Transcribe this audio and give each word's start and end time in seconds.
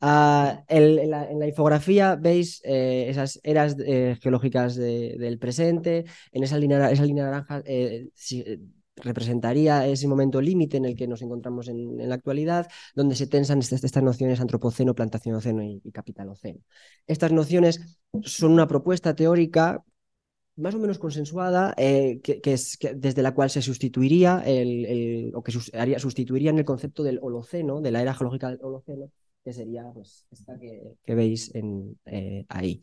ah, 0.00 0.64
en, 0.68 1.10
la, 1.10 1.46
infografía 1.46 2.16
veis 2.16 2.60
eh, 2.64 3.06
esas 3.08 3.40
eras 3.42 3.76
eh, 3.84 4.16
geológicas 4.20 4.76
de- 4.76 5.16
del 5.18 5.38
presente. 5.38 6.04
En 6.32 6.42
esa 6.44 6.58
línea, 6.58 6.90
esa 6.90 7.04
línea 7.04 7.24
naranja 7.24 7.62
eh, 7.64 8.08
representaría 8.96 9.86
ese 9.86 10.08
momento 10.08 10.40
límite 10.40 10.76
en 10.76 10.84
el 10.84 10.96
que 10.96 11.06
nos 11.06 11.22
encontramos 11.22 11.68
en, 11.68 12.08
la 12.08 12.14
actualidad, 12.14 12.68
donde 12.94 13.14
se 13.14 13.26
tensan 13.26 13.60
estas, 13.60 14.02
nociones 14.02 14.40
antropoceno, 14.40 14.94
plantacionoceno 14.94 15.62
y, 15.62 15.80
capitaloceno. 15.92 16.60
Estas 17.06 17.32
nociones 17.32 18.00
son 18.24 18.52
una 18.52 18.66
propuesta 18.66 19.14
teórica 19.14 19.84
más 20.56 20.74
o 20.74 20.78
menos 20.80 20.98
consensuada, 20.98 21.72
que, 21.76 22.40
es 22.44 22.78
desde 22.96 23.22
la 23.22 23.32
cual 23.32 23.48
se 23.48 23.62
sustituiría 23.62 24.42
el- 24.44 25.30
o 25.34 25.42
que 25.42 25.52
sus- 25.52 25.72
haría, 25.72 26.00
sustituirían 26.00 26.58
el 26.58 26.64
concepto 26.64 27.04
del 27.04 27.20
Holoceno, 27.22 27.80
de 27.80 27.92
la 27.92 28.02
era 28.02 28.14
geológica 28.14 28.48
del 28.50 28.58
Holoceno, 28.62 29.12
que 29.44 29.52
sería 29.52 29.84
pues, 29.94 30.26
esta 30.30 30.58
que, 30.58 30.94
que 31.04 31.14
veis 31.14 31.54
en, 31.54 31.98
eh, 32.06 32.44
ahí. 32.48 32.82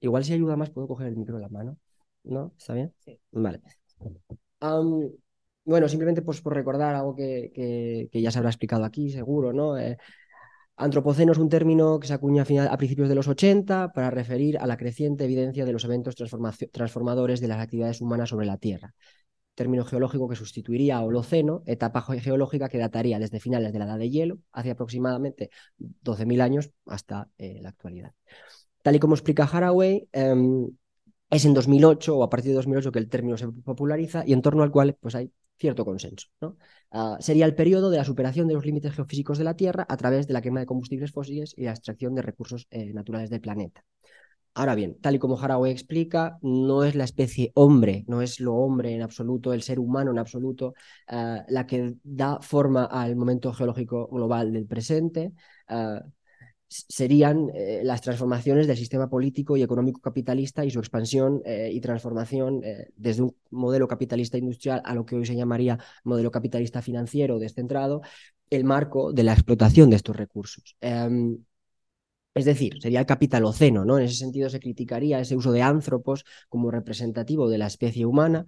Igual 0.00 0.24
si 0.24 0.32
ayuda 0.32 0.56
más 0.56 0.70
puedo 0.70 0.88
coger 0.88 1.08
el 1.08 1.16
micro 1.16 1.36
en 1.36 1.42
la 1.42 1.48
mano, 1.48 1.78
¿no? 2.24 2.52
¿Está 2.58 2.74
bien? 2.74 2.92
Sí. 2.98 3.18
Vale. 3.32 3.60
Bueno, 5.64 5.88
simplemente 5.88 6.22
pues, 6.22 6.40
por 6.40 6.54
recordar 6.54 6.94
algo 6.94 7.14
que, 7.14 7.50
que- 7.54 8.08
que 8.10 8.22
ya 8.22 8.30
se 8.30 8.38
habrá 8.38 8.50
explicado 8.50 8.84
aquí, 8.84 9.10
seguro, 9.10 9.52
¿no? 9.52 9.76
Eh, 9.78 9.98
Antropoceno 10.76 11.32
es 11.32 11.38
un 11.38 11.48
término 11.50 12.00
que 12.00 12.06
se 12.08 12.14
acuña 12.14 12.42
a, 12.42 12.44
final- 12.46 12.68
a 12.68 12.76
principios 12.78 13.08
de 13.08 13.14
los 13.16 13.28
80 13.28 13.92
para 13.92 14.10
referir 14.10 14.58
a 14.58 14.66
la 14.66 14.76
creciente 14.78 15.24
evidencia 15.24 15.64
de 15.66 15.72
los 15.72 15.84
eventos 15.84 16.16
transformadores 16.72 17.40
de 17.40 17.48
las 17.48 17.60
actividades 17.60 18.00
humanas 18.00 18.30
sobre 18.30 18.46
la 18.46 18.58
Tierra. 18.58 18.94
Término 19.60 19.84
geológico 19.90 20.28
que 20.28 20.36
sustituiría 20.42 20.94
a 20.98 21.04
Holoceno, 21.04 21.54
etapa 21.66 22.00
ge- 22.06 22.20
geológica 22.26 22.68
que 22.70 22.78
dataría 22.78 23.18
desde 23.18 23.40
finales 23.46 23.72
de 23.72 23.78
la 23.80 23.86
Edad 23.86 23.98
de 23.98 24.10
Hielo, 24.10 24.38
hacia 24.52 24.72
aproximadamente 24.72 25.50
12.000 25.78 26.40
años 26.40 26.70
hasta 26.86 27.28
eh, 27.38 27.58
la 27.62 27.70
actualidad. 27.70 28.12
Tal 28.82 28.96
y 28.96 28.98
como 29.00 29.14
explica 29.14 29.44
Haraway, 29.44 30.08
em, 30.12 30.70
es 31.30 31.44
en 31.44 31.54
2008 31.54 32.16
o 32.18 32.22
a 32.24 32.30
partir 32.30 32.50
de 32.50 32.56
2008 32.56 32.92
que 32.92 32.98
el 33.00 33.08
término 33.08 33.36
se 33.36 33.48
populariza 33.48 34.24
y 34.26 34.32
en 34.32 34.42
torno 34.42 34.62
al 34.62 34.70
cual 34.70 34.96
pues, 35.00 35.14
hay 35.14 35.32
cierto 35.58 35.84
consenso. 35.84 36.28
Ah, 36.90 37.18
sería 37.20 37.46
el 37.46 37.54
periodo 37.54 37.90
de 37.90 37.98
la 37.98 38.04
superación 38.04 38.48
de 38.48 38.54
los 38.54 38.64
límites 38.64 38.94
geofísicos 38.94 39.38
de 39.38 39.44
la 39.44 39.54
Tierra 39.56 39.86
a 39.88 39.96
través 39.96 40.26
de 40.26 40.32
la 40.34 40.42
quema 40.42 40.60
de 40.60 40.66
combustibles 40.66 41.12
fósiles 41.12 41.54
y 41.56 41.64
la 41.64 41.72
extracción 41.72 42.14
de 42.14 42.22
recursos 42.22 42.66
eh, 42.70 42.92
naturales 42.94 43.30
del 43.30 43.40
planeta. 43.40 43.84
Ahora 44.54 44.74
bien, 44.74 44.98
tal 45.00 45.14
y 45.14 45.18
como 45.20 45.38
Haraway 45.40 45.70
explica, 45.70 46.38
no 46.42 46.82
es 46.82 46.96
la 46.96 47.04
especie 47.04 47.52
hombre, 47.54 48.04
no 48.08 48.22
es 48.22 48.40
lo 48.40 48.54
hombre 48.56 48.92
en 48.94 49.02
absoluto, 49.02 49.52
el 49.52 49.62
ser 49.62 49.78
humano 49.78 50.10
en 50.10 50.18
absoluto, 50.18 50.74
ah, 51.06 51.44
la 51.48 51.66
que 51.66 51.94
da 52.02 52.40
forma 52.40 52.84
al 52.86 53.14
momento 53.14 53.52
geológico 53.52 54.08
global 54.08 54.52
del 54.52 54.66
presente. 54.66 55.32
s- 56.68 56.84
serían 56.88 57.50
eh, 57.54 57.80
las 57.84 58.00
transformaciones 58.02 58.66
del 58.66 58.76
sistema 58.76 59.08
político 59.08 59.56
y 59.56 59.62
económico 59.62 60.00
capitalista 60.00 60.64
y 60.64 60.70
su 60.70 60.78
expansión 60.78 61.40
eh, 61.44 61.70
y 61.72 61.80
transformación 61.80 62.60
eh, 62.64 62.88
desde 62.96 63.22
un 63.22 63.34
modelo 63.50 63.88
capitalista 63.88 64.38
industrial 64.38 64.82
a 64.84 64.94
lo 64.94 65.06
que 65.06 65.16
hoy 65.16 65.26
se 65.26 65.36
llamaría 65.36 65.78
modelo 66.04 66.30
capitalista 66.30 66.82
financiero 66.82 67.38
descentrado, 67.38 68.02
el 68.50 68.64
marco 68.64 69.12
de 69.12 69.22
la 69.24 69.32
explotación 69.32 69.90
de 69.90 69.96
estos 69.96 70.16
recursos. 70.16 70.76
Em, 70.80 71.38
es 72.38 72.44
decir, 72.44 72.80
sería 72.80 73.00
el 73.00 73.06
capitaloceno, 73.06 73.84
¿no? 73.84 73.98
En 73.98 74.04
ese 74.04 74.16
sentido 74.16 74.48
se 74.50 74.60
criticaría 74.60 75.20
ese 75.20 75.36
uso 75.36 75.52
de 75.52 75.62
ántropos 75.62 76.24
como 76.48 76.70
representativo 76.70 77.48
de 77.48 77.58
la 77.58 77.66
especie 77.66 78.06
humana. 78.06 78.46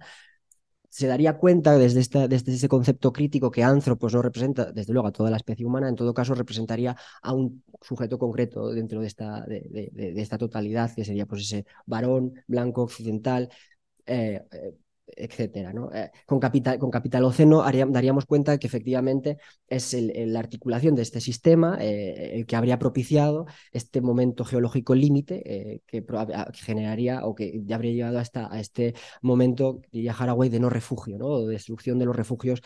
Se 0.89 1.07
daría 1.07 1.37
cuenta 1.37 1.77
desde, 1.77 2.01
ese 2.01 2.67
concepto 2.67 3.13
crítico 3.13 3.49
que 3.49 3.63
ántropos 3.63 4.13
no 4.13 4.21
representa, 4.21 4.71
desde 4.71 4.93
luego, 4.93 5.07
a 5.07 5.11
toda 5.11 5.29
la 5.29 5.37
especie 5.37 5.65
humana, 5.65 5.87
en 5.87 5.95
todo 5.95 6.13
caso 6.13 6.35
representaría 6.35 6.95
a 7.21 7.33
un 7.33 7.63
sujeto 7.81 8.19
concreto 8.19 8.69
dentro 8.71 8.99
de 9.01 9.07
esta 9.07 10.37
totalidad, 10.37 10.93
que 10.93 11.05
sería 11.05 11.25
pues 11.25 11.43
ese 11.43 11.65
varón 11.85 12.33
blanco 12.47 12.83
occidental, 12.83 13.49
eh, 14.05 14.41
eh, 14.51 14.73
etcétera, 15.15 15.73
¿no? 15.73 15.91
Eh, 15.93 16.11
con, 16.25 16.39
capital, 16.39 16.79
con 16.79 16.91
haría- 17.63 17.85
daríamos 17.85 18.25
cuenta 18.25 18.57
que 18.57 18.67
efectivamente 18.67 19.37
es 19.67 19.93
la 20.27 20.39
articulación 20.39 20.95
de 20.95 21.01
este 21.03 21.21
sistema 21.21 21.77
eh, 21.81 22.31
el 22.39 22.45
que 22.45 22.55
habría 22.55 22.79
propiciado 22.79 23.45
este 23.71 24.01
momento 24.01 24.45
geológico 24.45 24.95
límite 24.95 25.41
eh, 25.45 25.81
que, 25.87 26.01
generaría 26.53 27.25
o 27.25 27.35
que 27.35 27.61
ya 27.65 27.75
habría 27.75 27.93
llevado 27.93 28.19
hasta 28.19 28.51
a 28.53 28.59
este 28.59 28.93
momento, 29.21 29.81
diría 29.91 30.13
Haraway, 30.17 30.49
de 30.49 30.59
no 30.59 30.69
refugio, 30.69 31.17
¿no? 31.17 31.27
O 31.27 31.45
de 31.47 31.53
destrucción 31.53 31.99
de 31.99 32.05
los 32.05 32.15
refugios 32.15 32.61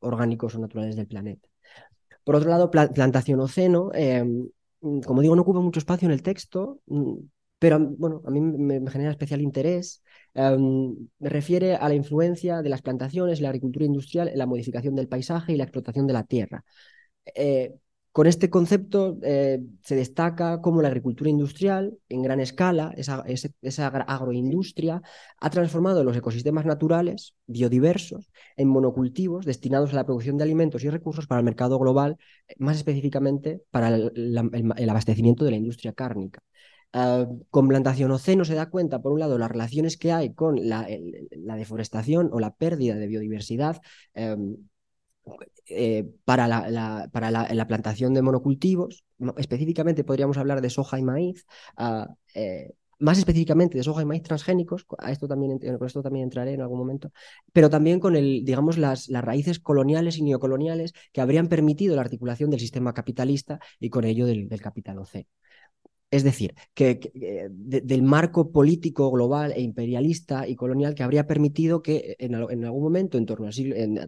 orgánicos 0.00 0.54
o 0.54 0.58
naturales 0.58 0.96
del 0.96 1.06
planeta. 1.06 1.48
Por 2.24 2.36
otro 2.36 2.50
lado, 2.50 2.70
pla- 2.70 2.88
plantación-oceno, 2.88 3.90
eh, 3.94 4.24
mm, 4.80 5.00
como 5.02 5.22
digo, 5.22 5.36
no 5.36 5.42
ocupa 5.42 5.60
mucho 5.60 5.78
espacio 5.80 6.06
en 6.06 6.12
el 6.12 6.22
texto, 6.22 6.80
mm, 6.86 7.14
pero 7.58 7.78
bueno, 7.80 8.22
a 8.26 8.30
mí 8.30 8.40
me, 8.40 8.80
me 8.80 8.90
genera 8.90 9.10
especial 9.12 9.40
interés. 9.40 10.02
Me 10.36 11.30
refiere 11.30 11.76
a 11.76 11.88
la 11.88 11.94
influencia 11.94 12.62
de 12.62 12.68
las 12.68 12.82
plantaciones, 12.82 13.40
la 13.40 13.48
agricultura 13.48 13.86
industrial 13.86 14.30
la 14.34 14.46
modificación 14.46 14.94
del 14.94 15.08
paisaje 15.08 15.52
y 15.52 15.56
la 15.56 15.64
explotación 15.64 16.06
de 16.06 16.12
la 16.12 16.24
tierra. 16.24 16.64
Eh, 17.34 17.74
con 18.12 18.26
este 18.26 18.48
concepto 18.48 19.18
eh, 19.22 19.60
se 19.82 19.94
destaca 19.94 20.62
cómo 20.62 20.80
la 20.80 20.88
agricultura 20.88 21.28
industrial 21.28 21.98
en 22.08 22.22
gran 22.22 22.40
escala, 22.40 22.94
esa, 22.96 23.22
agroindustria, 24.06 25.02
ha 25.38 25.50
transformado 25.50 26.02
los 26.02 26.16
ecosistemas 26.16 26.64
naturales, 26.64 27.34
biodiversos, 27.46 28.30
en 28.56 28.68
monocultivos 28.68 29.44
destinados 29.44 29.92
a 29.92 29.96
la 29.96 30.06
producción 30.06 30.38
de 30.38 30.44
alimentos 30.44 30.82
y 30.82 30.88
recursos 30.88 31.26
para 31.26 31.40
el 31.40 31.44
mercado 31.44 31.78
global, 31.78 32.16
más 32.58 32.78
específicamente 32.78 33.62
para 33.70 33.94
el 33.94 34.88
abastecimiento 34.88 35.44
de 35.44 35.50
la 35.50 35.58
industria 35.58 35.92
cárnica. 35.92 36.42
Ah, 36.92 37.26
con 37.50 37.68
plantación 37.68 38.10
oceno 38.10 38.44
se 38.44 38.54
da 38.54 38.70
cuenta, 38.70 39.02
por 39.02 39.12
un 39.12 39.20
lado, 39.20 39.36
las 39.38 39.50
relaciones 39.50 39.96
que 39.98 40.12
hay 40.12 40.32
con 40.34 40.68
la, 40.68 40.86
deforestación 41.56 42.30
o 42.32 42.40
la 42.40 42.54
pérdida 42.54 42.94
de 42.96 43.06
biodiversidad 43.06 43.80
em, 44.14 44.56
eh, 45.68 46.04
para, 46.24 46.46
la, 46.48 47.08
para 47.12 47.30
la, 47.30 47.48
la 47.52 47.66
plantación 47.66 48.14
de 48.14 48.22
monocultivos. 48.22 49.04
No, 49.18 49.34
Específicamente 49.38 50.04
podríamos 50.04 50.36
hablar 50.38 50.60
de 50.60 50.70
soja 50.70 50.98
y 50.98 51.02
maíz. 51.02 51.46
ah, 51.76 52.08
eh, 52.34 52.72
más 52.98 53.18
específicamente 53.18 53.76
de 53.76 53.84
soja 53.84 54.00
y 54.02 54.04
maíz 54.06 54.22
transgénicos, 54.22 54.84
co- 54.84 54.96
a 54.98 55.12
esto 55.12 55.28
también, 55.28 55.52
ent- 55.58 55.78
con 55.78 55.86
esto 55.86 56.02
también 56.02 56.24
entraré 56.24 56.54
en 56.54 56.62
algún 56.62 56.78
momento, 56.78 57.10
pero 57.52 57.68
también 57.68 58.00
con 58.00 58.16
el, 58.16 58.42
digamos, 58.44 58.78
las, 58.78 59.08
las 59.10 59.22
raíces 59.22 59.60
coloniales 59.60 60.16
y 60.16 60.22
neocoloniales 60.22 60.92
que 61.12 61.20
habrían 61.20 61.48
permitido 61.48 61.94
la 61.94 62.00
articulación 62.02 62.48
del 62.50 62.60
sistema 62.60 62.94
capitalista 62.94 63.60
y 63.80 63.90
con 63.90 64.04
ello 64.04 64.24
del, 64.26 64.48
del 64.48 64.60
capital 64.62 64.98
océano. 64.98 65.28
Es 66.16 66.24
decir, 66.24 66.54
que, 66.74 66.88
eh, 67.14 67.48
de- 67.50 67.80
del 67.82 68.02
marco 68.02 68.50
político 68.52 69.10
global 69.10 69.52
e 69.52 69.60
imperialista 69.60 70.46
y 70.48 70.54
colonial 70.56 70.94
que 70.94 71.02
habría 71.02 71.26
permitido 71.26 71.82
que 71.82 72.16
en, 72.18 72.34
al- 72.34 72.50
en 72.50 72.64
algún 72.64 72.82
momento, 72.84 73.18
en 73.18 73.26
torno 73.26 73.46
al 73.46 73.52
siglo, 73.52 73.74
en, 73.76 73.98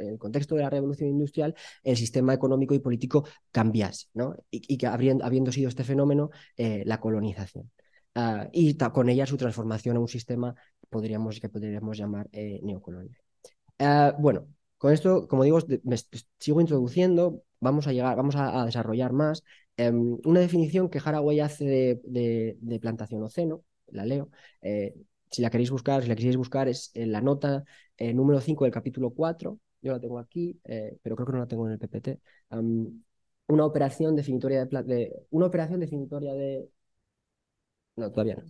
el 0.00 0.18
contexto 0.18 0.54
de 0.56 0.62
la 0.62 0.70
revolución 0.70 1.08
industrial, 1.10 1.54
el 1.82 1.96
sistema 1.96 2.34
económico 2.34 2.74
y 2.74 2.80
político 2.80 3.24
cambiase, 3.50 4.06
¿no? 4.14 4.34
Y, 4.50 4.76
que 4.78 4.86
habiendo 4.86 5.52
sido 5.52 5.68
este 5.68 5.84
fenómeno 5.84 6.30
eh, 6.56 6.82
la 6.86 7.00
colonización. 7.00 7.70
Ah, 8.14 8.48
y 8.52 8.76
con 8.76 9.08
ella 9.08 9.26
su 9.26 9.36
transformación 9.36 9.96
a 9.96 10.00
un 10.00 10.08
sistema 10.08 10.54
podríamos, 10.90 11.38
que 11.40 11.48
podríamos 11.48 11.96
llamar 11.96 12.28
eh, 12.32 12.60
neocolonial. 12.62 13.16
Ah, 13.78 14.14
bueno, 14.18 14.46
con 14.78 14.92
esto, 14.92 15.28
como 15.28 15.44
digo, 15.44 15.58
me 15.84 15.96
sigo 16.38 16.60
introduciendo, 16.60 17.42
vamos 17.60 17.86
a 17.86 17.92
llegar, 17.92 18.16
vamos 18.16 18.36
a 18.36 18.64
desarrollar 18.66 19.12
más. 19.12 19.44
Em, 19.78 20.18
una 20.24 20.40
definición 20.40 20.90
que 20.90 21.00
Haraway 21.04 21.40
hace 21.40 22.00
de, 22.04 22.80
plantación 22.80 23.22
oceno, 23.22 23.64
la 23.88 24.04
leo. 24.06 24.30
eh, 24.62 24.94
si 25.30 25.42
la 25.42 25.50
queréis 25.50 25.70
buscar, 25.70 26.02
si 26.02 26.08
la 26.08 26.16
quisierais 26.16 26.36
buscar, 26.38 26.68
es 26.68 26.90
en 26.94 27.12
la 27.12 27.20
nota 27.22 27.64
eh, 27.98 28.14
número 28.14 28.40
5 28.40 28.64
del 28.64 28.72
capítulo 28.74 29.10
4. 29.10 29.58
Yo 29.82 29.92
la 29.92 30.00
tengo 30.00 30.18
aquí, 30.18 30.60
eh, 30.64 30.98
pero 31.02 31.16
creo 31.16 31.26
que 31.26 31.32
no 31.34 31.38
la 31.40 31.46
tengo 31.48 31.66
en 31.66 31.72
el 31.74 31.78
PPT. 31.78 32.20
Una 33.48 33.64
operación 33.66 34.14
definitoria 34.16 34.64
de, 34.66 34.82
de- 34.84 35.12
una 35.30 35.46
operación 35.46 35.80
definitoria 35.80 36.34
de 36.34 36.68
no, 37.96 38.10
todavía 38.10 38.36
no. 38.36 38.42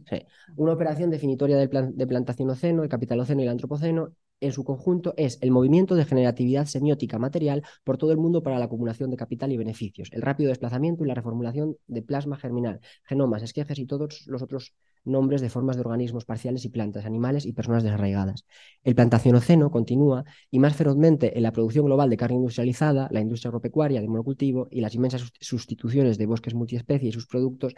Una 0.56 0.72
operación 0.72 1.10
definitoria 1.10 1.56
de 1.56 2.06
plantación 2.06 2.50
oceno, 2.50 2.82
el 2.82 2.88
capitaloceno 2.88 3.40
y 3.40 3.44
el 3.44 3.50
antropoceno 3.50 4.14
en 4.40 4.52
su 4.52 4.64
conjunto 4.64 5.14
es 5.16 5.38
el 5.40 5.50
movimiento 5.50 5.94
de 5.94 6.04
generatividad 6.04 6.66
semiótica 6.66 7.18
material 7.18 7.62
por 7.84 7.98
todo 7.98 8.12
el 8.12 8.18
mundo 8.18 8.42
para 8.42 8.58
la 8.58 8.66
acumulación 8.66 9.10
de 9.10 9.16
capital 9.16 9.52
y 9.52 9.56
beneficios, 9.56 10.10
el 10.12 10.22
rápido 10.22 10.48
desplazamiento 10.48 11.04
y 11.04 11.08
la 11.08 11.14
reformulación 11.14 11.76
de 11.86 12.02
plasma 12.02 12.36
germinal, 12.36 12.80
genomas, 13.04 13.42
esquejes 13.42 13.78
y 13.78 13.86
todos 13.86 14.26
los 14.26 14.42
otros 14.42 14.74
nombres 15.04 15.40
de 15.40 15.48
formas 15.48 15.76
de 15.76 15.80
organismos 15.80 16.24
parciales 16.24 16.64
y 16.64 16.68
plantas, 16.68 17.06
animales 17.06 17.46
y 17.46 17.52
personas 17.52 17.82
desarraigadas. 17.82 18.44
El 18.84 18.94
plantacionoceno 18.94 19.70
continúa 19.70 20.24
y 20.50 20.58
más 20.58 20.76
ferozmente 20.76 21.36
en 21.36 21.42
la 21.42 21.52
producción 21.52 21.86
global 21.86 22.10
de 22.10 22.16
carne 22.16 22.36
industrializada, 22.36 23.08
la 23.10 23.20
industria 23.20 23.48
agropecuaria 23.48 24.00
de 24.00 24.08
monocultivo 24.08 24.68
y 24.70 24.80
las 24.80 24.94
inmensas 24.94 25.32
sustituciones 25.40 26.18
de 26.18 26.26
bosques 26.26 26.54
multiespecie 26.54 27.08
y 27.08 27.12
sus 27.12 27.26
productos 27.26 27.74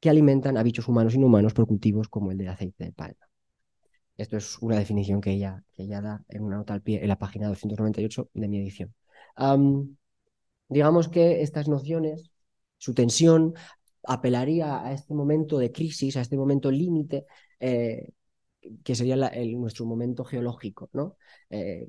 que 0.00 0.10
alimentan 0.10 0.56
a 0.56 0.62
bichos 0.62 0.88
humanos 0.88 1.14
y 1.14 1.18
no 1.18 1.26
humanos 1.26 1.54
por 1.54 1.66
cultivos 1.66 2.08
como 2.08 2.32
el 2.32 2.38
de 2.38 2.48
aceite 2.48 2.84
de 2.84 2.92
palma. 2.92 3.31
Esto 4.22 4.36
es 4.36 4.56
una 4.60 4.78
definición 4.78 5.20
que 5.20 5.32
ella, 5.32 5.64
que 5.72 5.82
ella 5.82 6.00
da 6.00 6.24
en 6.28 6.44
una 6.44 6.56
nota 6.56 6.74
al 6.74 6.82
pie 6.82 7.02
en 7.02 7.08
la 7.08 7.18
página 7.18 7.48
298 7.48 8.30
de 8.32 8.48
mi 8.48 8.58
edición. 8.60 8.94
digamos 10.68 11.08
que 11.08 11.42
estas 11.42 11.68
nociones, 11.68 12.30
su 12.78 12.94
tensión, 12.94 13.54
apelaría 14.04 14.84
a 14.86 14.92
este 14.92 15.12
momento 15.14 15.58
de 15.58 15.72
crisis, 15.72 16.16
a 16.16 16.20
este 16.20 16.36
momento 16.36 16.70
límite, 16.70 17.26
eh, 17.58 18.10
que 18.84 18.94
sería 18.94 19.16
nuestro 19.56 19.86
momento 19.86 20.24
geológico, 20.24 20.88
¿no? 20.92 21.16
Eh, 21.50 21.88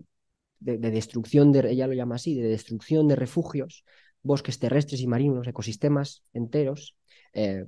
de, 0.59 0.77
destrucción, 0.77 1.51
de, 1.51 1.69
ella 1.71 1.85
lo 1.87 1.93
llama 1.93 2.15
así, 2.15 2.33
de 2.35 2.47
destrucción 2.47 3.07
de 3.07 3.15
refugios, 3.15 3.85
bosques 4.23 4.57
terrestres 4.57 5.01
y 5.01 5.07
marinos, 5.07 5.47
ecosistemas 5.47 6.23
enteros, 6.33 6.97
eh, 7.33 7.65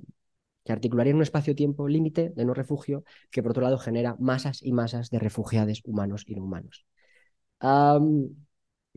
que 0.65 0.73
articularían 0.73 1.17
un 1.17 1.23
espacio-tiempo 1.23 1.87
límite 1.87 2.31
de 2.35 2.45
no 2.45 2.53
refugio, 2.55 3.03
que 3.31 3.43
por 3.43 3.51
otro 3.51 3.63
lado 3.63 3.77
genera 3.79 4.17
masas 4.19 4.63
y 4.63 4.73
masas 4.73 5.09
de 5.11 5.19
refugiados 5.19 5.81
humanos 5.85 6.23
y 6.27 6.35
no 6.35 6.43
humanos. 6.45 6.85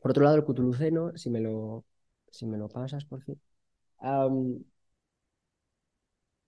por 0.00 0.10
otro 0.10 0.24
lado, 0.24 0.36
el 0.36 0.44
Cutuluceno, 0.44 1.12
si 1.16 1.30
me 1.30 1.40
lo, 1.40 1.84
si 2.30 2.46
me 2.46 2.58
lo 2.58 2.68
pasas, 2.68 3.04
por 3.04 3.22
fin. 3.22 3.40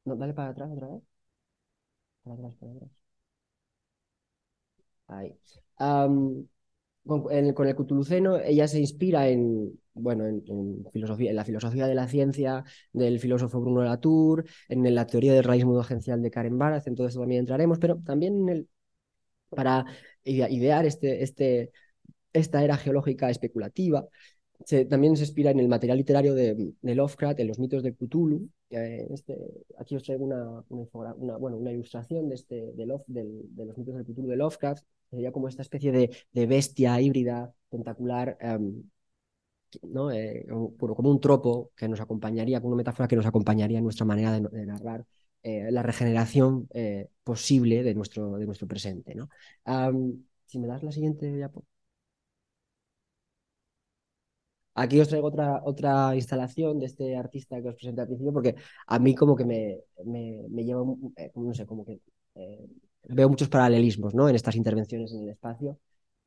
No, 0.04 0.14
dale 0.16 0.34
para 0.34 0.50
atrás 0.50 0.70
otra 0.72 0.88
vez. 0.88 1.02
Para 2.22 2.34
atrás, 2.36 2.54
para 2.58 2.72
atrás. 2.72 2.90
Ahí. 5.08 5.38
Con, 7.06 7.32
el, 7.32 7.54
con, 7.54 7.72
Cutuluceno, 7.72 8.38
ella 8.38 8.68
se 8.68 8.80
inspira 8.80 9.28
en, 9.28 9.78
bueno, 9.94 10.26
en, 10.26 10.84
filosofía, 10.92 11.30
en 11.30 11.36
la 11.36 11.44
filosofía 11.44 11.86
de 11.86 11.94
la 11.94 12.08
ciencia 12.08 12.64
del 12.92 13.18
filósofo 13.18 13.60
Bruno 13.60 13.82
Latour, 13.82 14.44
en 14.68 14.94
la 14.94 15.06
teoría 15.06 15.32
del 15.34 15.44
realismo 15.44 15.78
agencial 15.80 16.22
de 16.22 16.30
Karen 16.30 16.58
Baraz, 16.58 16.86
en 16.86 16.94
todo 16.94 17.06
eso 17.06 17.20
también 17.20 17.40
entraremos, 17.40 17.78
pero 17.78 17.96
también 18.04 18.42
en 18.42 18.48
el, 18.48 18.68
para 19.48 19.84
idear 20.24 20.86
este, 20.86 21.22
este, 21.22 21.72
esta 22.32 22.62
era 22.64 22.76
geológica 22.76 23.30
especulativa, 23.30 24.06
también 24.88 25.16
se 25.16 25.24
inspira 25.24 25.50
en 25.50 25.60
el 25.60 25.68
material 25.68 25.98
literario 25.98 26.34
de, 26.34 26.74
Lovecraft, 26.82 27.40
en 27.40 27.48
los 27.48 27.58
mitos 27.58 27.82
de 27.82 27.94
Cthulhu. 27.94 28.48
este, 28.68 29.36
aquí 29.78 29.96
os 29.96 30.02
traigo 30.02 30.24
una, 30.24 30.62
una, 30.68 31.36
bueno, 31.38 31.56
una 31.56 31.72
ilustración 31.72 32.28
de, 32.28 32.34
este, 32.34 32.72
de, 32.74 32.86
de 33.06 33.64
los 33.64 33.78
mitos 33.78 33.96
de 33.96 34.04
Cthulhu 34.04 34.28
de 34.28 34.36
Lovecraft. 34.36 34.84
Sería 35.10 35.32
como 35.32 35.48
esta 35.48 35.62
especie 35.62 35.92
de, 35.92 36.46
bestia 36.46 37.00
híbrida, 37.00 37.52
tentacular, 37.68 38.36
em, 38.40 38.84
¿no? 39.82 40.10
Eh, 40.10 40.46
como 40.48 41.10
un 41.10 41.20
tropo 41.20 41.70
que 41.76 41.88
nos 41.88 42.00
acompañaría, 42.00 42.60
como 42.60 42.74
una 42.74 42.78
metáfora 42.78 43.08
que 43.08 43.16
nos 43.16 43.26
acompañaría 43.26 43.78
en 43.78 43.84
nuestra 43.84 44.06
manera 44.06 44.32
de, 44.32 44.66
narrar 44.66 45.04
eh, 45.42 45.70
la 45.70 45.82
regeneración 45.82 46.68
eh, 46.74 47.08
posible 47.24 47.82
de 47.82 47.94
nuestro, 47.94 48.36
de 48.38 48.46
nuestro 48.46 48.66
presente. 48.68 49.14
¿no? 49.14 49.28
si 50.46 50.58
me 50.58 50.66
das 50.66 50.82
la 50.82 50.92
siguiente 50.92 51.26
diapositiva. 51.32 51.70
Aquí 54.82 54.96
os 55.02 55.08
traigo 55.10 55.28
otra, 55.28 55.48
otra 55.64 56.14
instalación 56.20 56.78
de 56.78 56.86
este 56.86 57.16
artista 57.16 57.60
que 57.60 57.68
os 57.68 57.74
presenté 57.78 58.00
al 58.00 58.06
principio, 58.08 58.32
porque 58.32 58.54
a 58.86 58.98
mí 58.98 59.14
como 59.14 59.36
que 59.36 59.44
me, 59.44 59.60
me, 60.04 60.22
me 60.48 60.64
lleva, 60.64 60.82
eh, 61.16 61.30
no 61.34 61.52
sé, 61.54 61.66
como 61.66 61.84
que 61.84 62.00
veo 63.08 63.28
muchos 63.28 63.48
paralelismos 63.48 64.14
¿no? 64.14 64.28
en 64.28 64.36
estas 64.36 64.56
intervenciones 64.56 65.12
en 65.12 65.22
el 65.22 65.30
espacio. 65.30 65.78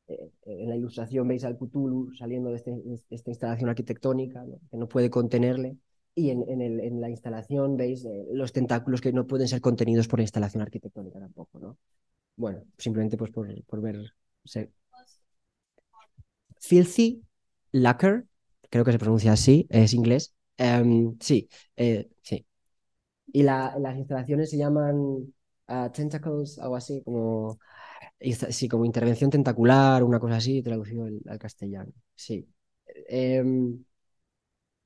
Eh, 0.06 0.30
en 0.44 0.68
la 0.68 0.76
ilustración 0.76 1.26
veis 1.26 1.44
al 1.44 1.56
Cthulhu 1.56 2.12
saliendo 2.14 2.50
de, 2.50 2.56
este, 2.56 2.74
esta 3.10 3.30
instalación 3.30 3.70
arquitectónica 3.70 4.44
que 4.70 4.76
no 4.76 4.86
puede 4.88 5.10
contenerle, 5.10 5.76
y 6.14 6.30
en, 6.30 6.48
en, 6.48 6.60
el, 6.60 6.80
en 6.80 7.00
la 7.00 7.10
instalación 7.10 7.76
veis 7.76 8.06
los 8.30 8.52
tentáculos 8.52 9.00
que 9.00 9.12
no 9.12 9.26
pueden 9.26 9.48
ser 9.48 9.60
contenidos 9.60 10.06
por 10.06 10.20
la 10.20 10.24
instalación 10.24 10.62
arquitectónica 10.62 11.18
tampoco. 11.18 11.58
¿no? 11.58 11.78
Bueno, 12.36 12.62
simplemente 12.78 13.16
pues 13.16 13.30
por, 13.30 13.48
por 13.64 13.80
ver... 13.80 14.14
Filthy 16.60 17.22
Lacquer 17.72 18.26
creo 18.70 18.84
que 18.84 18.92
se 18.92 18.98
pronuncia 18.98 19.32
así, 19.32 19.66
es 19.70 19.94
inglés. 19.94 20.34
Em, 20.56 21.16
sí, 21.20 21.48
eh, 21.76 22.08
sí. 22.22 22.46
Y 23.32 23.42
las 23.42 23.96
instalaciones 23.96 24.50
se 24.50 24.58
llaman 24.58 25.32
ah, 25.68 25.90
Tentacles, 25.92 26.58
algo 26.58 26.76
así, 26.76 27.02
como, 27.02 27.58
sí, 28.50 28.68
como 28.68 28.84
intervención 28.84 29.30
tentacular, 29.30 30.02
una 30.04 30.20
cosa 30.20 30.36
así, 30.36 30.62
traducido 30.62 31.06
al, 31.06 31.38
castellano. 31.38 31.92
Sí. 32.14 32.48
Em, 33.08 33.84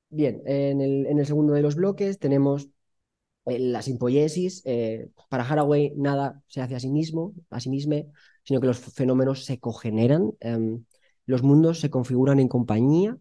bien, 0.09 0.41
en 0.45 0.81
el, 0.81 1.05
en 1.07 1.19
el, 1.19 1.25
segundo 1.25 1.53
de 1.53 1.61
los 1.61 1.75
bloques 1.75 2.19
tenemos 2.19 2.69
eh, 3.45 3.59
la 3.59 3.81
simpoiesis. 3.81 4.61
Eh, 4.65 5.09
para 5.29 5.43
Haraway 5.43 5.93
nada 5.97 6.43
se 6.47 6.61
hace 6.61 6.75
a 6.75 6.79
sí 6.79 6.89
mismo, 6.91 7.33
a 7.49 7.59
sí 7.59 7.69
mismo, 7.69 8.11
sino 8.43 8.61
que 8.61 8.67
los 8.67 8.79
fenómenos 8.79 9.45
se 9.45 9.59
cogeneran. 9.59 10.33
Em, 10.39 10.85
los 11.25 11.43
mundos 11.43 11.79
se 11.79 11.89
configuran 11.89 12.39
en 12.39 12.47
compañía 12.47 13.17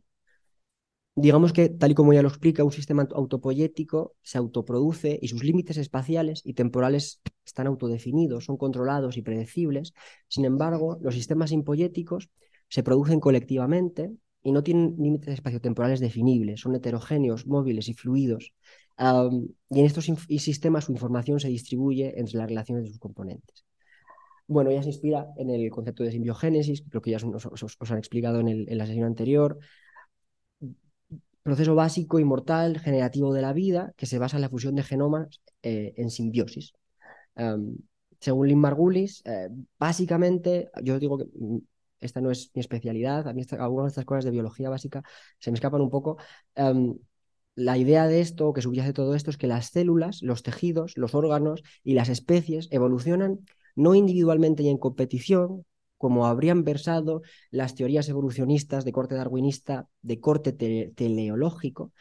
digamos 1.20 1.52
que, 1.52 1.68
tal 1.68 1.90
y 1.90 1.94
como 1.94 2.12
ya 2.12 2.22
lo 2.22 2.28
explica, 2.28 2.64
un 2.64 2.72
sistema 2.72 3.08
autopoyético 3.12 4.14
se 4.22 4.38
autoproduce 4.38 5.18
y 5.20 5.28
sus 5.28 5.42
límites 5.42 5.76
espaciales 5.76 6.42
y 6.44 6.54
temporales 6.54 7.20
están 7.48 7.66
autodefinidos, 7.66 8.44
son 8.44 8.56
controlados 8.56 9.16
y 9.16 9.22
predecibles. 9.22 9.92
Sin 10.28 10.44
embargo, 10.44 10.98
los 11.00 11.14
sistemas 11.14 11.52
impoyéticos 11.52 12.30
se 12.68 12.82
producen 12.82 13.20
colectivamente 13.20 14.12
y 14.42 14.52
no 14.52 14.62
tienen 14.62 14.96
límites 14.98 15.34
espaciotemporales 15.34 16.00
definibles, 16.00 16.60
son 16.60 16.74
heterogéneos, 16.74 17.46
móviles 17.46 17.88
y 17.88 17.94
fluidos. 17.94 18.52
y 19.70 19.80
en 19.80 19.86
estos 19.86 20.04
sistemas 20.04 20.84
su 20.84 20.92
información 20.92 21.40
se 21.40 21.48
distribuye 21.48 22.18
entre 22.18 22.38
las 22.38 22.48
relaciones 22.48 22.84
de 22.84 22.90
sus 22.90 22.98
componentes. 22.98 23.64
Bueno, 24.46 24.70
ella 24.70 24.82
se 24.82 24.88
inspira 24.88 25.28
en 25.36 25.50
el 25.50 25.70
concepto 25.70 26.02
de 26.04 26.10
simbiogénesis, 26.10 26.82
creo 26.88 27.02
que 27.02 27.10
ya 27.10 27.18
os, 27.18 27.90
han 27.90 27.98
explicado 27.98 28.40
en, 28.40 28.48
en 28.48 28.78
la 28.78 28.86
sesión 28.86 29.04
anterior, 29.04 29.58
proceso 31.48 31.74
básico, 31.74 32.18
inmortal, 32.18 32.78
generativo 32.78 33.32
de 33.32 33.40
la 33.40 33.54
vida, 33.54 33.94
que 33.96 34.04
se 34.04 34.18
basa 34.18 34.36
en 34.36 34.42
la 34.42 34.50
fusión 34.50 34.74
de 34.74 34.82
genomas 34.82 35.40
eh, 35.62 35.94
en 35.96 36.10
simbiosis. 36.10 36.74
Según 38.20 38.48
Lynn 38.48 38.58
Margulis, 38.58 39.22
eh, 39.24 39.48
básicamente, 39.78 40.70
yo 40.82 40.98
digo 40.98 41.18
que 41.18 41.24
mm, 41.24 41.58
esta 42.00 42.20
no 42.20 42.30
es 42.30 42.50
mi 42.54 42.60
especialidad, 42.60 43.28
a 43.28 43.32
mí 43.32 43.42
algunas 43.58 43.86
de 43.86 43.88
estas 43.90 44.04
cosas 44.04 44.24
de 44.24 44.30
biología 44.30 44.70
básica 44.70 45.02
se 45.38 45.50
me 45.50 45.56
escapan 45.56 45.80
un 45.80 45.90
poco. 45.90 46.18
la 47.54 47.76
idea 47.76 48.06
de 48.06 48.20
esto, 48.20 48.52
que 48.52 48.62
subyace 48.62 48.92
todo 48.92 49.14
esto, 49.14 49.30
es 49.30 49.36
que 49.36 49.48
las 49.48 49.66
células, 49.70 50.22
los 50.22 50.42
tejidos, 50.44 50.96
los 50.96 51.14
órganos 51.14 51.62
y 51.82 51.94
las 51.94 52.08
especies 52.08 52.68
evolucionan 52.70 53.40
no 53.74 53.94
individualmente 53.94 54.62
y 54.62 54.68
en 54.68 54.78
competición, 54.78 55.64
como 55.96 56.26
habrían 56.26 56.62
versado 56.62 57.22
las 57.50 57.74
teorías 57.74 58.08
evolucionistas 58.08 58.84
de 58.84 58.92
corte 58.92 59.16
darwinista, 59.16 59.88
de 60.02 60.20
corte 60.20 60.52
teleológico, 60.52 61.92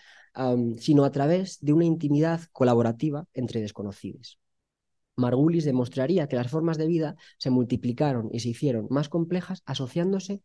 sino 0.77 1.05
a 1.05 1.11
través 1.11 1.57
de 1.61 1.73
una 1.73 1.85
intimidad 1.85 2.41
colaborativa 2.51 3.25
entre 3.33 3.61
desconocidos. 3.61 4.39
Margulis 5.17 5.65
demostraría 5.65 6.27
que 6.27 6.35
las 6.35 6.49
formas 6.49 6.77
de 6.77 6.87
vida 6.87 7.15
se 7.37 7.49
multiplicaron 7.49 8.29
y 8.31 8.39
se 8.39 8.49
hicieron 8.49 8.87
más 8.89 9.09
complejas 9.09 9.63
asociándose 9.65 10.41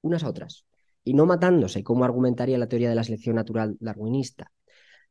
unas 0.00 0.24
a 0.24 0.28
otras 0.28 0.66
y 1.04 1.14
no 1.14 1.26
matándose, 1.26 1.84
como 1.84 2.04
argumentaría 2.04 2.58
la 2.58 2.68
teoría 2.68 2.88
de 2.88 2.96
la 2.96 3.04
selección 3.04 3.36
natural 3.36 3.76
darwinista. 3.78 4.50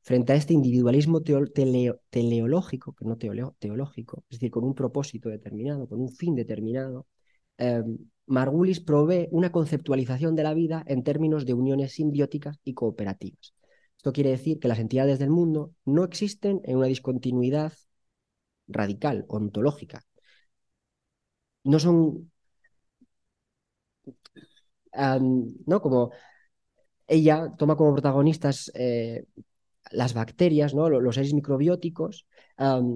Frente 0.01 0.33
a 0.33 0.35
este 0.35 0.53
individualismo 0.53 1.21
teleológico, 1.21 2.93
que 2.93 3.05
no 3.05 3.17
teológico, 3.17 4.24
es 4.29 4.38
decir, 4.38 4.51
con 4.51 4.65
un 4.65 4.75
propósito 4.75 5.29
determinado, 5.29 5.88
con 5.88 6.01
un 6.01 6.09
fin 6.09 6.35
determinado, 6.35 7.07
Em, 7.57 7.97
Margulis 8.27 8.79
provee 8.79 9.27
una 9.31 9.51
conceptualización 9.51 10.35
de 10.35 10.43
la 10.43 10.53
vida 10.53 10.83
en 10.88 11.03
términos 11.03 11.45
de 11.45 11.53
uniones 11.53 11.93
simbióticas 11.93 12.59
y 12.63 12.74
cooperativas. 12.74 13.53
Esto 13.97 14.13
quiere 14.13 14.31
decir 14.31 14.59
que 14.59 14.67
las 14.67 14.79
entidades 14.79 15.19
del 15.19 15.29
mundo 15.29 15.71
no 15.85 16.03
existen 16.03 16.62
en 16.63 16.77
una 16.77 16.88
discontinuidad 16.88 17.74
radical, 18.67 19.25
ontológica. 19.27 20.03
No 21.63 21.79
son, 21.79 22.31
¿no? 25.65 25.81
Como 25.81 26.12
ella 27.07 27.51
toma 27.57 27.75
como 27.75 27.93
protagonistas 27.93 28.72
eh, 28.75 29.25
las 29.91 30.13
bacterias, 30.13 30.74
¿no? 30.74 30.89
los 30.89 31.15
seres 31.15 31.34
microbióticos, 31.34 32.27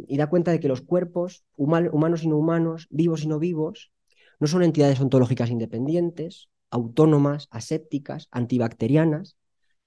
y 0.07 0.17
da 0.17 0.29
cuenta 0.29 0.51
de 0.51 0.59
que 0.59 0.67
los 0.67 0.81
cuerpos, 0.81 1.43
humanos 1.55 2.23
y 2.23 2.27
no 2.27 2.37
humanos, 2.37 2.87
vivos 2.89 3.23
y 3.23 3.27
no 3.27 3.39
vivos, 3.39 3.91
no 4.39 4.47
son 4.47 4.63
entidades 4.63 4.99
ontológicas 4.99 5.49
independientes, 5.49 6.49
autónomas, 6.71 7.47
asépticas, 7.51 8.27
antibacterianas, 8.31 9.37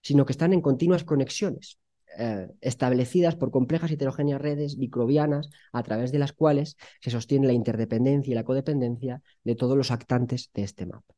sino 0.02 0.26
que 0.26 0.32
están 0.32 0.52
en 0.52 0.60
continuas 0.60 1.04
conexiones, 1.04 1.78
eh, 2.18 2.48
establecidas 2.60 3.36
por 3.36 3.50
complejas 3.50 3.90
y 3.90 3.94
heterogéneas 3.94 4.40
redes 4.40 4.76
microbianas 4.76 5.48
a 5.72 5.82
través 5.82 6.12
de 6.12 6.18
las 6.18 6.32
cuales 6.32 6.76
se 7.00 7.10
sostiene 7.10 7.46
la 7.46 7.54
interdependencia 7.54 8.32
y 8.32 8.34
la 8.34 8.44
codependencia 8.44 9.22
de 9.44 9.54
todos 9.54 9.76
los 9.76 9.90
actantes 9.90 10.50
de 10.52 10.62
este 10.62 10.84
mapa. 10.84 11.14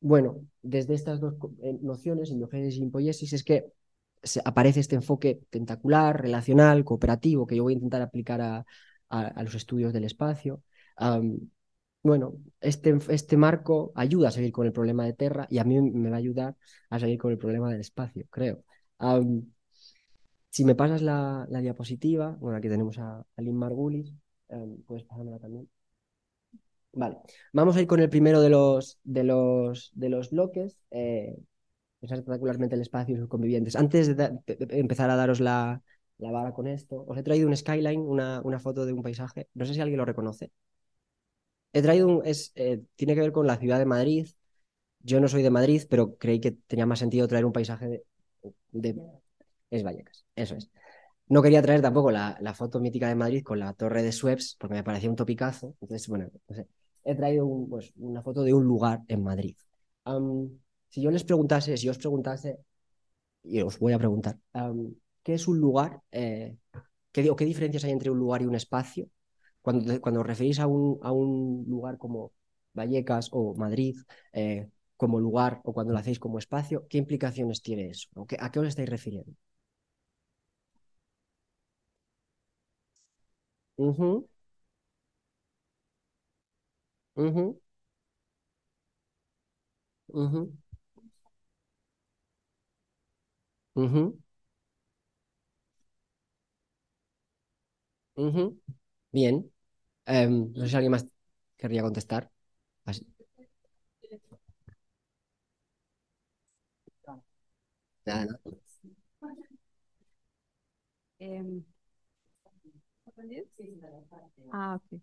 Bueno, 0.00 0.46
desde 0.62 0.94
estas 0.94 1.20
dos 1.20 1.34
eh, 1.62 1.76
nociones, 1.82 2.28
simbiogenesis 2.28 2.76
y 2.76 2.78
simpoiesis, 2.78 3.32
es 3.32 3.42
que 3.42 3.72
aparece 4.44 4.80
este 4.80 4.94
enfoque 4.94 5.40
tentacular, 5.50 6.20
relacional, 6.20 6.84
cooperativo, 6.84 7.46
que 7.46 7.56
yo 7.56 7.64
voy 7.64 7.72
a 7.72 7.74
intentar 7.74 8.02
aplicar 8.02 8.40
a, 8.40 8.64
los 9.42 9.54
estudios 9.54 9.92
del 9.92 10.04
espacio. 10.04 10.62
bueno, 12.02 12.34
este, 12.60 12.96
este 13.08 13.36
marco 13.36 13.92
ayuda 13.94 14.28
a 14.28 14.30
seguir 14.30 14.52
con 14.52 14.66
el 14.66 14.72
problema 14.72 15.04
de 15.04 15.12
Terra 15.14 15.46
y 15.50 15.58
a 15.58 15.64
mí 15.64 15.80
me 15.80 16.10
va 16.10 16.16
a 16.16 16.18
ayudar 16.18 16.56
a 16.90 16.98
seguir 16.98 17.18
con 17.18 17.32
el 17.32 17.38
problema 17.38 17.70
del 17.70 17.80
espacio, 17.80 18.26
creo. 18.30 18.64
Si 20.50 20.64
me 20.64 20.74
pasas 20.74 21.02
la, 21.02 21.46
diapositiva, 21.48 22.36
bueno, 22.40 22.58
aquí 22.58 22.68
tenemos 22.68 22.98
a, 22.98 23.18
a 23.20 23.42
Lynn 23.42 23.56
Margulis, 23.56 24.14
puedes 24.86 25.04
pasármela 25.04 25.38
también. 25.38 25.68
Vale, 26.92 27.18
vamos 27.52 27.76
a 27.76 27.80
ir 27.80 27.86
con 27.86 28.00
el 28.00 28.08
primero 28.08 28.40
de 28.40 28.48
los, 28.48 28.98
de 29.04 29.24
los, 29.24 29.92
de 29.94 30.08
los 30.08 30.30
bloques. 30.30 30.80
Eh, 30.90 31.36
espectacularmente 32.00 32.74
el 32.74 32.80
espacio 32.80 33.14
y 33.14 33.18
sus 33.18 33.28
convivientes. 33.28 33.76
Antes 33.76 34.16
de, 34.16 34.38
empezar 34.70 35.10
a 35.10 35.16
daros 35.16 35.40
la, 35.40 35.82
la, 36.18 36.30
vara 36.30 36.52
con 36.52 36.66
esto, 36.66 37.04
os 37.06 37.18
he 37.18 37.22
traído 37.22 37.48
un 37.48 37.56
skyline, 37.56 38.00
una, 38.00 38.40
una, 38.42 38.58
foto 38.58 38.86
de 38.86 38.92
un 38.92 39.02
paisaje. 39.02 39.48
No 39.54 39.64
sé 39.66 39.74
si 39.74 39.80
alguien 39.80 39.98
lo 39.98 40.04
reconoce. 40.04 40.50
He 41.72 41.82
traído 41.82 42.08
un. 42.08 42.22
Es, 42.24 42.52
eh, 42.54 42.82
tiene 42.96 43.14
que 43.14 43.20
ver 43.20 43.32
con 43.32 43.46
la 43.46 43.56
ciudad 43.56 43.78
de 43.78 43.86
Madrid. 43.86 44.28
Yo 45.00 45.20
no 45.20 45.28
soy 45.28 45.42
de 45.42 45.50
Madrid, 45.50 45.82
pero 45.88 46.16
creí 46.16 46.40
que 46.40 46.52
tenía 46.52 46.86
más 46.86 46.98
sentido 46.98 47.28
traer 47.28 47.44
un 47.44 47.52
paisaje 47.52 47.88
de. 47.88 48.04
de 48.72 48.96
es 49.70 49.82
Vallecas, 49.82 50.24
eso 50.34 50.56
es. 50.56 50.70
No 51.28 51.42
quería 51.42 51.60
traer 51.60 51.82
tampoco 51.82 52.10
la, 52.10 52.38
la, 52.40 52.54
foto 52.54 52.80
mítica 52.80 53.08
de 53.08 53.14
Madrid 53.14 53.42
con 53.42 53.58
la 53.58 53.74
torre 53.74 54.02
de 54.02 54.12
Sueps, 54.12 54.56
porque 54.58 54.76
me 54.76 54.82
parecía 54.82 55.10
un 55.10 55.16
topicazo. 55.16 55.74
Entonces, 55.80 56.08
bueno, 56.08 56.28
no 56.48 56.54
sé. 56.54 56.66
he 57.04 57.14
traído 57.14 57.46
pues, 57.68 57.92
una 57.96 58.22
foto 58.22 58.42
de 58.42 58.54
un 58.54 58.64
lugar 58.64 59.02
en 59.08 59.22
Madrid. 59.22 59.56
Si 60.88 61.02
yo 61.02 61.10
les 61.10 61.24
preguntase, 61.24 61.76
si 61.76 61.88
os 61.88 61.98
preguntase, 61.98 62.60
y 63.42 63.60
os 63.60 63.78
voy 63.78 63.92
a 63.92 63.98
preguntar, 63.98 64.38
¿qué 65.22 65.34
es 65.34 65.46
un 65.48 65.58
lugar? 65.58 66.00
Eh, 66.10 66.56
¿qué, 67.12 67.30
¿Qué 67.36 67.44
diferencias 67.44 67.84
hay 67.84 67.92
entre 67.92 68.10
un 68.10 68.18
lugar 68.18 68.40
y 68.40 68.46
un 68.46 68.54
espacio? 68.54 69.10
Cuando, 69.60 70.00
cuando 70.00 70.20
os 70.20 70.26
referís 70.26 70.58
a 70.60 70.66
un, 70.66 70.98
a 71.02 71.12
un 71.12 71.66
lugar 71.68 71.98
como 71.98 72.32
Vallecas 72.72 73.28
o 73.32 73.54
Madrid, 73.54 73.96
eh, 74.32 74.70
como 74.96 75.20
lugar, 75.20 75.60
o 75.64 75.72
cuando 75.74 75.92
lo 75.92 75.98
hacéis 75.98 76.18
como 76.18 76.38
espacio, 76.38 76.86
¿qué 76.88 76.98
implicaciones 76.98 77.60
tiene 77.60 77.90
eso? 77.90 78.08
¿A 78.38 78.50
qué 78.50 78.60
os 78.60 78.68
estáis 78.68 78.88
refiriendo? 78.88 79.32
Uh 83.78 83.92
Bien. 99.12 99.50
Em, 100.06 100.52
no 100.54 100.66
sé 100.68 100.76
alguien 100.76 100.92
más 100.92 101.06
querría 101.58 101.82
contestar. 101.82 102.30
Em, 111.20 111.64
ah, 114.52 114.76
ok. 114.76 115.00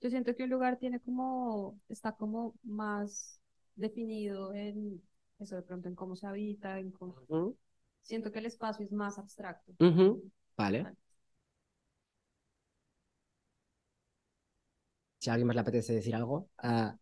Yo 0.00 0.10
siento 0.10 0.34
que 0.34 0.44
un 0.44 0.50
lugar 0.50 0.78
tiene 0.78 1.00
como, 1.00 1.78
está 1.88 2.12
como 2.12 2.54
más 2.64 3.40
definido 3.76 4.52
en 4.52 5.00
eso 5.38 5.56
de 5.56 5.62
pronto 5.62 5.88
en 5.88 5.94
cómo 5.94 6.16
se 6.16 6.26
habita, 6.26 6.78
en 6.78 6.90
cómo... 6.90 7.14
Siento 8.02 8.32
que 8.32 8.40
el 8.40 8.46
espacio 8.46 8.84
es 8.84 8.92
más 8.92 9.18
abstracto. 9.18 9.72
Vale. 10.56 10.86
Si 15.18 15.30
a 15.30 15.34
alguien 15.34 15.46
más 15.46 15.54
le 15.54 15.60
apetece 15.60 15.94
decir 15.94 16.16
algo. 16.16 16.48
Ah, 16.58 16.96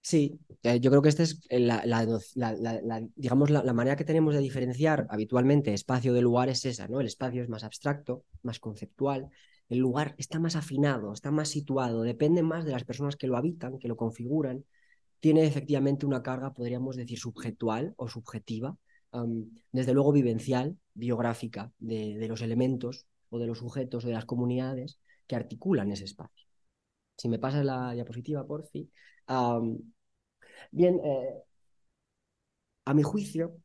sí, 0.00 0.36
eh, 0.64 0.80
yo 0.80 0.90
creo 0.90 1.00
que 1.00 1.10
esta 1.10 1.22
es 1.22 1.46
la, 1.48 1.80
digamos, 3.14 3.50
la, 3.50 3.72
manera 3.72 3.94
que 3.94 4.04
tenemos 4.04 4.34
de 4.34 4.40
diferenciar 4.40 5.06
habitualmente 5.10 5.72
espacio 5.72 6.12
de 6.12 6.22
lugar 6.22 6.48
es 6.48 6.64
esa, 6.64 6.88
¿no? 6.88 7.00
El 7.00 7.06
espacio 7.06 7.40
es 7.40 7.48
más 7.48 7.62
abstracto, 7.62 8.24
más 8.42 8.58
conceptual. 8.58 9.30
El 9.72 9.78
lugar 9.78 10.14
está 10.18 10.38
más 10.38 10.54
afinado, 10.54 11.14
está 11.14 11.30
más 11.30 11.48
situado, 11.48 12.02
depende 12.02 12.42
más 12.42 12.66
de 12.66 12.72
las 12.72 12.84
personas 12.84 13.16
que 13.16 13.26
lo 13.26 13.38
habitan, 13.38 13.78
que 13.78 13.88
lo 13.88 13.96
configuran. 13.96 14.66
Tiene 15.18 15.46
efectivamente 15.46 16.04
una 16.04 16.22
carga, 16.22 16.52
podríamos 16.52 16.94
decir, 16.96 17.18
subjetual 17.18 17.94
o 17.96 18.06
subjetiva, 18.06 18.76
desde 19.70 19.94
luego 19.94 20.12
vivencial, 20.12 20.76
biográfica, 20.92 21.72
de, 21.78 22.26
los 22.28 22.42
elementos 22.42 23.06
o 23.30 23.38
de 23.38 23.46
los 23.46 23.58
sujetos 23.60 24.04
o 24.04 24.08
de 24.08 24.12
las 24.12 24.26
comunidades 24.26 24.98
que 25.26 25.36
articulan 25.36 25.90
ese 25.90 26.04
espacio. 26.04 26.46
Si 27.16 27.30
me 27.30 27.38
pasas 27.38 27.64
la 27.64 27.92
diapositiva, 27.92 28.46
por 28.46 28.66
fin. 28.66 28.90
bien, 30.70 31.00
eh, 31.02 31.42
a 32.84 32.92
mi 32.92 33.02
juicio, 33.02 33.56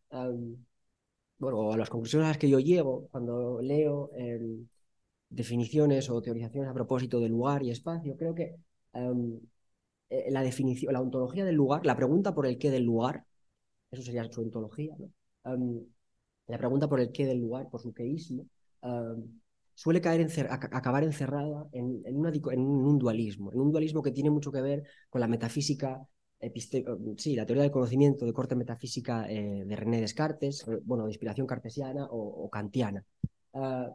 bueno, 1.40 1.74
a 1.74 1.78
las 1.78 1.90
conclusiones 1.90 2.28
a 2.28 2.30
las 2.30 2.38
que 2.38 2.50
yo 2.50 2.60
llego 2.60 3.10
cuando 3.12 3.60
leo 3.62 4.10
em, 4.16 4.68
definiciones 5.30 6.10
o 6.10 6.22
teorizaciones 6.22 6.70
a 6.70 6.74
propósito 6.74 7.20
de 7.20 7.30
lugar 7.30 7.64
y 7.64 7.72
espacio, 7.72 8.16
creo 8.18 8.34
que 8.34 8.56
eh, 10.10 10.32
la 10.32 10.42
definición, 10.42 10.94
la 10.94 11.02
ontología 11.02 11.46
del 11.46 11.56
lugar, 11.56 11.86
la 11.86 11.96
pregunta 11.96 12.34
por 12.34 12.48
el 12.48 12.58
qué 12.58 12.72
del 12.72 12.84
lugar, 12.84 13.26
eso 13.92 14.02
sería 14.02 14.24
su 14.32 14.42
ontología, 14.42 14.96
¿no? 14.98 15.12
la 16.48 16.58
pregunta 16.58 16.88
por 16.88 17.00
el 17.00 17.12
qué 17.12 17.26
del 17.26 17.40
lugar, 17.40 17.70
por 17.70 17.82
su 17.82 17.94
queísmo, 17.94 18.46
suele 19.78 20.02
caer 20.02 20.28
acabar 20.72 21.04
encerrada 21.04 21.68
en, 21.72 22.02
en, 22.04 22.16
un 22.16 22.98
dualismo, 22.98 23.52
en 23.54 23.60
un 23.60 23.72
dualismo 23.72 24.02
que 24.02 24.12
tiene 24.12 24.32
mucho 24.32 24.52
que 24.52 24.60
ver 24.62 24.84
con 25.08 25.22
la 25.22 25.28
metafísica, 25.28 26.02
sí, 27.18 27.36
la 27.36 27.46
teoría 27.46 27.62
del 27.62 27.72
conocimiento 27.72 28.26
de 28.26 28.34
corte 28.34 28.56
metafísica 28.56 29.30
eh, 29.30 29.64
de 29.66 29.76
René 29.76 30.02
Descartes, 30.02 30.68
eh, 30.68 30.80
bueno, 30.84 31.04
de 31.06 31.12
inspiración 31.12 31.46
cartesiana 31.46 32.08
o, 32.10 32.50
kantiana. 32.50 33.06
Ah, 33.54 33.92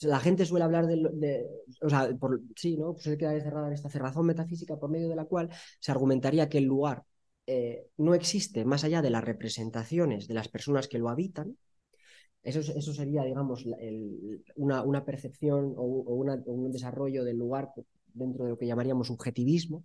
la 0.00 0.20
gente 0.20 0.44
suele 0.44 0.64
hablar 0.64 0.86
de, 0.86 1.46
o 1.82 1.88
sea, 1.88 2.08
por, 2.18 2.40
sí, 2.54 2.76
¿no? 2.76 2.96
Suele 2.98 3.18
quedar 3.18 3.34
encerrada 3.34 3.68
en 3.68 3.72
esta 3.74 3.90
cerrazón 3.90 4.26
metafísica 4.26 4.76
por 4.76 4.90
medio 4.90 5.08
de 5.08 5.16
la 5.16 5.24
cual 5.24 5.50
se 5.80 5.90
argumentaría 5.92 6.48
que 6.48 6.58
el 6.58 6.64
lugar 6.64 7.04
eh, 7.46 7.86
no 7.96 8.14
existe 8.14 8.64
más 8.64 8.84
allá 8.84 9.02
de 9.02 9.10
las 9.10 9.24
representaciones 9.24 10.28
de 10.28 10.34
las 10.34 10.48
personas 10.48 10.88
que 10.88 10.98
lo 10.98 11.08
habitan, 11.08 11.56
eso, 12.46 12.60
eso 12.60 12.94
sería, 12.94 13.24
digamos, 13.24 13.64
una, 14.54 14.82
una, 14.84 15.04
percepción 15.04 15.74
o, 15.76 15.84
un 15.84 16.70
desarrollo 16.70 17.24
del 17.24 17.36
lugar 17.38 17.72
dentro 18.14 18.44
de 18.44 18.50
lo 18.50 18.58
que 18.58 18.68
llamaríamos 18.68 19.08
subjetivismo. 19.08 19.84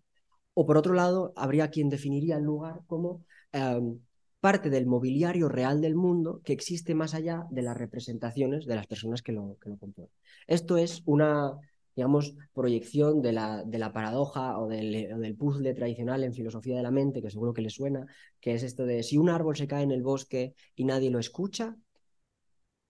O 0.54 0.66
por 0.68 0.78
otro 0.78 0.94
lado, 0.94 1.34
habría 1.36 1.72
quien 1.72 1.90
definiría 1.90 2.38
el 2.38 2.44
lugar 2.44 2.82
como 2.86 3.26
em, 3.52 4.00
parte 4.42 4.72
del 4.72 4.88
mobiliario 4.88 5.48
real 5.48 5.82
del 5.82 5.96
mundo 5.96 6.42
que 6.44 6.52
existe 6.52 6.96
más 6.96 7.14
allá 7.14 7.46
de 7.52 7.62
las 7.62 7.78
representaciones 7.78 8.66
de 8.66 8.76
las 8.76 8.88
personas 8.88 9.22
que 9.22 9.32
lo, 9.32 9.58
que 9.62 9.70
lo 9.70 9.78
componen. 9.78 10.12
Esto 10.48 10.78
es 10.78 11.04
una, 11.06 11.58
digamos, 11.96 12.36
proyección 12.54 13.22
de 13.22 13.34
la, 13.34 13.64
de 13.64 13.78
la 13.78 13.94
paradoja 13.94 14.58
o 14.58 14.68
del, 14.68 15.36
puzzle 15.38 15.76
tradicional 15.76 16.24
en 16.24 16.34
filosofía 16.34 16.76
de 16.76 16.84
la 16.84 16.92
mente, 16.92 17.22
que 17.22 17.30
seguro 17.30 17.54
que 17.54 17.62
le 17.62 17.70
suena, 17.70 18.06
que 18.40 18.56
es 18.56 18.64
esto 18.64 18.86
de 18.86 19.04
si 19.04 19.18
un 19.18 19.30
árbol 19.30 19.56
se 19.56 19.68
cae 19.68 19.84
en 19.84 19.92
el 19.92 20.02
bosque 20.02 20.56
y 20.76 20.86
nadie 20.86 21.12
lo 21.12 21.20
escucha, 21.20 21.78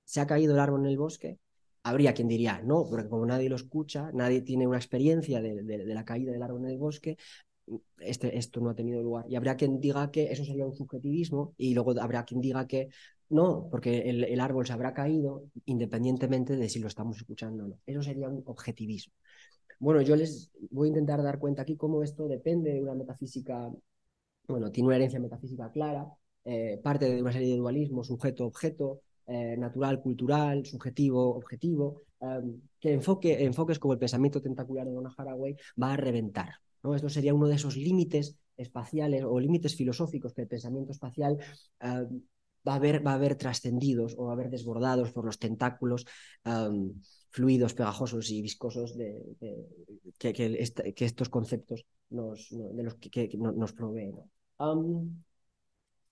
¿se 0.06 0.22
ha 0.22 0.28
caído 0.28 0.54
el 0.54 0.60
árbol 0.60 0.82
en 0.82 0.88
el 0.88 0.98
bosque? 0.98 1.38
Habría 1.84 2.14
quien 2.14 2.28
diría, 2.30 2.62
no, 2.64 2.86
porque 2.90 3.10
como 3.10 3.26
nadie 3.26 3.50
lo 3.50 3.56
escucha, 3.58 4.10
nadie 4.14 4.42
tiene 4.42 4.68
una 4.68 4.78
experiencia 4.78 5.42
de, 5.42 5.64
de 5.64 5.94
la 5.94 6.06
caída 6.06 6.32
del 6.32 6.44
árbol 6.44 6.64
en 6.66 6.72
el 6.72 6.78
bosque, 6.78 7.18
este, 8.00 8.38
esto 8.38 8.60
no 8.62 8.70
ha 8.70 8.76
tenido 8.76 9.02
lugar. 9.02 9.26
Y 9.30 9.36
habrá 9.36 9.56
quien 9.56 9.80
diga 9.80 10.12
que 10.12 10.32
eso 10.32 10.46
sería 10.46 10.66
un 10.66 10.76
subjetivismo 10.76 11.54
y 11.58 11.74
luego 11.74 12.00
habrá 12.00 12.26
quien 12.26 12.42
diga 12.42 12.68
que 12.68 12.90
no, 13.30 13.68
porque 13.72 14.10
el, 14.10 14.40
árbol 14.42 14.68
se 14.68 14.74
habrá 14.74 14.94
caído 14.94 15.46
independientemente 15.66 16.58
de 16.58 16.68
si 16.68 16.80
lo 16.80 16.88
estamos 16.88 17.18
escuchando 17.18 17.66
o 17.66 17.68
no. 17.70 17.80
Eso 17.86 18.04
sería 18.04 18.28
un 18.28 18.44
objetivismo. 18.46 19.14
Bueno, 19.80 20.02
yo 20.02 20.16
les 20.16 20.52
voy 20.70 20.88
a 20.88 20.90
intentar 20.90 21.24
dar 21.24 21.40
cuenta 21.40 21.62
aquí 21.62 21.78
cómo 21.78 22.04
esto 22.04 22.28
depende 22.28 22.74
de 22.74 22.82
una 22.82 22.94
metafísica, 22.94 23.72
bueno, 24.48 24.72
tiene 24.72 24.88
una 24.88 24.98
herencia 24.98 25.20
metafísica 25.20 25.72
clara, 25.72 26.06
eh, 26.44 26.80
parte 26.84 27.10
de 27.10 27.22
una 27.22 27.32
serie 27.32 27.54
de 27.54 27.58
dualismos, 27.58 28.08
sujeto-objeto, 28.08 29.02
eh, 29.28 29.56
natural, 29.58 30.02
cultural, 30.02 30.66
subjetivo, 30.66 31.36
objetivo, 31.36 32.02
eh, 32.20 32.42
que 32.80 32.94
enfoque, 32.94 33.44
enfoques 33.46 33.80
como 33.80 33.94
el 33.94 34.00
pensamiento 34.00 34.42
tentacular 34.42 34.86
de 34.86 34.94
Donna 34.94 35.14
Haraway 35.18 35.56
va 35.82 35.94
a 35.94 35.98
reventar 35.98 36.50
Esto 36.84 37.10
sería 37.10 37.34
uno 37.34 37.48
de 37.48 37.56
esos 37.56 37.78
límites 37.78 38.36
espaciales 38.58 39.24
o 39.24 39.40
límites 39.40 39.76
filosóficos 39.76 40.34
que 40.34 40.42
el 40.42 40.48
pensamiento 40.48 40.92
espacial 40.92 41.38
va 42.68 42.74
a 42.74 42.76
haber, 42.76 43.06
va 43.06 43.12
a 43.12 43.16
haber 43.16 43.36
trascendidos 43.36 44.16
o 44.18 44.26
va 44.26 44.32
a 44.32 44.34
haber 44.34 44.50
desbordados 44.50 45.12
por 45.12 45.26
los 45.26 45.40
tentáculos 45.40 46.06
fluidos, 47.30 47.74
pegajosos 47.74 48.30
y 48.32 48.42
viscosos 48.42 48.98
de, 48.98 49.24
que, 50.18 51.06
estos 51.06 51.30
conceptos 51.30 51.86
nos, 52.10 52.50
de 52.50 52.84
los 52.84 52.96
que, 52.96 53.30
nos 53.38 53.74
proveen. 53.74 54.16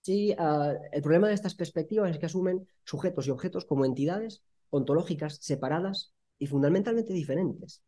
sí, 0.01 0.33
ah, 0.37 0.73
el 0.91 1.01
problema 1.01 1.27
de 1.27 1.33
estas 1.33 1.55
perspectivas 1.55 2.11
es 2.11 2.19
que 2.19 2.25
asumen 2.25 2.67
sujetos 2.83 3.27
y 3.27 3.31
objetos 3.31 3.65
como 3.65 3.85
entidades 3.85 4.43
ontológicas 4.69 5.39
separadas 5.41 6.13
y 6.37 6.47
fundamentalmente 6.47 7.11
diferentes 7.11 7.83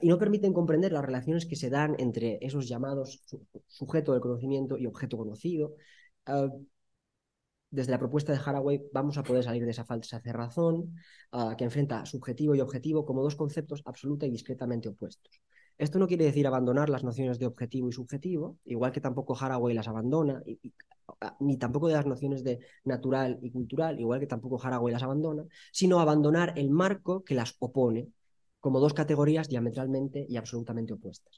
y 0.00 0.08
no 0.08 0.18
permiten 0.18 0.52
comprender 0.52 0.92
las 0.92 1.04
relaciones 1.04 1.46
que 1.46 1.56
se 1.56 1.70
dan 1.70 1.94
entre 1.98 2.38
esos 2.40 2.68
llamados 2.68 3.22
sujeto 3.66 4.12
del 4.12 4.20
conocimiento 4.20 4.78
y 4.78 4.86
objeto 4.86 5.18
conocido. 5.18 5.76
Ah, 6.26 6.48
desde 7.74 7.90
la 7.90 7.98
propuesta 7.98 8.32
de 8.32 8.38
Haraway 8.38 8.82
vamos 8.92 9.18
a 9.18 9.24
poder 9.24 9.42
salir 9.42 9.64
de 9.64 9.72
esa 9.72 9.84
falsa 9.84 10.20
cerrazón 10.20 10.94
uh, 11.32 11.56
que 11.56 11.64
enfrenta 11.64 12.06
subjetivo 12.06 12.54
y 12.54 12.60
objetivo 12.60 13.04
como 13.04 13.22
dos 13.22 13.34
conceptos 13.34 13.82
absoluta 13.84 14.26
y 14.26 14.30
discretamente 14.30 14.88
opuestos. 14.88 15.40
Esto 15.76 15.98
no 15.98 16.06
quiere 16.06 16.24
decir 16.24 16.46
abandonar 16.46 16.88
las 16.88 17.02
nociones 17.02 17.40
de 17.40 17.46
objetivo 17.46 17.88
y 17.88 17.92
subjetivo, 17.92 18.58
igual 18.64 18.92
que 18.92 19.00
tampoco 19.00 19.36
Haraway 19.36 19.74
las 19.74 19.88
abandona, 19.88 20.40
ni 21.40 21.56
tampoco 21.56 21.88
de 21.88 21.94
las 21.94 22.06
nociones 22.06 22.44
de 22.44 22.60
natural 22.84 23.40
y 23.42 23.50
cultural, 23.50 23.98
igual 23.98 24.20
que 24.20 24.28
tampoco 24.28 24.60
Haraway 24.62 24.92
las 24.92 25.02
abandona, 25.02 25.44
sino 25.72 25.98
abandonar 25.98 26.52
el 26.56 26.70
marco 26.70 27.24
que 27.24 27.34
las 27.34 27.56
opone 27.58 28.12
como 28.64 28.80
dos 28.80 28.94
categorías 28.94 29.46
diametralmente 29.46 30.24
y 30.26 30.38
absolutamente 30.38 30.94
opuestas. 30.94 31.34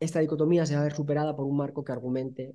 esta 0.00 0.20
dicotomía 0.20 0.64
se 0.64 0.74
va 0.74 0.80
a 0.80 0.84
ver 0.84 0.94
superada 0.94 1.36
por 1.36 1.44
un 1.44 1.56
marco 1.58 1.84
que 1.84 1.92
argumente 1.92 2.54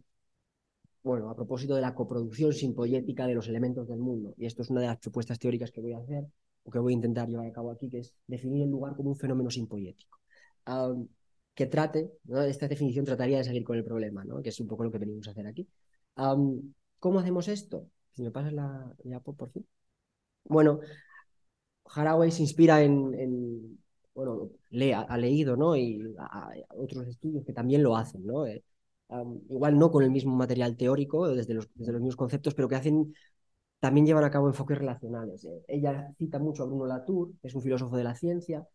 bueno, 1.03 1.29
a 1.29 1.35
propósito 1.35 1.75
de 1.75 1.81
la 1.81 1.93
coproducción 1.93 2.53
simpoyética 2.53 3.27
de 3.27 3.35
los 3.35 3.47
elementos 3.47 3.87
del 3.87 3.99
mundo. 3.99 4.33
Y 4.35 4.47
esto 4.47 4.63
es 4.63 4.71
una 4.71 4.81
de 4.81 4.87
las 4.87 4.97
propuestas 4.97 5.37
teóricas 5.37 5.71
que 5.71 5.79
voy 5.79 5.93
a 5.93 5.99
hacer, 5.99 6.25
o 6.63 6.71
que 6.71 6.79
voy 6.79 6.93
a 6.93 6.95
intentar 6.95 7.29
llevar 7.29 7.45
a 7.45 7.51
cabo 7.51 7.69
aquí, 7.69 7.87
que 7.87 7.99
es 7.99 8.15
definir 8.25 8.63
el 8.63 8.71
lugar 8.71 8.95
como 8.95 9.11
un 9.11 9.15
fenómeno 9.15 9.51
simpoyético. 9.51 10.17
que 11.53 11.67
trate, 11.67 12.11
esta 12.47 12.67
definición 12.67 13.05
trataría 13.05 13.37
de 13.37 13.43
seguir 13.43 13.63
con 13.63 13.77
el 13.77 13.83
problema, 13.83 14.25
¿no? 14.25 14.41
que 14.41 14.49
es 14.49 14.59
un 14.59 14.67
poco 14.67 14.83
lo 14.83 14.91
que 14.91 14.97
venimos 14.97 15.27
a 15.27 15.31
hacer 15.31 15.45
aquí. 15.45 15.67
¿Cómo 16.99 17.19
hacemos 17.19 17.47
esto? 17.47 17.87
Si 18.15 18.23
me 18.23 18.31
pasas 18.31 18.53
la, 18.53 18.91
por 19.23 19.49
fin. 19.51 19.65
Bueno, 20.45 20.79
Haraway 21.93 22.31
se 22.31 22.41
inspira 22.41 22.81
en, 22.83 23.79
bueno, 24.13 24.49
ha 25.07 25.17
leído, 25.17 25.55
¿no? 25.55 25.75
Y 25.75 26.15
otros 26.69 27.07
estudios 27.07 27.45
que 27.45 27.53
también 27.53 27.83
lo 27.83 27.95
hacen, 27.95 28.25
¿no? 28.25 28.45
Eh, 28.45 28.63
igual 29.49 29.77
no 29.77 29.91
con 29.91 30.03
el 30.03 30.11
mismo 30.11 30.35
material 30.35 30.75
teórico, 30.75 31.27
desde 31.27 31.53
los, 31.53 31.69
desde 31.75 31.93
los 31.93 32.01
mismos 32.01 32.17
conceptos, 32.17 32.53
pero 32.53 32.67
que 32.67 32.75
hacen, 32.75 33.13
también 33.79 34.05
llevan 34.05 34.23
a 34.23 34.31
cabo 34.31 34.47
enfoques 34.47 34.77
relacionales. 34.77 35.45
Eh, 35.45 35.63
ella 35.67 36.13
cita 36.17 36.39
mucho 36.39 36.63
a 36.63 36.65
Bruno 36.65 36.85
Latour, 36.85 37.31
que 37.41 37.47
es 37.47 37.55
un 37.55 37.61
filósofo 37.61 37.95
de 37.97 38.03
la 38.03 38.15
ciencia, 38.15 38.67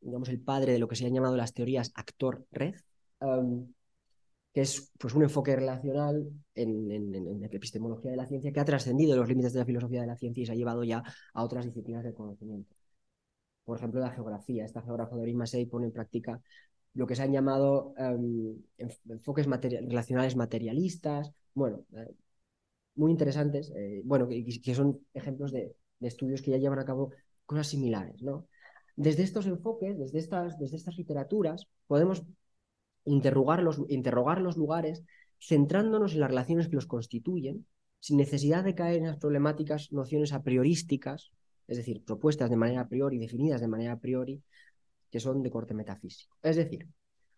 digamos 0.00 0.28
el 0.28 0.40
padre 0.40 0.72
de 0.72 0.78
lo 0.78 0.86
que 0.86 0.94
se 0.96 1.04
han 1.04 1.12
llamado 1.12 1.36
las 1.36 1.52
teorías 1.52 1.92
actor-red, 1.94 2.76
que 4.56 4.62
es 4.62 4.90
pues, 4.98 5.14
un 5.14 5.22
enfoque 5.22 5.54
relacional 5.54 6.30
en, 6.54 6.90
en, 6.90 7.44
epistemología 7.44 8.10
de 8.10 8.16
la 8.16 8.24
ciencia 8.24 8.50
que 8.50 8.58
ha 8.58 8.64
trascendido 8.64 9.14
los 9.14 9.28
límites 9.28 9.52
de 9.52 9.58
la 9.58 9.66
filosofía 9.66 10.00
de 10.00 10.06
la 10.06 10.16
ciencia 10.16 10.42
y 10.42 10.46
se 10.46 10.52
ha 10.52 10.54
llevado 10.54 10.82
ya 10.82 11.02
a 11.34 11.44
otras 11.44 11.66
disciplinas 11.66 12.02
del 12.02 12.14
conocimiento. 12.14 12.74
Por 13.64 13.76
ejemplo, 13.76 14.00
la 14.00 14.12
geografía. 14.12 14.64
Esta 14.64 14.80
geógrafa 14.80 15.14
de 15.16 15.34
Massey 15.34 15.66
pone 15.66 15.84
en 15.88 15.92
práctica 15.92 16.40
lo 16.94 17.06
que 17.06 17.14
se 17.14 17.22
han 17.22 17.32
llamado 17.32 17.92
em, 17.98 18.56
enfoques 19.10 19.46
relacionales 19.46 20.36
materialistas, 20.36 21.34
bueno, 21.52 21.84
eh, 21.92 22.14
muy 22.94 23.10
interesantes, 23.10 23.70
eh, 23.76 24.00
bueno, 24.06 24.26
que, 24.26 24.74
son 24.74 24.98
ejemplos 25.12 25.52
de, 25.52 25.76
estudios 26.00 26.40
que 26.40 26.52
ya 26.52 26.56
llevan 26.56 26.78
a 26.78 26.86
cabo 26.86 27.10
cosas 27.44 27.66
similares, 27.66 28.22
¿no? 28.22 28.48
Desde 28.96 29.22
estos 29.22 29.44
enfoques, 29.46 29.98
desde 29.98 30.18
estas, 30.18 30.58
desde 30.58 30.76
estas 30.76 30.96
literaturas, 30.96 31.66
podemos 31.86 32.24
interrogar 33.06 33.62
los, 33.62 33.80
interrogar 33.88 34.40
los 34.40 34.56
lugares 34.56 35.02
centrándonos 35.40 36.14
en 36.14 36.20
las 36.20 36.30
relaciones 36.30 36.68
que 36.68 36.76
los 36.76 36.86
constituyen, 36.86 37.66
sin 38.00 38.16
necesidad 38.18 38.64
de 38.64 38.74
caer 38.74 38.98
en 38.98 39.06
las 39.06 39.16
problemáticas 39.16 39.92
nociones 39.92 40.32
a 40.32 40.42
priorísticas, 40.42 41.32
es 41.66 41.76
decir, 41.76 42.04
propuestas 42.04 42.50
de 42.50 42.56
manera 42.56 42.82
a 42.82 42.88
priori, 42.88 43.18
definidas 43.18 43.60
de 43.60 43.68
manera 43.68 43.92
a 43.92 44.00
priori, 44.00 44.42
que 45.10 45.20
son 45.20 45.42
de 45.42 45.50
corte 45.50 45.74
metafísico. 45.74 46.36
Es 46.42 46.56
decir, 46.56 46.88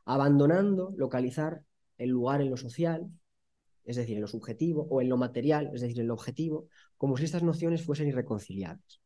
abandonando 0.05 0.93
localizar 0.97 1.63
el 1.97 2.11
lugar 2.11 2.41
en 2.41 2.51
lo 2.51 2.57
social, 2.57 3.09
es 3.85 3.97
decir, 3.97 4.17
en 4.17 4.23
lo 4.23 4.29
subjetivo, 4.29 4.87
o 4.91 5.01
en 5.01 5.09
lo 5.09 5.17
material, 5.17 5.71
es 5.75 5.81
decir, 5.81 6.01
en 6.01 6.09
lo 6.09 6.15
objetivo, 6.15 6.69
como 6.97 7.17
si 7.17 7.25
estas 7.25 7.43
nociones 7.43 7.85
fuesen 7.85 8.09
irreconciliables, 8.09 9.01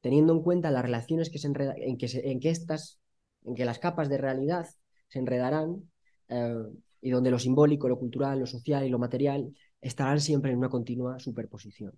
teniendo 0.00 0.32
en 0.32 0.42
cuenta 0.42 0.70
las 0.70 0.82
relaciones 0.82 1.30
que 1.30 1.38
se 1.38 1.46
en, 1.48 1.96
que 1.96 2.06
en 2.12 2.40
que 2.40 2.50
estas, 2.50 3.00
en 3.44 3.54
que 3.54 3.64
las 3.64 3.78
capas 3.78 4.08
de 4.08 4.18
realidad 4.18 4.68
se 5.08 5.18
enredarán 5.18 5.88
eh, 6.28 6.62
y 7.00 7.10
donde 7.10 7.30
lo 7.30 7.38
simbólico, 7.38 7.88
lo 7.88 7.98
cultural, 7.98 8.40
lo 8.40 8.46
social 8.46 8.84
y 8.84 8.88
lo 8.88 8.98
material 8.98 9.54
estarán 9.80 10.20
siempre 10.20 10.50
en 10.50 10.58
una 10.58 10.68
continua 10.68 11.18
superposición. 11.18 11.92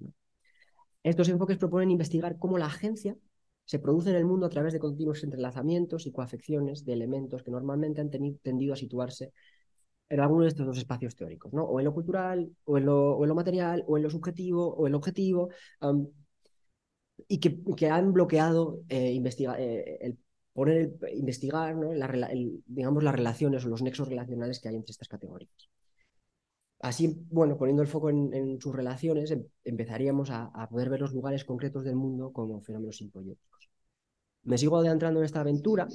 Estos 1.02 1.28
enfoques 1.28 1.56
proponen 1.58 1.90
investigar 1.90 2.38
cómo 2.38 2.58
la 2.58 2.66
agencia 2.66 3.16
se 3.64 3.78
produce 3.78 4.10
en 4.10 4.16
el 4.16 4.24
mundo 4.24 4.46
a 4.46 4.50
través 4.50 4.72
de 4.72 4.80
continuos 4.80 5.22
entrelazamientos 5.22 6.06
y 6.06 6.12
coafecciones 6.12 6.84
de 6.84 6.92
elementos 6.92 7.42
que 7.42 7.50
normalmente 7.50 8.00
han 8.00 8.10
tendido 8.10 8.74
a 8.74 8.76
situarse 8.76 9.32
en 10.08 10.20
alguno 10.20 10.42
de 10.42 10.48
estos 10.48 10.66
dos 10.66 10.76
espacios 10.76 11.14
teóricos, 11.14 11.52
¿no? 11.52 11.62
o 11.62 11.78
en 11.78 11.84
lo 11.84 11.94
cultural, 11.94 12.50
o 12.64 12.78
en 12.78 12.86
lo, 12.86 13.16
o 13.16 13.22
en 13.22 13.28
lo 13.28 13.34
material, 13.36 13.84
o 13.86 13.96
en 13.96 14.02
lo 14.02 14.10
subjetivo, 14.10 14.74
o 14.74 14.86
en 14.86 14.92
lo 14.92 14.98
objetivo, 14.98 15.50
y 17.28 17.38
que, 17.38 17.88
han 17.88 18.12
bloqueado 18.12 18.80
eh, 18.88 19.14
eh, 19.14 19.98
el 20.00 20.18
poner, 20.60 20.92
investigar 21.14 21.74
digamos, 22.66 23.02
las 23.02 23.14
relaciones 23.14 23.64
o 23.64 23.68
los 23.70 23.80
nexos 23.80 24.08
relacionales 24.08 24.60
que 24.60 24.68
hay 24.68 24.76
entre 24.76 24.90
estas 24.92 25.08
categorías. 25.08 25.70
Así, 26.80 27.16
bueno, 27.30 27.56
poniendo 27.56 27.80
el 27.80 27.88
foco 27.88 28.10
en, 28.10 28.60
sus 28.60 28.74
relaciones, 28.74 29.30
em, 29.30 29.42
empezaríamos 29.64 30.28
a, 30.30 30.68
poder 30.70 30.90
ver 30.90 31.00
los 31.00 31.14
lugares 31.14 31.46
concretos 31.46 31.82
del 31.82 31.96
mundo 31.96 32.30
como 32.34 32.60
fenómenos 32.60 32.98
simpoyéticos. 32.98 33.70
Me 34.42 34.58
sigo 34.58 34.76
adentrando 34.76 35.20
en 35.20 35.24
esta 35.24 35.40
aventura. 35.40 35.88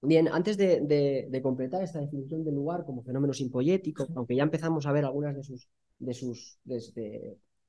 bien, 0.00 0.26
antes 0.26 0.56
de, 0.56 1.40
completar 1.44 1.84
esta 1.84 2.00
definición 2.00 2.42
del 2.42 2.56
lugar 2.56 2.84
como 2.84 3.04
fenómeno 3.04 3.32
simpoyético, 3.32 4.08
aunque 4.16 4.34
ya 4.34 4.42
empezamos 4.42 4.84
a 4.86 4.92
ver 4.92 5.04
algunas 5.04 5.36
de 5.36 5.44
sus, 6.14 6.58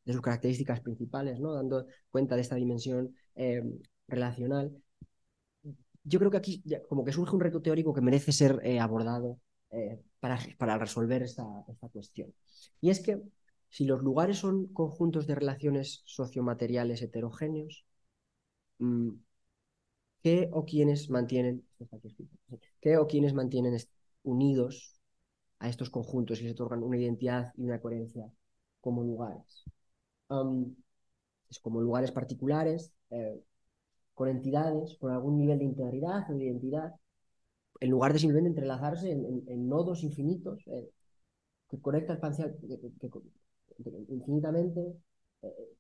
sus 0.06 0.22
características 0.22 0.82
principales, 0.82 1.40
dando 1.40 1.86
cuenta 2.10 2.34
de 2.36 2.42
esta 2.42 2.56
dimensión 2.56 3.16
em, 3.36 3.78
relacional, 4.08 4.72
yo 6.04 6.20
creo 6.20 6.32
que 6.32 6.38
aquí 6.38 6.64
como 6.90 7.04
que 7.04 7.12
surge 7.14 7.36
un 7.36 7.42
reto 7.42 7.62
teórico 7.62 7.94
que 7.94 8.02
merece 8.02 8.32
ser 8.32 8.60
eh, 8.64 8.80
abordado 8.80 9.40
eh, 9.72 10.02
para, 10.20 10.40
para, 10.58 10.78
resolver 10.78 11.24
esta, 11.24 11.46
esta 11.68 11.88
cuestión. 11.90 12.34
Y 12.82 12.90
es 12.90 13.00
que 13.00 13.22
si 13.70 13.86
los 13.86 14.02
lugares 14.02 14.38
son 14.38 14.68
conjuntos 14.68 15.26
de 15.28 15.36
relaciones 15.36 16.04
sociomateriales 16.06 17.02
heterogéneos, 17.02 17.86
Mm, 18.80 19.16
¿qué 20.22 20.50
o 20.52 20.66
quienes 20.66 21.10
mantienen, 21.10 21.66
qué 22.82 22.98
o 22.98 23.08
quienes 23.08 23.34
mantienen 23.34 23.78
unidos 24.24 25.00
a 25.60 25.70
estos 25.70 25.90
conjuntos 25.90 26.42
y 26.42 26.46
se 26.46 26.52
otorgan 26.52 26.84
una 26.84 26.98
identidad 26.98 27.54
y 27.58 27.64
una 27.64 27.80
coherencia 27.82 28.30
como 28.82 29.04
lugares? 29.04 29.66
es 31.50 31.60
como 31.60 31.80
lugares 31.82 32.12
particulares, 32.12 32.92
eh, 33.12 33.40
con 34.14 34.30
entidades, 34.30 34.98
con 35.00 35.12
algún 35.12 35.38
nivel 35.38 35.60
de 35.60 35.66
integridad 35.66 36.30
o 36.30 36.34
de 36.34 36.46
identidad, 36.46 36.94
en 37.80 37.90
lugar 37.90 38.14
de 38.14 38.20
simplemente 38.20 38.50
entrelazarse 38.50 39.12
en, 39.12 39.68
nodos 39.68 40.04
infinitos 40.04 40.64
eh, 40.68 40.90
que 41.70 41.82
conectan 41.82 42.20
infinitamente 44.10 44.96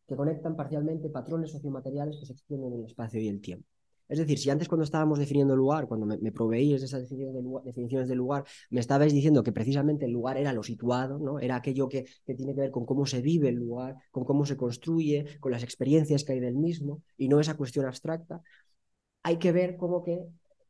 que 0.07 0.15
conectan 0.15 0.55
parcialmente 0.55 1.09
patrones 1.09 1.51
sociomateriales 1.51 2.17
que 2.19 2.25
se 2.25 2.33
extienden 2.33 2.73
en 2.73 2.79
el 2.79 2.85
espacio 2.85 3.21
y 3.21 3.29
el 3.29 3.41
tiempo. 3.41 3.67
Es 4.07 4.19
decir, 4.19 4.37
si 4.37 4.49
antes 4.49 4.67
cuando 4.67 4.83
estábamos 4.83 5.19
definiendo 5.19 5.53
el 5.53 5.59
lugar, 5.59 5.87
cuando 5.87 6.05
me, 6.05 6.31
proveíais 6.31 6.83
esas 6.83 7.01
definiciones 7.01 8.07
del, 8.07 8.17
lugar, 8.17 8.43
me 8.69 8.79
estabais 8.79 9.13
diciendo 9.13 9.43
que 9.43 9.51
precisamente 9.51 10.05
el 10.05 10.11
lugar 10.11 10.37
era 10.37 10.53
lo 10.53 10.63
situado, 10.63 11.19
¿no? 11.19 11.39
era 11.39 11.55
aquello 11.55 11.87
que, 11.89 12.05
tiene 12.25 12.53
que 12.53 12.61
ver 12.61 12.71
con 12.71 12.85
cómo 12.85 13.05
se 13.05 13.21
vive 13.21 13.49
el 13.49 13.55
lugar, 13.55 13.95
con 14.11 14.25
cómo 14.25 14.45
se 14.45 14.57
construye, 14.57 15.39
con 15.39 15.51
las 15.51 15.63
experiencias 15.63 16.23
que 16.23 16.33
hay 16.33 16.39
del 16.39 16.55
mismo, 16.55 17.01
y 17.17 17.27
no 17.29 17.39
esa 17.39 17.55
cuestión 17.55 17.85
abstracta, 17.85 18.41
hay 19.23 19.37
que 19.37 19.51
ver 19.51 19.77
cómo 19.77 20.03
que... 20.03 20.19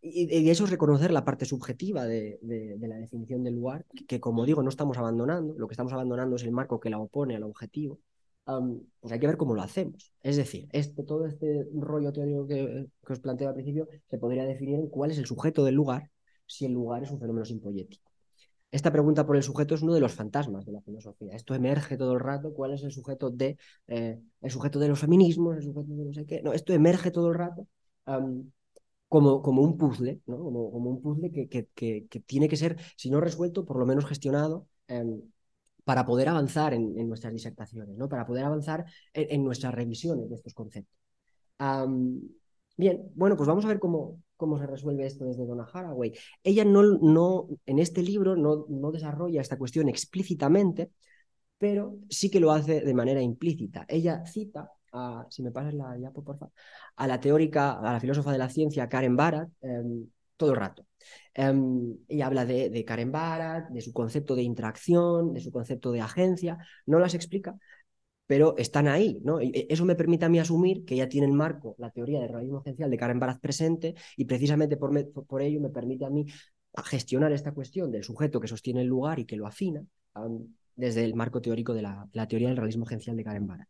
Y, 0.01 0.49
eso 0.49 0.65
es 0.65 0.69
reconocer 0.69 1.11
la 1.11 1.25
parte 1.25 1.45
subjetiva 1.45 2.05
de, 2.05 2.37
de, 2.41 2.87
la 2.87 2.97
definición 2.97 3.43
del 3.43 3.55
lugar, 3.55 3.85
que, 4.07 4.19
como 4.19 4.45
digo, 4.45 4.61
no 4.61 4.69
estamos 4.69 4.97
abandonando, 4.97 5.55
lo 5.57 5.67
que 5.67 5.73
estamos 5.73 5.93
abandonando 5.93 6.35
es 6.35 6.43
el 6.43 6.51
marco 6.51 6.79
que 6.79 6.89
la 6.89 6.99
opone 6.99 7.35
al 7.35 7.43
objetivo 7.43 7.99
pues 8.45 9.13
hay 9.13 9.19
que 9.19 9.27
ver 9.27 9.37
cómo 9.37 9.55
lo 9.55 9.61
hacemos. 9.61 10.13
Es 10.21 10.37
decir, 10.37 10.67
este, 10.71 11.03
todo 11.03 11.25
este 11.25 11.67
rollo 11.73 12.11
teórico 12.11 12.47
que, 12.47 12.87
os 13.07 13.19
planteo 13.19 13.49
al 13.49 13.53
principio 13.55 13.87
se 14.09 14.17
podría 14.17 14.45
definir 14.45 14.79
en 14.79 14.87
cuál 14.87 15.11
es 15.11 15.17
el 15.17 15.25
sujeto 15.25 15.63
del 15.63 15.75
lugar 15.75 16.09
si 16.45 16.65
el 16.65 16.73
lugar 16.73 17.03
es 17.03 17.11
un 17.11 17.19
fenómeno 17.19 17.45
simpoyético. 17.45 18.11
Esta 18.71 18.91
pregunta 18.91 19.25
por 19.25 19.37
el 19.37 19.43
sujeto 19.43 19.75
es 19.75 19.81
uno 19.81 19.93
de 19.93 20.01
los 20.01 20.13
fantasmas 20.13 20.65
de 20.65 20.71
la 20.71 20.81
filosofía. 20.81 21.35
Esto 21.35 21.53
emerge 21.53 21.95
todo 21.95 22.13
el 22.13 22.19
rato. 22.19 22.53
¿Cuál 22.53 22.73
es 22.73 22.83
el 22.83 22.91
sujeto 22.91 23.29
de 23.29 23.57
eh, 23.87 24.19
el 24.41 24.51
sujeto 24.51 24.79
de 24.79 24.87
los 24.87 24.99
feminismos, 24.99 25.57
el 25.57 25.63
sujeto 25.63 25.93
de 25.93 26.05
no 26.05 26.13
sé 26.13 26.25
qué? 26.25 26.41
No, 26.41 26.53
esto 26.53 26.73
emerge 26.73 27.11
todo 27.11 27.29
el 27.29 27.35
rato 27.35 27.67
como, 29.13 29.43
como 29.43 29.61
un 29.61 29.77
puzzle, 29.77 30.21
como, 30.25 30.69
un 30.69 31.01
puzzle 31.01 31.31
que, 31.31 32.21
tiene 32.25 32.49
que 32.49 32.57
ser, 32.57 32.77
si 32.97 33.11
no 33.11 33.21
resuelto, 33.21 33.63
por 33.63 33.77
lo 33.77 33.85
menos 33.85 34.05
gestionado 34.05 34.67
em, 34.87 35.21
para 35.83 36.05
poder 36.05 36.29
avanzar 36.29 36.73
en, 36.73 37.07
nuestras 37.07 37.33
disertaciones, 37.33 37.97
¿no? 37.97 38.07
para 38.09 38.25
poder 38.25 38.45
avanzar 38.45 38.85
en, 39.13 39.43
nuestras 39.43 39.73
revisiones 39.73 40.29
de 40.29 40.35
estos 40.35 40.53
conceptos. 40.53 40.97
bien, 42.77 43.11
bueno, 43.15 43.35
pues 43.35 43.47
vamos 43.47 43.65
a 43.65 43.67
ver 43.67 43.79
cómo, 43.79 44.21
se 44.59 44.67
resuelve 44.67 45.05
esto 45.05 45.25
desde 45.25 45.45
Donna 45.45 45.67
Haraway. 45.71 46.13
Ella 46.43 46.65
no, 46.65 46.83
no, 46.83 47.47
en 47.65 47.79
este 47.79 48.01
libro 48.01 48.35
no, 48.35 48.65
no 48.69 48.91
desarrolla 48.91 49.41
esta 49.41 49.57
cuestión 49.57 49.89
explícitamente, 49.89 50.91
pero 51.57 51.97
sí 52.09 52.29
que 52.29 52.41
lo 52.41 52.51
hace 52.51 52.81
de 52.81 52.93
manera 52.93 53.21
implícita. 53.21 53.85
Ella 53.87 54.25
cita, 54.25 54.69
a, 54.91 55.25
si 55.29 55.43
me 55.43 55.51
pasas 55.51 55.73
la 55.73 55.93
diapo, 55.95 56.23
por 56.23 56.37
favor, 56.37 56.53
a 56.97 57.07
la 57.07 57.19
teórica, 57.19 57.79
a 57.79 57.93
la 57.93 57.99
filósofa 57.99 58.31
de 58.31 58.37
la 58.37 58.49
ciencia 58.49 58.89
Karen 58.89 59.15
Barat, 59.15 59.49
em, 59.61 60.07
todo 60.37 60.51
el 60.51 60.57
rato. 60.57 60.85
Um, 61.35 61.97
ella 62.07 62.27
habla 62.27 62.45
de, 62.45 62.69
de, 62.69 62.85
Karen 62.85 63.11
Barat, 63.11 63.69
de 63.69 63.81
su 63.81 63.91
concepto 63.91 64.35
de 64.35 64.43
interacción, 64.43 65.33
de 65.33 65.41
su 65.41 65.51
concepto 65.51 65.91
de 65.91 66.01
agencia, 66.01 66.59
no 66.85 66.99
las 66.99 67.15
explica, 67.15 67.57
pero 68.27 68.55
están 68.57 68.87
ahí, 68.87 69.19
¿no? 69.23 69.41
Y 69.41 69.67
eso 69.69 69.85
me 69.85 69.95
permite 69.95 70.25
a 70.25 70.29
mí 70.29 70.39
asumir 70.39 70.85
que 70.85 70.95
ya 70.95 71.09
tiene 71.09 71.27
en 71.27 71.35
marco 71.35 71.75
la 71.77 71.91
teoría 71.91 72.19
del 72.19 72.29
realismo 72.29 72.61
esencial 72.61 72.89
de 72.89 72.97
Karen 72.97 73.19
Barat 73.19 73.39
presente 73.39 73.95
y 74.17 74.25
precisamente 74.25 74.77
por, 74.77 74.91
por, 75.11 75.41
ello 75.41 75.59
me 75.59 75.69
permite 75.69 76.05
a 76.05 76.09
mí 76.09 76.25
gestionar 76.85 77.31
esta 77.31 77.51
cuestión 77.51 77.91
del 77.91 78.03
sujeto 78.03 78.39
que 78.39 78.47
sostiene 78.47 78.81
el 78.81 78.87
lugar 78.87 79.19
y 79.19 79.25
que 79.25 79.35
lo 79.35 79.45
afina 79.47 79.85
desde 80.75 81.03
el 81.03 81.15
marco 81.15 81.41
teórico 81.41 81.73
de 81.73 81.81
la, 81.83 82.07
la, 82.13 82.27
teoría 82.27 82.47
del 82.49 82.57
realismo 82.57 82.85
esencial 82.85 83.17
de 83.17 83.23
Karen 83.23 83.47
Barat. 83.47 83.67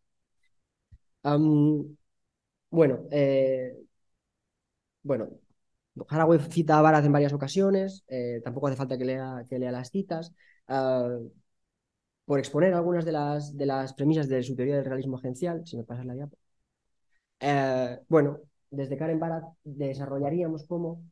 bueno, 2.69 3.08
eh, 3.12 3.76
bueno, 5.04 5.30
Haraway 6.10 6.39
cita 6.49 6.79
a 6.79 6.82
Barat 6.82 7.06
en 7.06 7.12
varias 7.12 7.34
ocasiones, 7.34 8.03
eh, 8.08 8.41
tampoco 8.43 8.67
hace 8.67 8.75
falta 8.77 8.97
que 8.97 9.06
lea, 9.06 9.45
que 9.49 9.60
lea 9.60 9.71
las 9.71 9.89
citas. 9.91 10.34
Ah, 10.67 11.17
por 12.25 12.39
exponer 12.39 12.73
algunas 12.73 13.06
de 13.06 13.12
las, 13.12 13.56
de 13.58 13.65
las 13.65 13.93
premisas 13.93 14.27
de 14.29 14.43
su 14.43 14.56
teoría 14.56 14.75
del 14.75 14.86
realismo 14.86 15.17
agencial, 15.17 15.65
si 15.65 15.77
me 15.77 15.84
pasas 15.84 16.06
la 16.06 16.13
diapo. 16.13 16.38
Eh, 17.39 17.99
bueno, 18.08 18.39
desde 18.69 18.97
Karen 18.97 19.19
Barat 19.19 19.43
desarrollaríamos 19.63 20.65
cómo, 20.65 21.03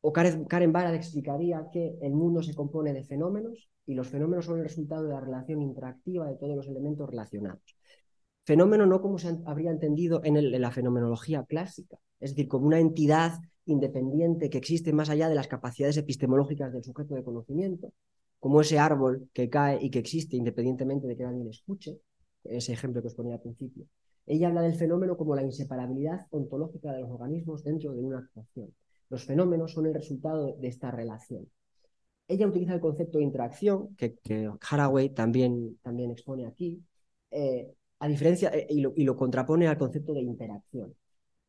o 0.00 0.12
Karen, 0.12 0.44
Karen 0.44 0.74
explicaría 0.94 1.66
que 1.72 1.98
el 2.00 2.12
mundo 2.12 2.42
se 2.42 2.54
compone 2.54 2.92
de 2.92 3.04
fenómenos 3.04 3.68
y 3.86 3.94
los 3.94 4.08
fenómenos 4.08 4.44
son 4.44 4.58
el 4.58 4.64
resultado 4.64 5.04
de 5.04 5.14
la 5.14 5.20
relación 5.20 5.60
interactiva 5.60 6.26
de 6.26 6.36
todos 6.36 6.56
los 6.56 6.68
elementos 6.68 7.08
relacionados. 7.10 7.76
Fenómeno 8.44 8.86
no 8.86 9.00
como 9.02 9.18
se 9.18 9.36
habría 9.44 9.72
entendido 9.72 10.22
en, 10.24 10.36
en 10.36 10.62
la 10.62 10.70
fenomenología 10.70 11.44
clásica, 11.44 11.98
es 12.20 12.30
decir, 12.30 12.48
como 12.48 12.66
una 12.66 12.78
entidad 12.78 13.32
independiente 13.68 14.50
que 14.50 14.58
existe 14.58 14.92
más 14.92 15.10
allá 15.10 15.28
de 15.28 15.34
las 15.34 15.46
capacidades 15.46 15.96
epistemológicas 15.96 16.72
del 16.72 16.82
sujeto 16.82 17.14
de 17.14 17.22
conocimiento, 17.22 17.92
como 18.40 18.60
ese 18.60 18.78
árbol 18.78 19.28
que 19.32 19.50
cae 19.50 19.78
y 19.80 19.90
que 19.90 19.98
existe 19.98 20.36
independientemente 20.36 21.06
de 21.06 21.16
que 21.16 21.24
le 21.24 21.50
escuche, 21.50 22.00
ese 22.44 22.72
ejemplo 22.72 23.02
que 23.02 23.08
os 23.08 23.14
ponía 23.14 23.34
al 23.34 23.40
principio. 23.40 23.86
Ella 24.26 24.48
habla 24.48 24.62
del 24.62 24.74
fenómeno 24.74 25.16
como 25.16 25.34
la 25.34 25.42
inseparabilidad 25.42 26.26
ontológica 26.30 26.92
de 26.92 27.00
los 27.00 27.10
organismos 27.10 27.64
dentro 27.64 27.94
de 27.94 28.02
una 28.02 28.18
actuación. 28.18 28.74
Los 29.10 29.24
fenómenos 29.24 29.72
son 29.72 29.86
el 29.86 29.94
resultado 29.94 30.54
de 30.54 30.68
esta 30.68 30.90
relación. 30.90 31.48
Ella 32.26 32.46
utiliza 32.46 32.74
el 32.74 32.80
concepto 32.80 33.18
de 33.18 33.24
interacción, 33.24 33.96
que, 33.96 34.18
Haraway 34.68 35.10
también, 35.10 35.78
también 35.82 36.10
expone 36.10 36.46
aquí, 36.46 36.82
eh, 37.30 37.72
a 38.00 38.08
diferencia, 38.08 38.50
eh, 38.50 38.66
y, 38.68 38.80
lo, 38.80 38.92
y, 38.94 39.04
lo, 39.04 39.16
contrapone 39.16 39.66
al 39.66 39.78
concepto 39.78 40.12
de 40.12 40.20
interacción 40.20 40.94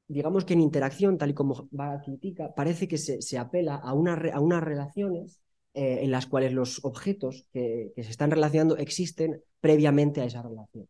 digamos 0.09 0.43
que 0.43 0.53
en 0.53 0.61
interacción, 0.61 1.17
tal 1.17 1.29
y 1.29 1.33
como 1.33 1.69
va 1.77 1.93
a 1.93 2.01
critica, 2.01 2.53
parece 2.55 2.87
que 2.87 2.97
se, 2.97 3.21
se 3.21 3.37
apela 3.37 3.75
a, 3.75 3.93
una, 3.93 4.15
a, 4.33 4.39
unas 4.41 4.63
relaciones 4.63 5.39
eh, 5.75 5.99
en 6.01 6.09
las 6.09 6.25
cuales 6.25 6.51
los 6.51 6.83
objetos 6.83 7.45
que, 7.53 7.93
se 7.95 8.09
están 8.09 8.31
relacionando 8.31 8.75
existen 8.77 9.43
previamente 9.61 10.19
a 10.21 10.25
esa 10.25 10.41
relación. 10.41 10.87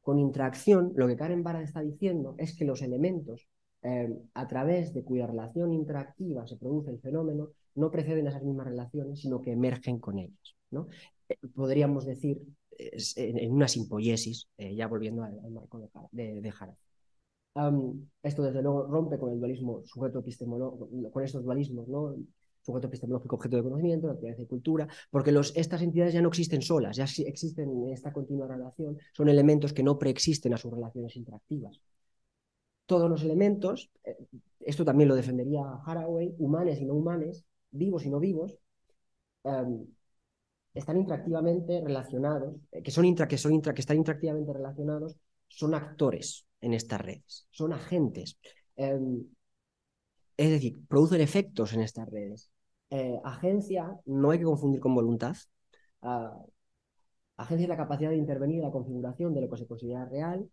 Con 0.00 0.18
interacción, 0.18 0.92
lo 0.96 1.06
que 1.06 1.16
Karen 1.16 1.42
Barra 1.42 1.62
está 1.62 1.82
diciendo 1.82 2.34
es 2.38 2.56
que 2.56 2.64
los 2.64 2.80
elementos 2.80 3.46
eh, 3.82 4.08
a 4.32 4.48
través 4.48 4.94
de 4.94 5.04
cuya 5.04 5.26
relación 5.26 5.74
interactiva 5.74 6.46
se 6.46 6.56
produce 6.56 6.90
el 6.90 6.98
fenómeno 6.98 7.50
no 7.74 7.90
preceden 7.90 8.26
a 8.26 8.30
esas 8.30 8.42
mismas 8.42 8.68
relaciones, 8.68 9.20
sino 9.20 9.42
que 9.42 9.52
emergen 9.52 9.98
con 9.98 10.18
ellas. 10.18 10.56
¿no? 10.70 10.88
Eh, 11.28 11.36
podríamos 11.54 12.06
decir 12.06 12.40
en, 12.78 13.52
una 13.52 13.68
simpoiesis, 13.68 14.48
ya 14.58 14.86
volviendo 14.86 15.24
al, 15.24 15.50
marco 15.50 15.78
de, 15.78 15.88
de, 16.10 16.40
de 16.40 16.52
esto, 18.22 18.42
desde 18.42 18.62
luego, 18.62 18.86
rompe 18.86 19.18
con 19.18 19.32
el 19.32 19.38
dualismo 19.38 19.82
sujeto 19.86 20.18
epistemológico, 20.18 21.10
con 21.10 21.24
estos 21.24 21.42
dualismos, 21.42 21.88
¿no? 21.88 22.14
Sujeto 22.60 22.88
epistemológico, 22.88 23.36
objeto 23.36 23.56
de 23.56 23.62
conocimiento, 23.62 24.08
naturaleza 24.08 24.42
y 24.42 24.46
cultura, 24.46 24.88
porque 25.10 25.32
los, 25.32 25.56
estas 25.56 25.82
entidades 25.82 26.12
ya 26.12 26.20
no 26.20 26.28
existen 26.28 26.60
solas, 26.62 26.96
ya 26.96 27.04
existen 27.04 27.70
en 27.70 27.92
esta 27.92 28.12
continua 28.12 28.48
relación, 28.48 28.98
son 29.12 29.28
elementos 29.28 29.72
que 29.72 29.82
no 29.84 29.98
preexisten 29.98 30.52
a 30.52 30.56
sus 30.56 30.72
relaciones 30.72 31.16
interactivas. 31.16 31.80
Todos 32.86 33.08
los 33.08 33.22
elementos, 33.22 33.90
eh, 34.04 34.16
esto 34.60 34.84
también 34.84 35.08
lo 35.08 35.14
defendería 35.14 35.62
Haraway, 35.84 36.34
humanes 36.38 36.80
y 36.80 36.84
no 36.84 36.94
humanes, 36.94 37.44
vivos 37.70 38.04
y 38.04 38.10
no 38.10 38.20
vivos, 38.20 38.58
están 40.74 40.96
interactivamente 40.96 41.80
relacionados, 41.80 42.56
eh, 42.72 42.82
que, 42.82 42.90
son 42.90 43.04
intra, 43.04 43.28
que, 43.28 43.38
son 43.38 43.52
intra, 43.54 43.72
que 43.72 43.80
están 43.80 43.96
interactivamente 43.96 44.52
relacionados, 44.52 45.16
son 45.48 45.74
actores 45.74 46.45
en 46.60 46.74
estas 46.74 47.00
redes, 47.00 47.46
son 47.50 47.72
agentes. 47.72 48.38
Em, 48.76 49.24
es 50.36 50.50
decir, 50.50 50.86
producen 50.86 51.20
efectos 51.20 51.72
en 51.72 51.80
estas 51.80 52.08
redes. 52.10 52.50
Eh, 52.90 53.18
agencia 53.24 53.98
no 54.04 54.30
hay 54.30 54.38
que 54.38 54.44
confundir 54.44 54.80
con 54.80 54.94
voluntad. 54.94 55.36
Uh, 56.02 56.46
agencia 57.36 57.64
es 57.64 57.68
la 57.68 57.76
capacidad 57.76 58.10
de 58.10 58.16
intervenir 58.16 58.58
en 58.58 58.64
la 58.64 58.70
configuración 58.70 59.34
de 59.34 59.40
lo 59.40 59.50
que 59.50 59.56
se 59.56 59.66
considera 59.66 60.04
real 60.04 60.48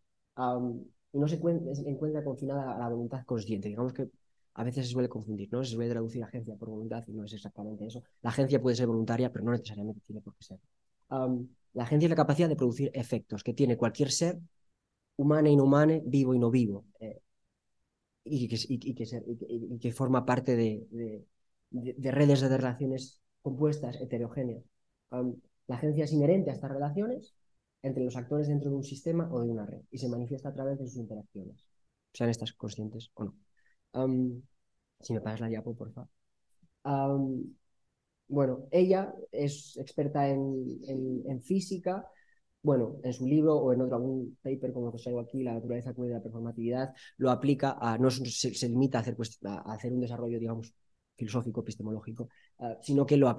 y 1.12 1.20
no 1.20 1.28
se 1.28 1.36
encuentra, 1.36 2.24
confinada 2.24 2.76
a 2.76 2.80
la 2.80 2.89
voluntad 2.89 3.24
consciente. 3.26 3.70
Digamos 3.70 3.94
que 3.94 4.10
a 4.56 4.63
veces 4.63 4.88
se 4.88 4.94
suele 4.94 5.10
confundir, 5.10 5.50
¿no? 5.52 5.63
Se 5.63 5.72
suele 5.72 5.92
traducir 5.92 6.24
agencia 6.24 6.56
por 6.56 6.70
voluntad 6.70 7.04
y 7.08 7.13
no 7.13 7.26
es 7.26 7.34
exactamente 7.34 7.86
eso. 7.86 8.02
La 8.22 8.32
agencia 8.32 8.62
puede 8.62 8.76
ser 8.76 8.88
voluntaria, 8.88 9.32
pero 9.32 9.46
no 9.46 9.52
necesariamente 9.52 10.02
tiene 10.06 10.22
por 10.22 10.36
qué 10.36 10.44
ser. 10.44 10.60
la 11.10 11.84
agencia 11.84 12.08
es 12.08 12.10
la 12.10 12.16
capacidad 12.16 12.50
de 12.50 12.56
producir 12.56 12.89
efectos 12.94 13.44
que 13.44 13.54
tiene 13.54 13.78
cualquier 13.78 14.12
ser 14.12 14.39
humana 15.15 15.49
inhumana, 15.49 15.99
vivo 16.06 16.34
y 16.34 16.39
no 16.39 16.49
vivo, 16.49 16.86
eh, 16.99 17.21
y, 18.23 18.47
que, 18.47 18.58
y, 18.67 18.93
que 18.95 19.06
y, 19.47 19.80
que, 19.80 19.91
forma 19.91 20.26
parte 20.26 20.56
de, 20.56 20.88
de, 21.69 22.12
redes 22.12 22.41
de 22.41 22.58
relaciones 22.58 23.21
compuestas, 23.41 23.99
heterogéneas. 23.99 24.63
la 25.12 25.76
agencia 25.76 26.06
es 26.06 26.13
inherente 26.13 26.49
a 26.52 26.54
estas 26.54 26.71
relaciones 26.71 27.36
entre 27.82 28.04
los 28.04 28.15
actores 28.15 28.47
dentro 28.47 28.69
de 28.69 28.78
un 28.78 28.84
sistema 28.84 29.28
o 29.32 29.41
de 29.41 29.49
una 29.49 29.65
red 29.65 29.82
y 29.91 29.97
se 29.97 30.08
manifiesta 30.08 30.49
a 30.49 30.54
través 30.54 30.80
de 30.80 30.88
sus 30.88 30.97
interacciones, 30.97 31.67
sean 32.13 32.30
estas 32.30 32.54
conscientes 32.54 33.12
o 33.15 33.26
no. 33.26 33.36
si 35.02 35.13
me 35.13 35.21
pasas 35.21 35.41
la 35.41 35.47
diapo, 35.47 35.76
por 35.76 35.91
favor. 35.91 36.10
bueno, 38.28 38.67
ella 38.71 39.13
es 39.32 39.78
experta 39.78 40.30
en, 40.30 40.80
en, 40.88 41.23
en 41.30 41.43
física, 41.43 42.08
bueno, 42.63 42.97
en 43.04 43.13
su 43.13 43.28
libro 43.28 43.56
o 43.58 43.73
en 43.73 43.82
otro 43.82 43.97
algún 43.97 44.38
paper 44.41 44.71
como 44.73 44.89
que 44.89 44.95
os 44.95 45.04
traigo 45.04 45.19
aquí, 45.19 45.43
La 45.43 45.54
naturaleza 45.54 45.93
de 45.93 46.10
la 46.10 46.21
performatividad, 46.21 46.93
lo 47.17 47.30
aplica 47.30 47.78
a, 47.80 47.97
no 47.97 48.10
se, 48.10 48.69
limita 48.69 48.97
a 48.99 49.02
hacer, 49.02 49.15
pues, 49.15 49.38
a 49.43 49.73
hacer 49.73 49.91
un 49.93 49.99
desarrollo, 49.99 50.39
digamos, 50.39 50.73
filosófico, 51.15 51.62
epistemológico, 51.62 52.30
uh, 52.60 52.76
sino 52.82 53.06
que 53.06 53.17
lo 53.17 53.36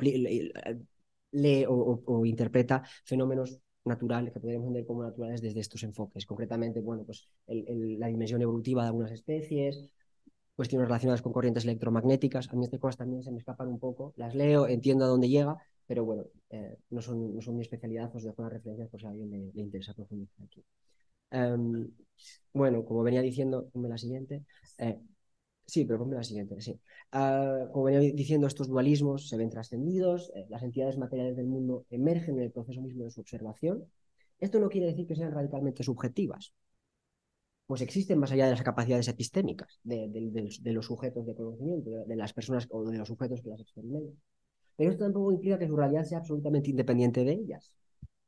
lee 1.32 1.64
o, 1.66 2.02
o, 2.06 2.26
interpreta 2.26 2.82
fenómenos 3.04 3.58
naturales 3.84 4.32
que 4.32 4.40
podríamos 4.40 4.68
entender 4.68 4.87
como 4.87 5.02
naturales 5.02 5.40
desde 5.40 5.60
estos 5.60 5.82
enfoques. 5.82 6.26
Concretamente, 6.26 6.80
bueno, 6.80 7.04
pues 7.04 7.28
el, 7.46 7.66
el, 7.68 7.98
la 7.98 8.06
dimensión 8.08 8.40
evolutiva 8.42 8.82
de 8.82 8.88
algunas 8.88 9.10
especies, 9.10 9.84
cuestiones 10.54 10.88
relacionadas 10.88 11.22
con 11.22 11.32
corrientes 11.32 11.64
electromagnéticas. 11.64 12.48
A 12.50 12.56
mí 12.56 12.64
estas 12.64 12.80
cosas 12.80 12.98
también 12.98 13.22
se 13.22 13.32
me 13.32 13.38
escapan 13.38 13.68
un 13.68 13.78
poco. 13.78 14.12
Las 14.16 14.34
leo, 14.34 14.68
entiendo 14.68 15.04
a 15.04 15.08
dónde 15.08 15.28
llega, 15.28 15.56
pero 15.86 16.04
bueno, 16.04 16.26
eh, 16.50 16.76
no, 16.90 17.00
son, 17.00 17.34
no 17.34 17.40
son 17.40 17.56
mi 17.56 17.62
especialidad, 17.62 18.14
os 18.14 18.24
dejo 18.24 18.42
las 18.42 18.52
referencias 18.52 18.88
por 18.88 19.00
si 19.00 19.06
a 19.06 19.10
alguien 19.10 19.30
le, 19.30 19.62
interesa 19.62 19.94
profundizar 19.94 20.46
aquí. 20.46 20.64
Um, 21.32 21.90
bueno, 22.52 22.84
como 22.84 23.02
venía 23.02 23.22
diciendo, 23.22 23.68
ponme 23.72 23.88
la 23.88 23.98
siguiente. 23.98 24.44
Eh, 24.78 24.98
sí, 25.66 25.84
pero 25.84 25.98
ponme 25.98 26.16
la 26.16 26.24
siguiente, 26.24 26.60
sí. 26.60 26.80
Uh, 27.12 27.70
como 27.72 27.84
venía 27.84 28.00
diciendo, 28.00 28.46
estos 28.46 28.68
dualismos 28.68 29.28
se 29.28 29.36
ven 29.36 29.50
trascendidos, 29.50 30.32
eh, 30.34 30.46
las 30.48 30.62
entidades 30.62 30.98
materiales 30.98 31.36
del 31.36 31.46
mundo 31.46 31.86
emergen 31.90 32.36
en 32.36 32.44
el 32.44 32.52
proceso 32.52 32.80
mismo 32.80 33.04
de 33.04 33.10
su 33.10 33.20
observación, 33.20 33.84
Esto 34.40 34.58
no 34.60 34.68
quiere 34.68 34.88
decir 34.88 35.06
que 35.06 35.16
sean 35.16 35.32
radicalmente 35.32 35.82
subjetivas, 35.84 36.52
pues 37.66 37.80
existen 37.80 38.18
más 38.18 38.30
allá 38.32 38.44
de 38.46 38.52
las 38.52 38.62
capacidades 38.62 39.08
epistémicas 39.08 39.80
de, 39.84 40.10
los 40.72 40.86
sujetos 40.86 41.26
de 41.26 41.34
conocimiento, 41.34 41.90
de, 41.90 42.16
las 42.16 42.32
personas 42.32 42.66
o 42.70 42.84
de 42.84 42.98
los 42.98 43.08
sujetos 43.08 43.40
que 43.42 43.50
las 43.50 43.60
experimentan. 43.60 44.14
Pero 44.76 44.90
esto 44.90 45.04
tampoco 45.04 45.32
implica 45.32 45.58
que 45.58 45.66
su 45.66 45.76
realidad 45.76 46.04
sea 46.04 46.18
absolutamente 46.18 46.70
independiente 46.70 47.24
de 47.24 47.32
ellas. 47.32 47.74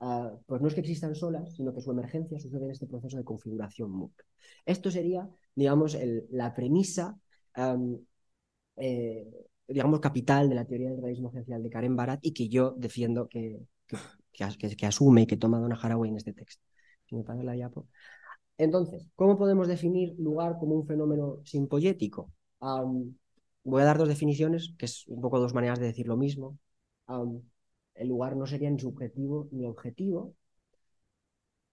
Ah, 0.00 0.32
pues 0.46 0.60
no 0.60 0.68
es 0.68 0.74
que 0.74 0.80
existan 0.80 1.14
solas, 1.14 1.54
sino 1.54 1.72
que 1.72 1.80
su 1.80 1.90
emergencia 1.90 2.38
sucede 2.38 2.64
en 2.64 2.70
este 2.70 2.86
proceso 2.86 3.16
de 3.16 3.24
configuración 3.24 3.90
MOOC. 3.90 4.12
Esto 4.66 4.90
sería, 4.90 5.28
digamos, 5.54 5.96
la 6.30 6.54
premisa, 6.54 7.18
eh, 8.76 9.26
digamos, 9.66 10.00
capital 10.00 10.48
de 10.48 10.54
la 10.54 10.66
teoría 10.66 10.90
del 10.90 11.00
realismo 11.00 11.30
esencial 11.30 11.62
de 11.62 11.70
Karen 11.70 11.96
Barat 11.96 12.20
y 12.22 12.32
que 12.32 12.48
yo 12.48 12.74
defiendo 12.76 13.28
que, 13.28 13.60
que, 14.32 14.86
asume 14.86 15.22
y 15.22 15.26
que 15.26 15.36
toma 15.36 15.58
Donna 15.58 15.78
Haraway 15.80 16.10
en 16.10 16.16
este 16.16 16.32
texto. 16.32 16.62
Si 17.06 17.14
me. 17.14 17.24
Entonces, 18.58 19.08
¿cómo 19.14 19.38
podemos 19.38 19.68
definir 19.68 20.14
lugar 20.18 20.58
como 20.58 20.74
un 20.74 20.86
fenómeno 20.86 21.40
simpoyético? 21.44 22.30
Voy 23.70 23.82
a 23.82 23.86
dar 23.86 23.98
dos 23.98 24.08
definiciones, 24.08 24.74
que 24.78 24.86
es 24.86 25.06
un 25.08 25.20
poco 25.20 25.40
dos 25.40 25.54
maneras 25.54 25.80
de 25.80 25.86
decir 25.86 26.06
lo 26.06 26.16
mismo. 26.16 26.58
el 27.94 28.08
lugar 28.08 28.36
no 28.36 28.46
sería 28.46 28.70
ni 28.70 28.78
subjetivo 28.78 29.48
ni 29.50 29.66
objetivo, 29.66 30.34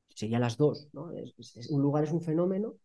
serían 0.10 0.41
las 0.41 0.58
dos. 0.58 0.89
un 0.93 1.82
lugar 1.82 2.03
es 2.03 2.12
un 2.12 2.21
fenómeno 2.21 2.75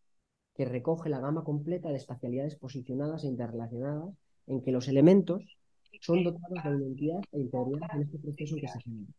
que 0.55 0.65
recoge 0.65 1.09
la 1.09 1.19
gama 1.19 1.43
completa 1.43 1.89
de 1.89 1.97
espacialidades 1.97 2.55
posicionadas 2.55 3.23
e 3.23 3.27
interrelacionadas 3.27 4.09
en 4.47 4.61
que 4.61 4.71
los 4.71 4.87
elementos 4.87 5.43
son 6.01 6.23
dotados 6.23 6.63
de 6.63 6.77
identidad 6.77 7.21
e 7.31 7.39
integridad 7.39 7.89
en 7.95 8.01
este 8.03 8.19
proceso 8.19 8.55
que 8.57 8.67
se 8.67 8.79
genera. 8.81 9.11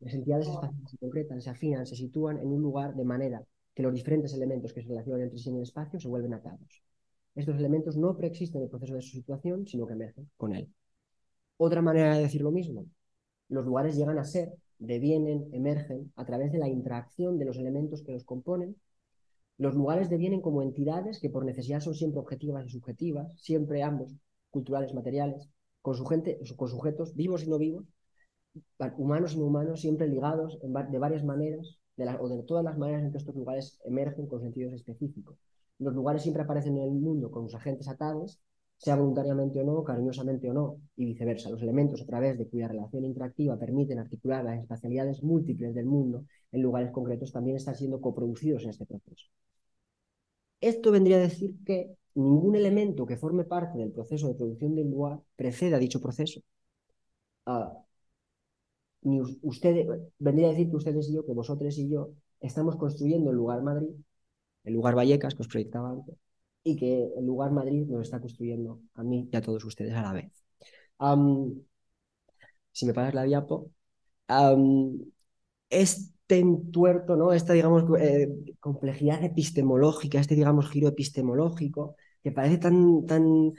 Las 0.00 0.14
entidades 0.14 0.48
espaciales 0.48 0.90
se 0.90 0.98
concretan, 0.98 1.40
se 1.40 1.50
afinan, 1.50 1.86
se 1.86 1.96
sitúan 1.96 2.38
en 2.38 2.48
un 2.48 2.62
lugar 2.62 2.94
de 2.94 3.04
manera 3.04 3.42
que 3.74 3.82
los 3.82 3.94
diferentes 3.94 4.32
elementos 4.32 4.72
que 4.72 4.82
se 4.82 4.88
relacionan 4.88 5.22
entre 5.22 5.38
sí 5.38 5.50
en 5.50 5.56
el 5.56 5.62
espacio 5.62 5.98
se 5.98 6.08
vuelven 6.08 6.34
atados. 6.34 6.82
Estos 7.36 7.56
elementos 7.56 7.96
no 7.96 8.16
preexisten 8.16 8.60
en 8.60 8.64
el 8.64 8.70
proceso 8.70 8.94
de 8.94 9.02
su 9.02 9.10
situación, 9.10 9.66
sino 9.68 9.86
que 9.86 9.92
emergen 9.92 10.28
con 10.36 10.54
él. 10.54 10.72
Otra 11.58 11.82
manera 11.82 12.16
de 12.16 12.22
decir 12.22 12.42
lo 12.42 12.50
mismo, 12.50 12.86
los 13.48 13.64
lugares 13.64 13.96
llegan 13.96 14.18
a 14.18 14.24
ser, 14.24 14.54
devienen, 14.78 15.48
emergen 15.52 16.12
a 16.16 16.24
través 16.24 16.50
de 16.50 16.58
la 16.58 16.68
interacción 16.68 17.38
de 17.38 17.44
los 17.44 17.58
elementos 17.58 18.02
que 18.02 18.12
los 18.12 18.24
componen. 18.24 18.76
Los 19.58 19.74
lugares 19.74 20.10
devienen 20.10 20.40
como 20.40 20.62
entidades 20.62 21.20
que 21.20 21.30
por 21.30 21.44
necesidad 21.44 21.80
son 21.80 21.94
siempre 21.94 22.20
objetivas 22.20 22.66
y 22.66 22.70
subjetivas, 22.70 23.32
siempre 23.40 23.82
ambos, 23.82 24.16
culturales, 24.50 24.94
materiales, 24.94 25.48
con, 25.82 25.96
con 26.56 26.68
sujetos 26.68 27.14
vivos 27.14 27.44
y 27.44 27.50
no 27.50 27.58
vivos, 27.58 27.84
humanos 28.96 29.34
y 29.34 29.38
no 29.38 29.46
humanos, 29.46 29.80
siempre 29.82 30.08
ligados 30.08 30.58
de 30.60 30.98
varias 30.98 31.24
maneras, 31.24 31.78
o 32.20 32.28
de 32.28 32.42
todas 32.42 32.64
las 32.64 32.78
maneras 32.78 33.04
en 33.04 33.12
que 33.12 33.18
estos 33.18 33.34
lugares 33.34 33.78
emergen 33.84 34.26
con 34.26 34.40
sentidos 34.40 34.72
específicos. 34.72 35.36
Los 35.78 35.94
lugares 35.94 36.22
siempre 36.22 36.42
aparecen 36.42 36.76
en 36.76 36.84
el 36.84 36.90
mundo 36.90 37.30
con 37.30 37.44
sus 37.44 37.54
agentes 37.54 37.88
atados, 37.88 38.40
sea 38.78 38.96
voluntariamente 38.96 39.60
o 39.60 39.64
no, 39.64 39.84
cariñosamente 39.84 40.50
o 40.50 40.54
no, 40.54 40.80
y 40.96 41.06
viceversa. 41.06 41.50
Los 41.50 41.62
elementos 41.62 42.00
a 42.02 42.06
través 42.06 42.38
de 42.38 42.46
cuya 42.48 42.68
relación 42.68 43.04
interactiva 43.04 43.58
permiten 43.58 43.98
articular 43.98 44.44
las 44.44 44.60
espacialidades 44.60 45.22
múltiples 45.22 45.74
del 45.74 45.86
mundo 45.86 46.24
en 46.52 46.62
lugares 46.62 46.90
concretos 46.90 47.32
también 47.32 47.56
están 47.56 47.74
siendo 47.74 48.00
coproducidos 48.00 48.64
en 48.64 48.70
este 48.70 48.86
proceso. 48.86 49.26
Esto 50.60 50.90
vendría 50.90 51.16
a 51.16 51.20
decir 51.20 51.54
que 51.64 51.96
ningún 52.14 52.56
elemento 52.56 53.06
que 53.06 53.16
forme 53.16 53.44
parte 53.44 53.78
del 53.78 53.92
proceso 53.92 54.28
de 54.28 54.34
producción 54.34 54.74
del 54.74 54.90
lugar 54.90 55.20
precede 55.36 55.74
a 55.74 55.78
dicho 55.78 56.00
proceso. 56.00 56.40
Ah, 57.46 57.72
ni 59.02 59.20
ustedes, 59.42 59.86
vendría 60.18 60.48
a 60.48 60.50
decir 60.50 60.68
que 60.70 60.76
ustedes 60.76 61.08
y 61.08 61.14
yo, 61.14 61.24
que 61.24 61.32
vosotros 61.32 61.78
y 61.78 61.88
yo, 61.88 62.10
estamos 62.40 62.76
construyendo 62.76 63.30
el 63.30 63.36
lugar 63.36 63.62
Madrid, 63.62 63.94
el 64.66 64.74
lugar 64.74 64.94
Vallecas 64.94 65.34
que 65.34 65.42
os 65.42 65.48
proyectaba 65.48 65.90
antes, 65.90 66.16
y 66.64 66.76
que 66.76 67.08
el 67.16 67.24
lugar 67.24 67.52
Madrid 67.52 67.86
nos 67.86 68.02
está 68.02 68.20
construyendo 68.20 68.80
a 68.94 69.02
mí 69.02 69.28
y 69.32 69.36
a 69.36 69.40
todos 69.40 69.64
ustedes 69.64 69.94
a 69.94 70.02
la 70.02 70.12
vez. 70.12 70.32
si 72.72 72.86
me 72.86 72.92
pasas 72.94 73.14
la 73.14 73.22
diapo, 73.22 73.70
este 75.70 76.38
entuerto, 76.38 77.16
¿no? 77.16 77.32
esta 77.32 77.52
digamos, 77.52 77.84
eh, 78.00 78.28
complejidad 78.60 79.22
epistemológica, 79.24 80.20
este 80.20 80.34
digamos, 80.34 80.68
giro 80.68 80.88
epistemológico, 80.88 81.96
que 82.22 82.32
parece 82.32 82.58
tan, 82.58 83.06
tan 83.06 83.52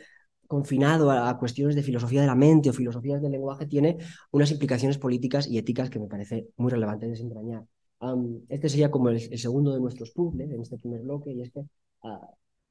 confinado 0.47 1.11
a, 1.11 1.37
cuestiones 1.37 1.75
de 1.75 1.83
filosofía 1.83 2.21
de 2.21 2.27
la 2.27 2.35
mente 2.35 2.69
o 2.69 2.73
filosofías 2.73 3.21
del 3.21 3.31
lenguaje, 3.31 3.65
tiene 3.65 3.97
unas 4.31 4.51
implicaciones 4.51 4.97
políticas 4.97 5.47
y 5.47 5.57
éticas 5.57 5.89
que 5.89 5.99
me 5.99 6.07
parece 6.07 6.49
muy 6.57 6.71
relevante 6.71 7.07
desentrañar. 7.07 7.63
Este 8.49 8.69
sería 8.69 8.91
como 8.91 9.09
el, 9.09 9.37
segundo 9.37 9.73
de 9.73 9.79
nuestros 9.79 10.11
puzzles 10.11 10.51
en 10.51 10.61
este 10.61 10.77
primer 10.77 11.01
bloque, 11.01 11.31
y 11.31 11.41
es 11.41 11.51
que 11.51 11.65
ah, 12.03 12.29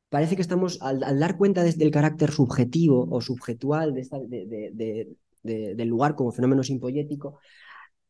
parece 0.08 0.36
que 0.36 0.42
estamos, 0.42 0.80
al, 0.82 1.00
dar 1.00 1.36
cuenta 1.36 1.62
del 1.64 1.90
carácter 1.90 2.30
subjetivo 2.30 3.08
o 3.10 3.20
subjetual 3.20 3.94
de 3.94 5.16
del 5.46 5.88
lugar 5.88 6.14
como 6.14 6.32
fenómeno 6.32 6.62
simpoyético, 6.62 7.38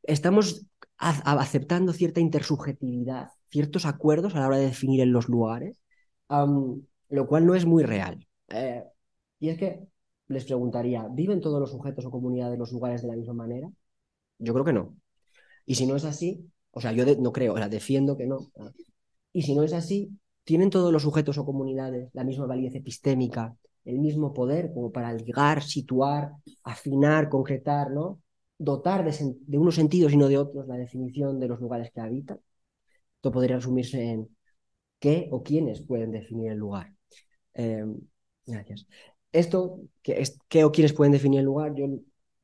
estamos 0.02 0.66
aceptando 0.98 1.92
cierta 1.92 2.20
intersubjetividad, 2.20 3.28
ciertos 3.50 3.84
acuerdos 3.84 4.34
a 4.34 4.40
la 4.40 4.48
hora 4.48 4.58
de 4.58 4.66
definir 4.66 5.00
en 5.00 5.12
los 5.12 5.28
lugares, 5.28 5.82
lo 6.28 7.26
cual 7.26 7.46
no 7.46 7.54
es 7.54 7.66
muy 7.66 7.84
real. 7.84 8.26
Eh, 8.48 8.82
y 9.38 9.50
es 9.50 9.58
que 9.58 9.86
les 10.28 10.44
preguntaría, 10.44 11.06
¿viven 11.10 11.40
todos 11.40 11.60
los 11.60 11.70
sujetos 11.70 12.06
o 12.06 12.10
comunidades 12.10 12.52
de 12.52 12.58
los 12.58 12.72
lugares 12.72 13.02
de 13.02 13.08
la 13.08 13.16
misma 13.16 13.34
manera? 13.34 13.70
Yo 14.38 14.52
creo 14.52 14.64
que 14.64 14.72
no. 14.72 14.96
Y 15.66 15.74
si 15.74 15.86
no 15.86 15.96
es 15.96 16.04
así, 16.04 16.50
o 16.76 16.80
sea, 16.82 16.92
yo 16.92 17.06
no 17.16 17.32
creo, 17.32 17.54
o 17.54 17.56
sea, 17.56 17.70
defiendo 17.70 18.18
que 18.18 18.26
no. 18.26 18.50
Y 19.32 19.40
si 19.42 19.54
no 19.54 19.62
es 19.62 19.72
así, 19.72 20.10
¿tienen 20.44 20.68
todos 20.68 20.92
los 20.92 21.02
sujetos 21.02 21.38
o 21.38 21.46
comunidades 21.46 22.10
la 22.12 22.22
misma 22.22 22.44
validez 22.44 22.74
epistémica, 22.74 23.56
el 23.86 23.98
mismo 23.98 24.34
poder 24.34 24.74
como 24.74 24.92
para 24.92 25.10
ligar, 25.14 25.62
situar, 25.62 26.32
afinar, 26.64 27.30
concretar, 27.30 27.90
¿no? 27.90 28.20
Dotar 28.58 29.10
de, 29.10 29.58
unos 29.58 29.74
sentidos 29.74 30.12
y 30.12 30.18
no 30.18 30.28
de 30.28 30.36
otros 30.36 30.68
la 30.68 30.76
definición 30.76 31.40
de 31.40 31.48
los 31.48 31.60
lugares 31.62 31.90
que 31.94 32.00
habitan? 32.02 32.40
Esto 33.14 33.32
podría 33.32 33.56
resumirse 33.56 34.02
en 34.02 34.36
qué 34.98 35.30
o 35.32 35.42
quiénes 35.42 35.80
pueden 35.80 36.10
definir 36.10 36.52
el 36.52 36.58
lugar. 36.58 36.92
Eh, 37.54 37.86
gracias. 38.44 38.86
Esto, 39.32 39.80
¿qué 40.02 40.64
o 40.64 40.72
quiénes 40.72 40.92
pueden 40.92 41.12
definir 41.12 41.40
el 41.40 41.46
lugar? 41.46 41.72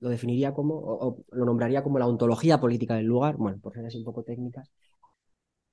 Lo 0.03 0.09
definiría 0.09 0.53
como, 0.53 0.75
o, 0.77 1.25
lo 1.31 1.45
nombraría 1.45 1.83
como 1.85 1.99
la 1.99 2.09
ontología 2.09 2.61
política 2.61 2.97
del 2.97 3.07
lugar, 3.07 3.37
bueno, 3.37 3.59
por 3.61 3.73
ser 3.73 3.87
así 3.87 3.99
un 3.99 4.05
poco 4.05 4.25
técnicas. 4.25 4.69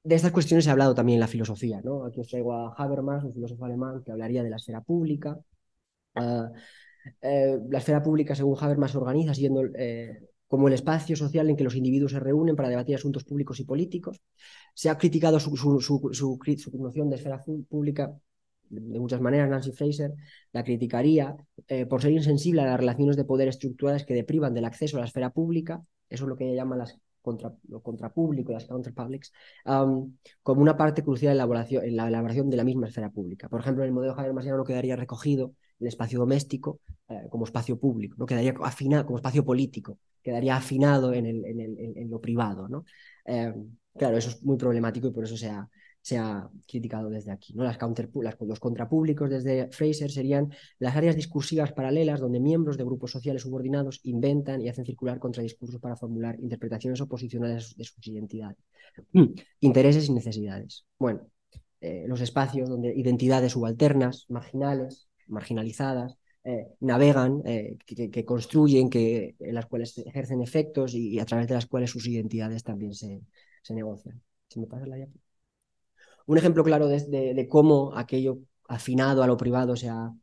De 0.04 0.16
estas 0.16 0.32
cuestiones 0.32 0.66
se 0.66 0.70
ha 0.70 0.74
hablado 0.74 0.94
también 0.94 1.18
en 1.18 1.22
la 1.22 1.28
filosofía, 1.28 1.82
¿no? 1.84 2.06
Aquí 2.06 2.22
os 2.22 2.28
traigo 2.28 2.54
a 2.54 2.74
Habermas, 2.78 3.24
un 3.24 3.34
filósofo 3.34 3.66
alemán 3.66 4.04
que 4.04 4.12
hablaría 4.12 4.44
de 4.44 4.52
la 4.52 4.58
esfera 4.58 4.82
pública. 4.82 5.38
Ah, 6.16 6.52
eh, 7.22 7.58
la 7.70 7.80
esfera 7.80 8.04
pública, 8.04 8.36
según 8.36 8.56
Habermas, 8.62 8.92
se 8.92 8.98
organiza 9.00 9.34
siendo 9.34 9.64
eh, 9.76 10.30
como 10.48 10.68
el 10.68 10.76
espacio 10.76 11.16
social 11.16 11.50
en 11.50 11.56
que 11.56 11.64
los 11.64 11.76
individuos 11.76 12.12
se 12.12 12.20
reúnen 12.20 12.56
para 12.56 12.70
debatir 12.70 12.96
asuntos 12.96 13.24
públicos 13.24 13.60
y 13.60 13.66
políticos. 13.66 14.22
Se 14.76 14.90
ha 14.90 14.98
criticado 14.98 15.40
su, 15.40 15.58
su, 15.58 15.82
su, 15.82 16.12
su 16.14 16.78
noción 16.78 17.10
de 17.10 17.16
esfera 17.16 17.44
pública 17.68 18.16
de 18.70 19.00
muchas 19.00 19.22
maneras 19.22 19.50
Nancy 19.50 19.72
Fraser 19.72 20.14
la 20.52 20.64
criticaría 20.64 21.36
eh, 21.68 21.86
por 21.86 22.02
ser 22.02 22.12
insensible 22.12 22.62
a 22.62 22.66
las 22.66 22.80
relaciones 22.80 23.18
de 23.18 23.26
poder 23.26 23.48
estructurales 23.48 24.06
que 24.06 24.14
deprivan 24.14 24.54
del 24.54 24.66
acceso 24.66 24.98
a 24.98 25.02
la 25.02 25.06
esfera 25.06 25.32
pública, 25.32 25.84
eso 26.10 26.26
es 26.26 26.30
lo 26.30 26.36
que 26.36 26.46
ella 26.46 26.56
llama 26.56 26.76
las 26.76 27.00
contra, 27.22 27.54
lo 27.68 27.82
contrapúblico, 27.82 28.52
las 28.52 28.66
counterpublics, 28.66 29.32
como 30.44 30.62
una 30.62 30.78
parte 30.78 31.04
crucial 31.04 31.34
en 31.34 31.38
la, 31.38 31.44
elaboración, 32.08 32.46
la 32.46 32.52
de 32.52 32.58
la 32.58 32.64
misma 32.64 32.88
esfera 32.88 33.10
pública. 33.10 33.50
Por 33.50 33.60
ejemplo, 33.62 33.84
en 33.84 33.90
el 33.90 33.94
modelo 33.94 34.18
habermasiano 34.18 34.58
no 34.58 34.64
quedaría 34.64 34.96
recogido 34.96 35.54
el 35.80 35.88
espacio 35.88 36.20
doméstico 36.20 36.80
eh, 37.08 37.28
como 37.30 37.46
espacio 37.46 37.80
público, 37.80 38.16
no 38.18 38.26
quedaría 38.26 38.54
afinado 38.64 39.06
como 39.06 39.18
espacio 39.18 39.46
político, 39.46 39.98
quedaría 40.22 40.56
afinado 40.56 41.14
en, 41.14 41.26
el, 41.26 41.46
en, 41.46 41.60
el, 41.60 41.98
en 41.98 42.10
lo 42.10 42.20
privado. 42.20 42.68
¿no? 42.68 42.86
Eh, 43.26 43.54
claro, 43.96 44.18
eso 44.18 44.30
es 44.30 44.44
muy 44.44 44.58
problemático 44.58 45.08
y 45.08 45.12
por 45.12 45.24
eso 45.24 45.38
se 45.38 45.50
ha, 45.50 45.68
se 46.02 46.18
ha 46.18 46.50
criticado 46.68 47.10
desde 47.10 47.32
aquí. 47.32 47.54
¿no? 47.54 47.64
Las 47.64 47.78
counter, 47.78 48.10
los 48.14 48.60
contrapúblicos 48.60 49.30
desde 49.30 49.70
Fraser 49.70 50.12
serían 50.12 50.52
las 50.80 50.96
áreas 50.96 51.16
discursivas 51.16 51.72
paralelas 51.74 52.20
donde 52.20 52.40
miembros 52.40 52.78
de 52.78 52.84
grupos 52.84 53.12
sociales 53.12 53.42
subordinados 53.42 54.00
inventan 54.04 54.62
y 54.62 54.70
hacen 54.70 54.86
circular 54.86 55.20
contradiscursos 55.20 55.80
para 55.80 55.96
formular 55.96 56.40
interpretaciones 56.40 57.02
oposicionales 57.02 57.76
de 57.76 57.84
sus 57.84 58.06
identidades, 58.08 58.58
intereses 59.60 60.08
y 60.08 60.14
necesidades. 60.14 60.86
Bueno, 60.98 61.28
eh, 61.82 62.06
los 62.08 62.22
espacios 62.22 62.70
donde 62.70 62.94
identidades 62.96 63.54
subalternas, 63.54 64.26
marginales, 64.30 65.10
marginalizadas, 65.28 66.18
eh, 66.44 66.68
navegan, 66.80 67.42
eh, 67.46 67.78
que, 67.86 68.26
construyen, 68.26 68.90
que, 68.90 69.36
en 69.40 69.56
las 69.56 69.66
cuales 69.66 69.98
ejercen 69.98 70.42
efectos 70.42 70.94
y, 70.96 71.20
a 71.20 71.26
través 71.26 71.48
de 71.48 71.54
las 71.54 71.68
cuales 71.68 71.92
sus 71.92 72.08
identidades 72.08 72.64
también 72.64 72.94
se, 72.94 73.22
se 73.62 73.74
negocian. 73.74 74.22
me 74.56 74.68
pasa 74.68 74.88
la 74.88 74.98
un 76.30 76.38
ejemplo 76.38 76.64
claro 76.64 76.88
de, 76.88 77.48
cómo 77.50 77.92
aquello 77.98 78.38
afinado 78.68 79.24
a 79.24 79.28
lo 79.28 79.36
privado 79.36 79.76
se 79.76 79.90
ha, 79.90 80.14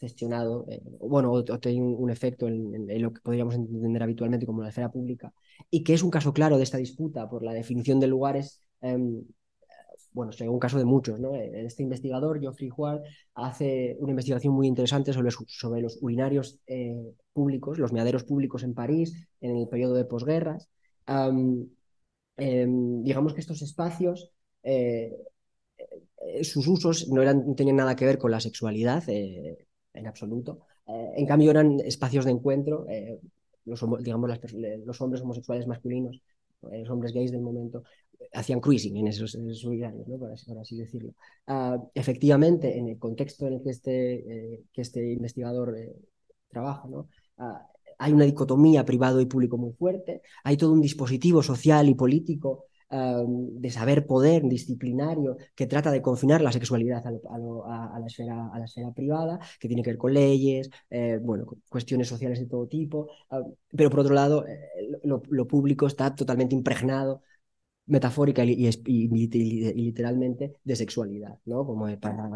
gestionado, 0.00 0.64
eh, 0.70 0.82
bueno, 1.00 1.32
o, 1.32 1.44
tiene 1.60 1.82
un, 1.82 2.10
efecto 2.10 2.48
en, 2.48 3.02
lo 3.02 3.12
que 3.12 3.20
podríamos 3.20 3.54
entender 3.54 4.02
habitualmente 4.02 4.46
como 4.46 4.62
la 4.62 4.70
esfera 4.70 4.90
pública, 4.90 5.34
y 5.70 5.84
que 5.84 5.92
es 5.92 6.02
un 6.02 6.10
caso 6.10 6.32
claro 6.32 6.56
de 6.56 6.62
esta 6.62 6.78
disputa 6.78 7.28
por 7.28 7.42
la 7.42 7.52
definición 7.52 8.00
de 8.00 8.06
lugares. 8.06 8.62
Em, 8.80 9.22
bueno, 10.12 10.32
es 10.32 10.40
un 10.40 10.58
caso 10.58 10.78
de 10.78 10.86
muchos, 10.86 11.20
¿no? 11.20 11.34
Este 11.34 11.82
investigador, 11.82 12.40
Geoffrey 12.40 12.70
Huard, 12.74 13.02
hace 13.34 13.96
una 14.00 14.12
investigación 14.12 14.54
muy 14.54 14.66
interesante 14.66 15.12
sobre, 15.12 15.30
sobre 15.30 15.82
los 15.82 15.98
urinarios 16.00 16.58
eh, 16.66 16.96
públicos, 17.34 17.78
los 17.78 17.92
meaderos 17.92 18.24
públicos 18.24 18.62
en 18.62 18.72
París 18.72 19.28
en 19.42 19.58
el 19.58 19.68
periodo 19.68 19.94
de 19.94 20.06
posguerras. 20.06 20.70
Em, 22.36 23.02
digamos 23.02 23.34
que 23.34 23.40
estos 23.40 23.62
espacios 23.62 24.32
eh, 24.64 25.12
eh, 26.26 26.44
sus 26.44 26.66
usos 26.66 27.08
no, 27.08 27.22
eran, 27.22 27.54
tenían 27.54 27.76
nada 27.76 27.96
que 27.96 28.06
ver 28.06 28.18
con 28.18 28.30
la 28.30 28.40
sexualidad 28.40 29.04
eh, 29.08 29.66
en 29.92 30.06
absoluto. 30.06 30.60
Eh, 30.86 31.12
en 31.16 31.26
cambio, 31.26 31.50
eran 31.50 31.80
espacios 31.80 32.24
de 32.24 32.32
encuentro. 32.32 32.86
los, 33.64 33.84
digamos, 34.02 34.30
los 34.84 35.00
hombres 35.00 35.22
homosexuales 35.22 35.66
masculinos, 35.66 36.20
los 36.62 36.90
hombres 36.90 37.12
gays 37.12 37.30
del 37.30 37.42
momento, 37.42 37.84
hacían 38.32 38.60
cruising 38.60 38.96
en 38.96 39.08
esos, 39.08 39.34
en 39.34 39.46
¿no? 39.46 40.18
por, 40.18 40.32
así, 40.32 40.76
decirlo. 40.76 41.14
Ah, 41.46 41.78
efectivamente, 41.94 42.78
en 42.78 42.88
el 42.88 42.98
contexto 42.98 43.46
en 43.46 43.54
el 43.54 43.62
que 43.62 43.70
este, 43.70 44.64
que 44.72 44.82
este 44.82 45.12
investigador 45.12 45.76
trabaja, 46.48 46.88
¿no? 46.88 47.08
Ah, 47.38 47.66
hay 47.98 48.12
una 48.12 48.24
dicotomía 48.24 48.84
privado 48.84 49.20
y 49.20 49.26
público 49.26 49.56
muy 49.56 49.72
fuerte, 49.72 50.22
hay 50.42 50.56
todo 50.56 50.72
un 50.72 50.80
dispositivo 50.80 51.42
social 51.42 51.88
y 51.88 51.94
político 51.94 52.66
de 52.90 53.70
saber 53.70 54.06
poder 54.06 54.44
disciplinario 54.44 55.36
que 55.54 55.66
trata 55.66 55.90
de 55.90 56.02
confinar 56.02 56.40
la 56.40 56.52
sexualidad 56.52 57.04
a, 57.06 57.10
la, 57.10 58.06
esfera, 58.06 58.50
a 58.52 58.58
la 58.58 58.64
esfera 58.64 58.92
privada, 58.92 59.40
que 59.58 59.68
tiene 59.68 59.82
que 59.82 59.90
ver 59.90 59.98
con 59.98 60.12
leyes, 60.12 60.70
eh, 60.90 61.18
bueno, 61.20 61.46
cuestiones 61.68 62.08
sociales 62.08 62.38
de 62.38 62.46
todo 62.46 62.66
tipo, 62.66 63.08
pero 63.76 63.90
por 63.90 64.00
otro 64.00 64.14
lado, 64.14 64.46
eh, 64.46 64.68
lo, 65.02 65.48
público 65.48 65.86
está 65.86 66.14
totalmente 66.14 66.54
impregnado 66.54 67.22
metafórica 67.86 68.44
y, 68.44 68.70
literalmente 69.74 70.54
de 70.64 70.76
sexualidad, 70.76 71.38
¿no? 71.44 71.66
como 71.66 71.86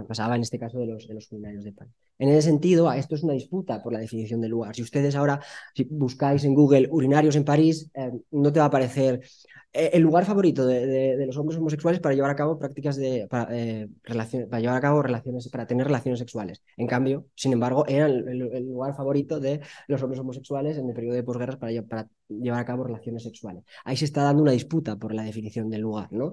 pasaba 0.07 0.37
en 0.37 0.43
este 0.43 0.59
caso 0.59 0.79
de 0.79 0.87
los, 0.87 1.09
de 1.09 1.15
los 1.15 1.29
de 1.31 1.73
pan. 1.73 1.93
En 2.19 2.29
ese 2.29 2.43
sentido, 2.43 2.93
esto 2.93 3.15
es 3.15 3.23
una 3.23 3.33
disputa 3.33 3.83
por 3.83 3.93
la 3.93 4.01
definición 4.01 4.41
del 4.41 4.51
lugar. 4.51 4.75
Si 4.75 4.83
ustedes 4.83 5.15
ahora 5.15 5.41
si 5.75 5.85
buscáis 5.85 6.45
en 6.45 6.55
Google 6.55 6.89
urinarios 6.91 7.37
en 7.37 7.45
París, 7.45 7.91
eh, 7.95 8.11
no 8.33 8.53
te 8.53 8.59
va 8.59 8.67
a 8.67 8.69
aparecer 8.69 9.21
eh, 9.21 9.68
el 9.73 10.03
lugar 10.03 10.25
favorito 10.25 10.67
de, 10.67 11.25
los 11.27 11.37
hombres 11.37 11.59
homosexuales 11.59 12.01
para 12.01 12.15
llevar 12.15 12.31
a 12.31 12.37
cabo 12.37 12.59
prácticas 12.59 12.97
de 12.97 13.27
para, 13.29 13.49
eh, 13.57 13.89
para 14.03 14.61
llevar 14.61 14.77
a 14.77 14.81
cabo 14.81 15.03
relaciones, 15.03 15.49
para 15.49 15.67
tener 15.67 15.87
relaciones 15.87 16.19
sexuales. 16.19 16.63
En 16.77 16.87
cambio, 16.87 17.27
sin 17.35 17.53
embargo, 17.53 17.85
era 17.87 18.07
el, 18.07 18.39
lugar 18.67 18.95
favorito 18.97 19.41
de 19.41 19.61
los 19.87 20.03
hombres 20.03 20.21
homosexuales 20.21 20.79
en 20.79 20.89
el 20.89 20.95
periodo 20.95 21.15
de 21.17 21.23
posguerras 21.23 21.57
para, 21.57 22.09
llevar 22.29 22.61
a 22.61 22.65
cabo 22.65 22.85
relaciones 22.85 23.23
sexuales. 23.23 23.65
Ahí 23.85 23.97
se 23.97 24.07
está 24.07 24.23
dando 24.23 24.43
una 24.43 24.53
disputa 24.53 24.97
por 24.97 25.15
la 25.15 25.23
definición 25.23 25.71
del 25.71 25.83
lugar, 25.83 26.13
¿no? 26.13 26.33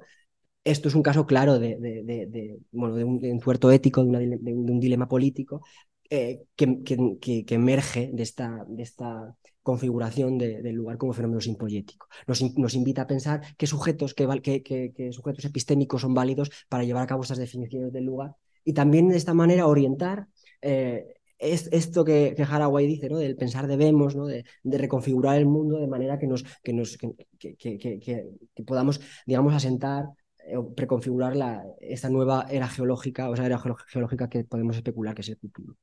Esto 0.63 0.87
es 0.87 0.95
un 0.95 1.03
caso 1.03 1.27
claro 1.27 1.59
de, 1.59 2.57
bueno, 2.71 2.95
de, 2.95 3.03
un, 3.03 3.19
de 3.19 3.75
ético, 3.75 4.03
de, 4.03 4.53
un, 4.53 4.79
dilema 4.79 5.07
político 5.07 5.61
eh, 6.09 6.43
que, 6.55 6.81
que, 6.83 7.45
que, 7.45 7.55
emerge 7.55 8.09
de 8.11 8.23
esta, 8.23 8.65
de 8.67 8.81
esta 8.81 9.35
configuración 9.65 10.37
del 10.37 10.75
lugar 10.75 10.97
como 10.99 11.11
fenómeno 11.11 11.41
simpoyético. 11.41 12.07
Nos, 12.27 12.39
nos, 12.55 12.75
invita 12.75 13.01
a 13.01 13.07
pensar 13.07 13.41
qué 13.57 13.65
sujetos, 13.65 14.13
qué, 14.13 14.61
qué, 14.63 15.11
sujetos 15.11 15.43
epistémicos 15.43 16.01
son 16.01 16.13
válidos 16.13 16.51
para 16.69 16.83
llevar 16.83 17.01
a 17.01 17.07
cabo 17.07 17.23
estas 17.23 17.39
definiciones 17.39 17.91
del 17.91 18.05
lugar 18.05 18.35
y 18.63 18.73
también 18.73 19.09
de 19.09 19.17
esta 19.17 19.33
manera 19.33 19.65
orientar 19.65 20.27
eh, 20.61 21.15
es, 21.39 21.67
esto 21.71 22.05
que, 22.05 22.35
que, 22.37 22.43
Haraway 22.43 22.85
dice, 22.85 23.09
¿no? 23.09 23.17
del 23.17 23.35
pensar 23.37 23.65
debemos, 23.65 24.15
¿no? 24.15 24.27
de, 24.27 24.45
reconfigurar 24.63 25.35
el 25.37 25.47
mundo 25.47 25.79
de 25.79 25.87
manera 25.87 26.19
que, 26.19 26.27
nos, 26.27 26.43
que, 26.63 26.71
nos, 26.71 26.95
que, 27.39 28.63
podamos, 28.67 29.01
digamos, 29.25 29.55
asentar 29.55 30.05
eh, 30.45 30.57
o 30.57 30.75
preconfigurar 30.75 31.35
la, 31.35 31.65
esta 31.79 32.09
nueva 32.11 32.45
era 32.51 32.67
geológica, 32.67 33.29
o 33.29 33.33
esa 33.33 33.47
era 33.47 33.59
geológica 33.87 34.29
que 34.29 34.43
podemos 34.43 34.75
especular 34.75 35.15
que 35.15 35.21
es 35.21 35.29
el 35.29 35.37
futuro. 35.37 35.75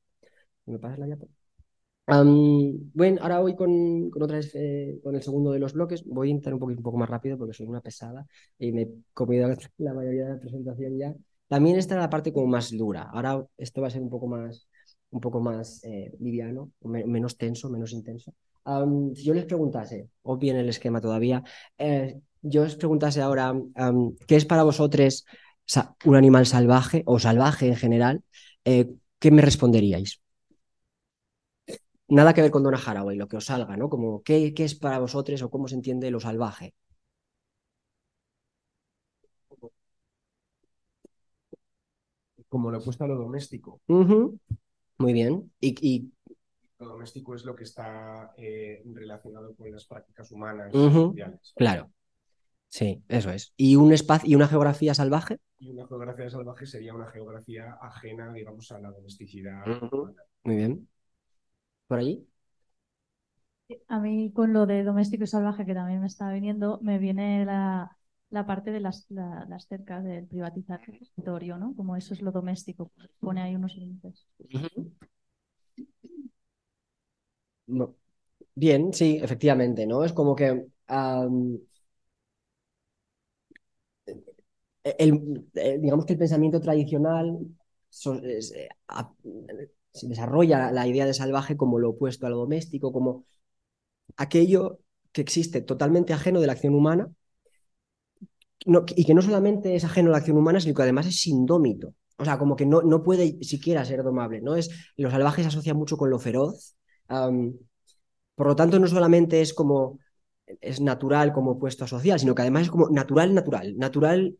¿Me 0.65 0.79
pasas 0.79 0.99
la 0.99 1.07
bueno, 2.05 3.21
ahora 3.21 3.39
voy 3.39 3.55
con, 3.55 4.09
con, 4.09 4.23
otra 4.23 4.39
eh, 4.55 4.99
con 5.03 5.15
el 5.15 5.23
segundo 5.23 5.51
de 5.51 5.59
los 5.59 5.73
bloques. 5.73 6.03
Voy 6.05 6.27
a 6.27 6.31
intentar 6.31 6.53
un 6.53 6.59
poquito 6.59 6.79
un 6.79 6.83
poco 6.83 6.97
más 6.97 7.09
rápido 7.09 7.37
porque 7.37 7.53
soy 7.53 7.65
una 7.65 7.81
pesada 7.81 8.25
y 8.59 8.71
me 8.71 8.81
he 8.83 8.89
comido 9.13 9.47
la 9.77 9.93
mayoría 9.93 10.25
de 10.25 10.33
la 10.33 10.39
presentación 10.39 10.97
ya. 10.97 11.15
También 11.47 11.77
esta 11.77 11.95
la 11.95 12.09
parte 12.09 12.33
como 12.33 12.47
más 12.47 12.71
dura. 12.75 13.03
Ahora 13.03 13.45
esto 13.57 13.81
va 13.81 13.87
a 13.87 13.91
ser 13.91 14.01
un 14.01 14.09
poco 14.09 14.27
más, 14.27 14.67
un 15.11 15.21
poco 15.21 15.39
más 15.39 15.83
eh, 15.83 16.11
liviano, 16.19 16.71
menos 16.81 17.37
tenso, 17.37 17.69
menos 17.69 17.93
intenso. 17.93 18.33
si 19.15 19.23
yo 19.23 19.33
les 19.33 19.45
preguntase, 19.45 20.09
o 20.23 20.37
bien 20.37 20.57
el 20.57 20.69
esquema 20.69 20.99
todavía, 20.99 21.43
eh, 21.77 22.19
yo 22.41 22.63
les 22.63 22.75
preguntase 22.75 23.21
ahora, 23.21 23.53
¿qué 24.27 24.35
es 24.35 24.45
para 24.45 24.63
vosotros 24.63 25.25
un 26.05 26.15
animal 26.15 26.45
salvaje 26.45 27.03
o 27.05 27.19
salvaje 27.19 27.67
en 27.67 27.75
general? 27.75 28.23
¿Qué 28.63 29.31
me 29.31 29.41
responderíais? 29.41 30.22
Nada 32.07 32.33
que 32.33 32.41
ver 32.41 32.51
con 32.51 32.63
Donna 32.63 32.81
Haraway, 32.83 33.17
lo 33.17 33.27
que 33.27 33.37
os 33.37 33.45
salga, 33.45 33.77
¿no? 33.77 33.89
Como, 33.89 34.23
¿qué, 34.23 34.53
qué 34.53 34.65
es 34.65 34.75
para 34.75 34.99
vosotros 34.99 35.41
o 35.41 35.49
cómo 35.49 35.67
se 35.67 35.75
entiende 35.75 36.11
lo 36.11 36.19
salvaje? 36.19 36.73
Como 42.49 42.69
lo 42.69 42.77
opuesto 42.77 43.03
a 43.03 43.07
lo 43.07 43.15
doméstico. 43.15 43.81
Muy 43.87 45.13
bien. 45.13 45.51
Y, 45.59 46.11
Lo 46.79 46.89
doméstico 46.89 47.33
es 47.33 47.45
lo 47.45 47.55
que 47.55 47.63
está 47.63 48.33
eh, 48.37 48.83
relacionado 48.85 49.55
con 49.55 49.71
las 49.71 49.85
prácticas 49.85 50.31
humanas 50.31 50.71
Claro. 51.55 51.89
Sí, 52.67 53.03
eso 53.07 53.29
es. 53.31 53.53
¿Y 53.55 53.75
un 53.75 53.93
espacio 53.93 54.29
y 54.29 54.35
una 54.35 54.47
geografía 54.47 54.95
salvaje? 54.95 55.37
Y 55.59 55.69
una 55.69 55.87
geografía 55.87 56.29
salvaje 56.29 56.65
sería 56.65 56.93
una 56.93 57.07
geografía 57.07 57.77
ajena, 57.81 58.33
digamos, 58.33 58.71
a 58.71 58.79
la 58.79 58.91
domesticidad. 58.91 59.63
Muy 60.43 60.55
bien 60.55 60.87
por 61.93 61.99
allí? 61.99 62.27
A 63.87 63.99
mí 63.99 64.31
con 64.33 64.51
lo 64.51 64.65
de 64.65 64.83
doméstico 64.83 65.23
y 65.23 65.27
salvaje 65.27 65.65
que 65.65 65.75
también 65.75 66.01
me 66.01 66.07
está 66.07 66.31
viniendo, 66.31 66.79
me 66.81 66.97
viene 66.97 67.45
la, 67.45 67.95
parte 68.47 68.71
de 68.71 68.79
las, 68.79 69.05
las 69.09 69.67
cercas 69.67 70.03
del 70.03 70.25
privatizar 70.27 70.81
el 70.87 70.97
territorio, 70.99 71.57
¿no? 71.57 71.75
Como 71.75 71.95
eso 71.95 72.15
es 72.15 72.21
lo 72.21 72.31
doméstico, 72.31 72.91
pone 73.19 73.41
ahí 73.43 73.55
unos 73.55 73.75
límites. 73.75 74.25
Bien, 78.55 78.91
sí, 78.93 79.19
efectivamente, 79.21 79.85
¿no? 79.85 80.03
Es 80.03 80.13
como 80.13 80.35
que 80.35 80.65
el, 84.83 85.45
eh, 85.55 85.77
digamos 85.79 86.05
que 86.05 86.13
el 86.13 86.19
pensamiento 86.19 86.59
tradicional 86.59 87.37
eh, 88.23 88.39
se 89.93 90.07
desarrolla 90.07 90.71
la 90.71 90.87
idea 90.87 91.05
de 91.05 91.13
salvaje 91.13 91.55
como 91.55 91.79
lo 91.79 91.91
opuesto 91.91 92.25
a 92.25 92.29
lo 92.29 92.37
doméstico, 92.37 92.91
como 92.91 93.25
aquello 94.17 94.79
que 95.11 95.21
existe 95.21 95.61
totalmente 95.61 96.13
ajeno 96.13 96.41
de 96.41 96.47
la 96.47 96.53
acción 96.53 96.75
humana 96.75 97.11
y 98.95 99.05
que 99.05 99.13
no 99.13 99.21
solamente 99.21 99.75
es 99.75 99.83
ajeno 99.83 100.09
a 100.09 100.13
la 100.13 100.17
acción 100.17 100.37
humana, 100.37 100.59
sino 100.59 100.73
que 100.73 100.81
además 100.81 101.07
es 101.07 101.27
indómito. 101.27 101.93
O 102.17 102.25
sea, 102.25 102.37
como 102.37 102.55
que 102.55 102.65
no, 102.65 102.81
no 102.81 103.03
puede 103.03 103.43
siquiera 103.43 103.83
ser 103.85 104.03
domable, 104.03 104.41
¿no? 104.41 104.55
Es, 104.55 104.69
lo 104.97 105.11
salvaje 105.11 105.41
se 105.41 105.49
asocia 105.49 105.73
mucho 105.73 105.97
con 105.97 106.09
lo 106.09 106.19
feroz. 106.19 106.75
por 108.35 108.47
lo 108.47 108.55
tanto, 108.55 108.79
no 108.79 108.87
solamente 108.87 109.41
es 109.41 109.53
como 109.53 109.99
es 110.61 110.81
natural 110.81 111.33
como 111.33 111.51
opuesto 111.51 111.85
a 111.85 111.87
social, 111.87 112.19
sino 112.19 112.35
que 112.35 112.41
además 112.41 112.63
es 112.63 112.69
como 112.69 112.89
natural, 112.89 113.33
natural, 113.33 113.77
natural, 113.77 114.37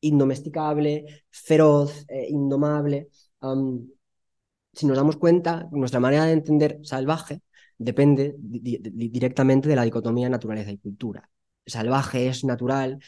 indomesticable, 0.00 1.24
feroz, 1.30 2.04
eh, 2.08 2.26
indomable 2.28 3.08
si 4.76 4.86
nos 4.86 4.96
damos 4.96 5.16
cuenta, 5.16 5.68
nuestra 5.72 6.00
manera 6.00 6.26
de 6.26 6.32
entender 6.32 6.80
salvaje 6.82 7.40
depende 7.78 8.34
directamente 8.38 9.68
de 9.68 9.76
la 9.76 9.84
dicotomía 9.84 10.28
naturaleza 10.28 10.70
y 10.70 10.78
cultura. 10.78 11.30
Salvaje 11.64 12.28
es 12.28 12.44
natural, 12.44 12.98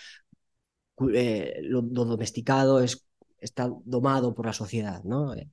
eh, 1.15 1.61
lo, 1.63 1.83
domesticado 1.83 2.81
es, 2.81 3.07
está 3.39 3.71
domado 3.85 4.35
por 4.35 4.47
la 4.47 4.53
sociedad. 4.55 5.03
¿no? 5.05 5.35
Eh, 5.35 5.49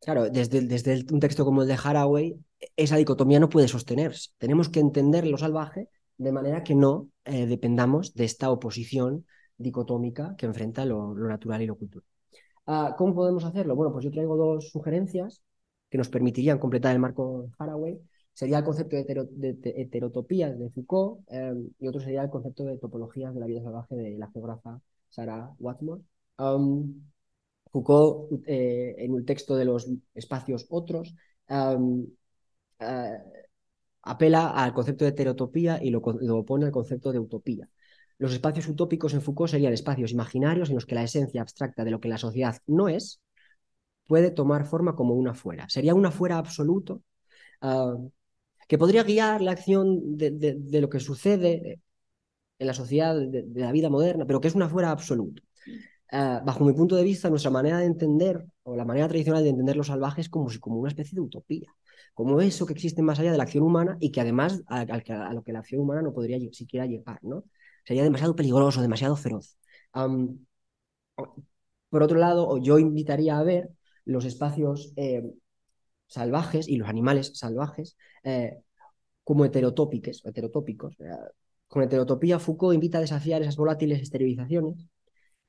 claro, 0.00 0.30
desde, 0.30 0.60
desde 0.62 1.04
un 1.12 1.20
texto 1.20 1.44
como 1.44 1.62
el 1.62 1.68
de 1.68 1.78
Haraway, 1.82 2.36
esa 2.76 2.96
dicotomía 2.96 3.40
no 3.40 3.48
puede 3.48 3.66
sostenerse. 3.66 4.30
Tenemos 4.38 4.68
que 4.68 4.80
entender 4.80 5.26
lo 5.26 5.36
salvaje 5.36 5.88
de 6.16 6.32
manera 6.32 6.62
que 6.62 6.76
no 6.76 7.08
eh, 7.24 7.46
dependamos 7.46 8.14
de 8.14 8.24
esta 8.24 8.50
oposición 8.50 9.26
dicotómica 9.56 10.36
que 10.38 10.46
enfrenta 10.46 10.84
lo 10.84 11.12
natural 11.14 11.62
y 11.62 11.66
lo 11.66 11.76
cultural. 11.76 12.11
¿Cómo 12.64 13.14
podemos 13.14 13.44
hacerlo? 13.44 13.74
Bueno, 13.74 13.92
pues 13.92 14.04
yo 14.04 14.10
traigo 14.10 14.36
dos 14.36 14.70
sugerencias 14.70 15.42
que 15.90 15.98
nos 15.98 16.08
permitirían 16.08 16.58
completar 16.58 16.92
el 16.92 17.00
marco 17.00 17.50
Haraway. 17.58 18.00
Sería 18.32 18.58
el 18.58 18.64
concepto 18.64 18.96
de, 18.96 19.58
heterotopías 19.76 20.58
de 20.58 20.70
Foucault 20.70 21.20
em, 21.28 21.68
y 21.78 21.86
otro 21.86 22.00
sería 22.00 22.22
el 22.22 22.30
concepto 22.30 22.64
de 22.64 22.78
topologías 22.78 23.34
de 23.34 23.40
la 23.40 23.46
vida 23.46 23.62
salvaje 23.62 23.94
de 23.94 24.16
la 24.16 24.30
geógrafa 24.30 24.80
Sarah 25.10 25.52
Watmore. 25.58 26.02
Foucault, 27.72 28.42
eh, 28.46 28.94
en 28.98 29.12
un 29.12 29.24
texto 29.24 29.56
de 29.56 29.64
los 29.64 29.88
espacios 30.14 30.66
otros, 30.70 31.14
eh, 31.48 33.18
apela 34.02 34.50
al 34.50 34.72
concepto 34.72 35.04
de 35.04 35.10
heterotopía 35.10 35.82
y 35.82 35.90
lo 35.90 36.00
opone 36.00 36.66
al 36.66 36.72
concepto 36.72 37.12
de 37.12 37.18
utopía. 37.18 37.68
Los 38.18 38.32
espacios 38.32 38.68
utópicos 38.68 39.14
en 39.14 39.22
Foucault 39.22 39.50
serían 39.50 39.72
espacios 39.72 40.12
imaginarios 40.12 40.68
en 40.68 40.76
los 40.76 40.86
que 40.86 40.94
la 40.94 41.02
esencia 41.02 41.40
abstracta 41.40 41.84
de 41.84 41.90
lo 41.90 42.00
que 42.00 42.08
la 42.08 42.18
sociedad 42.18 42.56
no 42.66 42.88
es 42.88 43.20
puede 44.06 44.30
tomar 44.30 44.66
forma 44.66 44.94
como 44.94 45.14
una 45.14 45.34
fuera. 45.34 45.68
Sería 45.68 45.94
una 45.94 46.10
fuera 46.10 46.38
absoluto 46.38 47.02
ah, 47.60 47.96
que 48.68 48.78
podría 48.78 49.02
guiar 49.02 49.40
la 49.40 49.52
acción 49.52 50.16
de, 50.16 50.80
lo 50.80 50.88
que 50.88 51.00
sucede 51.00 51.80
en 52.58 52.66
la 52.66 52.74
sociedad, 52.74 53.14
de, 53.16 53.46
la 53.54 53.72
vida 53.72 53.90
moderna, 53.90 54.26
pero 54.26 54.40
que 54.40 54.48
es 54.48 54.54
una 54.54 54.68
fuera 54.68 54.90
absoluto. 54.90 55.42
Ah, 56.10 56.42
bajo 56.44 56.64
mi 56.64 56.74
punto 56.74 56.94
de 56.96 57.04
vista, 57.04 57.30
nuestra 57.30 57.50
manera 57.50 57.78
de 57.78 57.86
entender, 57.86 58.44
o 58.64 58.76
la 58.76 58.84
manera 58.84 59.08
tradicional 59.08 59.42
de 59.42 59.50
entender 59.50 59.76
los 59.76 59.86
salvajes, 59.86 60.28
como, 60.28 60.48
como 60.60 60.78
una 60.78 60.88
especie 60.88 61.16
de 61.16 61.22
utopía, 61.22 61.68
como 62.14 62.40
eso 62.40 62.66
que 62.66 62.74
existe 62.74 63.02
más 63.02 63.18
allá 63.18 63.32
de 63.32 63.38
la 63.38 63.44
acción 63.44 63.64
humana 63.64 63.96
y 63.98 64.10
que 64.10 64.20
además 64.20 64.62
a, 64.66 64.80
a 64.80 65.32
lo 65.32 65.42
que 65.42 65.52
la 65.52 65.60
acción 65.60 65.80
humana 65.80 66.02
no 66.02 66.12
podría 66.12 66.38
siquiera 66.52 66.86
llegar, 66.86 67.18
¿no? 67.22 67.44
Sería 67.84 68.02
demasiado 68.04 68.36
peligroso, 68.36 68.80
demasiado 68.80 69.16
feroz. 69.16 69.56
por 71.90 72.02
otro 72.02 72.18
lado, 72.18 72.58
yo 72.58 72.78
invitaría 72.78 73.38
a 73.38 73.42
ver 73.42 73.70
los 74.04 74.24
espacios 74.24 74.92
eh, 74.96 75.22
salvajes 76.06 76.68
y 76.68 76.76
los 76.76 76.88
animales 76.88 77.32
salvajes 77.34 77.96
eh, 78.24 78.58
como 79.24 79.44
heterotópicos. 79.44 80.24
heterotópicos. 80.24 80.96
Con 81.68 81.82
heterotopía, 81.82 82.38
Foucault 82.38 82.74
invita 82.74 82.98
a 82.98 83.00
desafiar 83.02 83.42
esas 83.42 83.56
volátiles 83.56 84.02
esterilizaciones 84.02 84.86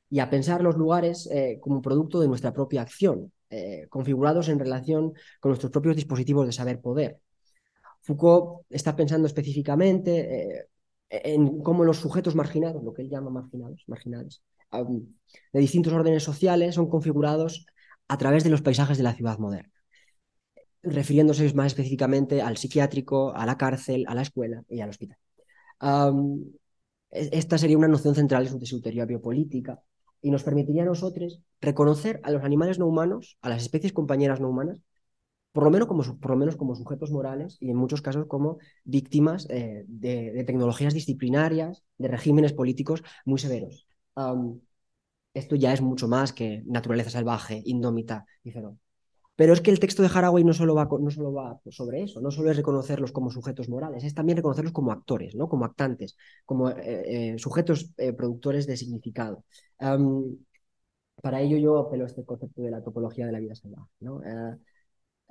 y 0.09 0.19
a 0.19 0.29
pensar 0.29 0.61
los 0.61 0.77
lugares 0.77 1.27
eh, 1.31 1.59
como 1.59 1.81
producto 1.81 2.19
de 2.19 2.27
nuestra 2.27 2.53
propia 2.53 2.81
acción, 2.81 3.31
configurados 3.89 4.49
en 4.49 4.57
relación 4.57 5.13
con 5.39 5.51
nuestros 5.51 5.71
propios 5.71 5.95
dispositivos 5.95 6.47
de 6.47 6.53
saber-poder. 6.53 7.19
Foucault 8.01 8.65
está 8.71 8.95
pensando 8.95 9.27
específicamente 9.27 10.69
en 11.23 11.61
cómo 11.61 11.83
los 11.83 11.97
sujetos 11.97 12.35
marginados, 12.35 12.83
lo 12.83 12.93
que 12.93 13.03
él 13.03 13.09
llama 13.09 13.29
marginados, 13.29 13.83
marginales, 13.87 14.41
de 14.71 15.59
distintos 15.59 15.93
órdenes 15.93 16.23
sociales 16.23 16.75
son 16.75 16.89
configurados 16.89 17.67
a 18.07 18.17
través 18.17 18.43
de 18.43 18.49
los 18.49 18.63
paisajes 18.63 18.97
de 18.97 19.03
la 19.03 19.13
ciudad 19.13 19.37
moderna, 19.37 19.71
refiriéndose 20.81 21.53
más 21.53 21.67
específicamente 21.67 22.41
al 22.41 22.57
psiquiátrico, 22.57 23.33
a 23.35 23.45
la 23.45 23.57
cárcel, 23.57 24.05
a 24.07 24.15
la 24.15 24.23
escuela 24.23 24.63
y 24.67 24.81
al 24.81 24.89
hospital. 24.89 25.17
esta 27.11 27.57
sería 27.59 27.77
una 27.77 27.87
noción 27.87 28.15
central 28.15 28.59
de 28.59 28.65
su 28.65 28.81
teoría 28.81 29.05
biopolítica 29.05 29.79
y 30.21 30.31
nos 30.31 30.43
permitiría 30.43 30.81
a 30.81 30.85
nosotros 30.85 31.41
reconocer 31.61 32.19
a 32.23 32.31
los 32.31 32.43
animales 32.43 32.79
no 32.79 32.87
humanos, 32.87 33.37
a 33.41 33.49
las 33.49 33.61
especies 33.61 33.93
compañeras 33.93 34.39
no 34.39 34.49
humanas, 34.49 34.81
por 35.53 35.63
lo 35.63 35.69
menos 35.69 35.87
como, 35.87 36.03
por 36.19 36.31
lo 36.31 36.37
menos 36.37 36.57
como 36.57 36.75
sujetos 36.75 37.11
morales 37.11 37.57
y 37.61 37.69
en 37.69 37.77
muchos 37.77 38.01
casos 38.01 38.25
como 38.27 38.57
víctimas 38.83 39.47
eh, 39.49 39.85
de, 39.87 40.43
tecnologías 40.45 40.95
disciplinarias, 40.95 41.83
de 41.97 42.07
regímenes 42.09 42.53
políticos 42.53 43.03
muy 43.23 43.39
severos. 43.39 43.87
esto 45.33 45.55
ya 45.55 45.73
es 45.73 45.81
mucho 45.81 46.07
más 46.07 46.33
que 46.33 46.63
naturaleza 46.65 47.11
salvaje, 47.11 47.61
indómita 47.65 48.25
feroz. 48.43 48.75
Pero 49.35 49.53
es 49.53 49.61
que 49.61 49.71
el 49.71 49.79
texto 49.79 50.03
de 50.03 50.09
Haraway 50.13 50.43
no 50.43 50.53
solo 50.53 50.75
va, 50.75 50.87
no 50.99 51.09
solo 51.09 51.33
va 51.33 51.59
sobre 51.69 52.03
eso, 52.03 52.21
no 52.21 52.29
solo 52.29 52.51
es 52.51 52.57
reconocerlos 52.57 53.11
como 53.11 53.31
sujetos 53.31 53.67
morales, 53.67 54.03
es 54.03 54.13
también 54.13 54.37
reconocerlos 54.37 54.73
como 54.73 54.91
actores, 54.91 55.35
¿no? 55.35 55.49
como 55.49 55.65
actantes, 55.65 56.15
como 56.45 56.69
eh, 56.69 57.33
eh, 57.33 57.39
sujetos 57.39 57.93
productores 58.17 58.65
de 58.67 58.77
significado. 58.77 59.43
para 61.21 61.41
ello 61.41 61.57
yo 61.57 61.77
apelo 61.77 62.03
a 62.03 62.07
este 62.07 62.25
concepto 62.25 62.61
de 62.61 62.71
la 62.71 62.83
topología 62.83 63.25
de 63.25 63.31
la 63.31 63.39
vida 63.39 63.55
salvaje. 63.55 63.89
¿no? 63.99 64.21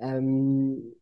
Um, 0.03 0.93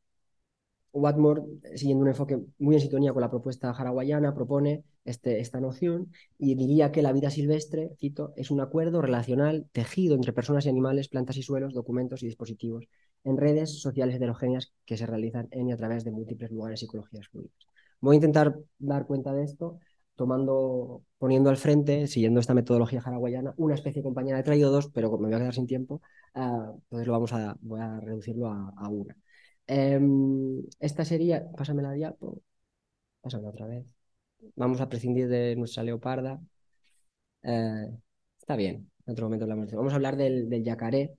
Watmore, 0.93 1.43
siguiendo 1.75 2.03
un 2.03 2.09
enfoque 2.09 2.37
muy 2.59 2.75
en 2.75 2.81
sintonía 2.81 3.13
con 3.13 3.21
la 3.21 3.29
propuesta 3.29 3.71
haraguayana, 3.71 4.33
propone 4.35 4.83
este, 5.05 5.39
esta 5.39 5.61
noción 5.61 6.11
y 6.37 6.55
diría 6.55 6.91
que 6.91 7.01
la 7.01 7.13
vida 7.13 7.29
silvestre, 7.29 7.91
cito, 7.97 8.33
es 8.35 8.51
un 8.51 8.59
acuerdo 8.59 9.01
relacional 9.01 9.67
tejido 9.71 10.15
entre 10.15 10.33
personas 10.33 10.65
y 10.65 10.69
animales, 10.69 11.07
plantas 11.07 11.37
y 11.37 11.43
suelos, 11.43 11.73
documentos 11.73 12.23
y 12.23 12.25
dispositivos, 12.25 12.85
en 13.23 13.37
redes 13.37 13.79
sociales 13.79 14.15
heterogéneas 14.15 14.73
que 14.85 14.97
se 14.97 15.05
realizan 15.05 15.47
en 15.51 15.69
y 15.69 15.71
a 15.71 15.77
través 15.77 16.03
de 16.03 16.11
múltiples 16.11 16.51
lugares 16.51 16.81
y 16.81 16.85
ecologías 16.85 17.27
fluidas. 17.29 17.53
Voy 18.01 18.15
a 18.15 18.17
intentar 18.17 18.59
dar 18.77 19.05
cuenta 19.05 19.33
de 19.33 19.43
esto 19.45 19.79
tomando, 20.15 21.03
poniendo 21.17 21.49
al 21.49 21.57
frente, 21.57 22.05
siguiendo 22.07 22.39
esta 22.39 22.53
metodología 22.53 23.01
haraguayana, 23.03 23.53
una 23.57 23.75
especie 23.75 24.03
compañera. 24.03 24.39
He 24.39 24.43
traído 24.43 24.71
dos, 24.71 24.89
pero 24.91 25.09
me 25.17 25.27
voy 25.27 25.33
a 25.35 25.39
quedar 25.39 25.53
sin 25.53 25.67
tiempo, 25.67 26.01
uh, 26.35 26.79
entonces 26.83 27.07
lo 27.07 27.13
vamos 27.13 27.33
a, 27.33 27.57
voy 27.61 27.79
a 27.81 27.99
reducirlo 27.99 28.47
a, 28.47 28.87
una. 28.89 29.15
Um, 29.67 30.63
esta 30.79 31.05
sería, 31.05 31.49
pásame 31.57 31.81
la 31.81 31.91
diapo, 31.93 32.41
pásame 33.21 33.47
otra 33.47 33.67
vez. 33.67 33.85
Vamos 34.55 34.81
a 34.81 34.89
prescindir 34.89 35.27
de 35.27 35.55
nuestra 35.55 35.83
leoparda. 35.83 36.39
Uh, 37.43 37.97
está 38.39 38.55
bien, 38.55 38.91
en 39.05 39.11
otro 39.13 39.25
momento 39.25 39.45
hablamos 39.45 39.69
de 39.69 39.77
Vamos 39.77 39.93
a 39.93 39.95
hablar 39.95 40.15
del, 40.17 40.49
del 40.49 40.63
yacaré. 40.63 41.15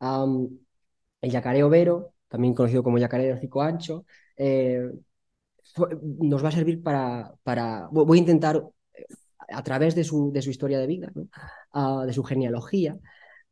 El 0.00 1.30
yacaré 1.30 1.62
overo, 1.62 2.14
también 2.28 2.54
conocido 2.54 2.82
como 2.82 2.98
yacaré 2.98 3.24
de 3.24 3.32
hocico 3.32 3.62
ancho, 3.62 4.04
eh, 4.36 4.90
nos 6.20 6.44
va 6.44 6.48
a 6.48 6.52
servir 6.52 6.82
para, 6.82 7.34
para 7.42 7.88
voy 7.90 8.18
a 8.18 8.20
intentar, 8.20 8.62
a 9.48 9.62
través 9.62 9.94
de 9.94 10.04
su, 10.04 10.32
de 10.32 10.42
su 10.42 10.50
historia 10.50 10.78
de 10.78 10.86
vida, 10.86 11.12
ah, 11.72 12.04
de 12.06 12.12
su 12.12 12.22
genealogía, 12.22 12.98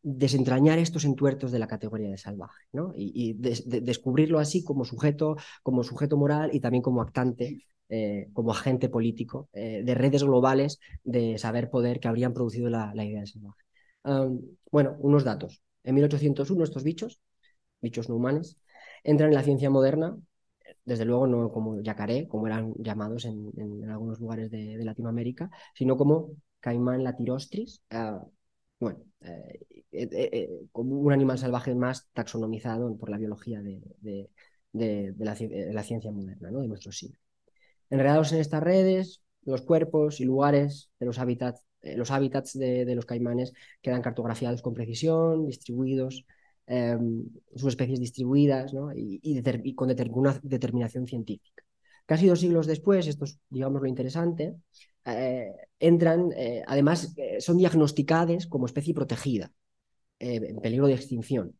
desentrañar 0.03 0.79
estos 0.79 1.05
entuertos 1.05 1.53
de 1.53 1.59
la 1.59 1.69
categoría 1.69 2.11
de 2.11 2.19
salvaje 2.19 2.65
¿no? 2.73 2.93
y, 2.97 3.35
descubrirlo 3.35 4.39
así 4.39 4.65
como 4.65 4.85
sujeto, 4.85 5.37
como 5.63 5.85
sujeto 5.85 6.17
moral 6.17 6.51
y 6.53 6.61
también 6.61 6.83
como 6.83 7.03
actante, 7.03 7.67
eh, 7.89 8.29
como 8.33 8.51
agente 8.53 8.89
político 8.89 9.49
eh, 9.53 9.83
de 9.85 9.95
redes 9.95 10.25
globales 10.25 10.81
de 11.05 11.39
saber 11.39 11.71
poder 11.71 12.01
que 12.01 12.09
habrían 12.09 12.35
producido 12.35 12.69
la, 12.69 12.93
idea 12.97 13.21
de 13.21 13.27
salvaje. 13.27 13.63
bueno, 14.71 14.97
unos 14.99 15.25
datos. 15.25 15.63
En 15.85 15.95
1801 15.95 16.65
estos 16.65 16.85
bichos, 16.85 17.21
bichos 17.81 18.09
no 18.09 18.17
humanos, 18.17 18.59
entran 19.05 19.31
en 19.31 19.35
la 19.35 19.43
ciencia 19.43 19.71
moderna 19.71 20.17
desde 20.85 21.05
luego 21.05 21.27
no 21.27 21.51
como 21.53 21.81
yacaré, 21.81 22.29
como 22.29 22.47
eran 22.47 22.75
llamados 22.79 23.25
en, 23.25 23.89
algunos 23.91 24.21
lugares 24.21 24.51
de, 24.51 24.79
Latinoamérica, 24.85 25.51
sino 25.75 25.97
como 25.97 26.31
caimán 26.61 27.05
latirostris, 27.05 27.83
ah, 27.91 28.25
bueno, 28.83 29.05
eh, 29.21 29.61
eh, 29.93 30.09
eh, 30.13 30.67
como 30.73 30.99
un 30.99 31.13
animal 31.13 31.39
salvaje 31.39 31.75
más 31.75 32.09
taxonomizado 32.13 32.97
por 32.97 33.11
la 33.11 33.19
biología 33.19 33.61
de, 33.63 34.31
la, 34.73 35.83
ciencia 35.85 36.11
moderna, 36.11 36.51
¿no? 36.51 36.61
de 36.61 36.69
nuestro 36.69 36.93
siglo. 36.93 37.19
Enredados 37.91 38.33
en 38.33 38.41
estas 38.41 38.63
redes, 38.63 39.23
los 39.45 39.63
cuerpos 39.63 40.21
y 40.21 40.25
lugares 40.25 40.91
de 40.99 41.07
los 41.07 41.19
hábitats, 41.19 41.67
los 41.83 42.11
hábitats 42.11 42.59
de 42.59 42.95
los 42.95 43.07
caimanes 43.07 43.53
quedan 43.81 44.03
cartografiados 44.03 44.63
con 44.63 44.73
precisión, 44.73 45.47
distribuidos 45.47 46.25
Em, 46.67 47.29
sus 47.57 47.69
especies 47.71 47.99
distribuidas 48.01 48.73
y, 48.95 49.75
con 49.75 49.89
determinación 49.89 51.07
científica. 51.07 51.63
Casi 52.07 52.27
dos 52.27 52.41
siglos 52.41 52.67
después, 52.67 53.07
esto 53.07 53.25
es, 53.25 53.39
digamos, 53.51 53.83
lo 53.83 53.89
interesante, 53.89 54.57
eh, 55.05 55.53
entran, 55.79 56.33
eh, 56.37 56.63
además, 56.67 57.15
eh, 57.17 57.41
son 57.41 57.59
diagnosticadas 57.59 58.47
como 58.47 58.67
especie 58.67 58.95
protegida, 58.95 59.53
en 60.19 60.61
peligro 60.61 60.87
de 60.87 60.95
extinción. 60.95 61.59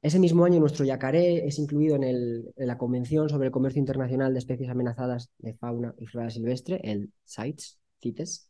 Ese 0.00 0.20
mismo 0.20 0.44
año, 0.44 0.60
nuestro 0.60 0.84
yacaré 0.84 1.46
es 1.46 1.58
incluido 1.58 1.96
en, 1.96 2.44
la 2.56 2.78
Convención 2.78 3.28
sobre 3.28 3.46
el 3.46 3.52
Comercio 3.52 3.80
Internacional 3.80 4.32
de 4.32 4.38
Especies 4.38 4.70
Amenazadas 4.70 5.30
de 5.38 5.54
Fauna 5.54 5.92
y 5.98 6.06
Flora 6.06 6.30
Silvestre, 6.30 6.80
el 6.84 7.12
CITES, 7.26 7.80
CITES 8.00 8.48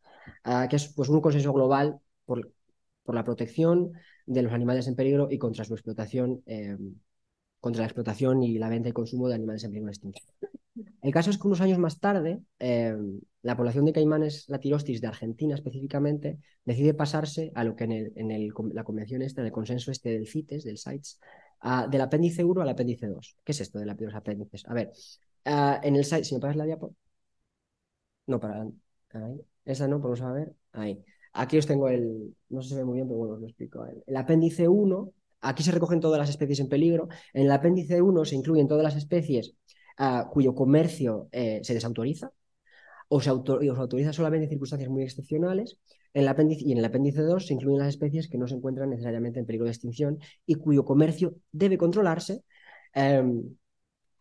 que 0.69 0.77
es 0.77 0.93
pues, 0.95 1.09
un 1.09 1.23
consenso 1.23 1.55
global 1.55 1.99
por, 2.27 2.53
por 3.03 3.15
la 3.15 3.25
protección 3.25 3.93
de 4.27 4.43
los 4.43 4.53
animales 4.53 4.87
en 4.89 4.95
peligro 4.95 5.29
y 5.31 5.39
contra 5.39 5.65
su 5.65 5.73
explotación, 5.73 6.45
contra 7.61 7.81
la 7.81 7.87
explotación 7.87 8.43
y 8.43 8.59
la 8.59 8.69
venta 8.69 8.91
y 8.91 8.93
consumo 8.93 9.29
de 9.29 9.37
animales 9.37 9.65
en 9.65 9.71
peligro 9.71 9.87
de 9.87 9.93
extinción. 9.93 10.60
El 11.03 11.13
caso 11.13 11.31
es 11.31 11.39
que 11.39 11.47
unos 11.47 11.61
años 11.61 11.79
más 11.79 11.99
tarde, 11.99 12.43
eh, 12.59 12.97
la 13.43 13.57
población 13.57 13.85
de 13.85 13.93
caimanes 13.93 14.49
latirostis 14.49 15.01
de 15.01 15.09
Argentina 15.09 15.55
específicamente 15.55 16.39
decide 16.65 16.95
pasarse 16.95 17.53
a 17.55 17.65
lo 17.65 17.75
que 17.75 17.85
en, 17.85 17.93
el, 17.93 18.13
en 18.17 18.75
la 18.75 18.85
convención 18.85 19.23
esta, 19.23 19.41
en 19.41 19.47
el 19.47 19.53
consenso 19.53 19.91
este 19.91 20.11
del 20.11 20.29
CITES, 20.29 20.65
del 20.65 20.79
CITES, 20.79 21.19
del 21.91 22.01
apéndice 22.01 22.45
1 22.45 22.61
al 22.61 22.69
apéndice 22.69 23.07
2. 23.09 23.37
¿Qué 23.45 23.53
es 23.53 23.61
esto 23.61 23.79
de 23.79 23.87
los 23.87 24.15
apéndices? 24.15 24.65
A 24.67 24.75
ver, 24.75 24.93
en 25.45 25.97
el 25.97 26.05
CITES, 26.05 26.29
si 26.29 26.35
me 26.35 26.41
pasas 26.41 26.57
la 26.57 26.65
diapo. 26.65 26.95
No, 28.27 28.39
para. 28.39 28.63
Ahí. 29.13 29.41
Esa 29.65 29.89
no, 29.89 29.99
vamos 29.99 30.21
a 30.21 30.33
ver. 30.33 30.55
Ahí. 30.73 31.03
Aquí 31.33 31.59
os 31.59 31.67
tengo 31.67 31.89
el, 31.89 32.35
no 32.49 32.63
se 32.63 32.77
ve 32.77 32.85
muy 32.85 32.95
bien, 32.95 33.07
pero 33.07 33.19
bueno, 33.19 33.35
os 33.35 33.41
lo 33.41 33.47
explico. 33.47 33.87
El, 34.07 34.17
apéndice 34.17 34.69
1, 34.69 35.13
aquí 35.41 35.63
se 35.63 35.73
recogen 35.73 36.01
todas 36.01 36.19
las 36.19 36.31
especies 36.31 36.61
en 36.61 36.69
peligro. 36.69 37.09
En 37.33 37.47
el 37.47 37.51
apéndice 37.53 38.01
1 38.03 38.25
se 38.25 38.37
incluyen 38.37 38.69
todas 38.69 38.85
las 38.85 38.97
especies 38.97 39.55
cuyo 40.31 40.55
comercio 40.55 41.29
eh, 41.33 41.61
se 41.63 41.75
desautoriza 41.75 42.33
o 43.09 43.21
se, 43.21 43.31
autoriza 43.31 44.13
solamente 44.13 44.45
en 44.45 44.51
circunstancias 44.51 44.89
muy 44.91 45.03
excepcionales. 45.03 45.79
En 46.15 46.23
el 46.23 46.29
apéndice, 46.29 46.65
y 46.65 46.73
en 46.73 46.79
el 46.79 46.85
apéndice 46.85 47.23
2 47.23 47.47
se 47.47 47.55
incluyen 47.55 47.81
las 47.81 47.89
especies 47.89 48.29
que 48.29 48.39
no 48.39 48.47
se 48.47 48.55
encuentran 48.55 48.91
necesariamente 48.91 49.41
en 49.41 49.47
peligro 49.47 49.67
de 49.67 49.73
extinción 49.73 50.19
y 50.47 50.55
cuyo 50.55 50.85
comercio 50.85 51.35
debe 51.53 51.77
controlarse. 51.77 52.43
Em, 52.95 53.43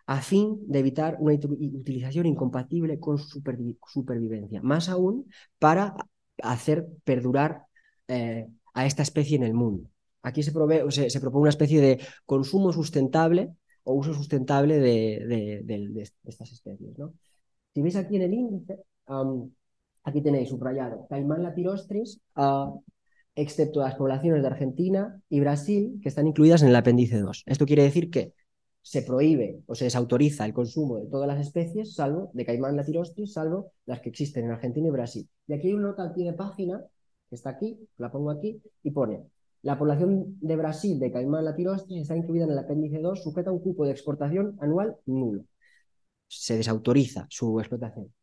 a 0.05 0.21
fin 0.21 0.57
de 0.67 0.79
evitar 0.79 1.17
una 1.19 1.35
utilización 1.35 2.25
incompatible 2.25 2.99
con 2.99 3.19
su 3.19 3.41
supervivencia, 3.85 4.59
más 4.63 4.89
aún 4.89 5.29
para 5.59 5.95
hacer 6.41 6.87
perdurar 7.03 7.63
eh, 8.07 8.47
a 8.73 8.87
esta 8.87 9.03
especie 9.03 9.35
en 9.37 9.43
el 9.43 9.53
mundo. 9.53 9.87
Aquí 10.23 10.41
se, 10.41 10.51
propone 10.51 10.81
una 10.83 11.49
especie 11.49 11.79
de 11.79 11.99
consumo 12.25 12.73
sustentable 12.73 13.53
o 13.89 13.93
uso 13.93 14.13
sustentable 14.13 14.77
de, 14.77 16.07
estas 16.23 16.51
especies. 16.51 16.97
¿no? 16.97 17.13
Si 17.73 17.81
veis 17.81 17.95
aquí 17.95 18.17
en 18.17 18.21
el 18.21 18.33
índice, 18.33 18.77
aquí 20.03 20.21
tenéis 20.21 20.49
subrayado 20.49 21.07
Caimán 21.09 21.41
latirostris, 21.41 22.21
uh, 22.37 22.79
excepto 23.33 23.79
las 23.79 23.95
poblaciones 23.95 24.43
de 24.43 24.47
Argentina 24.47 25.19
y 25.27 25.39
Brasil, 25.39 25.99
que 26.03 26.09
están 26.09 26.27
incluidas 26.27 26.61
en 26.61 26.69
el 26.69 26.75
apéndice 26.75 27.17
2. 27.19 27.43
Esto 27.47 27.65
quiere 27.65 27.81
decir 27.81 28.11
que 28.11 28.33
se 28.83 29.01
prohíbe 29.01 29.63
o 29.65 29.73
se 29.73 29.85
desautoriza 29.85 30.45
el 30.45 30.53
consumo 30.53 30.99
de 30.99 31.07
todas 31.07 31.27
las 31.27 31.39
especies, 31.39 31.95
salvo 31.95 32.29
de 32.33 32.45
caimán 32.45 32.77
latirostris, 32.77 33.33
salvo 33.33 33.71
las 33.87 34.01
que 34.01 34.09
existen 34.09 34.45
en 34.45 34.51
Argentina 34.51 34.87
y 34.87 34.91
Brasil. 34.91 35.27
Y 35.47 35.53
aquí 35.53 35.67
hay 35.67 35.73
una 35.73 35.87
nota 35.87 36.03
al 36.03 36.13
pie 36.13 36.25
de 36.25 36.33
página, 36.33 36.79
que 37.27 37.35
está 37.35 37.49
aquí, 37.49 37.79
la 37.97 38.11
pongo 38.11 38.29
aquí, 38.29 38.61
y 38.83 38.91
pone, 38.91 39.23
la 39.61 39.77
población 39.77 40.37
de 40.39 40.55
Brasil 40.55 40.99
de 40.99 41.11
caimán 41.11 41.45
latirostris 41.45 42.01
está 42.01 42.15
incluida 42.15 42.45
en 42.45 42.51
el 42.51 42.59
apéndice 42.59 42.99
2, 42.99 43.23
sujeta 43.23 43.49
a 43.49 43.53
un 43.53 43.59
cupo 43.59 43.85
de 43.85 43.91
exportación 43.91 44.57
anual 44.59 44.97
nulo. 45.05 45.45
Se 46.27 46.55
desautoriza 46.55 47.25
su 47.29 47.59
explotación 47.59 48.13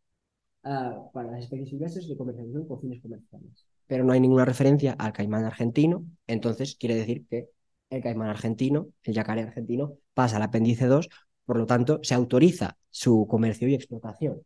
ah, 0.64 1.11
para 1.12 1.32
las 1.32 1.43
especies 1.43 1.70
silvestres 1.70 2.09
de 2.09 2.16
comercialización 2.16 2.66
con 2.66 2.80
fines 2.80 3.03
comerciales. 3.03 3.66
Pero 3.87 4.05
no 4.05 4.12
hay 4.12 4.20
ninguna 4.20 4.45
referencia 4.45 4.93
al 4.93 5.12
caimán 5.12 5.45
argentino, 5.45 6.05
entonces 6.26 6.76
quiere 6.76 6.95
decir 6.95 7.26
que 7.28 7.49
el 7.91 8.03
caimán 8.03 8.28
argentino, 8.28 8.89
el 9.05 9.14
yacaré 9.14 9.43
argentino, 9.43 9.95
pasa 10.14 10.37
al 10.37 10.43
apéndice 10.43 10.87
2, 10.87 11.09
por 11.45 11.59
lo 11.59 11.66
tanto, 11.66 12.01
se 12.03 12.14
autoriza 12.14 12.76
su 12.91 13.26
comercio 13.28 13.68
y 13.68 13.74
explotación. 13.74 14.43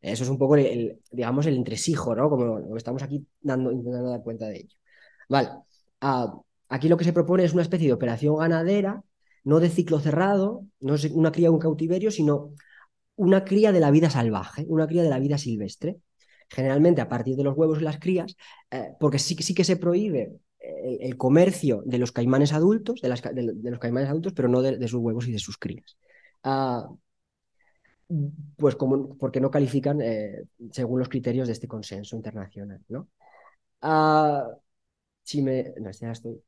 Eso 0.00 0.24
es 0.24 0.30
un 0.30 0.38
poco 0.38 0.56
el, 0.56 1.00
digamos, 1.12 1.46
el 1.46 1.56
entresijo, 1.56 2.14
¿no? 2.16 2.28
Como 2.28 2.76
estamos 2.76 3.02
aquí 3.02 3.24
dando, 3.40 3.70
intentando 3.70 4.10
dar 4.10 4.22
cuenta 4.22 4.48
de 4.48 4.56
ello. 4.56 4.76
Vale. 5.28 5.50
Aquí 6.68 6.88
lo 6.88 6.96
que 6.96 7.04
se 7.04 7.12
propone 7.12 7.44
es 7.44 7.52
una 7.52 7.62
especie 7.62 7.86
de 7.86 7.92
operación 7.92 8.36
ganadera, 8.36 9.02
no 9.44 9.60
de 9.60 9.68
ciclo 9.68 10.00
cerrado, 10.00 10.66
no 10.80 10.94
es 10.94 11.04
una 11.04 11.32
cría 11.32 11.48
de 11.48 11.54
un 11.54 11.58
cautiverio, 11.58 12.10
sino 12.10 12.54
una 13.16 13.44
cría 13.44 13.72
de 13.72 13.80
la 13.80 13.90
vida 13.90 14.10
salvaje, 14.10 14.64
una 14.68 14.86
cría 14.86 15.02
de 15.02 15.10
la 15.10 15.18
vida 15.18 15.38
silvestre. 15.38 15.98
Generalmente 16.48 17.00
a 17.00 17.08
partir 17.08 17.36
de 17.36 17.44
los 17.44 17.56
huevos 17.56 17.80
y 17.80 17.84
las 17.84 17.98
crías, 17.98 18.36
eh, 18.70 18.94
porque 19.00 19.18
sí, 19.18 19.34
que 19.36 19.64
se 19.64 19.76
prohíbe 19.76 20.32
el, 20.58 21.16
comercio 21.16 21.82
de 21.86 21.98
los 21.98 22.12
caimanes 22.12 22.52
adultos, 22.52 23.00
de, 23.00 23.08
los 23.08 23.78
caimanes 23.78 24.10
adultos, 24.10 24.32
pero 24.34 24.48
no 24.48 24.60
de, 24.60 24.88
sus 24.88 25.00
huevos 25.00 25.26
y 25.28 25.32
de 25.32 25.38
sus 25.38 25.56
crías. 25.56 25.96
Ah, 26.42 26.88
pues 28.56 28.76
como, 28.76 29.16
porque 29.16 29.40
no 29.40 29.50
califican 29.50 30.00
eh, 30.02 30.44
según 30.70 30.98
los 30.98 31.08
criterios 31.08 31.46
de 31.46 31.52
este 31.54 31.68
consenso 31.68 32.16
internacional. 32.16 32.80
¿no? 32.88 33.08
Ah, 33.80 34.46
si 35.22 35.42
me... 35.42 35.72
Estoy... 36.12 36.42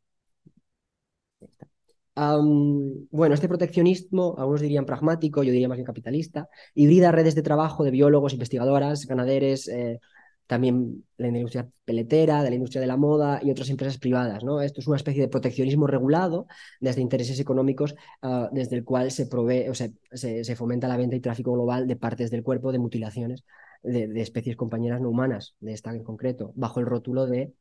bueno, 2.15 3.35
este 3.35 3.49
proteccionismo, 3.49 4.35
algunos 4.39 4.61
dirían 4.61 4.87
pragmático, 4.87 5.43
yo 5.43 5.53
diría 5.53 5.69
más 5.69 5.77
bien 5.77 5.87
capitalista, 5.87 6.49
hibrida 6.75 7.13
redes 7.13 7.35
de 7.35 7.43
trabajo 7.43 7.85
de 7.85 7.91
biólogos, 7.91 8.33
investigadoras, 8.33 9.07
ganaderes, 9.07 9.69
eh, 9.69 10.01
también 10.47 11.05
la 11.17 11.29
industria 11.29 11.69
peletera, 11.85 12.43
de 12.43 12.51
la 12.51 12.57
industria 12.57 12.81
de 12.81 12.87
la 12.87 12.99
moda 12.99 13.41
y 13.43 13.51
otras 13.51 13.71
empresas 13.71 13.99
privadas. 13.99 14.43
Esto 14.63 14.81
es 14.81 14.87
una 14.87 14.97
especie 14.97 15.23
de 15.23 15.29
proteccionismo 15.29 15.87
regulado 15.87 16.47
desde 16.81 17.01
intereses 17.01 17.41
económicos, 17.41 17.95
ah, 18.23 18.51
desde 18.53 18.77
el 18.77 18.85
cual 18.85 19.11
se, 19.11 19.27
provee, 19.27 19.69
o 19.69 19.75
se, 19.75 19.95
se, 20.13 20.57
fomenta 20.57 20.87
la 20.87 20.99
venta 20.99 21.17
y 21.17 21.21
tráfico 21.21 21.53
global 21.53 21.87
de 21.87 21.97
partes 21.97 22.31
del 22.31 22.43
cuerpo, 22.43 22.73
de 22.73 22.79
mutilaciones 22.79 23.45
de, 23.85 24.21
especies 24.21 24.57
compañeras 24.57 25.01
no 25.01 25.11
humanas, 25.11 25.55
de 25.61 25.73
esta 25.73 25.95
en 25.95 26.03
concreto, 26.03 26.53
bajo 26.57 26.81
el 26.81 26.87
rótulo 26.87 27.27
de 27.27 27.53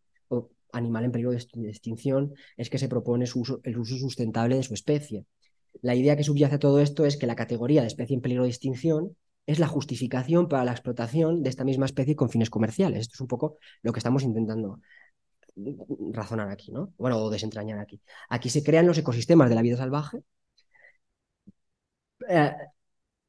animal 0.73 1.05
en 1.05 1.11
peligro 1.11 1.31
de 1.31 1.69
extinción, 1.69 2.33
es 2.57 2.69
que 2.69 2.77
se 2.77 2.89
propone 2.89 3.25
el 3.63 3.77
uso 3.77 3.97
sustentable 3.97 4.57
de 4.57 4.63
su 4.63 4.73
especie. 4.73 5.25
La 5.81 5.95
idea 5.95 6.17
que 6.17 6.23
subyace 6.23 6.55
a 6.55 6.59
todo 6.59 6.79
esto 6.79 7.05
es 7.05 7.17
que 7.17 7.27
la 7.27 7.35
categoría 7.35 7.81
de 7.81 7.87
especie 7.87 8.15
en 8.15 8.21
peligro 8.21 8.43
de 8.43 8.49
extinción 8.49 9.15
es 9.45 9.59
la 9.59 9.67
justificación 9.67 10.47
para 10.47 10.65
la 10.65 10.71
explotación 10.71 11.43
de 11.43 11.49
esta 11.49 11.63
misma 11.63 11.85
especie 11.85 12.15
con 12.15 12.29
fines 12.29 12.49
comerciales. 12.49 13.01
Esto 13.01 13.15
es 13.15 13.21
un 13.21 13.27
poco 13.27 13.57
lo 13.81 13.91
que 13.91 13.99
estamos 13.99 14.23
intentando 14.23 14.79
razonar 16.11 16.49
aquí, 16.49 16.71
¿no? 16.71 16.93
Bueno, 16.97 17.17
o 17.17 17.29
desentrañar 17.29 17.79
aquí. 17.79 18.01
Aquí 18.29 18.49
se 18.49 18.63
crean 18.63 18.87
los 18.87 18.97
ecosistemas 18.97 19.49
de 19.49 19.55
la 19.55 19.61
vida 19.61 19.77
salvaje 19.77 20.23
eh, 22.29 22.53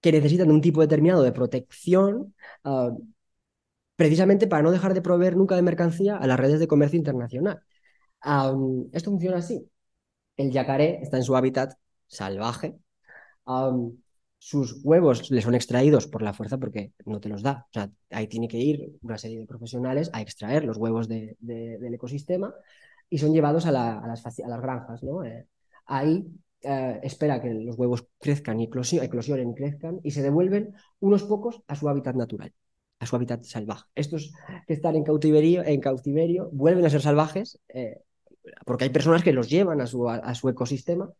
que 0.00 0.12
necesitan 0.12 0.50
un 0.50 0.60
tipo 0.60 0.80
determinado 0.80 1.22
de 1.22 1.32
protección 1.32 2.34
ah, 2.64 2.90
precisamente 3.96 4.46
para 4.46 4.62
no 4.62 4.70
dejar 4.70 4.94
de 4.94 5.02
proveer 5.02 5.36
nunca 5.36 5.56
de 5.56 5.62
mercancía 5.62 6.16
a 6.16 6.26
las 6.26 6.38
redes 6.38 6.60
de 6.60 6.68
comercio 6.68 6.98
internacional. 6.98 7.62
esto 8.92 9.10
funciona 9.10 9.38
así. 9.38 9.68
El 10.36 10.50
yacaré 10.50 11.00
está 11.02 11.16
en 11.16 11.24
su 11.24 11.36
hábitat 11.36 11.74
salvaje 12.06 12.76
sus 14.44 14.84
huevos 14.84 15.30
le 15.30 15.40
son 15.40 15.54
extraídos 15.54 16.06
por 16.06 16.20
la 16.20 16.34
fuerza 16.34 16.58
porque 16.58 16.92
no 17.06 17.18
te 17.18 17.30
los 17.30 17.42
da. 17.42 17.64
O 17.70 17.72
sea, 17.72 17.90
ahí 18.10 18.26
tiene 18.26 18.46
que 18.46 18.58
ir 18.58 18.98
una 19.00 19.16
serie 19.16 19.38
de 19.38 19.46
profesionales 19.46 20.10
a 20.12 20.20
extraer 20.20 20.66
los 20.66 20.76
huevos 20.76 21.08
del 21.08 21.94
ecosistema 21.94 22.52
y 23.08 23.16
son 23.16 23.32
llevados 23.32 23.64
a, 23.64 23.72
las, 23.72 24.22
granjas. 24.60 25.02
¿no? 25.02 25.24
Eh, 25.24 25.46
ahí 25.86 26.26
eh, 26.60 27.00
espera 27.02 27.40
que 27.40 27.54
los 27.54 27.78
huevos 27.78 28.06
crezcan 28.20 28.60
y 28.60 28.64
eclosionen 28.64 29.50
y 29.50 29.54
crezcan 29.54 30.00
y 30.02 30.10
se 30.10 30.20
devuelven 30.20 30.74
unos 31.00 31.22
pocos 31.22 31.62
a 31.66 31.74
su 31.74 31.88
hábitat 31.88 32.14
natural, 32.14 32.52
a 32.98 33.06
su 33.06 33.16
hábitat 33.16 33.44
salvaje. 33.44 33.84
Estos 33.94 34.32
que 34.66 34.74
están 34.74 34.96
en 34.96 35.04
cautiverio, 35.04 35.62
en 35.64 35.80
cautiverio 35.80 36.48
vuelven 36.52 36.84
a 36.84 36.90
ser 36.90 37.02
salvajes 37.02 37.60
eh, 37.68 38.00
porque 38.64 38.84
hay 38.84 38.90
personas 38.90 39.22
que 39.22 39.32
los 39.32 39.48
llevan 39.48 39.80
a 39.80 39.86
su, 39.86 40.08
a 40.08 40.34
su 40.34 40.48
ecosistema 40.48 41.10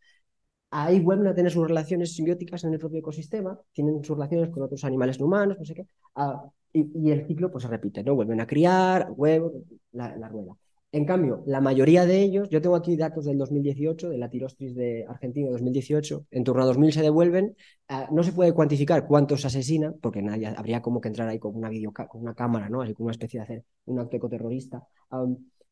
ahí 0.74 0.98
vuelven 1.00 1.28
a 1.28 1.34
tener 1.34 1.52
sus 1.52 1.68
relaciones 1.68 2.14
simbióticas 2.14 2.64
en 2.64 2.72
el 2.72 2.80
propio 2.80 2.98
ecosistema, 2.98 3.58
tienen 3.72 4.02
sus 4.02 4.16
relaciones 4.16 4.50
con 4.50 4.64
otros 4.64 4.84
animales 4.84 5.20
no 5.20 5.26
humanos, 5.26 5.56
no 5.58 5.64
sé 5.64 5.74
qué, 5.74 5.86
ah, 6.16 6.44
y, 6.72 7.10
el 7.12 7.26
ciclo 7.28 7.50
pues 7.52 7.62
se 7.62 7.68
repite, 7.68 8.02
¿no? 8.02 8.16
Vuelven 8.16 8.40
a 8.40 8.46
criar, 8.46 9.08
huevos, 9.12 9.52
la, 9.92 10.28
rueda. 10.28 10.56
En 10.94 11.06
cambio, 11.06 11.42
la 11.44 11.60
mayoría 11.60 12.06
de 12.06 12.22
ellos, 12.22 12.48
yo 12.50 12.62
tengo 12.62 12.76
aquí 12.76 12.96
datos 12.96 13.24
del 13.24 13.36
2018, 13.36 14.10
de 14.10 14.16
la 14.16 14.30
tirostris 14.30 14.76
de 14.76 15.04
Argentina 15.08 15.50
2018, 15.50 16.26
en 16.30 16.44
torno 16.44 16.62
a 16.62 16.66
2000 16.66 16.92
se 16.92 17.02
devuelven, 17.02 17.56
ah, 17.88 18.06
no 18.12 18.22
se 18.22 18.30
puede 18.30 18.52
cuantificar 18.52 19.04
cuántos 19.08 19.40
se 19.40 19.48
asesinan, 19.48 19.96
porque 20.00 20.22
nadie, 20.22 20.46
habría 20.46 20.82
como 20.82 21.00
que 21.00 21.08
entrar 21.08 21.28
ahí 21.28 21.40
con 21.40 21.56
una, 21.56 21.68
video, 21.68 21.92
con 21.92 22.20
una 22.20 22.36
cámara, 22.36 22.68
¿no? 22.68 22.80
Así 22.80 22.94
una 22.96 23.10
especie 23.10 23.40
de 23.40 23.44
hacer 23.44 23.64
un 23.86 23.98
acto 23.98 24.16
ecoterrorista. 24.18 24.86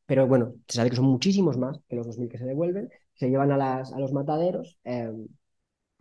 pero 0.06 0.26
bueno, 0.26 0.54
se 0.66 0.78
sabe 0.78 0.90
que 0.90 0.96
son 0.96 1.04
muchísimos 1.04 1.56
más 1.56 1.78
que 1.88 1.94
los 1.94 2.04
2000 2.08 2.28
que 2.28 2.38
se 2.38 2.44
devuelven, 2.44 2.90
se 3.14 3.30
llevan 3.30 3.52
a 3.52 3.84
los 4.00 4.12
mataderos. 4.12 4.76
Em, 4.82 5.28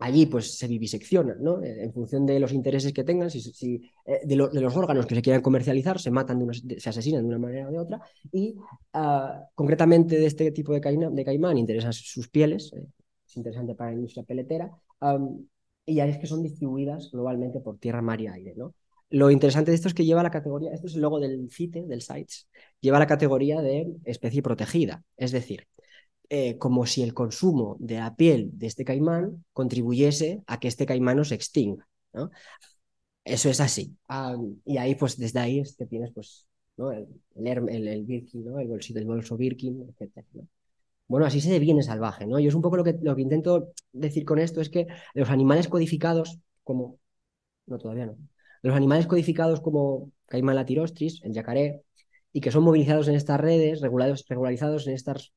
allí 0.02 0.26
pues 0.26 0.58
se 0.58 0.66
viviseccionan, 0.66 1.36
¿no? 1.40 1.62
Eh, 1.62 1.84
en 1.84 1.92
función 1.92 2.26
de 2.26 2.40
los 2.40 2.52
intereses 2.52 2.92
que 2.92 3.04
tengan, 3.04 3.30
si, 3.30 3.80
eh, 4.04 4.20
de, 4.24 4.36
los 4.36 4.76
órganos 4.76 5.06
que 5.06 5.14
se 5.14 5.22
quieran 5.22 5.42
comercializar, 5.42 6.00
se 6.00 6.10
matan, 6.10 6.44
se 6.52 6.88
asesinan 6.88 7.22
de 7.22 7.28
una 7.28 7.38
manera 7.38 7.68
o 7.68 7.70
de 7.70 7.78
otra, 7.78 8.00
y 8.32 8.56
ah, 8.94 9.44
concretamente 9.54 10.18
de 10.18 10.26
este 10.26 10.50
tipo 10.50 10.72
de, 10.72 10.80
de 10.80 11.24
caimán 11.24 11.56
interesan 11.56 11.92
sus 11.92 12.28
pieles, 12.28 12.72
eh, 12.72 12.84
es 13.24 13.36
interesante 13.36 13.74
para 13.76 13.90
la 13.90 13.96
industria 13.96 14.24
peletera, 14.24 14.70
y 15.84 15.94
ya 15.94 16.06
es 16.06 16.18
que 16.18 16.26
son 16.26 16.42
distribuidas 16.42 17.10
globalmente 17.12 17.60
por 17.60 17.78
tierra, 17.78 18.02
mar 18.02 18.20
y 18.20 18.26
aire, 18.26 18.54
¿no? 18.56 18.74
Lo 19.10 19.30
interesante 19.30 19.70
de 19.70 19.74
esto 19.76 19.88
es 19.88 19.94
que 19.94 20.04
lleva 20.04 20.22
la 20.22 20.30
categoría, 20.30 20.72
esto 20.72 20.86
es 20.86 20.94
el 20.94 21.02
logo 21.02 21.20
del 21.20 21.48
CITE, 21.50 21.82
del 21.86 22.02
CITES, 22.02 22.48
lleva 22.80 22.98
la 22.98 23.06
categoría 23.06 23.60
de 23.60 23.92
especie 24.04 24.42
protegida, 24.42 25.04
es 25.16 25.32
decir, 25.32 25.66
eh, 26.34 26.56
como 26.56 26.86
si 26.86 27.02
el 27.02 27.12
consumo 27.12 27.76
de 27.78 27.96
la 27.96 28.16
piel 28.16 28.48
de 28.54 28.66
este 28.66 28.86
caimán 28.86 29.44
contribuyese 29.52 30.42
a 30.46 30.58
que 30.58 30.66
este 30.68 30.86
caimán 30.86 31.22
se 31.26 31.34
extinga. 31.34 31.86
¿no? 32.14 32.30
Eso 33.22 33.50
es 33.50 33.60
así. 33.60 33.94
Ah, 34.08 34.34
y 34.64 34.78
ahí, 34.78 34.94
pues 34.94 35.18
desde 35.18 35.40
ahí 35.40 35.60
es 35.60 35.76
que 35.76 35.84
tienes 35.84 36.10
pues, 36.14 36.46
¿no? 36.78 36.90
el, 36.90 37.06
el, 37.36 37.86
el, 37.86 38.04
Birkin, 38.04 38.46
¿no? 38.46 38.58
el, 38.60 38.66
bolsito, 38.66 38.98
el 38.98 39.04
bolso 39.04 39.36
Birkin, 39.36 39.94
etc. 39.98 40.24
Bueno, 41.06 41.26
así 41.26 41.42
se 41.42 41.50
deviene 41.50 41.82
salvaje. 41.82 42.26
¿no? 42.26 42.38
Y 42.38 42.46
es 42.46 42.54
un 42.54 42.62
poco 42.62 42.78
lo 42.78 42.84
que, 42.84 42.98
lo 43.02 43.14
que 43.14 43.20
intento 43.20 43.68
decir 43.92 44.24
con 44.24 44.38
esto, 44.38 44.62
es 44.62 44.70
que 44.70 44.86
los 45.12 45.28
animales 45.28 45.68
codificados, 45.68 46.38
como... 46.64 46.98
No, 47.66 47.76
todavía 47.76 48.06
no. 48.06 48.16
Los 48.62 48.74
animales 48.74 49.06
codificados 49.06 49.60
como 49.60 50.10
caimán 50.24 50.56
latirostris, 50.56 51.20
el 51.24 51.34
yacaré, 51.34 51.82
y 52.32 52.40
que 52.40 52.50
son 52.50 52.64
movilizados 52.64 53.08
en 53.08 53.16
estas 53.16 53.38
redes, 53.38 53.82
regularizados 53.82 54.86
en 54.86 54.94
estas 54.94 55.34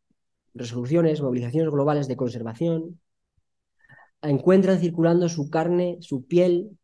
resoluciones, 0.56 1.22
movilizaciones 1.22 1.72
globales 1.72 2.08
de 2.08 2.16
conservación, 2.16 3.00
encuentran 4.22 4.80
circulando 4.80 5.30
su 5.30 5.50
carne, 5.50 5.98
su 6.02 6.26
piel, 6.26 6.78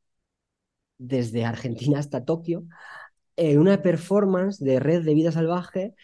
desde 0.97 1.45
Argentina 1.45 1.97
hasta 1.97 2.26
Tokio, 2.26 2.65
en 3.36 3.57
una 3.59 3.82
performance 3.82 4.63
de 4.63 4.80
red 4.80 5.03
de 5.03 5.15
vida 5.15 5.32
salvaje 5.32 5.95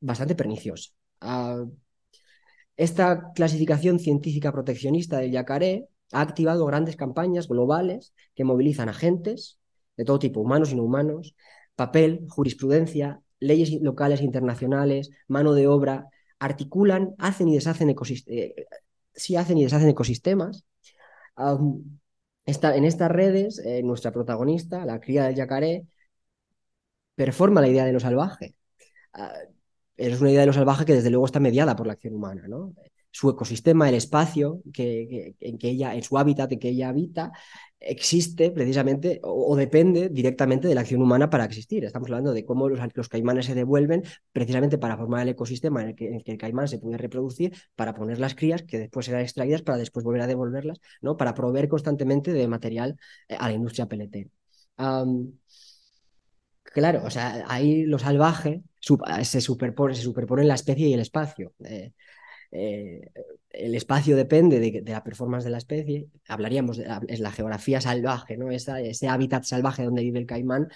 bastante 0.00 0.34
perniciosa. 0.34 0.90
Ah, 1.20 1.64
esta 2.76 3.32
clasificación 3.34 4.00
científica 4.00 4.50
proteccionista 4.50 5.18
del 5.18 5.30
yacaré 5.30 5.88
ha 6.10 6.20
activado 6.20 6.66
grandes 6.66 6.96
campañas 6.96 7.48
globales 7.48 8.12
que 8.34 8.44
movilizan 8.44 8.88
agentes 8.88 9.60
de 9.96 10.04
todo 10.04 10.18
tipo, 10.18 10.40
humanos 10.40 10.72
y 10.72 10.74
no 10.74 10.82
humanos, 10.82 11.36
papel, 11.76 12.26
jurisprudencia, 12.28 13.20
leyes 13.38 13.70
locales 13.80 14.20
e 14.20 14.24
internacionales, 14.24 15.10
mano 15.28 15.52
de 15.54 15.68
obra, 15.68 16.08
articulan, 16.42 17.14
hacen 17.18 17.48
y 17.48 17.54
deshacen 17.54 17.90
ecosistemas, 17.90 18.38
eh, 18.38 18.66
hacen 19.38 19.58
y 19.58 19.64
deshacen 19.64 19.88
ecosistemas. 19.88 20.64
en 22.46 22.84
estas 22.84 23.10
redes, 23.10 23.58
eh, 23.64 23.82
nuestra 23.82 24.12
protagonista, 24.12 24.84
la 24.84 25.00
cría 25.00 25.24
del 25.24 25.36
yacaré, 25.36 25.86
performa 27.14 27.60
la 27.60 27.68
idea 27.68 27.84
de 27.84 27.92
lo 27.92 28.00
salvaje. 28.00 28.56
Ah, 29.12 29.32
es 29.96 30.20
una 30.20 30.30
idea 30.30 30.40
de 30.40 30.46
lo 30.46 30.52
salvaje 30.52 30.84
que 30.84 30.94
desde 30.94 31.10
luego 31.10 31.26
está 31.26 31.40
mediada 31.40 31.76
por 31.76 31.86
la 31.86 31.92
acción 31.94 32.14
humana, 32.14 32.48
¿no? 32.48 32.74
Su 33.12 33.30
ecosistema, 33.30 33.88
el 33.88 33.94
espacio 33.94 34.62
que, 34.72 35.36
en 35.38 35.58
que 35.58 35.68
ella, 35.68 35.94
en 35.94 36.02
su 36.02 36.18
hábitat 36.18 36.50
en 36.50 36.58
que 36.58 36.70
ella 36.70 36.88
habita, 36.88 37.32
existe 37.78 38.50
precisamente 38.50 39.20
o, 39.22 39.54
depende 39.56 40.08
directamente 40.08 40.68
de 40.68 40.74
la 40.74 40.80
acción 40.82 41.02
humana 41.02 41.30
para 41.30 41.44
existir. 41.44 41.84
Estamos 41.84 42.08
hablando 42.08 42.32
de 42.32 42.44
cómo 42.44 42.68
los, 42.68 43.08
caimanes 43.08 43.46
se 43.46 43.54
devuelven 43.54 44.02
precisamente 44.32 44.78
para 44.78 44.96
formar 44.96 45.22
el 45.22 45.30
ecosistema 45.30 45.82
en 45.82 45.88
el, 45.88 45.94
que, 45.94 46.22
el, 46.24 46.38
caimán 46.38 46.68
se 46.68 46.78
puede 46.78 46.96
reproducir, 46.96 47.54
para 47.74 47.94
poner 47.94 48.18
las 48.18 48.34
crías 48.34 48.62
que 48.62 48.78
después 48.78 49.06
serán 49.06 49.22
extraídas 49.22 49.62
para 49.62 49.78
después 49.78 50.04
volver 50.04 50.22
a 50.22 50.26
devolverlas, 50.26 50.80
¿no? 51.00 51.16
Para 51.16 51.34
proveer 51.34 51.68
constantemente 51.68 52.32
de 52.32 52.48
material 52.48 52.96
eh, 53.28 53.36
a 53.38 53.48
la 53.48 53.54
industria 53.54 53.86
peletera. 53.86 54.30
Claro, 56.64 57.02
o 57.04 57.10
sea, 57.10 57.44
ahí 57.48 57.84
lo 57.84 57.98
salvaje 57.98 58.62
se 59.22 59.40
superpone, 59.40 59.94
se 59.94 60.02
superponen 60.02 60.48
la 60.48 60.54
especie 60.54 60.88
y 60.88 60.94
el 60.94 61.00
espacio. 61.00 61.52
Eh, 61.64 61.92
eh, 62.52 63.10
el 63.50 63.74
espacio 63.74 64.16
depende 64.16 64.60
de, 64.60 64.82
la 64.86 65.02
performance 65.02 65.44
de 65.44 65.50
la 65.50 65.58
especie. 65.58 66.08
Hablaríamos 66.28 66.76
de 66.76 66.86
la, 66.86 67.00
es 67.08 67.20
la 67.20 67.32
geografía 67.32 67.80
salvaje, 67.80 68.36
¿no? 68.36 68.50
ese 68.50 69.08
hábitat 69.08 69.44
salvaje 69.44 69.84
donde 69.84 70.02
vive 70.02 70.18
el 70.20 70.26
caimán 70.26 70.68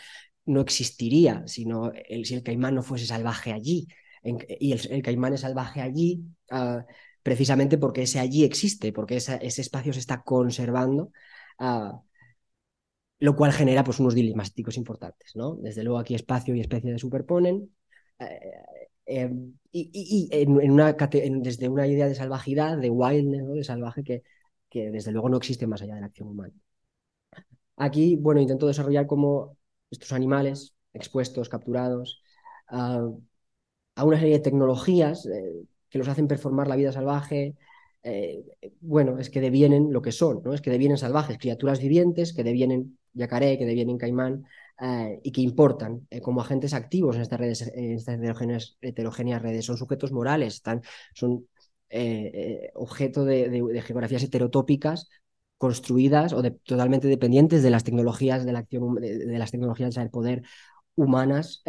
no 0.46 0.60
existiría 0.60 1.42
sino 1.46 1.92
si 2.24 2.34
el 2.34 2.42
caimán 2.42 2.76
no 2.76 2.82
fuese 2.82 3.06
salvaje 3.06 3.52
allí. 3.52 3.88
y 4.22 4.72
el, 4.72 5.02
caimán 5.02 5.34
es 5.34 5.40
salvaje 5.40 5.80
allí 5.80 6.22
ah, 6.50 6.84
precisamente 7.22 7.78
porque 7.78 8.02
ese 8.02 8.20
allí 8.20 8.44
existe, 8.44 8.92
porque 8.92 9.16
ese 9.16 9.60
espacio 9.60 9.92
se 9.92 10.00
está 10.00 10.22
conservando. 10.22 11.10
Ah, 11.58 12.00
lo 13.18 13.34
cual 13.36 13.52
genera 13.52 13.84
pues, 13.84 13.98
unos 13.98 14.14
dilemáticos 14.14 14.76
importantes. 14.76 15.34
¿no? 15.36 15.56
Desde 15.56 15.82
luego 15.82 15.98
aquí 15.98 16.14
espacio 16.14 16.54
y 16.54 16.60
especie 16.60 16.92
se 16.92 16.98
superponen. 16.98 17.74
Eh, 18.18 18.40
eh, 19.06 19.30
y, 19.72 20.28
en, 20.32 20.70
una, 20.70 20.92
desde 20.94 21.68
una 21.68 21.86
idea 21.86 22.08
de 22.08 22.14
salvajidad, 22.14 22.78
de 22.78 22.90
wildness, 22.90 23.46
de 23.46 23.64
salvaje, 23.64 24.02
que, 24.02 24.22
que 24.68 24.90
desde 24.90 25.12
luego 25.12 25.28
no 25.28 25.36
existe 25.36 25.66
más 25.66 25.82
allá 25.82 25.94
de 25.94 26.00
la 26.00 26.06
acción 26.06 26.28
humana. 26.28 26.54
Aquí, 27.76 28.16
bueno, 28.16 28.40
intento 28.40 28.66
desarrollar 28.66 29.06
cómo 29.06 29.56
estos 29.90 30.12
animales 30.12 30.74
expuestos, 30.92 31.48
capturados, 31.48 32.22
a, 32.68 33.02
una 34.02 34.18
serie 34.18 34.34
de 34.34 34.40
tecnologías 34.40 35.26
eh, 35.26 35.64
que 35.88 35.98
los 35.98 36.08
hacen 36.08 36.28
performar 36.28 36.68
la 36.68 36.76
vida 36.76 36.92
salvaje, 36.92 37.54
bueno, 38.80 39.18
es 39.18 39.30
que 39.30 39.40
devienen 39.40 39.92
lo 39.92 40.00
que 40.00 40.12
son, 40.12 40.40
¿no? 40.44 40.54
Es 40.54 40.60
que 40.60 40.70
devienen 40.70 40.96
salvajes, 40.96 41.38
criaturas 41.38 41.80
vivientes 41.80 42.32
que 42.32 42.44
devienen 42.44 42.96
yacaré, 43.16 43.58
que 43.58 43.66
devienen 43.66 43.98
caimán 43.98 44.44
eh, 44.80 45.20
y 45.22 45.32
que 45.32 45.40
importan 45.40 46.06
eh, 46.10 46.20
como 46.20 46.40
agentes 46.40 46.74
activos 46.74 47.16
en 47.16 47.22
estas 47.22 47.40
redes, 47.40 47.62
estas 47.62 48.18
heterogéneas, 48.80 49.42
redes. 49.42 49.64
Son 49.64 49.76
sujetos 49.76 50.12
morales, 50.12 50.54
están, 50.54 50.82
son 51.14 51.48
eh, 51.88 52.70
objeto 52.74 53.24
de, 53.24 53.82
geografías 53.86 54.22
heterotópicas 54.22 55.08
construidas 55.58 56.34
o 56.34 56.42
totalmente 56.42 57.08
dependientes 57.08 57.62
de 57.62 57.70
las 57.70 57.84
tecnologías 57.84 58.44
de 58.44 58.52
la 58.52 58.58
acción 58.60 58.96
de, 58.96 59.38
las 59.38 59.50
tecnologías 59.50 59.94
del 59.94 60.10
poder 60.10 60.42
humanas 60.94 61.62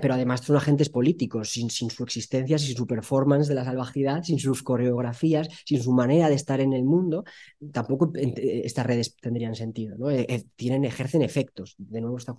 pero 0.00 0.14
además 0.14 0.40
son 0.40 0.56
agentes 0.56 0.88
políticos, 0.88 1.50
sin, 1.50 1.70
su 1.70 2.04
existencia, 2.04 2.58
sin 2.58 2.76
su 2.76 2.86
performance 2.86 3.48
de 3.48 3.54
la 3.54 3.64
salvajidad, 3.64 4.22
sin 4.22 4.38
sus 4.38 4.62
coreografías, 4.62 5.48
sin 5.64 5.82
su 5.82 5.92
manera 5.92 6.28
de 6.28 6.34
estar 6.34 6.60
en 6.60 6.72
el 6.72 6.84
mundo, 6.84 7.24
tampoco 7.72 8.10
eh, 8.14 8.62
estas 8.64 8.86
redes 8.86 9.16
tendrían 9.16 9.54
sentido. 9.54 9.96
¿no? 9.98 10.10
Eh, 10.10 10.26
eh, 10.28 10.44
tienen, 10.56 10.84
ejercen 10.84 11.22
efectos. 11.22 11.74
De 11.78 12.00
nuevo, 12.00 12.16
esta 12.16 12.36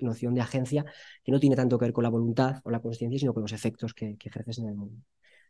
noción 0.00 0.34
de 0.34 0.40
agencia 0.40 0.84
que 1.22 1.32
no 1.32 1.40
tiene 1.40 1.56
tanto 1.56 1.78
que 1.78 1.86
ver 1.86 1.92
con 1.92 2.04
la 2.04 2.10
voluntad 2.10 2.60
o 2.64 2.70
la 2.70 2.80
conciencia, 2.80 3.18
sino 3.18 3.34
con 3.34 3.42
los 3.42 3.52
efectos 3.52 3.94
que, 3.94 4.16
que 4.16 4.28
ejerces 4.28 4.58
en 4.58 4.68
el 4.68 4.74
mundo. 4.74 5.02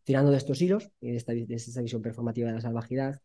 Tirando 0.05 0.31
de 0.31 0.37
estos 0.37 0.61
hilos 0.61 0.91
de 1.01 1.17
esta, 1.17 1.33
de 1.33 1.47
esta 1.49 1.81
visión 1.81 2.03
performativa 2.03 2.49
de 2.49 2.55
la 2.55 2.61
salvajidad, 2.61 3.21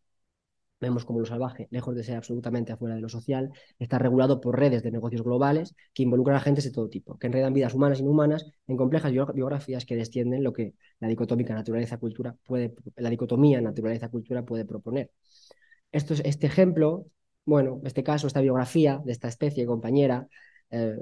Vemos 0.80 1.04
como 1.04 1.20
lo 1.20 1.26
salvaje, 1.26 1.68
lejos 1.70 1.94
de 1.94 2.02
ser 2.04 2.16
absolutamente 2.16 2.72
afuera 2.72 2.94
de 2.94 3.02
lo 3.02 3.08
social, 3.08 3.52
está 3.78 3.98
regulado 3.98 4.40
por 4.40 4.58
redes 4.58 4.82
de 4.82 4.90
negocios 4.90 5.22
globales 5.22 5.74
que 5.92 6.02
involucran 6.02 6.36
a 6.36 6.38
agentes 6.38 6.64
de 6.64 6.70
todo 6.70 6.88
tipo, 6.88 7.18
que 7.18 7.26
enredan 7.26 7.52
vidas 7.52 7.74
humanas 7.74 7.98
e 7.98 8.02
inhumanas 8.02 8.46
en 8.66 8.76
complejas 8.76 9.12
biografías 9.12 9.84
que 9.84 9.96
descienden 9.96 10.42
lo 10.42 10.52
que 10.52 10.74
la 10.98 11.08
dicotómica 11.08 11.54
naturaleza-cultura 11.54 12.34
puede, 12.46 12.74
la 12.96 13.10
dicotomía 13.10 13.60
naturaleza-cultura 13.60 14.44
puede 14.44 14.64
proponer. 14.64 15.10
Esto 15.92 16.14
es, 16.14 16.22
este 16.24 16.46
ejemplo, 16.46 17.06
bueno, 17.44 17.80
este 17.84 18.02
caso, 18.02 18.26
esta 18.26 18.40
biografía 18.40 19.00
de 19.04 19.12
esta 19.12 19.28
especie 19.28 19.66
compañera, 19.66 20.28
eh, 20.70 20.96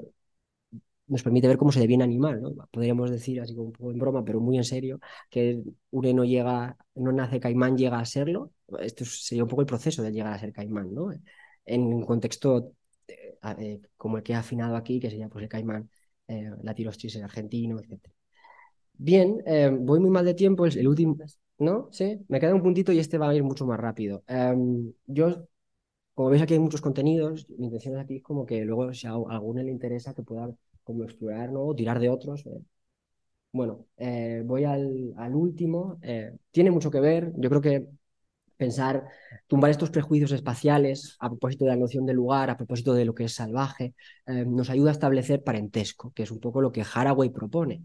nos 1.09 1.23
permite 1.23 1.47
ver 1.47 1.57
cómo 1.57 1.71
se 1.71 1.79
deviene 1.79 2.03
animal, 2.03 2.41
¿no? 2.41 2.53
Podríamos 2.71 3.11
decir, 3.11 3.41
así 3.41 3.55
como 3.55 3.67
un 3.67 3.73
poco 3.73 3.91
en 3.91 3.99
broma, 3.99 4.23
pero 4.23 4.39
muy 4.39 4.57
en 4.57 4.63
serio, 4.63 4.99
que 5.29 5.61
un 5.91 6.15
no 6.15 6.23
llega, 6.23 6.77
no 6.95 7.11
nace 7.11 7.39
caimán, 7.39 7.77
llega 7.77 7.99
a 7.99 8.05
serlo. 8.05 8.51
Esto 8.79 9.05
sería 9.05 9.43
un 9.43 9.49
poco 9.49 9.61
el 9.61 9.67
proceso 9.67 10.03
de 10.03 10.11
llegar 10.11 10.33
a 10.33 10.39
ser 10.39 10.53
caimán, 10.53 10.93
¿no? 10.93 11.11
En 11.65 11.81
un 11.93 12.05
contexto 12.05 12.73
eh, 13.07 13.37
eh, 13.59 13.81
como 13.97 14.17
el 14.17 14.23
que 14.23 14.33
he 14.33 14.35
afinado 14.35 14.75
aquí, 14.75 14.99
que 14.99 15.09
sería 15.09 15.29
pues 15.29 15.43
el 15.43 15.49
caimán, 15.49 15.89
eh, 16.27 16.51
la 16.63 16.73
tirostris 16.73 17.17
argentino, 17.17 17.79
etc. 17.79 18.13
Bien, 18.93 19.41
voy 19.81 19.99
muy 19.99 20.09
mal 20.09 20.25
de 20.25 20.33
tiempo, 20.33 20.65
el, 20.65 20.77
el 20.77 20.87
último, 20.87 21.17
¿no? 21.57 21.89
Sí, 21.91 22.19
me 22.27 22.39
queda 22.39 22.53
un 22.53 22.61
puntito 22.61 22.91
y 22.91 22.99
este 22.99 23.17
va 23.17 23.29
a 23.29 23.35
ir 23.35 23.43
mucho 23.43 23.65
más 23.65 23.79
rápido. 23.79 24.23
Em, 24.27 24.91
yo 25.07 25.47
como 26.13 26.29
veis 26.31 26.41
aquí 26.43 26.53
hay 26.53 26.59
muchos 26.59 26.81
contenidos, 26.81 27.47
mi 27.57 27.67
intención 27.67 27.97
aquí 27.97 28.17
es 28.17 28.23
como 28.23 28.45
que 28.45 28.65
luego 28.65 28.93
si 28.93 29.07
a 29.07 29.11
alguno 29.11 29.63
le 29.63 29.71
interesa 29.71 30.13
que 30.13 30.21
pueda 30.23 30.49
como 30.83 31.03
explorar, 31.03 31.51
¿no? 31.51 31.61
O 31.65 31.75
tirar 31.75 31.99
de 31.99 32.09
otros. 32.09 32.45
Eh. 32.45 32.61
Bueno, 33.51 33.87
eh, 33.97 34.43
voy 34.45 34.63
al, 34.63 35.13
último. 35.33 35.97
Eh, 36.01 36.31
tiene 36.51 36.71
mucho 36.71 36.91
que 36.91 36.99
ver, 36.99 37.31
yo 37.35 37.49
creo 37.49 37.61
que 37.61 37.87
pensar, 38.57 39.05
tumbar 39.47 39.71
estos 39.71 39.89
prejuicios 39.89 40.31
espaciales 40.33 41.15
a 41.19 41.29
propósito 41.29 41.65
de 41.65 41.71
la 41.71 41.77
noción 41.77 42.05
de 42.05 42.13
lugar, 42.13 42.49
a 42.49 42.57
propósito 42.57 42.93
de 42.93 43.05
lo 43.05 43.15
que 43.15 43.23
es 43.25 43.33
salvaje, 43.33 43.93
nos 44.27 44.69
ayuda 44.69 44.89
a 44.89 44.93
establecer 44.93 45.43
parentesco, 45.43 46.11
que 46.13 46.23
es 46.23 46.31
un 46.31 46.41
poco 46.41 46.61
lo 46.61 46.71
que 46.73 46.83
Haraway 46.83 47.29
propone. 47.29 47.83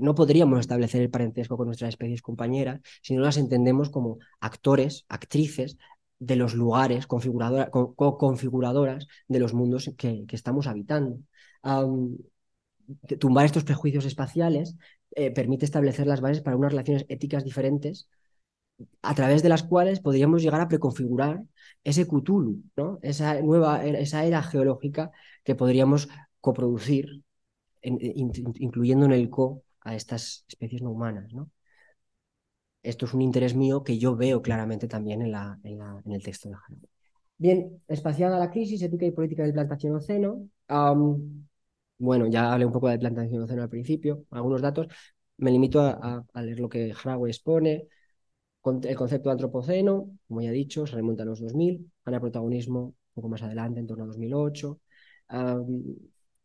no 0.00 0.14
podríamos 0.14 0.60
establecer 0.60 1.02
el 1.02 1.10
parentesco 1.10 1.56
con 1.56 1.66
nuestras 1.66 1.90
especies 1.90 2.22
compañeras 2.22 2.80
si 3.02 3.16
no 3.16 3.22
las 3.22 3.38
entendemos 3.38 3.90
como 3.90 4.18
actores, 4.40 5.04
actrices 5.08 5.76
de 6.20 6.36
los 6.36 6.54
lugares, 6.54 7.06
configuradoras 7.08 9.06
de 9.28 9.38
los 9.40 9.52
mundos 9.54 9.90
que, 9.96 10.26
que 10.26 10.36
estamos 10.36 10.68
habitando 10.68 11.18
tumbar 13.18 13.44
estos 13.44 13.64
prejuicios 13.64 14.04
espaciales 14.04 14.76
eh, 15.12 15.30
permite 15.30 15.64
establecer 15.64 16.06
las 16.06 16.20
bases 16.20 16.42
para 16.42 16.56
unas 16.56 16.72
relaciones 16.72 17.04
éticas 17.08 17.44
diferentes 17.44 18.08
a 19.02 19.14
través 19.14 19.42
de 19.42 19.48
las 19.48 19.62
cuales 19.62 20.00
podríamos 20.00 20.42
llegar 20.42 20.60
a 20.60 20.68
preconfigurar 20.68 21.42
ese 21.84 22.06
Cthulhu, 22.06 22.62
¿no? 22.76 22.98
esa 23.02 23.40
nueva 23.42 23.84
esa 23.84 24.24
era 24.24 24.42
geológica 24.42 25.10
que 25.42 25.54
podríamos 25.54 26.08
coproducir, 26.40 27.24
incluyendo 27.82 29.06
en 29.06 29.12
el 29.12 29.30
co 29.30 29.62
a 29.80 29.94
estas 29.94 30.44
especies 30.48 30.82
no 30.82 30.90
humanas. 30.90 31.32
¿no? 31.32 31.50
Esto 32.82 33.06
es 33.06 33.14
un 33.14 33.22
interés 33.22 33.54
mío 33.54 33.82
que 33.82 33.98
yo 33.98 34.16
veo 34.16 34.42
claramente 34.42 34.86
también 34.86 35.22
en, 35.22 35.32
la, 35.32 35.58
en, 35.64 36.12
el 36.12 36.22
texto 36.22 36.48
de 36.48 36.54
Haraway. 36.54 36.88
Bien, 37.36 37.82
espaciada 37.86 38.38
la 38.38 38.50
crisis, 38.50 38.82
ética 38.82 39.06
y 39.06 39.12
política 39.12 39.42
del 39.44 39.52
plantación-oceno. 39.52 40.48
Bueno, 41.98 42.26
ya 42.28 42.52
hablé 42.52 42.64
un 42.64 42.72
poco 42.72 42.88
de 42.88 42.98
plantación 42.98 43.42
océano 43.42 43.62
al 43.62 43.68
principio, 43.68 44.24
algunos 44.30 44.62
datos. 44.62 44.86
Me 45.38 45.50
limito 45.50 45.80
a, 45.80 46.24
leer 46.34 46.60
lo 46.60 46.68
que 46.68 46.92
Haraway 46.92 47.30
expone. 47.30 47.88
El 48.82 48.96
concepto 48.96 49.28
de 49.30 49.32
antropoceno, 49.32 50.10
como 50.28 50.42
ya 50.42 50.50
he 50.50 50.52
dicho, 50.52 50.86
se 50.86 50.96
remonta 50.96 51.22
a 51.22 51.26
los 51.26 51.40
2000, 51.40 51.90
gana 52.04 52.20
protagonismo 52.20 52.80
un 52.84 52.94
poco 53.14 53.28
más 53.28 53.42
adelante, 53.42 53.80
en 53.80 53.86
torno 53.86 54.04
a 54.04 54.06
2008. 54.08 54.80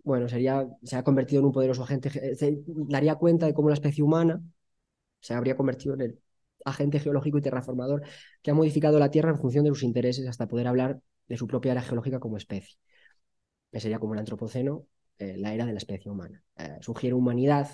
bueno, 0.04 0.28
sería, 0.28 0.68
se 0.84 0.96
ha 0.98 1.04
convertido 1.04 1.40
en 1.42 1.46
un 1.48 1.52
poderoso 1.52 1.84
agente, 1.84 2.10
se 2.36 2.64
daría 2.66 3.16
cuenta 3.16 3.46
de 3.46 3.54
cómo 3.54 3.70
la 3.70 3.76
especie 3.76 4.04
humana 4.04 4.42
se 5.22 5.34
habría 5.34 5.58
convertido 5.58 5.96
en 5.96 6.02
el 6.02 6.20
agente 6.66 7.00
geológico 7.00 7.38
y 7.38 7.42
terraformador 7.42 8.04
que 8.42 8.52
ha 8.52 8.54
modificado 8.54 9.00
la 9.00 9.12
Tierra 9.12 9.32
en 9.32 9.40
función 9.40 9.66
de 9.66 9.72
sus 9.72 9.84
intereses 9.84 10.28
hasta 10.28 10.48
poder 10.48 10.68
hablar 10.68 11.02
de 11.28 11.38
su 11.38 11.48
propia 11.48 11.74
era 11.74 11.82
geológica 11.82 12.20
como 12.20 12.38
especie. 12.38 12.78
Que 13.72 13.80
sería 13.80 14.00
como 14.00 14.14
el 14.14 14.20
antropoceno 14.20 14.86
eh, 15.18 15.36
la 15.38 15.54
era 15.54 15.66
de 15.66 15.74
la 15.74 15.78
especie 15.78 16.12
humana. 16.12 16.42
Eh, 16.58 16.78
sugiere 16.82 17.14
humanidad, 17.14 17.70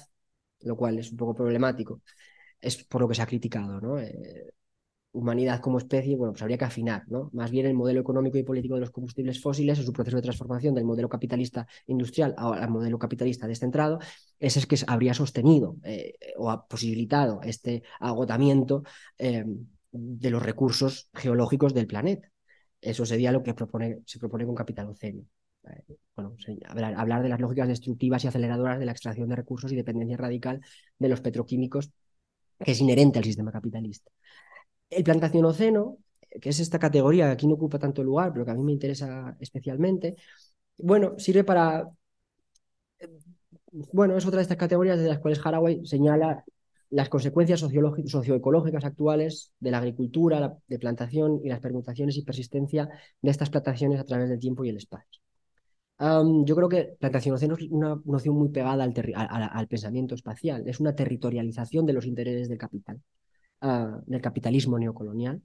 lo 0.61 0.75
cual 0.77 0.99
es 0.99 1.11
un 1.11 1.17
poco 1.17 1.35
problemático. 1.35 2.01
Es 2.61 2.83
por 2.85 3.01
lo 3.01 3.07
que 3.07 3.15
se 3.15 3.21
ha 3.21 3.27
criticado, 3.27 3.79
¿no? 3.81 3.99
Eh, 3.99 4.53
humanidad 5.11 5.59
como 5.61 5.79
especie, 5.79 6.15
bueno, 6.15 6.33
pues 6.33 6.41
habría 6.43 6.57
que 6.57 6.65
afinar, 6.65 7.03
¿no? 7.07 7.29
Más 7.33 7.51
bien 7.51 7.65
el 7.65 7.73
modelo 7.73 8.01
económico 8.01 8.37
y 8.37 8.43
político 8.43 8.75
de 8.75 8.81
los 8.81 8.91
combustibles 8.91 9.41
fósiles 9.41 9.79
en 9.79 9.85
su 9.85 9.93
proceso 9.93 10.17
de 10.17 10.23
transformación 10.23 10.75
del 10.75 10.85
modelo 10.85 11.09
capitalista 11.09 11.67
industrial 11.87 12.35
al 12.37 12.69
modelo 12.69 12.99
capitalista 12.99 13.47
descentrado, 13.47 13.99
ese 14.39 14.59
es 14.59 14.67
que 14.67 14.77
habría 14.87 15.13
sostenido 15.15 15.77
eh, 15.83 16.13
o 16.37 16.51
ha 16.51 16.67
posibilitado 16.67 17.41
este 17.43 17.83
agotamiento 17.99 18.83
de 19.91 20.29
los 20.29 20.43
recursos 20.43 21.09
geológicos 21.13 21.73
del 21.73 21.87
planeta. 21.87 22.29
Eso 22.81 23.05
sería 23.05 23.31
lo 23.31 23.43
que 23.43 23.51
se 24.05 24.19
propone 24.19 24.45
con 24.45 24.55
Capitaloceno. 24.55 25.23
Bueno, 26.15 26.35
hablar, 26.67 26.95
hablar 26.95 27.23
de 27.23 27.29
las 27.29 27.39
lógicas 27.39 27.67
destructivas 27.67 28.23
y 28.23 28.27
aceleradoras 28.27 28.79
de 28.79 28.85
la 28.85 28.91
extracción 28.91 29.29
de 29.29 29.35
recursos 29.35 29.71
y 29.71 29.75
dependencia 29.75 30.17
radical 30.17 30.61
de 30.97 31.09
los 31.09 31.21
petroquímicos 31.21 31.91
que 32.63 32.71
es 32.71 32.81
inherente 32.81 33.19
al 33.19 33.25
sistema 33.25 33.51
capitalista. 33.51 34.11
El 34.89 35.03
plantacionoceno, 35.03 35.97
que 36.41 36.49
es 36.49 36.59
esta 36.59 36.79
categoría 36.79 37.25
que 37.27 37.31
aquí 37.31 37.47
no 37.47 37.55
ocupa 37.55 37.79
tanto 37.79 38.03
lugar, 38.03 38.33
pero 38.33 38.45
que 38.45 38.51
a 38.51 38.55
mí 38.55 38.63
me 38.63 38.73
interesa 38.73 39.35
especialmente, 39.39 40.15
bueno, 40.77 41.17
sirve 41.17 41.43
para... 41.43 41.89
Bueno, 43.93 44.17
es 44.17 44.25
otra 44.25 44.37
de 44.37 44.43
estas 44.43 44.57
categorías 44.57 44.99
de 44.99 45.07
las 45.07 45.19
cuales 45.19 45.39
Haraway 45.45 45.85
señala 45.85 46.43
las 46.89 47.07
consecuencias 47.07 47.59
socioecológicas 47.59 48.83
actuales 48.83 49.53
de 49.59 49.71
la 49.71 49.77
agricultura, 49.77 50.57
de 50.67 50.79
plantación 50.79 51.39
y 51.43 51.49
las 51.49 51.59
permutaciones 51.59 52.17
y 52.17 52.23
persistencia 52.23 52.89
de 53.21 53.31
estas 53.31 53.51
plantaciones 53.51 53.99
a 53.99 54.05
través 54.05 54.27
del 54.27 54.39
tiempo 54.39 54.65
y 54.65 54.69
el 54.69 54.77
espacio. 54.77 55.21
Yo 55.99 56.55
creo 56.55 56.69
que 56.69 56.95
plantacionoceno 56.99 57.55
es 57.55 57.63
una 57.69 58.01
noción 58.05 58.35
muy 58.35 58.49
pegada 58.49 58.83
al, 58.83 58.93
al, 59.15 59.67
pensamiento 59.67 60.15
espacial, 60.15 60.67
es 60.67 60.79
una 60.79 60.95
territorialización 60.95 61.85
de 61.85 61.93
los 61.93 62.05
intereses 62.05 62.47
del 62.47 62.57
capital. 62.57 63.01
Ah, 63.61 63.99
del 64.05 64.21
capitalismo 64.21 64.79
neocolonial. 64.79 65.41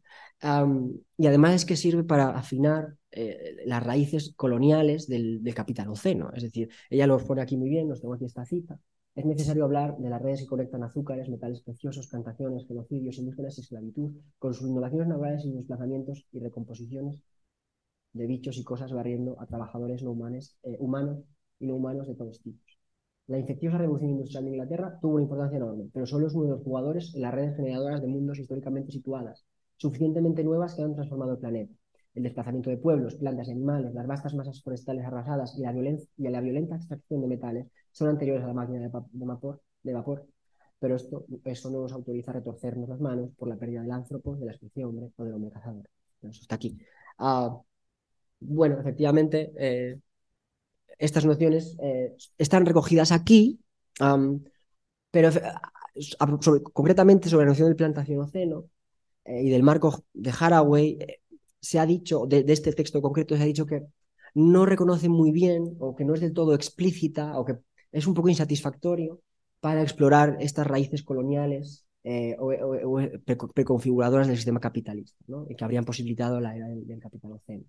y 1.19 1.27
además 1.27 1.55
es 1.55 1.65
que 1.65 1.77
sirve 1.77 2.05
para 2.05 2.29
afinar 2.31 2.95
eh, 3.11 3.57
las 3.67 3.83
raíces 3.83 4.35
coloniales 4.37 5.09
del, 5.09 5.43
del 5.43 5.55
capitaloceno. 5.55 6.31
Es 6.33 6.45
decir, 6.45 6.69
ella 6.91 7.09
lo 7.09 7.19
pone 7.19 7.43
aquí 7.43 7.57
muy 7.57 7.71
bien, 7.71 7.89
nos 7.89 8.01
tengo 8.01 8.15
aquí 8.15 8.25
esta 8.25 8.45
cita. 8.45 8.79
Es 9.17 9.25
necesario 9.25 9.65
hablar 9.65 9.97
de 9.99 10.11
las 10.11 10.23
redes 10.23 10.41
que 10.41 10.47
conectan 10.47 10.85
azúcares, 10.85 11.29
metales 11.29 11.63
preciosos, 11.63 12.07
plantaciones, 12.09 12.67
genocidios 12.69 13.19
indígenas 13.19 13.59
y 13.59 13.63
esclavitud, 13.63 14.13
con 14.39 14.55
sus 14.55 14.69
innovaciones 14.69 15.09
naturales 15.09 15.45
y 15.45 15.53
desplazamientos 15.53 16.27
y 16.33 16.39
recomposiciones 16.39 17.21
de 18.15 18.27
bichos 18.27 18.57
y 18.57 18.65
cosas 18.65 18.93
barriendo 18.93 19.37
a 19.41 19.47
trabajadores 19.47 20.03
no 20.03 20.13
humanos, 20.13 20.57
eh, 20.63 20.77
humanos 20.79 21.23
y 21.59 21.67
no 21.67 21.77
humanos 21.77 22.09
de 22.09 22.15
todos 22.15 22.41
tipos. 22.41 22.79
La 23.27 23.39
infecciosa 23.39 23.79
revolución 23.79 24.11
industrial 24.11 24.45
de 24.45 24.51
Inglaterra 24.51 24.99
tuvo 25.01 25.15
una 25.15 25.23
importancia 25.23 25.57
enorme, 25.57 25.89
pero 25.93 26.07
solo 26.07 26.27
es 26.27 26.35
uno 26.35 26.45
de 26.45 26.51
los 26.53 26.63
jugadores 26.63 27.15
en 27.15 27.23
las 27.23 27.35
redes 27.35 27.57
generadoras 27.57 28.03
de 28.03 28.09
mundos 28.09 28.39
históricamente 28.39 28.93
situadas, 28.93 29.47
suficientemente 29.77 30.45
nuevas 30.45 30.75
que 30.75 30.83
han 30.83 30.95
transformado 30.95 31.33
el 31.33 31.39
planeta. 31.39 31.75
El 32.15 32.23
desplazamiento 32.23 32.71
de 32.71 32.77
pueblos, 32.77 33.17
plantas 33.17 33.49
y 33.49 33.53
animales, 33.53 33.93
las 33.93 34.07
vastas 34.07 34.35
masas 34.35 34.63
forestales 34.63 35.05
arrasadas 35.05 35.59
y 35.59 35.63
la, 35.63 35.73
y 35.73 36.29
la 36.29 36.41
violenta 36.41 36.77
extracción 36.77 37.23
de 37.23 37.27
metales 37.27 37.67
son 37.91 38.09
anteriores 38.09 38.45
a 38.45 38.49
la 38.49 38.55
máquina 38.55 38.79
de, 38.81 38.89
vapor, 38.89 39.61
de 39.83 39.95
vapor, 39.95 40.27
pero 40.79 40.97
esto, 40.97 41.25
eso 41.45 41.71
no 41.71 41.81
nos 41.81 41.93
autoriza 41.93 42.31
a 42.31 42.35
retorcernos 42.35 42.89
las 42.89 43.01
manos 43.01 43.31
por 43.37 43.49
la 43.49 43.57
pérdida 43.57 43.81
del 43.81 43.91
ántropo, 43.91 44.37
de 44.37 44.47
la 44.47 44.53
especie 44.53 44.85
hombre 44.85 45.11
o 45.17 45.25
del 45.25 45.35
hombre 45.35 45.51
cazador. 45.51 45.89
Eso 46.23 46.43
está 46.43 46.57
aquí. 46.57 46.79
Ah, 47.19 47.59
bueno, 48.41 48.81
efectivamente, 48.81 49.53
eh, 49.59 49.99
estas 50.99 51.25
nociones 51.25 51.77
eh, 51.83 52.15
están 52.39 52.67
recogidas 52.67 53.13
aquí, 53.13 53.61
pero 55.11 55.31
concretamente 56.73 57.29
sobre 57.29 57.45
la 57.45 57.51
noción 57.51 57.69
del 57.69 57.77
plantación 57.77 58.29
eh, 59.25 59.43
y 59.43 59.51
del 59.51 59.63
marco 59.63 60.05
de 60.13 60.33
Haraway, 60.39 60.99
eh, 61.01 61.21
se 61.61 61.79
ha 61.79 61.87
dicho, 61.87 62.27
de, 62.27 62.45
este 62.49 62.73
texto 62.73 63.01
concreto, 63.01 63.37
se 63.37 63.43
ha 63.43 63.47
dicho 63.47 63.67
que 63.67 63.87
no 64.35 64.67
reconoce 64.67 65.09
muy 65.09 65.31
bien 65.31 65.77
o 65.79 65.95
que 65.95 66.05
no 66.05 66.15
es 66.15 66.21
del 66.21 66.33
todo 66.33 66.55
explícita 66.55 67.39
o 67.39 67.45
que 67.45 67.57
es 67.93 68.07
un 68.07 68.15
poco 68.15 68.29
insatisfactorio 68.29 69.21
para 69.61 69.83
explorar 69.83 70.37
estas 70.41 70.67
raíces 70.67 71.03
coloniales 71.03 71.87
o, 72.39 73.01
preconfiguradoras 73.55 74.27
del 74.27 74.37
sistema 74.37 74.61
capitalista 74.61 75.17
y 75.49 75.55
que 75.55 75.65
habrían 75.65 75.87
posibilitado 75.87 76.39
la 76.39 76.55
era 76.55 76.67
del, 76.67 76.87
del 76.87 77.01
capitaloceno 77.01 77.65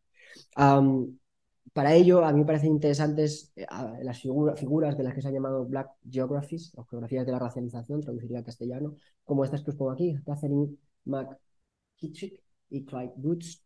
para 1.76 1.94
ello, 1.94 2.24
a 2.24 2.32
mí 2.32 2.40
me 2.40 2.46
parecen 2.46 2.72
interesantes 2.72 3.52
eh, 3.56 3.66
las 4.02 4.20
figuras 4.20 4.98
de 4.98 5.04
las 5.04 5.14
que 5.14 5.22
se 5.22 5.28
han 5.28 5.34
llamado 5.34 5.66
Black 5.66 5.90
Geographies, 6.10 6.72
o 6.78 6.86
geografías 6.86 7.26
de 7.26 7.34
la 7.34 7.40
racialización, 7.40 8.02
traduciría 8.02 8.38
al 8.38 8.46
castellano, 8.46 8.96
como 9.26 9.44
estas 9.44 9.62
que 9.62 9.72
os 9.72 9.76
pongo 9.76 9.92
aquí, 9.92 10.16
Catherine 10.26 10.70
McKittrick 11.06 12.42
y 12.70 12.86
Clyde 12.86 13.14
Boots. 13.18 13.62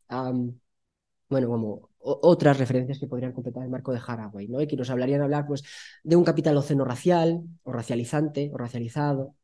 bueno, 1.29 1.47
como 1.47 1.89
otras 1.99 2.57
referencias 2.57 2.97
que 2.97 3.07
podrían 3.07 3.33
completar 3.33 3.63
el 3.63 3.69
marco 3.69 3.91
de 3.91 3.99
Haraway, 4.05 4.47
¿no? 4.47 4.59
Y 4.61 4.67
que 4.67 4.75
nos 4.75 4.89
hablarían 4.89 5.21
hablar 5.21 5.45
pues, 5.45 5.63
de 6.03 6.15
un 6.15 6.23
capital 6.23 6.57
oceno 6.57 6.85
racial, 6.85 7.43
o 7.63 7.71
racializante, 7.71 8.49
o 8.51 8.57
racializado, 8.57 9.35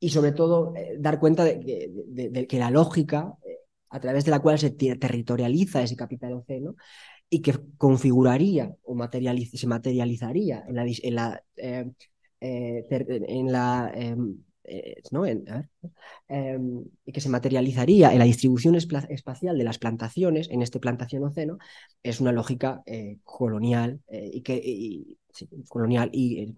y 0.00 0.10
sobre 0.10 0.32
todo 0.32 0.72
eh, 0.76 0.96
dar 0.98 1.18
cuenta 1.18 1.44
de, 1.44 2.46
que 2.48 2.58
la 2.58 2.70
lógica 2.70 3.34
a 3.90 4.00
través 4.00 4.24
de 4.24 4.30
la 4.30 4.40
cual 4.40 4.58
se 4.58 4.70
territorializa 4.70 5.82
ese 5.82 5.96
capital 5.96 6.34
oceno 6.34 6.76
y 7.30 7.42
que 7.42 7.54
configuraría 7.76 8.74
o 8.84 8.96
se 9.52 9.66
materializaría 9.66 10.64
en 10.66 10.74
la, 10.74 10.86
en 10.86 11.14
la, 11.14 11.42
eh, 11.56 11.86
eh, 12.40 12.86
en 12.90 13.48
em, 13.94 14.38
eh, 14.64 15.02
¿no? 15.10 15.26
em, 15.26 16.84
y 17.04 17.12
que 17.12 17.20
se 17.20 17.28
materializaría 17.28 18.12
en 18.12 18.18
la 18.18 18.24
distribución 18.24 18.74
espacial 18.76 19.58
de 19.58 19.64
las 19.64 19.78
plantaciones 19.78 20.48
en 20.50 20.62
este 20.62 20.78
plantación 20.78 21.24
oceno 21.24 21.58
es 22.02 22.20
una 22.20 22.32
lógica 22.32 22.82
colonial 23.24 24.00
y 24.10 24.42
que 24.42 25.16
colonial 25.68 26.10
y 26.12 26.40
en, 26.40 26.54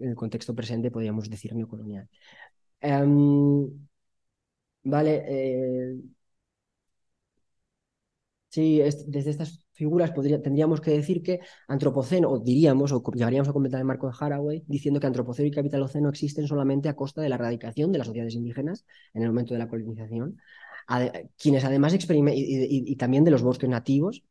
el, 0.00 0.16
contexto 0.16 0.54
presente 0.54 0.90
podríamos 0.90 1.28
decir 1.28 1.54
neocolonial. 1.54 2.08
Em, 2.80 3.68
vale, 4.84 5.24
Sí, 8.52 8.82
desde 9.06 9.30
estas 9.30 9.64
figuras 9.72 10.12
tendríamos 10.12 10.82
que 10.82 10.90
decir 10.90 11.22
que 11.22 11.40
antropoceno, 11.68 12.30
o 12.30 12.38
diríamos, 12.38 12.92
o 12.92 13.02
llegaríamos 13.14 13.48
a 13.48 13.54
completar 13.54 13.80
el 13.80 13.86
marco 13.86 14.08
de 14.08 14.14
Haraway, 14.20 14.62
diciendo 14.66 15.00
que 15.00 15.06
antropoceno 15.06 15.48
y 15.48 15.50
capitaloceno 15.50 16.10
existen 16.10 16.46
solamente 16.46 16.90
a 16.90 16.94
costa 16.94 17.22
de 17.22 17.30
la 17.30 17.36
erradicación 17.36 17.92
de 17.92 17.96
las 17.98 18.08
sociedades 18.08 18.34
indígenas 18.34 18.84
en 19.14 19.22
el 19.22 19.30
momento 19.30 19.54
de 19.54 19.58
la 19.58 19.68
colonización, 19.68 20.36
quienes 21.38 21.64
además 21.64 21.94
experimentan, 21.94 22.44
y, 22.44 22.94
también 22.96 23.24
de 23.24 23.30
los 23.30 23.40
bosques 23.40 23.70
nativos, 23.70 24.22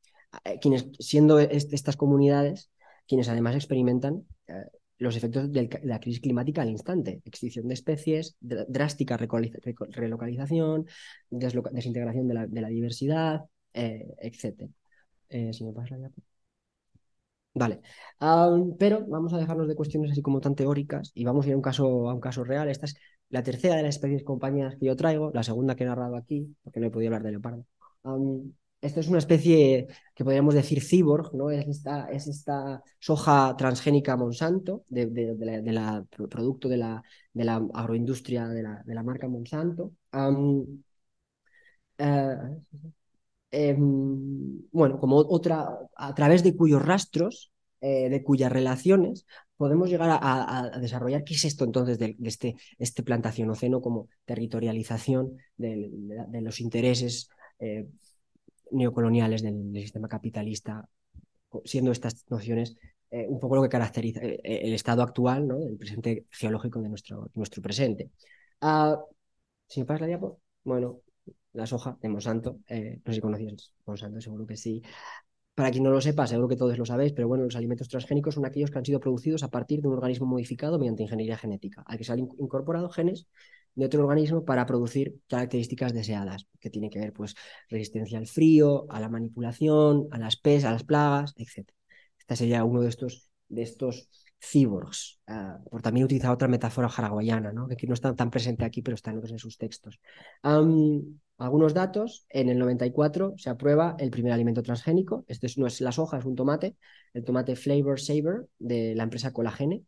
eh, 0.46 0.60
quienes 0.62 0.90
siendo 1.00 1.40
estas 1.40 1.98
comunidades, 1.98 2.70
quienes 3.08 3.28
además 3.28 3.56
experimentan 3.56 4.28
eh, 4.48 4.54
los 5.00 5.16
efectos 5.16 5.52
de 5.52 5.68
la 5.82 6.00
crisis 6.00 6.22
climática 6.22 6.62
al 6.62 6.70
instante, 6.70 7.24
extinción 7.26 7.68
de 7.68 7.74
especies, 7.74 8.38
drástica 8.40 9.18
relocalización, 9.18 10.86
desintegración 11.32 12.28
de 12.28 12.62
la 12.62 12.68
diversidad, 12.70 13.46
eh, 13.74 14.14
etc. 14.20 14.70
Eh, 15.30 15.54
si 15.54 15.64
me. 15.64 15.74
Vale, 17.54 17.82
pero 18.80 19.06
vamos 19.08 19.34
a 19.34 19.38
dejarnos 19.38 19.68
de 19.68 19.76
cuestiones 19.76 20.12
así 20.12 20.22
como 20.22 20.40
tan 20.40 20.56
teóricas 20.56 21.12
y 21.14 21.26
vamos 21.26 21.46
a 21.46 21.50
ir 21.50 21.54
a 21.54 21.58
un 21.58 21.62
caso, 21.62 22.10
a 22.10 22.14
un 22.14 22.22
caso 22.22 22.44
real. 22.46 22.70
Esta 22.70 22.86
es 22.86 22.96
la 23.30 23.44
tercera 23.44 23.76
de 23.76 23.84
las 23.84 23.96
especies 23.96 24.24
compañías 24.24 24.76
que 24.78 24.86
yo 24.86 24.96
traigo, 24.96 25.32
la 25.34 25.44
segunda 25.44 25.76
que 25.76 25.84
he 25.84 25.88
narrado 25.88 26.16
aquí, 26.16 26.56
porque 26.64 26.80
no 26.80 26.88
he 26.88 26.92
podido 26.92 27.10
hablar 27.10 27.24
de 27.24 27.32
leopardo. 27.32 27.66
esta 28.82 29.00
es 29.00 29.08
una 29.10 29.20
especie 29.20 29.88
que 30.16 30.24
podríamos 30.24 30.56
decir 30.56 30.82
cyborg, 30.82 31.34
¿no? 31.36 31.52
Es 31.52 31.68
esta, 31.68 32.10
es 32.10 32.28
esta 32.28 32.82
soja 33.00 33.56
transgénica 33.58 34.16
Monsanto, 34.18 34.86
de, 34.88 35.08
la, 35.74 36.06
producto 36.30 36.68
de 36.70 36.78
la, 36.78 37.04
de 37.34 37.44
la 37.46 37.56
agroindustria 37.74 38.48
de 38.48 38.64
la, 38.64 38.82
de 38.86 38.96
la 38.96 39.04
marca 39.04 39.28
Monsanto. 39.28 39.92
Em, 43.52 44.62
bueno, 44.72 44.97
como 44.99 45.18
otra, 45.18 45.68
a 45.95 46.16
través 46.16 46.41
de 46.43 46.56
cuyos 46.56 46.82
rastros, 46.82 47.52
eh, 47.82 48.10
de 48.10 48.24
cuyas 48.24 48.52
relaciones, 48.52 49.26
podemos 49.58 49.89
llegar 49.89 50.20
a, 50.22 50.72
desarrollar 50.80 51.24
qué 51.24 51.34
es 51.34 51.45
esto 51.45 51.66
entonces 51.66 51.99
de, 51.99 52.16
este, 52.24 52.56
este 52.80 53.04
oceno 53.49 53.82
como 53.82 54.08
territorialización 54.26 55.38
de, 55.58 55.89
los 56.41 56.62
intereses 56.62 57.30
eh, 57.60 57.88
neocoloniales 58.72 59.41
del, 59.43 59.74
sistema 59.76 60.08
capitalista, 60.08 60.88
siendo 61.66 61.91
estas 61.91 62.26
nociones 62.30 62.78
eh, 63.12 63.28
un 63.28 63.39
poco 63.39 63.58
lo 63.58 63.64
que 63.64 63.70
caracteriza 63.70 64.22
el 64.22 64.74
estado 64.74 65.04
actual, 65.04 65.47
¿no? 65.47 65.62
el 65.68 65.78
presente 65.78 66.26
geológico 66.30 66.82
de 66.82 66.89
nuestro, 66.89 67.30
nuestro 67.36 67.62
presente. 67.62 68.12
Ah, 68.62 68.97
si 69.68 69.82
me 69.82 69.86
pasas 69.86 70.02
la 70.02 70.08
diapo, 70.08 70.39
bueno, 70.64 71.02
la 71.54 71.66
soja 71.66 71.97
de 72.02 72.10
Monsanto. 72.10 72.60
Eh, 72.68 73.02
no 73.04 73.12
sé 73.12 73.16
si 73.16 73.22
conocías 73.22 73.74
Monsanto, 73.86 74.22
seguro 74.22 74.45
que 74.45 74.58
sí. 74.58 74.82
Para 75.54 75.72
quien 75.72 75.84
no 75.84 75.91
lo 75.91 76.02
sepa, 76.02 76.28
seguro 76.28 76.47
que 76.47 76.56
todos 76.56 76.78
lo 76.78 76.86
sabéis, 76.86 77.14
pero 77.14 77.28
bueno, 77.28 77.43
los 77.43 77.56
alimentos 77.56 77.89
transgénicos 77.89 78.36
son 78.36 78.45
aquellos 78.45 78.72
que 78.72 78.78
han 78.80 78.86
sido 78.86 78.99
producidos 78.99 79.43
a 79.43 79.49
partir 79.49 79.82
de 79.82 79.88
un 79.89 79.95
organismo 79.95 80.26
modificado 80.26 80.80
mediante 80.80 81.04
ingeniería 81.04 81.38
genética, 81.38 81.84
al 81.86 81.97
que 81.97 82.04
se 82.04 82.14
han 82.14 82.20
incorporado 82.20 82.89
genes 82.89 83.28
de 83.76 83.86
otro 83.86 84.02
organismo 84.02 84.43
para 84.45 84.66
producir 84.66 85.20
características 85.28 85.93
deseadas, 85.93 86.47
que 86.60 86.70
tienen 86.70 86.89
que 86.89 86.99
ver 86.99 87.14
pues 87.14 87.36
resistencia 87.70 88.18
al 88.18 88.28
frío, 88.28 88.86
a 88.89 88.99
la 88.99 89.10
manipulación, 89.10 90.08
a 90.12 90.20
las 90.20 90.38
pesas, 90.38 90.70
a 90.70 90.74
las 90.74 90.84
plagas, 90.84 91.34
etc. 91.38 91.70
Este 92.18 92.36
sería 92.36 92.64
uno 92.64 92.82
de 92.82 92.89
estos, 92.89 93.30
de 93.49 93.62
estos 93.64 94.10
cyborgs, 94.42 95.20
ah, 95.28 95.60
por 95.70 95.82
también 95.82 96.06
utilizar 96.06 96.32
otra 96.32 96.48
metáfora 96.48 96.88
haraguayana, 96.88 97.54
que 97.68 97.74
aquí 97.76 97.88
no 97.88 97.94
está 97.94 98.14
tan 98.16 98.32
presente 98.32 98.66
aquí, 98.66 98.82
pero 98.82 98.96
está 98.96 99.12
en 99.12 99.39
sus 99.39 99.58
textos. 99.58 100.00
algunos 101.38 101.74
datos, 101.74 102.26
en 102.30 102.50
el 102.50 102.60
94 102.60 103.34
se 103.38 103.50
aprueba 103.50 103.96
el 104.00 104.12
primer 104.12 104.32
alimento 104.34 104.62
transgénico, 104.64 105.26
este 105.28 105.48
no 105.58 105.68
es 105.68 105.82
la 105.82 105.92
soja, 105.92 106.18
es 106.18 106.26
un 106.26 106.36
tomate, 106.36 106.76
el 107.14 107.24
tomate 107.24 107.56
Flavor 107.56 108.00
Saver 108.00 108.48
de 108.60 108.96
la 108.96 109.04
empresa 109.04 109.32
Colagene, 109.32 109.84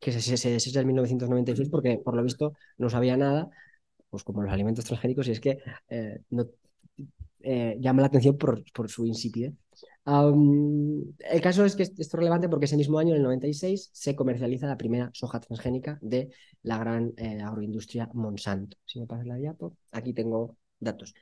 que 0.00 0.12
se, 0.12 0.36
se, 0.36 0.50
desecha 0.50 0.80
en 0.80 0.86
1996 0.88 1.68
porque 1.70 1.98
por 2.04 2.14
lo 2.14 2.22
visto 2.22 2.52
no 2.76 2.90
sabía 2.90 3.16
nada, 3.16 3.48
pues 4.10 4.22
como 4.24 4.42
los 4.42 4.52
alimentos 4.52 4.84
transgénicos, 4.84 5.26
y 5.28 5.32
es 5.32 5.40
que 5.40 5.58
eh, 5.88 6.20
eh, 7.40 7.76
llama 7.80 8.02
la 8.02 8.08
atención 8.08 8.36
por, 8.36 8.62
por 8.72 8.88
su 8.88 9.06
insipidez. 9.06 9.54
El 10.06 11.40
caso 11.42 11.64
es 11.64 11.74
que 11.74 11.82
esto 11.82 12.00
es 12.00 12.12
relevante 12.12 12.48
porque 12.48 12.66
ese 12.66 12.76
mismo 12.76 12.98
año, 12.98 13.10
en 13.10 13.16
el 13.16 13.22
96, 13.24 13.90
se 13.92 14.14
comercializa 14.14 14.68
la 14.68 14.76
primera 14.76 15.10
soja 15.12 15.40
transgénica 15.40 15.98
de 16.00 16.30
la 16.62 16.78
gran 16.78 17.12
eh, 17.16 17.40
agroindustria 17.42 18.08
Monsanto. 18.14 18.76
Si 18.84 19.00
me 19.00 19.06
pasas 19.06 19.26
la 19.26 19.34
diapo, 19.34 19.76
aquí 19.92 20.12
tengo 20.12 20.56
datos. 20.78 21.14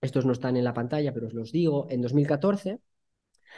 estos 0.00 0.26
no 0.26 0.32
están 0.32 0.56
en 0.56 0.64
la 0.64 0.74
pantalla, 0.74 1.12
pero 1.12 1.26
os 1.26 1.34
los 1.34 1.50
digo. 1.50 1.86
En 1.90 2.02
2014 2.02 2.80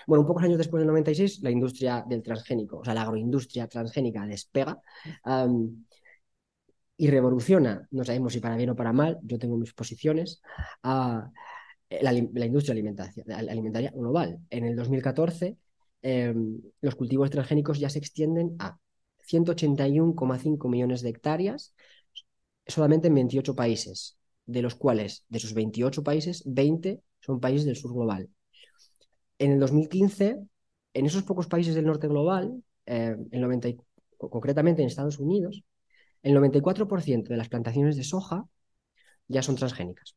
bueno, 0.07 0.23
un 0.23 0.27
pocos 0.27 0.43
años 0.43 0.59
después 0.59 0.81
del 0.81 0.89
96, 0.89 1.43
la 1.43 1.51
industria 1.51 2.05
del 2.07 2.23
transgénico, 2.23 2.79
o 2.79 2.85
sea, 2.85 2.95
la 2.95 3.03
agroindustria 3.03 3.67
transgénica 3.67 4.27
despega 4.27 4.81
y 6.99 7.11
revoluciona, 7.11 7.87
no 7.91 8.05
sabemos 8.05 8.33
si 8.33 8.41
para 8.41 8.57
bien 8.57 8.71
o 8.71 8.77
para 8.77 8.93
mal, 8.93 9.19
yo 9.23 9.39
tengo 9.39 9.57
mis 9.57 9.75
posiciones, 9.75 10.41
a 10.83 11.31
la, 11.91 12.13
industria 12.13 12.73
alimentaria, 12.73 13.93
global. 13.95 14.39
En 14.51 14.65
el 14.65 14.77
2014, 14.77 15.57
em, 16.03 16.61
los 16.81 16.95
cultivos 16.95 17.31
transgénicos 17.31 17.79
ya 17.79 17.91
se 17.91 17.99
extienden 17.99 18.57
a 18.59 18.79
181,5 19.19 20.69
millones 20.69 21.03
de 21.03 21.11
hectáreas 21.11 21.75
solamente 22.67 23.09
en 23.09 23.15
28 23.15 23.55
países, 23.55 24.19
de 24.47 24.63
los 24.63 24.75
cuales, 24.75 25.25
de 25.29 25.39
esos 25.39 25.55
28 25.55 26.03
países, 26.03 26.43
20 26.47 27.01
son 27.21 27.41
países 27.41 27.65
del 27.65 27.77
sur 27.77 27.93
global 27.93 28.29
en 29.39 29.53
el 29.53 29.61
2015, 29.61 30.39
en 30.95 31.07
esos 31.07 31.23
pocos 31.23 31.47
países 31.47 31.75
del 31.75 31.87
norte 31.87 32.09
global, 32.09 32.63
eh, 32.87 33.17
concretamente 34.19 34.83
en 34.83 34.89
Estados 34.89 35.19
Unidos, 35.19 35.63
el 36.23 36.35
94% 36.35 37.29
de 37.29 37.37
las 37.37 37.49
plantaciones 37.49 37.97
de 37.97 38.05
soja 38.05 38.47
ya 39.29 39.43
son 39.43 39.57
transgénicas. 39.57 40.17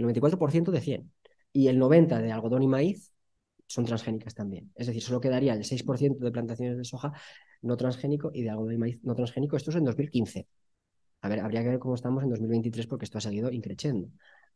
El 0.00 0.06
94% 0.06 0.70
de 0.70 0.80
100. 0.80 1.12
Y 1.52 1.68
el 1.68 1.78
90% 1.78 2.22
de 2.22 2.32
algodón 2.32 2.62
y 2.62 2.68
maíz 2.68 3.12
son 3.66 3.84
transgénicas 3.84 4.34
también. 4.34 4.72
Es 4.74 4.86
decir, 4.86 5.02
solo 5.02 5.20
quedaría 5.20 5.52
el 5.52 5.64
6% 5.64 6.24
de 6.24 6.32
plantaciones 6.32 6.78
de 6.78 6.84
soja 6.84 7.12
no 7.62 7.76
transgénico 7.76 8.30
y 8.32 8.42
de 8.42 8.50
algodón 8.50 8.74
y 8.74 8.78
maíz 8.78 8.98
no 9.02 9.14
transgénico. 9.14 9.56
Esto 9.56 9.70
es 9.70 9.76
en 9.76 9.84
2015. 9.84 10.48
A 11.20 11.28
ver, 11.28 11.40
habría 11.40 11.62
que 11.62 11.68
ver 11.68 11.78
cómo 11.78 11.94
estamos 11.94 12.22
en 12.24 12.30
2023 12.30 12.86
porque 12.86 13.04
esto 13.04 13.18
ha 13.18 13.20
seguido 13.20 13.50
increciendo. 13.50 14.08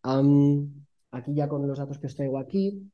aquí 0.02 1.34
ya 1.34 1.48
con 1.48 1.66
los 1.68 1.78
datos 1.78 1.98
que 1.98 2.06
os 2.06 2.16
traigo 2.16 2.38
aquí, 2.38 2.90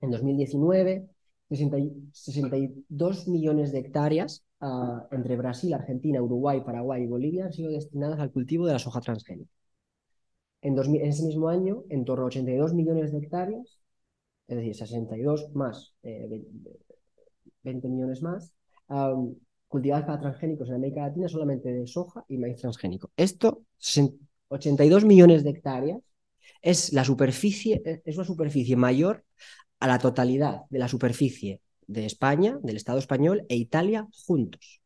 en 0.00 0.10
2019, 0.10 1.08
62 1.50 3.28
millones 3.28 3.72
de 3.72 3.78
hectáreas 3.80 4.44
ah, 4.60 5.08
entre 5.10 5.36
Brasil, 5.36 5.74
Argentina, 5.74 6.22
Uruguay, 6.22 6.62
Paraguay 6.64 7.02
y 7.02 7.06
Bolivia 7.06 7.46
han 7.46 7.52
sido 7.52 7.72
destinadas 7.72 8.20
al 8.20 8.30
cultivo 8.30 8.66
de 8.66 8.74
la 8.74 8.78
soja 8.78 9.00
transgénica. 9.00 9.57
En, 10.60 10.78
ese 10.78 11.22
mismo 11.24 11.48
año, 11.48 11.84
en 11.88 12.04
torno 12.04 12.24
a 12.24 12.26
82 12.28 12.74
millones 12.74 13.12
de 13.12 13.18
hectáreas, 13.18 13.80
es 14.48 14.56
decir, 14.56 14.74
62 14.74 15.54
más 15.54 15.94
20 16.02 16.42
eh, 17.64 17.90
millones 17.90 18.22
más, 18.22 18.54
cultivadas 19.68 20.06
para 20.06 20.20
transgénicos 20.20 20.68
en 20.68 20.76
América 20.76 21.02
Latina 21.02 21.28
solamente 21.28 21.70
de 21.70 21.86
soja 21.86 22.24
y 22.28 22.38
maíz 22.38 22.56
transgénico. 22.60 23.10
Esto, 23.16 23.62
82 24.48 25.04
millones 25.04 25.44
de 25.44 25.50
hectáreas, 25.50 26.00
es 26.62 26.92
la 26.92 27.04
superficie, 27.04 27.82
es 28.04 28.16
una 28.16 28.26
superficie 28.26 28.76
mayor 28.76 29.24
a 29.78 29.86
la 29.86 29.98
totalidad 29.98 30.62
de 30.70 30.78
la 30.78 30.88
superficie 30.88 31.60
de 31.86 32.04
España, 32.06 32.58
del 32.62 32.76
Estado 32.76 32.98
español 32.98 33.44
e 33.48 33.56
Italia 33.56 34.08
juntos. 34.26 34.80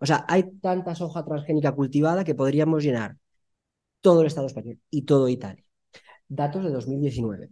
O 0.00 0.06
sea, 0.06 0.24
hay 0.28 0.44
tanta 0.60 0.94
soja 0.94 1.24
transgénica 1.24 1.72
cultivada 1.72 2.24
que 2.24 2.34
podríamos 2.34 2.82
llenar 2.82 3.16
todo 4.04 4.20
el 4.20 4.26
Estado 4.26 4.46
español 4.46 4.78
y 4.90 5.02
todo 5.06 5.30
Italia. 5.30 5.64
Datos 6.28 6.62
de 6.62 6.70
2019. 6.70 7.48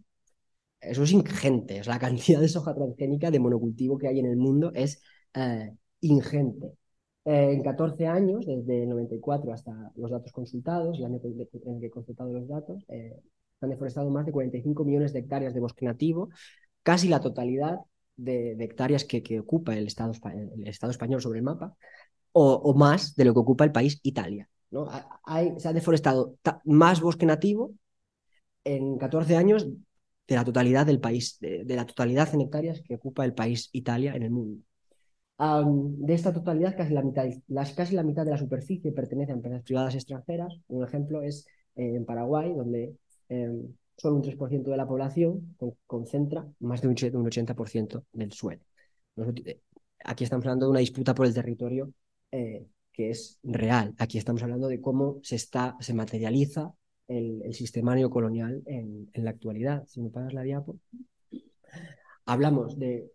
Eso 0.82 1.02
es 1.04 1.12
ingente. 1.12 1.80
La 1.86 1.98
cantidad 1.98 2.40
de 2.40 2.48
soja 2.48 2.74
transgénica 2.74 3.30
de 3.30 3.40
monocultivo 3.40 3.96
que 3.96 4.08
hay 4.08 4.18
en 4.18 4.26
el 4.26 4.36
mundo 4.36 4.70
es 4.74 5.00
eh, 5.32 5.72
ingente. 6.00 6.66
Eh, 7.24 7.52
en 7.52 7.62
14 7.62 8.06
años, 8.06 8.44
desde 8.44 8.82
el 8.82 8.90
94 8.90 9.50
hasta 9.50 9.72
los 9.96 10.10
datos 10.10 10.30
consultados, 10.30 10.98
el 10.98 11.06
año 11.06 11.20
en 11.24 11.38
el 11.40 11.80
que 11.80 11.86
he 11.86 11.90
consultado 11.90 12.30
los 12.30 12.46
datos, 12.46 12.84
eh, 12.88 13.16
han 13.62 13.70
deforestado 13.70 14.10
más 14.10 14.26
de 14.26 14.32
45 14.32 14.84
millones 14.84 15.14
de 15.14 15.20
hectáreas 15.20 15.54
de 15.54 15.60
bosque 15.60 15.86
nativo, 15.86 16.28
casi 16.82 17.08
la 17.08 17.20
totalidad 17.20 17.78
de, 18.16 18.52
hectáreas 18.62 19.06
que, 19.06 19.40
ocupa 19.40 19.74
el 19.74 19.86
Estado, 19.86 20.12
el 20.34 20.68
Estado, 20.68 20.90
español 20.90 21.22
sobre 21.22 21.38
el 21.38 21.44
mapa, 21.44 21.76
o, 22.32 22.74
más 22.74 23.14
de 23.16 23.24
lo 23.24 23.32
que 23.32 23.40
ocupa 23.40 23.64
el 23.64 23.72
país 23.72 24.00
Italia. 24.02 24.50
¿No? 24.72 24.88
Hay, 25.24 25.54
se 25.58 25.68
ha 25.68 25.72
deforestado 25.72 26.36
más 26.64 27.00
bosque 27.00 27.26
nativo 27.26 27.74
en 28.64 28.98
14 28.98 29.36
años 29.36 29.68
de 30.26 30.34
la 30.34 30.44
totalidad 30.44 30.86
del 30.86 31.00
país, 31.00 31.38
de, 31.40 31.64
la 31.64 31.86
totalidad 31.86 32.32
en 32.34 32.40
hectáreas 32.40 32.80
que 32.80 32.94
ocupa 32.94 33.24
el 33.24 33.34
país 33.34 33.68
Italia 33.72 34.14
en 34.14 34.22
el 34.22 34.30
mundo. 34.30 34.62
de 35.38 36.14
esta 36.14 36.32
totalidad, 36.32 36.76
casi 36.76 36.92
la, 36.94 37.02
mitad, 37.02 37.26
las, 37.48 37.72
casi 37.72 37.94
la 37.94 38.02
mitad 38.02 38.24
de 38.24 38.30
la 38.30 38.38
superficie 38.38 38.92
pertenece 38.92 39.32
a 39.32 39.34
empresas 39.34 39.62
privadas 39.62 39.94
extranjeras. 39.94 40.54
Un 40.68 40.84
ejemplo 40.84 41.22
es 41.22 41.46
eh, 41.76 41.96
en 41.96 42.04
Paraguay, 42.04 42.52
donde 42.54 42.96
em, 43.28 43.74
solo 43.96 44.16
un 44.16 44.22
3% 44.22 44.70
de 44.70 44.76
la 44.76 44.86
población 44.86 45.56
concentra 45.86 46.46
más 46.60 46.80
de 46.80 46.88
un 46.88 46.94
80% 46.94 48.04
del 48.12 48.32
suelo. 48.32 48.62
Eh, 49.16 49.60
aquí 50.04 50.24
estamos 50.24 50.44
hablando 50.46 50.66
de 50.66 50.70
una 50.70 50.80
disputa 50.80 51.14
por 51.14 51.26
el 51.26 51.34
territorio 51.34 51.92
eh, 52.30 52.66
que 52.92 53.10
es 53.10 53.38
real. 53.42 53.94
Aquí 53.98 54.18
estamos 54.18 54.42
hablando 54.42 54.68
de 54.68 54.80
cómo 54.80 55.20
se, 55.22 55.36
está, 55.36 55.76
se 55.80 55.94
materializa 55.94 56.72
el, 57.08 57.52
sistema 57.54 57.94
neocolonial 57.94 58.62
en, 58.66 59.10
en, 59.12 59.24
la 59.24 59.30
actualidad. 59.30 59.86
Si 59.86 60.00
me 60.00 60.10
pasas 60.10 60.32
la 60.32 60.42
diapo. 60.42 60.78
Hablamos 62.26 62.78
de 62.78 63.10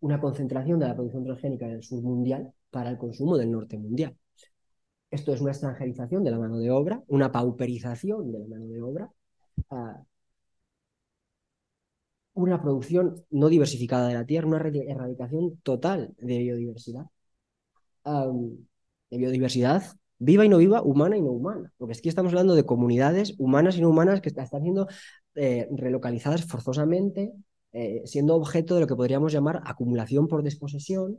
una 0.00 0.20
concentración 0.20 0.78
de 0.78 0.88
la 0.88 0.94
producción 0.94 1.24
transgénica 1.24 1.66
del 1.66 1.82
sur 1.82 2.02
mundial 2.02 2.52
para 2.70 2.90
el 2.90 2.98
consumo 2.98 3.36
del 3.36 3.50
norte 3.50 3.78
mundial. 3.78 4.16
Esto 5.10 5.34
es 5.34 5.40
una 5.40 5.50
extranjerización 5.52 6.24
de 6.24 6.30
la 6.30 6.38
mano 6.38 6.58
de 6.58 6.70
obra, 6.70 7.02
una 7.06 7.30
pauperización 7.30 8.32
de 8.32 8.38
la 8.38 8.46
mano 8.46 8.66
de 8.66 8.80
obra, 8.80 9.12
una 12.34 12.62
producción 12.62 13.24
no 13.30 13.48
diversificada 13.48 14.08
de 14.08 14.14
la 14.14 14.24
tierra, 14.24 14.48
una 14.48 14.58
erradicación 14.58 15.58
total 15.62 16.14
de 16.18 16.38
biodiversidad. 16.38 17.06
De 19.12 19.18
biodiversidad 19.18 19.84
viva 20.18 20.44
y 20.44 20.48
no 20.48 20.58
viva, 20.58 20.82
humana 20.82 21.16
y 21.16 21.20
no 21.22 21.32
humana. 21.32 21.72
Porque 21.76 21.94
aquí 21.98 22.08
estamos 22.08 22.32
hablando 22.32 22.54
de 22.54 22.64
comunidades 22.64 23.34
humanas 23.38 23.76
y 23.76 23.82
no 23.82 23.90
humanas 23.90 24.20
que 24.20 24.30
están 24.30 24.62
siendo 24.62 24.88
eh, 25.34 25.68
relocalizadas 25.70 26.44
forzosamente, 26.46 27.32
eh, 27.72 28.02
siendo 28.06 28.34
objeto 28.36 28.74
de 28.74 28.82
lo 28.82 28.86
que 28.86 28.96
podríamos 28.96 29.32
llamar 29.32 29.60
acumulación 29.64 30.28
por 30.28 30.42
desposesión, 30.42 31.18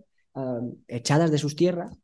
echadas 0.87 1.29
de 1.29 1.37
sus 1.37 1.55
tierras, 1.55 1.95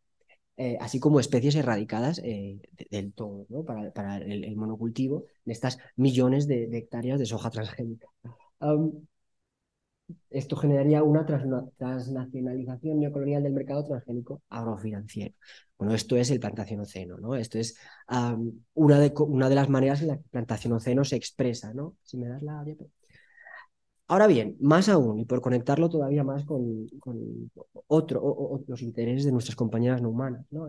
eh, 0.55 0.77
así 0.79 0.99
como 0.99 1.19
especies 1.19 1.55
erradicadas 1.55 2.21
del 2.21 3.13
todo, 3.13 3.47
para, 3.65 4.17
el, 4.17 4.55
monocultivo 4.55 5.23
de 5.45 5.53
estas 5.53 5.79
millones 5.95 6.45
de, 6.47 6.67
de 6.67 6.77
hectáreas 6.77 7.17
de 7.17 7.25
soja 7.25 7.49
transgénica 7.49 8.07
esto 10.29 10.55
generaría 10.55 11.03
una 11.03 11.25
transnacionalización 11.25 12.99
neocolonial 12.99 13.43
del 13.43 13.53
mercado 13.53 13.85
transgénico 13.85 14.41
agrofinanciero. 14.49 15.35
Bueno, 15.77 15.93
esto 15.93 16.15
es 16.17 16.29
el 16.31 16.39
plantacionoceno, 16.39 17.17
¿no? 17.17 17.35
Esto 17.35 17.57
es 17.57 17.77
una, 18.73 18.99
de, 18.99 19.13
una 19.17 19.49
de 19.49 19.55
las 19.55 19.69
maneras 19.69 20.01
en 20.01 20.09
la 20.09 20.17
que 20.17 20.23
el 20.23 20.29
plantacionoceno 20.29 21.03
se 21.03 21.15
expresa, 21.15 21.73
¿no? 21.73 21.95
Si 22.03 22.17
me 22.17 22.27
das 22.27 22.41
la... 22.43 22.65
Ahora 24.07 24.27
bien, 24.27 24.57
más 24.59 24.89
aún, 24.89 25.19
y 25.19 25.25
por 25.25 25.39
conectarlo 25.41 25.89
todavía 25.89 26.23
más 26.23 26.43
con, 26.43 26.89
otro, 27.87 28.63
los 28.67 28.81
intereses 28.81 29.25
de 29.25 29.31
nuestras 29.31 29.55
compañeras 29.55 30.01
no 30.01 30.09
humanas, 30.09 30.45
¿no? 30.49 30.67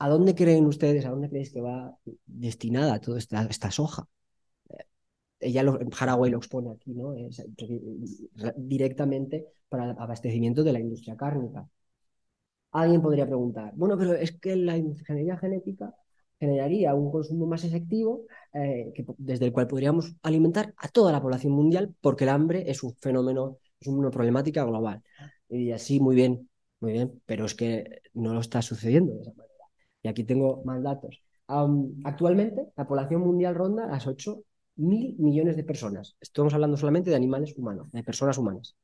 ¿A 0.00 0.08
dónde 0.08 0.34
creen 0.34 0.66
ustedes, 0.66 1.04
a 1.06 1.10
dónde 1.10 1.28
creéis 1.28 1.52
que 1.52 1.60
va 1.60 1.96
destinada 2.26 3.00
toda 3.00 3.18
esta 3.18 3.70
soja? 3.70 4.06
Ella 5.40 5.62
lo, 5.62 5.78
Haraway 5.98 6.30
lo 6.30 6.38
expone 6.38 6.70
aquí, 6.70 6.94
¿no? 6.94 7.14
directamente 8.56 9.46
para 9.68 9.84
el 9.84 9.90
abastecimiento 9.90 10.64
de 10.64 10.72
la 10.72 10.80
industria 10.80 11.16
cárnica. 11.16 11.68
Alguien 12.72 13.00
podría 13.00 13.26
preguntar, 13.26 13.72
bueno, 13.76 13.96
pero 13.96 14.14
es 14.14 14.32
que 14.38 14.54
la 14.56 14.76
ingeniería 14.76 15.36
genética 15.38 15.94
generaría 16.38 16.94
un 16.94 17.10
consumo 17.10 17.46
más 17.46 17.64
efectivo 17.64 18.26
eh, 18.52 18.92
que, 18.94 19.04
desde 19.16 19.46
el 19.46 19.52
cual 19.52 19.66
podríamos 19.66 20.14
alimentar 20.22 20.74
a 20.76 20.88
toda 20.88 21.12
la 21.12 21.20
población 21.20 21.52
mundial 21.52 21.94
porque 22.00 22.24
el 22.24 22.30
hambre 22.30 22.70
es 22.70 22.82
un 22.82 22.94
fenómeno, 22.94 23.58
es 23.80 23.88
una 23.88 24.10
problemática 24.10 24.64
global. 24.64 25.02
Y 25.48 25.72
así, 25.72 25.98
muy 26.00 26.14
bien, 26.14 26.48
muy 26.80 26.92
bien, 26.92 27.22
pero 27.26 27.46
es 27.46 27.54
que 27.54 28.02
no 28.14 28.34
lo 28.34 28.40
está 28.40 28.62
sucediendo 28.62 29.14
de 29.14 29.22
esa 29.22 29.32
manera. 29.32 29.64
Y 30.02 30.08
aquí 30.08 30.24
tengo 30.24 30.62
más 30.64 30.82
datos. 30.82 31.22
actualmente, 32.04 32.66
la 32.76 32.86
población 32.86 33.22
mundial 33.22 33.54
ronda 33.54 33.86
las 33.86 34.06
8 34.06 34.42
mil 34.78 35.16
millones 35.18 35.56
de 35.56 35.64
personas. 35.64 36.16
Estamos 36.20 36.54
hablando 36.54 36.76
solamente 36.76 37.10
de 37.10 37.16
animales 37.16 37.54
humanos, 37.56 37.90
de 37.92 38.02
personas 38.02 38.38
humanas. 38.38 38.76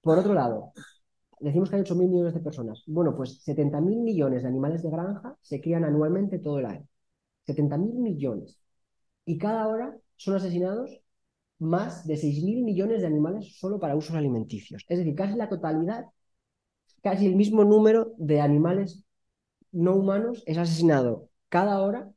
Por 0.00 0.18
otro 0.18 0.34
lado, 0.34 0.72
decimos 1.40 1.68
que 1.68 1.76
hay 1.76 1.82
8 1.82 1.94
mil 1.94 2.08
millones 2.08 2.34
de 2.34 2.40
personas. 2.40 2.82
Bueno, 2.86 3.14
pues 3.14 3.42
70 3.42 3.80
mil 3.80 4.00
millones 4.00 4.42
de 4.42 4.48
animales 4.48 4.82
de 4.82 4.90
granja 4.90 5.36
se 5.42 5.60
crían 5.60 5.84
anualmente 5.84 6.38
todo 6.38 6.58
el 6.60 6.66
año. 6.66 6.86
70 7.46 7.78
mil 7.78 7.94
millones. 7.94 8.60
Y 9.24 9.38
cada 9.38 9.68
hora 9.68 9.96
son 10.16 10.36
asesinados 10.36 11.00
más 11.58 12.06
de 12.06 12.16
6 12.16 12.44
mil 12.44 12.62
millones 12.62 13.00
de 13.00 13.06
animales 13.06 13.58
solo 13.58 13.78
para 13.80 13.96
usos 13.96 14.16
alimenticios. 14.16 14.84
Es 14.88 14.98
decir, 14.98 15.14
casi 15.14 15.36
la 15.36 15.48
totalidad, 15.48 16.06
casi 17.02 17.26
el 17.26 17.36
mismo 17.36 17.64
número 17.64 18.14
de 18.18 18.40
animales 18.40 19.04
no 19.72 19.94
humanos 19.96 20.42
es 20.46 20.58
asesinado 20.58 21.28
cada 21.48 21.80
hora 21.80 22.10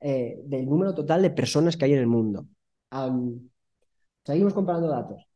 eh, 0.00 0.40
del 0.44 0.66
número 0.66 0.94
total 0.94 1.22
de 1.22 1.30
personas 1.30 1.76
que 1.76 1.84
hay 1.84 1.92
en 1.92 2.00
el 2.00 2.06
mundo. 2.06 2.46
seguimos 4.24 4.54
comparando 4.54 4.88
datos. 4.88 5.26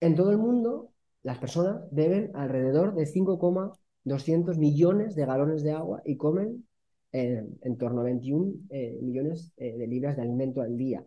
en 0.00 0.14
todo 0.14 0.30
el 0.30 0.38
mundo, 0.38 0.92
las 1.22 1.38
personas 1.38 1.82
beben 1.90 2.30
alrededor 2.34 2.94
de 2.94 3.06
5,200 3.06 4.58
millones 4.58 5.14
de 5.16 5.26
galones 5.26 5.62
de 5.62 5.72
agua 5.72 6.02
y 6.04 6.16
comen 6.16 6.66
eh, 7.12 7.44
en 7.62 7.78
torno 7.78 8.00
a 8.02 8.04
21 8.04 8.52
eh, 8.70 8.98
millones 9.02 9.52
de 9.56 9.86
libras 9.86 10.16
de 10.16 10.22
alimento 10.22 10.60
al 10.60 10.76
día. 10.76 11.04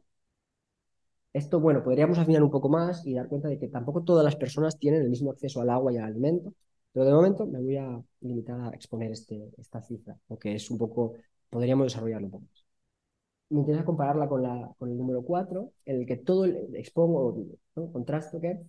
Esto, 1.34 1.60
bueno, 1.60 1.84
podríamos 1.84 2.18
afinar 2.18 2.42
un 2.44 2.50
poco 2.50 2.70
más 2.70 3.06
y 3.06 3.14
dar 3.14 3.28
cuenta 3.28 3.48
de 3.50 3.60
que 3.60 3.68
tampoco 3.68 4.04
todas 4.04 4.26
las 4.26 4.36
personas 4.36 4.80
tienen 4.80 5.04
el 5.04 5.10
mismo 5.10 5.32
acceso 5.32 5.62
al 5.62 5.70
agua 5.70 5.94
y 5.94 5.98
al 5.98 6.06
alimento, 6.06 6.54
pero 6.92 7.06
de 7.06 7.14
momento 7.14 7.46
me 7.46 7.62
voy 7.62 7.78
a 7.78 8.02
limitar 8.22 8.60
a 8.60 8.70
exponer 8.70 9.12
este, 9.12 9.52
esta 9.58 9.82
cifra, 9.82 10.18
porque 10.28 10.56
es 10.56 10.72
un 10.72 10.78
poco, 10.80 11.14
podríamos 11.50 11.86
desarrollarlo 11.88 12.28
un 12.28 12.32
poco 12.32 12.46
más. 12.46 12.66
Me 13.50 13.60
interesa 13.60 13.86
compararla 13.86 14.28
con, 14.28 14.44
la, 14.44 14.72
con 14.78 14.92
el 14.92 14.98
número 14.98 15.24
4, 15.24 15.72
en 15.86 16.02
el 16.02 16.06
que 16.06 16.18
todo 16.18 16.46
expongo, 16.46 17.36
¿no? 17.76 17.92
contrasto 17.92 18.40
que 18.40 18.60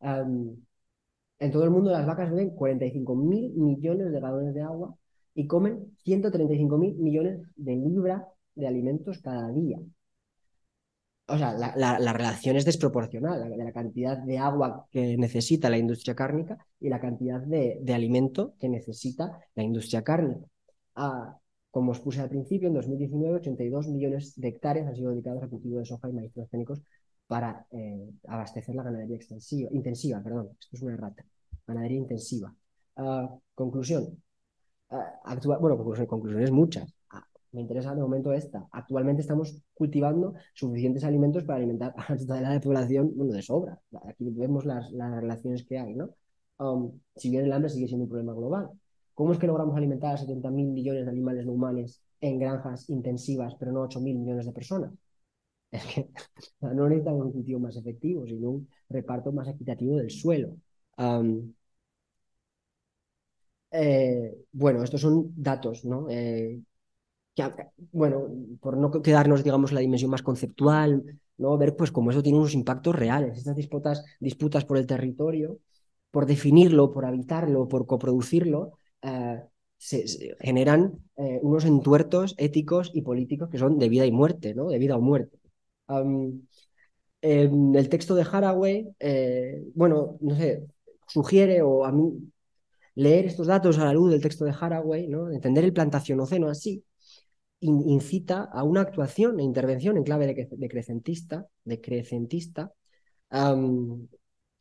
en 0.00 1.52
todo 1.52 1.64
el 1.64 1.70
mundo 1.70 1.90
las 1.90 2.06
vacas 2.06 2.30
beben 2.30 2.50
45 2.50 3.14
mil 3.16 3.52
millones 3.54 4.12
de 4.12 4.20
galones 4.20 4.54
de 4.54 4.62
agua 4.62 4.94
y 5.34 5.46
comen 5.46 5.96
135 6.04 6.78
mil 6.78 6.94
millones 6.96 7.40
de 7.56 7.76
libras 7.76 8.22
de 8.54 8.66
alimentos 8.66 9.18
cada 9.18 9.50
día 9.50 9.78
o 11.28 11.36
sea, 11.36 11.52
la, 11.52 12.12
relación 12.12 12.56
es 12.56 12.64
desproporcional 12.64 13.50
de 13.50 13.64
la 13.64 13.72
cantidad 13.72 14.16
de 14.16 14.38
agua 14.38 14.86
que 14.90 15.16
necesita 15.18 15.68
la 15.68 15.76
industria 15.76 16.14
cárnica 16.14 16.56
y 16.80 16.88
la 16.88 17.00
cantidad 17.00 17.40
de, 17.40 17.82
alimento 17.94 18.54
que 18.58 18.68
necesita 18.68 19.38
la 19.54 19.62
industria 19.62 20.02
cárnica. 20.02 20.46
Ah, 20.94 21.38
como 21.70 21.92
os 21.92 22.00
puse 22.00 22.20
al 22.20 22.28
principio, 22.28 22.68
en 22.68 22.74
2019, 22.74 23.36
82 23.36 23.88
millones 23.88 24.34
de 24.40 24.48
hectáreas 24.48 24.86
han 24.86 24.96
sido 24.96 25.10
dedicados 25.10 25.42
al 25.42 25.50
cultivo 25.50 25.78
de 25.78 25.84
soja 25.84 26.08
y 26.08 26.12
maíz 26.12 26.32
transgénicos 26.32 26.82
para 27.26 27.66
eh, 27.70 28.10
abastecer 28.26 28.74
la 28.74 28.82
ganadería 28.82 29.16
extensiva, 29.16 29.68
intensiva. 29.72 30.22
Perdón, 30.22 30.50
esto 30.58 30.76
es 30.76 30.82
una 30.82 30.96
rata. 30.96 31.24
Ganadería 31.66 31.98
intensiva. 31.98 32.54
Ah, 32.96 33.28
conclusión. 33.54 34.22
Ah, 34.90 35.20
bueno, 35.60 35.76
conclusiones 36.08 36.50
muchas 36.50 36.94
me 37.52 37.60
interesa 37.62 37.94
de 37.94 38.00
momento 38.00 38.32
esta. 38.32 38.66
Actualmente 38.72 39.22
estamos 39.22 39.62
cultivando 39.74 40.34
suficientes 40.54 41.04
alimentos 41.04 41.44
para 41.44 41.58
alimentar 41.58 41.94
a 41.96 42.12
la 42.12 42.18
totalidad 42.18 42.52
de 42.52 42.60
población, 42.60 43.12
bueno, 43.16 43.32
de 43.32 43.42
sobra. 43.42 43.80
Aquí 44.06 44.30
vemos 44.30 44.64
las, 44.64 44.90
relaciones 44.92 45.64
que 45.64 45.78
hay, 45.78 45.94
¿no? 45.94 46.10
Um, 46.58 47.00
si 47.16 47.30
bien 47.30 47.44
el 47.44 47.52
hambre 47.52 47.70
sigue 47.70 47.86
siendo 47.86 48.04
un 48.04 48.10
problema 48.10 48.34
global. 48.34 48.70
¿Cómo 49.18 49.32
es 49.32 49.38
que 49.40 49.48
logramos 49.48 49.76
alimentar 49.76 50.14
a 50.14 50.16
70.000 50.16 50.68
millones 50.68 51.04
de 51.04 51.10
animales 51.10 51.44
no 51.44 51.52
humanos 51.52 52.00
en 52.20 52.38
granjas 52.38 52.88
intensivas, 52.88 53.56
pero 53.58 53.72
no 53.72 53.80
8.000 53.82 54.16
millones 54.16 54.46
de 54.46 54.52
personas? 54.52 54.92
Es 55.72 55.84
que 55.86 56.10
no 56.60 56.88
necesitamos 56.88 57.26
un 57.26 57.32
cultivo 57.32 57.60
más 57.60 57.76
efectivo, 57.76 58.26
sino 58.26 58.50
un 58.50 58.68
reparto 58.88 59.32
más 59.32 59.48
equitativo 59.48 59.96
del 59.96 60.10
suelo. 60.10 60.50
Eh, 63.70 64.34
bueno, 64.52 64.82
estos 64.82 65.00
son 65.00 65.32
datos, 65.36 65.84
¿no? 65.84 66.08
Eh, 66.10 66.60
bueno, 67.92 68.28
por 68.60 68.76
no 68.76 68.90
quedarnos, 68.90 69.44
digamos, 69.44 69.72
la 69.72 69.80
dimensión 69.80 70.10
más 70.10 70.22
conceptual, 70.22 71.20
¿no? 71.36 71.56
Ver 71.58 71.76
pues 71.76 71.92
cómo 71.92 72.10
eso 72.10 72.22
tiene 72.22 72.38
unos 72.38 72.54
impactos 72.54 72.94
reales. 72.94 73.38
Estas 73.38 73.56
disputas, 73.56 74.04
disputas 74.20 74.64
por 74.64 74.78
el 74.78 74.86
territorio, 74.86 75.58
por 76.10 76.26
definirlo, 76.26 76.90
por 76.90 77.04
habitarlo, 77.04 77.68
por 77.68 77.86
coproducirlo, 77.86 78.78
eh, 79.02 79.42
se, 79.76 80.36
generan 80.40 80.98
eh, 81.16 81.38
unos 81.42 81.64
entuertos 81.64 82.34
éticos 82.38 82.90
y 82.94 83.02
políticos 83.02 83.48
que 83.50 83.58
son 83.58 83.78
de 83.78 83.88
vida 83.88 84.06
y 84.06 84.12
muerte, 84.12 84.54
¿no? 84.54 84.68
De 84.68 84.78
vida 84.78 84.96
o 84.96 85.00
muerte. 85.00 85.38
en 87.20 87.74
el 87.74 87.88
texto 87.88 88.14
de 88.14 88.22
Haraway, 88.30 88.88
eh, 89.00 89.62
bueno, 89.74 90.18
no 90.20 90.36
sé, 90.36 90.66
sugiere 91.08 91.62
o 91.62 91.84
a 91.84 91.92
mí 91.92 92.30
leer 92.94 93.26
estos 93.26 93.46
datos 93.46 93.78
a 93.78 93.84
la 93.84 93.92
luz 93.92 94.10
del 94.10 94.20
texto 94.20 94.44
de 94.44 94.54
Haraway, 94.58 95.06
¿no? 95.08 95.30
entender 95.30 95.64
el 95.64 95.72
plantacionoceno 95.72 96.48
así, 96.48 96.84
incita 97.60 98.42
a 98.42 98.62
una 98.64 98.82
actuación 98.82 99.40
e 99.40 99.44
intervención 99.44 99.96
en 99.96 100.04
clave 100.04 100.26
de, 100.26 100.68
crecentista, 100.68 101.46
de 101.64 101.80
crecentista. 101.80 102.72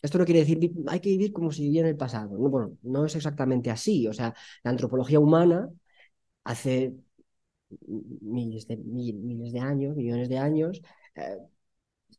Esto 0.02 0.18
no 0.18 0.26
quiere 0.26 0.42
decir 0.42 0.60
hay 0.88 1.00
que 1.00 1.10
vivir 1.10 1.34
como 1.34 1.52
si 1.52 1.64
viviera 1.64 1.88
en 1.88 1.94
el 1.94 1.98
pasado. 1.98 2.38
No, 2.38 2.50
bueno, 2.50 2.78
no 2.84 3.06
es 3.06 3.16
exactamente 3.16 3.72
así. 3.72 4.08
O 4.08 4.14
sea, 4.14 4.34
la 4.64 4.72
antropología 4.72 5.20
humana 5.20 5.70
hace 6.44 6.96
miles 8.22 8.68
de, 8.68 8.78
miles 8.78 9.54
de 9.54 9.60
años, 9.60 9.96
millones 9.96 10.30
de 10.30 10.38
años, 10.38 10.82
eh, 11.16 11.38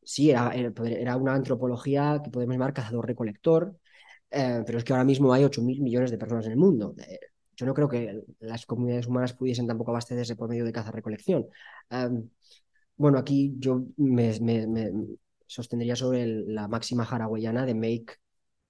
sí, 0.02 0.30
era, 0.30 0.52
era, 0.54 1.16
una 1.16 1.34
antropología 1.34 2.20
que 2.22 2.30
podemos 2.30 2.54
llamar 2.54 2.72
cazador-recolector, 2.74 3.76
eh, 4.30 4.62
pero 4.66 4.78
es 4.78 4.84
que 4.84 4.92
ahora 4.92 5.04
mismo 5.04 5.32
hay 5.32 5.44
8.000 5.44 5.80
millones 5.82 6.10
de 6.10 6.18
personas 6.18 6.46
en 6.46 6.52
el 6.52 6.58
mundo. 6.58 6.94
Eh, 6.98 7.20
yo 7.56 7.66
no 7.66 7.74
creo 7.74 7.88
que 7.88 8.22
las 8.40 8.66
comunidades 8.66 9.06
humanas 9.06 9.34
pudiesen 9.34 9.66
tampoco 9.66 9.90
abastecerse 9.90 10.36
por 10.36 10.48
medio 10.48 10.64
de 10.64 10.72
caza-recolección. 10.72 11.46
bueno, 12.96 13.18
aquí 13.18 13.54
yo 13.58 13.84
me, 13.96 14.30
sostendría 15.48 15.96
sobre 15.96 16.26
la 16.26 16.68
máxima 16.68 17.04
haraguayana 17.04 17.66
de 17.66 17.74
make 17.74 18.06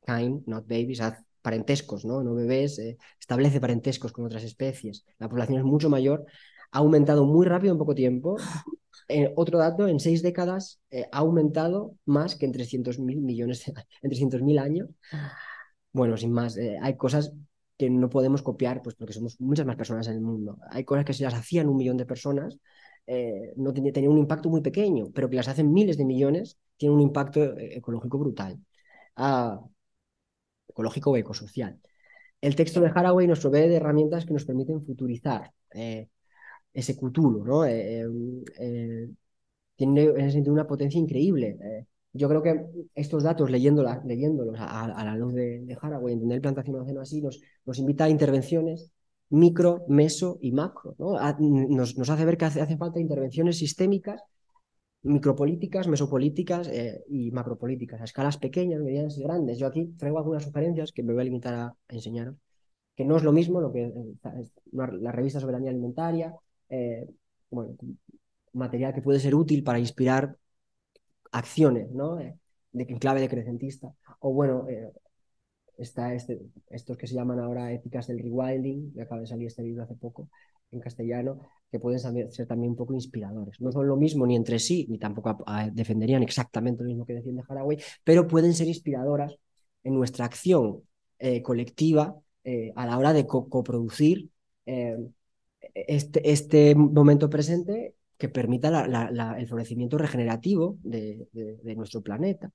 kind, 0.07 0.47
not 0.47 0.67
babies, 0.67 1.01
haz 1.01 1.23
parentescos, 1.43 2.05
¿no? 2.05 2.23
No 2.23 2.35
bebés, 2.35 2.79
eh, 2.79 2.99
establece 3.21 3.61
parentescos 3.61 4.13
con 4.13 4.25
otras 4.25 4.45
especies. 4.45 5.05
La 5.19 5.29
población 5.29 5.59
es 5.59 5.65
mucho 5.65 5.91
mayor, 5.91 6.25
ha 6.73 6.79
aumentado 6.79 7.25
muy 7.25 7.47
rápido 7.47 7.73
en 7.73 7.79
poco 7.79 7.95
tiempo. 7.95 8.37
Eh, 9.11 9.33
otro 9.37 9.57
dato, 9.57 9.89
en 9.89 10.01
seis 10.01 10.23
décadas 10.23 10.83
eh, 10.91 11.07
ha 11.13 11.19
aumentado 11.19 11.95
más 12.05 12.37
que 12.37 12.45
en 12.45 12.53
300.000 12.53 13.23
millones, 13.23 13.67
en 13.67 14.11
300.000 14.11 14.59
años. 14.59 14.91
Bueno, 15.93 16.19
sin 16.19 16.31
más, 16.31 16.59
hay 16.59 16.95
cosas 16.99 17.33
que 17.79 17.89
no 17.89 18.11
podemos 18.11 18.43
copiar, 18.43 18.83
pues 18.83 18.97
porque 18.97 19.15
somos 19.15 19.41
muchas 19.41 19.65
más 19.65 19.77
personas 19.77 20.09
en 20.09 20.15
el 20.15 20.21
mundo. 20.21 20.59
Hay 20.69 20.85
cosas 20.85 21.07
que 21.07 21.15
si 21.15 21.23
las 21.23 21.33
hacían 21.33 21.71
un 21.71 21.79
millón 21.79 21.97
de 21.97 22.05
personas, 22.05 22.59
eh, 23.09 23.55
no 23.57 23.73
tenía, 23.73 23.93
tenía, 23.93 24.11
un 24.11 24.19
impacto 24.19 24.51
muy 24.51 24.61
pequeño, 24.61 25.11
pero 25.15 25.31
que 25.31 25.37
las 25.37 25.49
hacen 25.49 25.73
miles 25.73 25.97
de 25.99 26.05
millones, 26.05 26.59
tiene 26.77 26.95
un 26.95 27.01
impacto 27.01 27.43
eh, 27.59 27.77
ecológico 27.79 28.19
brutal. 28.19 28.61
Ah, 29.17 29.61
ecológico 30.69 31.11
o 31.13 31.17
ecosocial. 31.17 31.81
El 32.41 32.55
texto 32.57 32.81
de 32.81 32.89
Haraway 32.95 33.27
nos 33.27 33.41
provee 33.41 33.69
de 33.69 33.77
herramientas 33.77 34.27
que 34.27 34.33
nos 34.35 34.45
permiten 34.45 34.85
futurizar 34.85 35.53
eh, 35.75 36.09
ese 36.73 36.95
futuro, 36.95 37.45
¿no? 37.45 37.65
tiene 39.77 40.03
en 40.05 40.33
sentido 40.33 40.53
una 40.53 40.67
potencia 40.67 41.01
increíble 41.01 41.87
yo 42.13 42.29
creo 42.29 42.43
que 42.43 42.67
estos 42.95 43.23
datos, 43.23 43.51
leyéndolos, 43.51 43.97
a, 44.59 45.05
la 45.05 45.17
luz 45.17 45.35
de, 45.35 45.61
de 45.61 45.79
Haraway, 45.81 46.15
entender 46.15 46.41
plantación 46.41 46.77
océano 46.77 47.01
así, 47.01 47.21
nos, 47.21 47.41
nos 47.65 47.79
invita 47.79 48.05
a 48.05 48.09
intervenciones 48.11 48.91
micro, 49.31 49.85
meso 49.89 50.39
y 50.41 50.53
macro. 50.53 50.95
¿no? 50.99 51.17
nos, 51.39 51.97
nos, 51.97 52.11
hace 52.11 52.25
ver 52.25 52.37
que 52.37 52.47
hace, 52.47 52.77
falta 52.77 53.01
intervenciones 53.01 53.59
sistémicas, 53.59 54.23
micropolíticas, 55.03 55.89
mesopolíticas 55.89 56.69
eh, 56.69 57.05
y 57.09 57.31
macropolíticas, 57.31 58.01
a 58.01 58.05
escalas 58.05 58.39
pequeñas, 58.39 58.81
medianas 58.81 59.17
y 59.19 59.23
grandes. 59.23 59.59
Yo 59.59 59.67
aquí 59.67 59.87
traigo 59.99 60.19
algunas 60.19 60.45
sugerencias 60.45 60.93
que 60.93 61.03
me 61.03 61.13
voy 61.13 61.23
a 61.23 61.25
limitar 61.25 61.55
a, 61.55 61.75
enseñaros, 61.89 62.37
que 62.97 63.05
no 63.05 63.17
es 63.17 63.23
lo 63.23 63.33
mismo 63.33 63.61
lo 63.61 63.73
que 63.73 63.85
eh, 63.85 63.95
la 64.73 65.13
revista 65.13 65.41
Soberanía 65.41 65.71
Alimentaria, 65.71 66.35
eh, 66.69 67.07
bueno, 67.51 67.77
material 68.53 68.95
que 68.95 69.03
puede 69.03 69.21
ser 69.21 69.35
útil 69.35 69.63
para 69.63 69.79
inspirar 69.79 70.37
acciones, 71.33 71.91
¿no? 71.93 72.17
De, 72.17 72.37
clave 73.01 73.21
decrecentista. 73.21 73.93
O 74.21 74.33
bueno, 74.33 74.67
está 75.79 76.13
este, 76.15 76.41
estos 76.69 76.97
que 76.99 77.07
se 77.07 77.15
llaman 77.15 77.39
ahora 77.41 77.73
éticas 77.73 78.09
del 78.09 78.19
rewilding, 78.19 78.93
que 78.93 79.03
acaba 79.03 79.21
de 79.21 79.27
salir 79.27 79.47
este 79.47 79.63
libro 79.63 79.85
hace 79.85 79.95
poco 79.95 80.29
en 80.71 80.81
castellano, 80.81 81.41
que 81.71 81.79
pueden 81.79 81.99
ser 81.99 82.47
también 82.47 82.71
un 82.71 82.77
poco 82.77 82.93
inspiradores. 82.93 83.61
No 83.61 83.73
son 83.73 83.87
lo 83.87 83.97
mismo 83.97 84.27
ni 84.27 84.37
entre 84.37 84.59
sí, 84.59 84.87
ni 84.91 84.99
tampoco 84.99 85.45
defenderían 85.73 86.23
exactamente 86.23 86.83
lo 86.83 86.89
mismo 86.89 87.07
que 87.07 87.15
defiende 87.15 87.43
Haraway, 87.49 87.79
pero 88.05 88.27
pueden 88.27 88.53
ser 88.55 88.69
inspiradoras 88.69 89.35
en 89.85 89.95
nuestra 89.95 90.25
acción 90.27 90.83
eh, 91.19 91.43
colectiva 91.43 92.17
eh, 92.45 92.73
a 92.77 92.87
la 92.87 92.99
hora 92.99 93.13
de 93.13 93.27
coproducir 93.27 94.31
eh, 94.67 94.97
este, 95.75 96.31
este, 96.31 96.75
momento 96.75 97.29
presente 97.31 97.95
que 98.17 98.29
permita 98.29 98.85
el 99.39 99.47
florecimiento 99.47 99.97
regenerativo 99.97 100.77
de, 100.83 101.29
nuestro 101.77 102.03
planeta. 102.03 102.51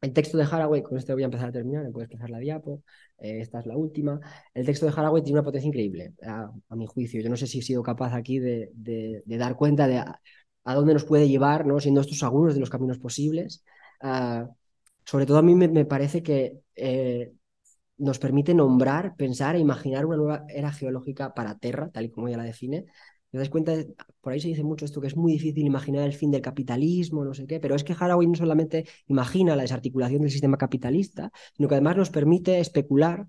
El 0.00 0.12
texto 0.12 0.38
de 0.38 0.44
Haraway, 0.44 0.82
con 0.82 0.96
este 0.96 1.12
voy 1.12 1.22
a 1.22 1.26
empezar 1.26 1.48
a 1.50 1.52
terminar, 1.52 1.90
puedes 1.92 2.08
pasar 2.08 2.30
la 2.30 2.38
diapo, 2.38 2.82
esta 3.18 3.60
es 3.60 3.66
la 3.66 3.76
última. 3.76 4.20
El 4.54 4.64
texto 4.64 4.86
de 4.86 4.92
Haraway 4.92 5.22
tiene 5.22 5.38
una 5.38 5.44
potencia 5.44 5.68
increíble, 5.68 6.14
a, 6.26 6.50
mi 6.76 6.86
juicio. 6.86 7.20
Yo 7.20 7.28
no 7.28 7.36
sé 7.36 7.46
si 7.46 7.58
he 7.58 7.62
sido 7.62 7.82
capaz 7.82 8.14
aquí 8.14 8.38
de, 8.38 8.70
dar 9.26 9.56
cuenta 9.56 9.86
de 9.86 9.98
a, 9.98 10.74
dónde 10.74 10.94
nos 10.94 11.04
puede 11.04 11.28
llevar, 11.28 11.66
¿no? 11.66 11.80
siendo 11.80 12.00
estos 12.00 12.22
algunos 12.22 12.54
de 12.54 12.60
los 12.60 12.70
caminos 12.70 12.98
posibles. 12.98 13.62
Ah, 14.00 14.48
sobre 15.04 15.26
todo 15.26 15.38
a 15.38 15.42
mí 15.42 15.54
me, 15.54 15.84
parece 15.84 16.22
que 16.22 16.60
eh, 16.76 17.32
nos 17.98 18.18
permite 18.18 18.54
nombrar, 18.54 19.16
pensar 19.16 19.56
e 19.56 19.58
imaginar 19.58 20.06
una 20.06 20.16
nueva 20.16 20.44
era 20.48 20.72
geológica 20.72 21.34
para 21.34 21.58
Terra, 21.58 21.90
tal 21.90 22.06
y 22.06 22.10
como 22.10 22.28
ella 22.28 22.38
la 22.38 22.44
define. 22.44 22.86
¿Te 23.30 23.38
das 23.38 23.48
cuenta? 23.48 23.74
Por 24.20 24.32
ahí 24.32 24.40
se 24.40 24.48
dice 24.48 24.64
mucho 24.64 24.84
esto, 24.84 25.00
que 25.00 25.06
es 25.06 25.16
muy 25.16 25.32
difícil 25.32 25.64
imaginar 25.64 26.04
el 26.04 26.12
fin 26.14 26.30
del 26.30 26.42
capitalismo, 26.42 27.24
no 27.24 27.32
sé 27.32 27.46
qué, 27.46 27.60
pero 27.60 27.76
es 27.76 27.84
que 27.84 27.94
Haraway 27.98 28.26
no 28.26 28.34
solamente 28.34 28.86
imagina 29.06 29.54
la 29.54 29.62
desarticulación 29.62 30.22
del 30.22 30.30
sistema 30.32 30.56
capitalista, 30.58 31.30
sino 31.56 31.68
que 31.68 31.74
además 31.76 31.96
nos 31.96 32.10
permite 32.10 32.58
especular 32.58 33.26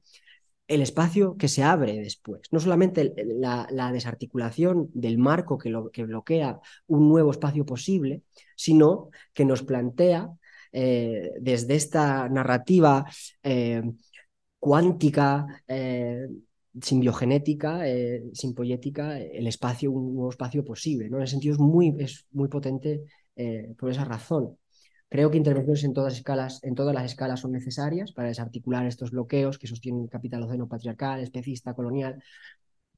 el 0.67 0.81
espacio 0.81 1.35
que 1.37 1.47
se 1.49 1.63
abre 1.63 1.99
después. 1.99 2.41
No 2.51 2.59
solamente 2.59 3.13
la, 3.25 3.91
desarticulación 3.91 4.89
del 4.93 5.17
marco 5.17 5.57
que, 5.57 5.69
lo, 5.69 5.91
que 5.91 6.05
bloquea 6.05 6.59
un 6.87 7.09
nuevo 7.09 7.31
espacio 7.31 7.65
posible, 7.65 8.23
sino 8.55 9.09
que 9.33 9.45
nos 9.45 9.63
plantea 9.63 10.29
eh, 10.71 11.31
desde 11.39 11.75
esta 11.75 12.29
narrativa 12.29 13.05
eh, 13.43 13.83
cuántica, 14.59 15.61
eh, 15.67 16.27
simbiogenética, 16.79 17.81
simpoyética, 18.33 19.19
el 19.19 19.47
espacio, 19.47 19.91
un 19.91 20.13
nuevo 20.13 20.29
espacio 20.29 20.63
posible. 20.63 21.09
¿no? 21.09 21.17
En 21.17 21.23
ese 21.23 21.31
sentido 21.31 21.53
es 21.55 21.59
muy, 21.59 21.95
es 21.99 22.25
muy 22.31 22.47
potente 22.47 23.03
por 23.77 23.89
esa 23.91 24.05
razón. 24.05 24.57
Creo 25.09 25.29
que 25.29 25.37
intervenciones 25.37 25.83
en 25.83 25.93
todas, 25.93 26.13
escalas, 26.13 26.63
en 26.63 26.73
todas 26.73 26.95
las 26.95 27.03
escalas 27.03 27.41
son 27.41 27.51
necesarias 27.51 28.13
para 28.13 28.29
desarticular 28.29 28.85
estos 28.85 29.11
bloqueos 29.11 29.59
que 29.59 29.67
sostienen 29.67 30.03
el 30.03 30.09
capitaloceno 30.09 30.69
patriarcal, 30.69 31.19
especista, 31.19 31.73
colonial, 31.73 32.23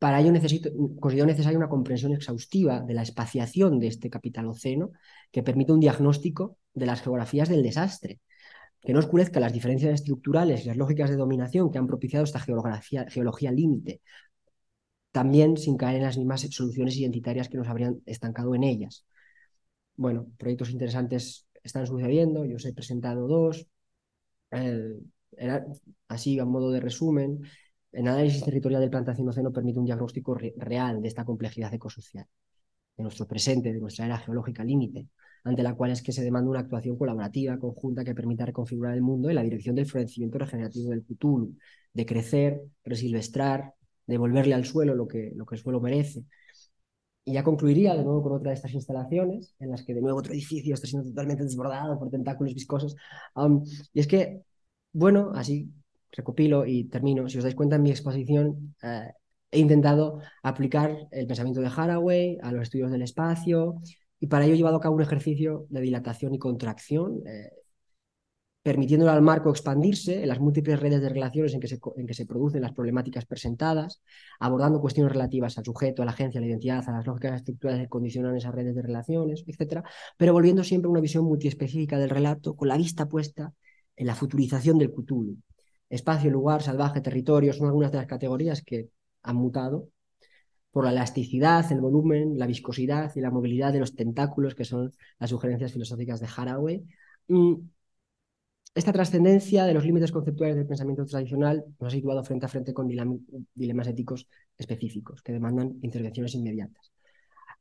para 0.03 0.19
ello 0.19 0.33
necesito, 0.33 0.69
considero 0.99 1.25
necesaria 1.25 1.57
una 1.57 1.69
comprensión 1.69 2.11
exhaustiva 2.11 2.81
de 2.81 2.93
la 2.93 3.03
espaciación 3.03 3.79
de 3.79 3.87
este 3.87 4.09
capitaloceno 4.09 4.91
que 5.31 5.43
permita 5.43 5.71
un 5.71 5.79
diagnóstico 5.79 6.57
de 6.73 6.85
las 6.85 7.01
geografías 7.01 7.47
del 7.47 7.63
desastre, 7.63 8.19
que 8.83 8.93
no 8.93 8.99
oscurezca 8.99 9.39
las 9.39 9.53
diferencias 9.53 9.93
estructurales 9.93 10.63
y 10.63 10.67
las 10.67 10.77
lógicas 10.77 11.09
de 11.09 11.15
dominación 11.15 11.71
que 11.71 11.77
han 11.77 11.87
propiciado 11.87 12.25
esta 12.25 12.39
geología 12.39 13.51
límite, 13.51 14.01
también 15.11 15.57
sin 15.57 15.77
caer 15.77 15.97
en 15.97 16.03
las 16.03 16.17
mismas 16.17 16.41
soluciones 16.41 16.97
identitarias 16.97 17.47
que 17.47 17.57
nos 17.57 17.67
habrían 17.67 18.01
estancado 18.05 18.55
en 18.55 18.63
ellas. 18.63 19.05
Bueno, 19.95 20.27
proyectos 20.37 20.71
interesantes 20.71 21.47
están 21.63 21.87
sucediendo, 21.87 22.45
yo 22.45 22.57
os 22.57 22.65
he 22.65 22.73
presentado 22.73 23.27
dos, 23.27 23.67
así 26.07 26.39
a 26.39 26.45
modo 26.45 26.71
de 26.71 26.79
resumen, 26.79 27.41
el 27.91 28.07
análisis 28.07 28.43
territorial 28.43 28.81
del 28.81 28.89
plantación 28.89 29.29
océano 29.29 29.53
permite 29.53 29.79
un 29.79 29.85
diagnóstico 29.85 30.35
real 30.35 31.01
de 31.01 31.07
esta 31.07 31.23
complejidad 31.23 31.73
ecosocial, 31.73 32.25
de 32.97 33.03
nuestro 33.03 33.27
presente, 33.27 33.71
de 33.71 33.79
nuestra 33.79 34.07
era 34.07 34.17
geológica 34.17 34.63
límite, 34.63 35.07
ante 35.43 35.63
la 35.63 35.75
cual 35.75 35.91
es 35.91 36.01
que 36.01 36.11
se 36.11 36.23
demanda 36.23 36.49
una 36.49 36.61
actuación 36.61 36.97
colaborativa, 36.97 37.57
conjunta, 37.59 38.03
que 38.03 38.15
permita 38.15 38.45
reconfigurar 38.45 38.93
el 38.95 39.01
mundo 39.01 39.29
en 39.29 39.35
la 39.35 39.43
dirección 39.43 39.75
del 39.75 39.85
florecimiento 39.85 40.37
regenerativo 40.37 40.89
del 40.91 41.03
Cthulhu, 41.03 41.55
de 41.93 42.05
crecer, 42.05 42.61
resilvestrar, 42.83 43.73
devolverle 44.07 44.53
al 44.53 44.65
suelo 44.65 44.95
lo 44.95 45.07
que, 45.07 45.31
lo 45.35 45.45
que 45.45 45.55
el 45.55 45.61
suelo 45.61 45.81
merece. 45.81 46.23
Y 47.25 47.33
ya 47.33 47.43
concluiría 47.43 47.95
de 47.95 48.03
nuevo 48.03 48.21
con 48.21 48.33
otra 48.33 48.49
de 48.49 48.55
estas 48.55 48.73
instalaciones, 48.73 49.55
en 49.59 49.71
las 49.71 49.83
que 49.83 49.93
de 49.93 50.01
nuevo 50.01 50.19
otro 50.19 50.33
edificio 50.33 50.73
está 50.73 50.87
siendo 50.87 51.07
totalmente 51.09 51.43
desbordado 51.43 51.97
por 51.97 52.09
tentáculos 52.09 52.53
viscosos. 52.53 52.95
y 53.93 53.99
es 53.99 54.07
que, 54.07 54.41
bueno, 54.91 55.31
así 55.35 55.69
recopilo 56.11 56.65
y 56.65 56.85
termino. 56.85 57.27
Si 57.29 57.37
os 57.37 57.43
dais 57.43 57.55
cuenta 57.55 57.75
en 57.77 57.83
mi 57.83 57.91
exposición, 57.91 58.75
eh, 58.83 59.11
he 59.51 59.59
intentado 59.59 60.19
aplicar 60.41 61.07
el 61.11 61.27
pensamiento 61.27 61.61
de 61.61 61.71
Haraway 61.75 62.37
a 62.41 62.51
los 62.51 62.63
estudios 62.63 62.91
del 62.91 63.03
espacio 63.03 63.79
y 64.23 64.27
para 64.27 64.45
ello 64.45 64.53
he 64.53 64.57
llevado 64.57 64.77
a 64.77 64.79
cabo 64.79 64.95
un 64.95 65.01
ejercicio 65.01 65.65
de 65.67 65.81
dilatación 65.81 66.33
y 66.33 66.39
contracción, 66.39 67.21
eh, 67.27 67.51
permitiéndole 68.61 69.11
al 69.11 69.21
marco 69.21 69.49
expandirse 69.49 70.21
en 70.21 70.29
las 70.29 70.39
múltiples 70.39 70.79
redes 70.79 71.01
de 71.01 71.09
relaciones 71.09 71.53
en 71.53 71.59
que, 71.59 71.67
se, 71.67 71.77
en 71.97 72.07
que 72.07 72.13
se 72.13 72.25
producen 72.25 72.61
las 72.61 72.71
problemáticas 72.71 73.25
presentadas, 73.25 74.01
abordando 74.39 74.79
cuestiones 74.79 75.11
relativas 75.11 75.57
al 75.57 75.65
sujeto, 75.65 76.03
a 76.03 76.05
la 76.05 76.11
agencia, 76.11 76.39
a 76.39 76.41
la 76.41 76.47
identidad, 76.47 76.87
a 76.87 76.93
las 76.93 77.05
lógicas 77.05 77.35
estructurales 77.35 77.81
que 77.83 77.89
condicionan 77.89 78.37
esas 78.37 78.55
redes 78.55 78.73
de 78.75 78.81
relaciones, 78.81 79.43
etc., 79.45 79.83
pero 80.15 80.31
volviendo 80.31 80.63
siempre 80.63 80.87
a 80.87 80.91
una 80.91 81.01
visión 81.01 81.25
multiespecífica 81.25 81.99
del 81.99 82.09
relato, 82.09 82.55
con 82.55 82.69
la 82.69 82.77
vista 82.77 83.09
puesta 83.09 83.51
en 83.97 84.07
la 84.07 84.15
futurización 84.15 84.77
del 84.77 84.93
Cthulhu, 84.93 85.35
espacio, 85.89 86.31
lugar, 86.31 86.63
salvaje, 86.63 87.01
territorio, 87.01 87.51
son 87.51 87.67
algunas 87.67 87.91
de 87.91 87.97
las 87.97 88.07
categorías 88.07 88.61
que 88.61 88.87
han 89.21 89.35
mutado 89.35 89.89
por 90.73 90.85
la 90.85 90.91
elasticidad, 90.91 91.71
el 91.71 91.81
volumen, 91.81 92.37
la 92.39 92.47
viscosidad 92.47 93.11
y 93.15 93.21
la 93.21 93.29
movilidad 93.29 93.71
de 93.71 93.79
los 93.79 93.95
tentáculos, 93.95 94.55
que 94.55 94.65
son 94.65 94.91
las 95.19 95.29
sugerencias 95.29 95.71
filosóficas 95.71 96.19
de 96.19 96.27
Haraway. 96.35 96.83
Esta 98.75 98.91
trascendencia 98.91 99.65
de 99.65 99.73
los 99.75 99.85
límites 99.85 100.11
conceptuales 100.11 100.55
del 100.55 100.65
pensamiento 100.65 101.05
tradicional 101.05 101.63
nos 101.79 101.93
ha 101.93 101.95
situado 101.95 102.23
frente 102.23 102.47
a 102.47 102.49
frente 102.49 102.73
con 102.73 102.87
dilemas 102.87 103.87
éticos 103.87 104.27
específicos 104.57 105.21
que 105.21 105.31
demandan 105.31 105.77
intervenciones 105.83 106.33
inmediatas. 106.33 106.91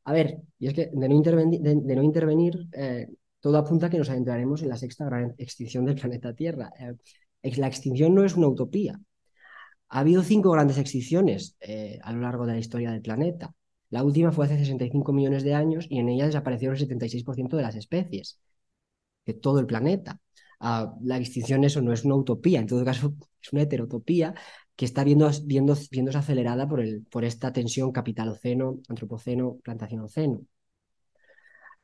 A 0.04 0.12
ver, 0.14 0.38
y 0.58 0.68
es 0.68 0.74
que 0.74 0.90
de 0.90 1.08
no, 1.10 2.02
intervenir, 2.02 2.66
eh, 2.72 3.08
todo 3.40 3.58
apunta 3.58 3.86
a 3.86 3.90
que 3.90 3.98
nos 3.98 4.08
adentraremos 4.08 4.62
en 4.62 4.70
la 4.70 4.78
sexta 4.78 5.04
gran 5.04 5.34
extinción 5.36 5.84
del 5.84 5.96
planeta 5.96 6.34
Tierra. 6.34 6.72
Eh, 6.80 7.56
la 7.58 7.66
extinción 7.66 8.14
no 8.14 8.24
es 8.24 8.34
una 8.34 8.48
utopía. 8.48 8.98
Ha 9.92 10.00
habido 10.00 10.22
cinco 10.22 10.50
grandes 10.50 10.78
extinciones 10.78 11.56
eh, 11.60 11.98
a 12.02 12.12
lo 12.12 12.22
largo 12.22 12.46
de 12.46 12.54
la 12.54 12.58
historia 12.58 12.90
del 12.90 13.02
planeta. 13.02 13.54
La 13.90 14.02
última 14.04 14.32
fue 14.32 14.46
hace 14.46 14.58
65 14.58 15.12
millones 15.12 15.44
de 15.44 15.54
años 15.54 15.86
y 15.90 15.98
en 15.98 16.08
ella 16.08 16.26
desaparecieron 16.26 16.76
el 16.76 16.80
76% 16.80 17.56
de 17.58 17.62
las 17.62 17.76
especies 17.76 18.40
de 19.26 19.34
todo 19.34 19.60
el 19.60 19.66
planeta. 19.66 20.20
Ah, 20.60 20.94
la 21.02 21.18
extinción 21.18 21.64
eso 21.64 21.82
no 21.82 21.92
es 21.92 22.04
una 22.04 22.14
utopía, 22.16 22.60
en 22.60 22.66
todo 22.68 22.84
caso 22.84 23.14
es 23.42 23.52
una 23.52 23.62
heterotopía 23.62 24.34
que 24.76 24.86
está 24.86 25.04
viendo, 25.04 25.30
viendo, 25.44 25.76
viéndose 25.90 26.18
acelerada 26.18 26.68
por, 26.68 26.80
el, 26.80 27.04
por 27.10 27.24
esta 27.24 27.52
tensión 27.52 27.92
capitaloceno, 27.92 28.80
antropoceno, 28.88 29.58
plantación-oceno. 29.62 30.40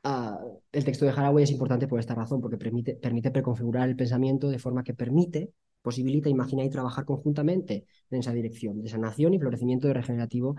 Ah, 0.03 0.39
el 0.71 0.83
texto 0.85 1.05
de 1.05 1.11
Haraway 1.11 1.43
es 1.43 1.51
importante 1.51 1.87
por 1.87 1.99
esta 1.99 2.15
razón, 2.15 2.41
porque 2.41 2.57
permite, 2.57 2.95
permite 2.95 3.31
preconfigurar 3.31 3.89
el 3.89 3.95
pensamiento 3.95 4.49
de 4.49 4.59
forma 4.59 4.83
que 4.83 4.93
permite, 4.93 5.53
posibilita 5.81 6.29
imaginar 6.29 6.65
y 6.65 6.69
trabajar 6.69 7.05
conjuntamente 7.05 7.85
en 8.09 8.19
esa 8.19 8.33
dirección 8.33 8.81
de 8.81 8.89
sanación 8.89 9.33
y 9.33 9.39
florecimiento 9.39 9.91
regenerativo 9.93 10.55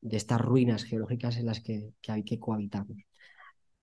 de 0.00 0.16
estas 0.16 0.40
ruinas 0.40 0.84
geológicas 0.84 1.36
en 1.36 1.46
las 1.46 1.60
que, 1.60 1.92
que, 2.00 2.24
que 2.24 2.38
cohabitamos. 2.38 2.98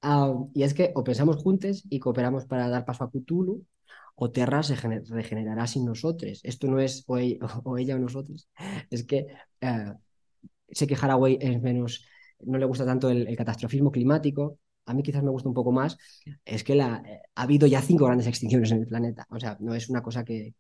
Ah, 0.01 0.33
y 0.53 0.63
es 0.63 0.73
que 0.73 0.91
o 0.95 1.03
pensamos 1.03 1.37
juntos 1.37 1.83
y 1.89 1.99
cooperamos 1.99 2.45
para 2.45 2.69
dar 2.69 2.85
paso 2.85 3.03
a 3.05 3.09
Cthulhu, 3.11 3.65
o 4.15 4.31
Terra 4.31 4.61
se 4.63 4.75
regenerará 4.75 5.65
sin 5.67 5.85
nosotros. 5.85 6.41
Esto 6.43 6.67
no 6.67 6.79
es 6.79 7.03
o 7.07 7.17
ella 7.77 7.95
o, 7.95 7.99
nosotros, 7.99 8.49
es 8.89 9.03
que 9.05 9.27
eh, 9.61 9.93
sé 10.69 10.87
que 10.87 10.95
Haraway 10.95 11.37
es 11.41 11.61
menos, 11.61 12.05
no 12.41 12.57
le 12.57 12.65
gusta 12.65 12.85
tanto 12.85 13.09
el 13.09 13.35
catastrofismo 13.37 13.91
climático, 13.91 14.59
a 14.85 14.93
mí 14.93 15.03
quizás 15.03 15.23
me 15.23 15.29
gusta 15.29 15.49
un 15.49 15.55
poco 15.55 15.71
más, 15.71 15.97
es 16.45 16.63
que 16.63 16.73
eh, 16.73 16.81
ha 16.81 17.01
habido 17.35 17.67
ya 17.67 17.81
cinco 17.81 18.05
grandes 18.05 18.27
extinciones 18.27 18.71
en 18.71 18.79
el 18.79 18.87
planeta. 18.87 19.25
O 19.29 19.39
sea, 19.39 19.57
no 19.59 19.73
es 19.75 19.89
una 19.89 20.01
cosa 20.01 20.23
que, 20.23 20.53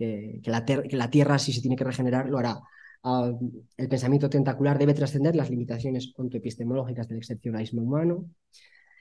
que, 0.00 0.50
la, 0.50 0.64
la, 0.92 1.10
Tierra, 1.10 1.38
si 1.38 1.52
se 1.52 1.60
tiene 1.60 1.76
que 1.76 1.84
regenerar, 1.84 2.28
lo 2.28 2.38
hará. 2.38 2.60
Ah, 3.02 3.30
el 3.76 3.88
pensamiento 3.88 4.30
tentacular 4.30 4.78
debe 4.78 4.94
trascender 4.94 5.36
las 5.36 5.50
limitaciones 5.50 6.12
ontoepistemológicas 6.16 7.08
del 7.08 7.18
excepcionalismo 7.18 7.82
humano. 7.82 8.30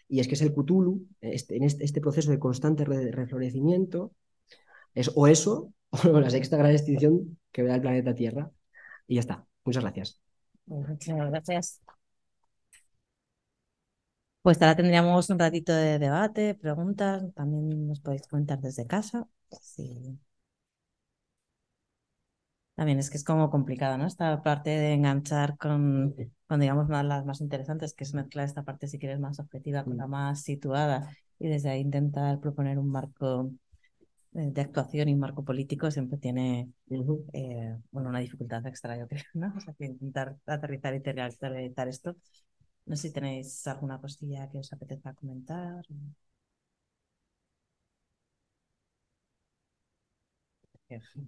Y 0.08 0.20
es 0.20 0.28
que 0.28 0.36
es 0.36 0.42
el 0.42 0.54
Cthulhu, 0.54 1.08
este, 1.22 1.58
en 1.58 1.64
este, 1.64 1.86
este, 1.86 2.02
proceso 2.02 2.32
de 2.32 2.40
constante 2.40 2.84
reflorecimiento, 2.84 4.14
es 4.94 5.12
o 5.16 5.28
eso, 5.28 5.74
o 6.04 6.20
la 6.20 6.30
sexta 6.30 6.58
gran 6.58 6.72
extinción 6.72 7.38
que 7.52 7.64
verá 7.64 7.76
el 7.76 7.82
planeta 7.82 8.16
Tierra. 8.16 8.52
Y 9.08 9.16
ya 9.16 9.22
está. 9.22 9.46
Muchas 9.64 9.84
gracias. 9.84 10.20
Muchas 10.66 11.18
gracias. 11.30 11.82
Pues 14.42 14.62
ahora 14.62 14.76
tendríamos 14.76 15.30
un 15.30 15.40
ratito 15.40 15.74
de 15.74 16.00
debate, 16.00 16.56
preguntas, 16.56 17.24
también 17.36 17.88
nos 17.88 18.00
podéis 18.00 18.28
comentar 18.28 18.60
desde 18.60 18.88
casa. 18.88 19.28
Sí. 19.62 20.18
También 22.80 22.97
es 22.99 23.10
que 23.10 23.18
es 23.18 23.26
como 23.26 23.49
complicado, 23.49 23.97
¿no? 23.97 24.07
Esta 24.07 24.41
parte 24.41 24.69
de 24.69 24.93
enganchar 24.93 25.57
con, 25.57 26.15
con 26.47 26.61
digamos, 26.61 26.88
más, 26.88 27.03
las 27.03 27.26
más 27.26 27.41
interesantes, 27.41 27.93
que 27.93 28.06
es 28.06 28.14
mezclar 28.14 28.45
esta 28.45 28.64
parte, 28.64 28.88
si 28.88 28.97
quieres, 28.97 29.19
más 29.19 29.38
objetiva 29.41 29.84
con 29.84 29.97
la 29.97 30.07
más 30.07 30.43
situada 30.43 31.14
y 31.39 31.49
desde 31.49 31.69
ahí 31.72 31.81
intentar 31.81 32.39
proponer 32.39 32.80
un 32.80 32.89
marco 32.89 33.51
eh, 34.34 34.51
de 34.51 34.61
actuación 34.61 35.10
y 35.10 35.14
un 35.14 35.19
marco 35.19 35.43
político 35.43 35.91
siempre 35.91 36.19
tiene 36.19 36.72
eh, 37.34 37.77
bueno, 37.91 38.10
una 38.11 38.19
dificultad 38.19 38.65
extra, 38.65 38.97
yo 38.97 39.10
creo, 39.10 39.23
¿no? 39.34 39.53
O 39.57 39.60
sea, 39.60 39.73
que 39.73 39.85
intentar 39.85 40.38
aterrizar 40.45 40.95
y 40.95 40.99
realizar 40.99 41.89
esto. 41.89 42.15
No 42.85 42.95
sé 42.95 43.10
si 43.10 43.14
tenéis 43.14 43.68
alguna 43.68 43.99
cosilla 43.99 44.49
que 44.49 44.60
os 44.60 44.72
apetezca 44.72 45.14
comentar. 45.15 45.84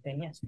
Tenías. 0.03 0.41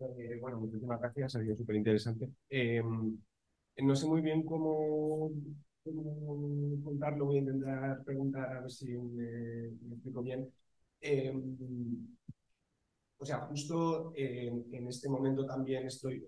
Eh, 0.00 0.38
bueno, 0.40 0.60
muchísimas 0.60 1.00
gracias, 1.00 1.34
ha 1.34 1.40
sido 1.40 1.56
súper 1.56 1.76
interesante. 1.76 2.28
Eh, 2.48 2.80
no 3.78 3.96
sé 3.96 4.06
muy 4.06 4.20
bien 4.20 4.44
cómo, 4.44 5.30
cómo, 5.82 6.84
contarlo, 6.84 7.26
voy 7.26 7.38
a 7.38 7.40
intentar 7.40 8.04
preguntar 8.04 8.56
a 8.56 8.60
ver 8.60 8.70
si 8.70 8.86
me, 8.86 9.66
explico 9.92 10.22
bien. 10.22 10.48
Eh, 11.00 11.32
o 13.20 13.24
sea, 13.24 13.40
justo 13.40 14.12
en 14.14 14.86
este 14.86 15.08
momento 15.08 15.44
también 15.44 15.86
estoy 15.86 16.24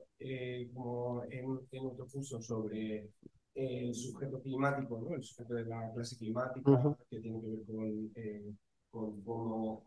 como 0.73 1.23
en, 1.31 1.61
en, 1.71 1.87
otro 1.87 2.07
curso 2.09 2.41
sobre 2.43 3.09
el 3.55 3.95
sujeto 3.95 4.41
climático, 4.41 4.99
¿no? 4.99 5.15
el 5.15 5.23
sujeto 5.23 5.55
de 5.55 5.65
la 5.65 5.93
clase 5.93 6.17
climática, 6.17 6.97
que 7.11 7.21
tiene 7.21 7.41
que 7.41 7.49
ver 7.49 7.65
con, 7.67 8.59
con 8.91 9.23
cómo 9.23 9.83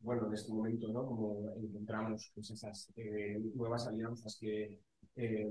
bueno, 0.00 0.26
en 0.26 0.34
este 0.34 0.52
momento, 0.52 0.88
¿no? 0.88 1.06
Como 1.06 1.52
encontramos 1.56 2.30
pues, 2.34 2.50
esas 2.50 2.92
eh, 2.96 3.40
nuevas 3.54 3.86
alianzas 3.86 4.38
que 4.40 4.78
eh, 5.16 5.48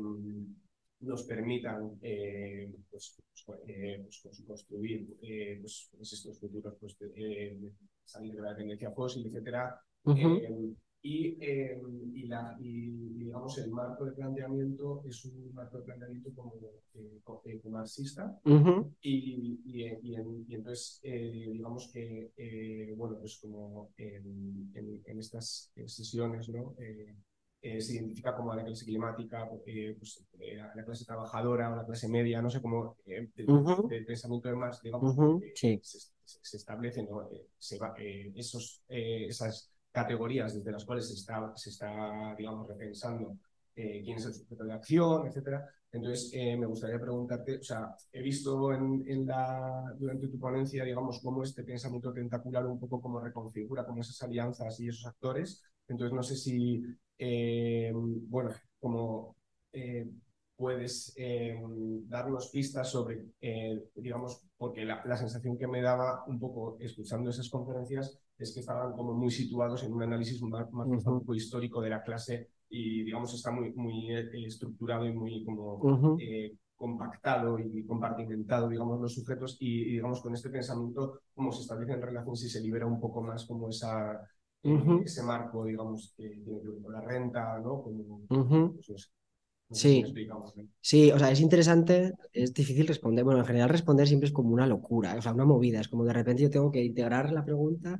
nos 1.01 1.23
permitan 1.23 1.97
eh, 2.01 2.71
pues, 2.89 3.17
pues, 3.45 4.21
pues 4.23 4.43
construir 4.47 5.17
pues, 5.61 6.13
estos 6.13 6.39
futuros, 6.39 6.75
pues, 6.79 6.97
salir 8.05 8.35
de 8.35 8.41
la 8.41 8.51
dependencia 8.51 8.91
fósil, 8.91 9.25
etcétera. 9.25 9.79
Y, 11.07 11.37
eh, 11.39 11.79
y, 12.15 12.25
la, 12.25 12.57
y, 12.59 12.89
digamos, 13.13 13.55
el 13.59 13.69
marco 13.69 14.05
de 14.05 14.13
planteamiento 14.13 15.03
es 15.05 15.23
un 15.25 15.53
marco 15.53 15.77
de 15.77 15.83
planteamiento 15.83 16.31
como, 16.33 16.55
eh, 16.95 17.21
eh 17.45 17.69
marxista. 17.69 18.39
y, 19.01 19.61
y, 19.63 20.15
entonces, 20.55 20.99
digamos 21.03 21.91
que, 21.93 22.91
bueno, 22.97 23.19
pues 23.19 23.37
como 23.39 23.93
en, 23.97 24.71
en, 24.73 25.19
estas 25.19 25.71
sesiones, 25.85 26.49
¿no? 26.49 26.73
se 27.61 27.93
identifica 27.93 28.35
como 28.35 28.55
la 28.55 28.65
clase 28.65 28.85
climática, 28.85 29.47
pues, 29.47 30.25
la 30.75 30.83
clase 30.83 31.05
trabajadora 31.05 31.71
o 31.71 31.75
la 31.75 31.85
clase 31.85 32.07
media, 32.07 32.41
no 32.41 32.49
sé 32.49 32.59
cómo, 32.63 32.97
de 33.05 34.01
pensamiento 34.07 34.49
de 34.49 34.55
Marx, 34.55 34.81
digamos, 34.81 35.15
se, 35.53 35.79
se, 36.23 36.57
establecen 36.57 37.07
se 37.59 37.77
va, 37.77 37.93
esos, 37.99 38.81
esas 38.87 39.74
categorías 39.95 40.53
desde 40.53 40.71
las 40.71 40.83
cuales 40.83 41.07
se 41.07 41.13
está, 41.13 41.55
se 41.55 41.69
está 41.69 42.35
digamos, 42.37 42.67
repensando 42.67 43.37
eh, 43.73 44.01
quién 44.03 44.17
es 44.17 44.25
el 44.25 44.33
sujeto 44.33 44.65
de 44.65 44.73
acción, 44.73 45.27
etcétera. 45.27 45.67
Entonces, 45.91 46.29
eh, 46.33 46.57
me 46.57 46.65
gustaría 46.65 46.99
preguntarte, 46.99 47.59
o 47.59 47.63
sea, 47.63 47.95
he 48.11 48.21
visto 48.21 48.73
en, 48.73 49.05
en, 49.07 49.25
la, 49.25 49.93
durante 49.97 50.27
tu 50.27 50.37
ponencia, 50.37 50.83
digamos, 50.83 51.21
cómo 51.23 51.41
este 51.43 51.63
pensamiento 51.63 52.11
tentacular 52.11 52.65
un 52.65 52.77
poco 52.77 53.01
cómo 53.01 53.21
reconfigura, 53.21 53.85
como 53.85 54.01
esas 54.01 54.21
alianzas 54.21 54.77
y 54.81 54.89
esos 54.89 55.05
actores. 55.05 55.63
Entonces, 55.87 56.13
no 56.13 56.23
sé 56.23 56.35
si, 56.35 56.83
eh, 57.17 57.93
bueno, 57.93 58.49
puedes 60.57 61.15
darnos 62.07 62.49
pistas 62.49 62.89
sobre, 62.89 63.25
digamos, 63.95 64.41
porque 64.57 64.85
la, 64.85 65.03
la, 65.05 65.17
sensación 65.17 65.57
que 65.57 65.67
me 65.67 65.81
daba 65.81 66.23
un 66.27 66.39
poco 66.39 66.77
escuchando 66.79 67.29
esas 67.29 67.49
conferencias 67.49 68.24
es 68.37 68.53
que 68.53 68.59
estaban 68.59 68.93
como 68.93 69.13
muy 69.13 69.31
situados 69.31 69.83
en 69.83 69.93
un 69.93 70.03
análisis 70.03 70.41
más, 70.41 70.71
más 70.71 70.87
un 70.87 71.03
poco 71.03 71.35
histórico 71.35 71.81
de 71.81 71.89
la 71.89 72.03
clase 72.03 72.49
y 72.69 73.03
digamos 73.03 73.33
está 73.33 73.51
muy, 73.51 73.71
muy 73.73 74.11
eh, 74.11 74.29
estructurado 74.45 75.05
y 75.05 75.13
muy 75.13 75.43
como 75.45 76.17
eh, 76.19 76.53
compactado 76.75 77.57
y 77.57 77.85
compartimentado, 77.85 78.67
digamos, 78.67 78.99
los 78.99 79.13
sujetos 79.13 79.57
y, 79.59 79.85
digamos 79.85 80.21
con 80.21 80.33
este 80.33 80.49
pensamiento 80.49 81.21
cómo 81.33 81.51
se 81.51 81.61
establecen 81.61 82.01
relaciones 82.01 82.43
y 82.43 82.49
se 82.49 82.61
libera 82.61 82.85
un 82.85 82.99
poco 82.99 83.21
más 83.21 83.45
como 83.45 83.69
esa, 83.69 84.21
eh, 84.63 85.01
ese 85.03 85.23
marco, 85.23 85.63
digamos, 85.65 86.13
que 86.17 86.27
tiene 86.27 86.61
que 86.61 86.67
ver 86.67 86.81
con 86.81 86.91
la 86.91 87.01
renta, 87.01 87.59
¿no? 87.59 87.81
Como, 87.81 88.21
pues, 88.27 89.11
Sí, 89.71 90.03
sí, 90.79 91.11
o 91.11 91.17
sea, 91.19 91.31
es 91.31 91.41
interesante, 91.41 92.13
es 92.31 92.53
difícil 92.53 92.87
responder. 92.87 93.25
Bueno, 93.25 93.39
en 93.39 93.45
general 93.47 93.67
responder 93.69 94.07
siempre 94.07 94.27
es 94.27 94.33
como 94.33 94.51
una 94.53 94.67
locura, 94.67 95.15
o 95.15 95.21
sea, 95.21 95.33
una 95.33 95.43
movida. 95.43 95.81
Es 95.81 95.87
como 95.87 96.05
de 96.05 96.13
repente 96.13 96.43
yo 96.43 96.49
tengo 96.51 96.71
que 96.71 96.83
integrar 96.83 97.31
la 97.33 97.43
pregunta, 97.43 97.99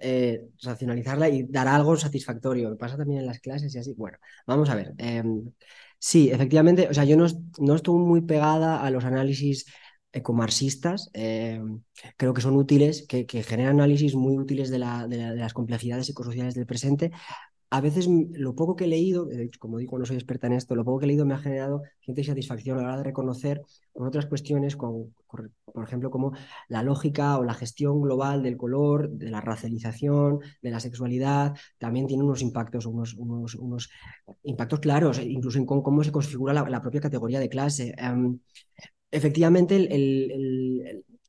eh, 0.00 0.42
racionalizarla 0.62 1.28
y 1.30 1.44
dar 1.44 1.68
algo 1.68 1.96
satisfactorio. 1.96 2.68
Me 2.70 2.76
pasa 2.76 2.98
también 2.98 3.20
en 3.20 3.26
las 3.26 3.40
clases 3.40 3.74
y 3.74 3.78
así. 3.78 3.94
Bueno, 3.94 4.18
vamos 4.46 4.68
a 4.68 4.74
ver. 4.76 4.92
Em, 4.98 5.50
sí, 5.98 6.30
efectivamente, 6.30 6.86
o 6.88 6.94
sea, 6.94 7.04
yo 7.04 7.16
no, 7.16 7.26
no 7.58 7.74
estoy 7.74 7.98
muy 7.98 8.20
pegada 8.20 8.82
a 8.84 8.90
los 8.90 9.04
análisis 9.04 9.64
ecomarxistas. 10.12 11.10
Em, 11.14 11.82
creo 12.18 12.34
que 12.34 12.42
son 12.42 12.56
útiles, 12.56 13.06
que, 13.08 13.26
que 13.26 13.42
generan 13.42 13.76
análisis 13.80 14.14
muy 14.14 14.36
útiles 14.38 14.70
de, 14.70 14.78
la, 14.78 15.08
de, 15.08 15.34
las 15.34 15.54
complejidades 15.54 16.08
ecosociales 16.10 16.54
del 16.54 16.66
presente, 16.66 17.10
a 17.70 17.80
veces 17.80 18.08
lo 18.08 18.54
poco 18.54 18.76
que 18.76 18.84
he 18.84 18.88
leído, 18.88 19.28
como 19.58 19.78
digo, 19.78 19.98
no 19.98 20.06
soy 20.06 20.16
experta 20.16 20.46
en 20.46 20.52
esto, 20.52 20.74
lo 20.74 20.84
poco 20.84 21.00
que 21.00 21.06
he 21.06 21.08
leído 21.08 21.26
me 21.26 21.34
ha 21.34 21.38
generado 21.38 21.82
cierta 22.00 22.22
satisfacción 22.22 22.78
a 22.78 22.82
la 22.82 22.88
hora 22.88 22.96
de 22.98 23.04
reconocer 23.04 23.62
con 23.92 24.06
otras 24.06 24.26
cuestiones, 24.26 24.76
por 24.76 25.84
ejemplo, 25.84 26.10
como 26.10 26.32
la 26.68 26.82
lógica 26.82 27.38
o 27.38 27.44
la 27.44 27.54
gestión 27.54 28.00
global 28.00 28.42
del 28.42 28.56
color, 28.56 29.10
de 29.10 29.30
la 29.30 29.40
racialización, 29.40 30.40
de 30.62 30.70
la 30.70 30.80
sexualidad, 30.80 31.56
también 31.78 32.06
tiene 32.06 32.22
unos 32.22 32.40
impactos, 32.42 32.86
unos, 32.86 33.16
impactos 34.44 34.80
claros, 34.80 35.18
incluso 35.18 35.58
en 35.58 35.66
cómo 35.66 36.04
se 36.04 36.12
configura 36.12 36.52
la, 36.52 36.82
propia 36.82 37.00
categoría 37.00 37.40
de 37.40 37.48
clase. 37.48 37.94
Em, 37.98 38.38
efectivamente, 39.10 39.76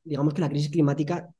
digamos 0.04 0.34
que 0.34 0.40
la 0.40 0.48
crisis 0.48 0.70
climática 0.70 1.34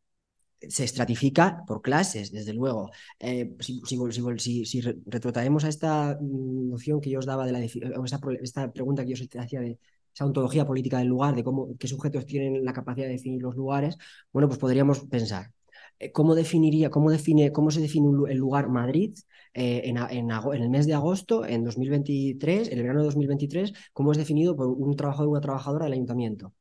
se 0.60 0.84
estratifica 0.84 1.64
por 1.66 1.82
clases, 1.82 2.32
desde 2.32 2.52
luego. 2.52 2.90
Eh, 3.18 3.54
si, 3.60 3.80
si, 3.84 4.64
si, 4.64 4.80
retrotraemos 5.06 5.64
a 5.64 5.68
esta 5.68 6.18
mm, 6.20 6.70
noción 6.70 7.00
que 7.00 7.10
yo 7.10 7.18
os 7.20 7.26
daba 7.26 7.46
de 7.46 7.52
la 7.52 7.60
esta 7.62 8.72
pregunta 8.72 9.04
que 9.04 9.14
yo 9.14 9.22
os 9.22 9.36
hacía 9.38 9.60
de 9.60 9.78
esa 10.12 10.24
ontología 10.26 10.66
política 10.66 10.98
del 10.98 11.08
lugar, 11.08 11.34
de 11.36 11.44
cómo 11.44 11.76
qué 11.78 11.86
sujetos 11.86 12.26
tienen 12.26 12.64
la 12.64 12.72
capacidad 12.72 13.06
de 13.06 13.12
definir 13.12 13.42
los 13.42 13.54
lugares, 13.56 13.96
bueno, 14.32 14.48
pues 14.48 14.58
podríamos 14.58 15.00
pensar. 15.06 15.52
Eh, 15.98 16.12
¿Cómo 16.12 16.34
definiría, 16.34 16.90
cómo 16.90 17.10
define, 17.10 17.52
cómo 17.52 17.70
se 17.70 17.80
define 17.80 18.08
el 18.30 18.38
lugar 18.38 18.68
Madrid 18.68 19.16
eh, 19.54 19.82
en, 19.84 19.96
en, 19.98 20.30
en, 20.30 20.62
el 20.62 20.70
mes 20.70 20.86
de 20.86 20.94
agosto, 20.94 21.44
en 21.44 21.64
2023, 21.64 22.68
en 22.68 22.78
el 22.78 22.82
verano 22.82 23.00
de 23.00 23.06
2023, 23.06 23.72
cómo 23.92 24.12
es 24.12 24.18
definido 24.18 24.56
por 24.56 24.68
un 24.68 24.96
trabajador 24.96 25.28
o 25.28 25.30
una 25.32 25.40
trabajadora 25.40 25.84
del 25.86 25.94
ayuntamiento? 25.94 26.54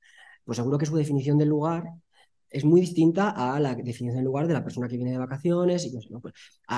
Pues 0.46 0.58
seguro 0.58 0.78
que 0.78 0.86
su 0.86 0.96
definición 0.96 1.38
del 1.38 1.50
lugar 1.50 1.84
es 2.50 2.64
muy 2.66 2.82
distinta 2.82 3.30
a 3.30 3.60
la 3.60 3.76
definición 3.76 4.16
del 4.16 4.26
lugar 4.26 4.48
de 4.48 4.54
la 4.54 4.64
persona 4.64 4.88
que 4.88 4.96
viene 4.96 5.12
de 5.12 5.18
vacaciones. 5.18 5.86
Y, 5.86 5.92
pues, 5.92 6.08
pues 6.22 6.34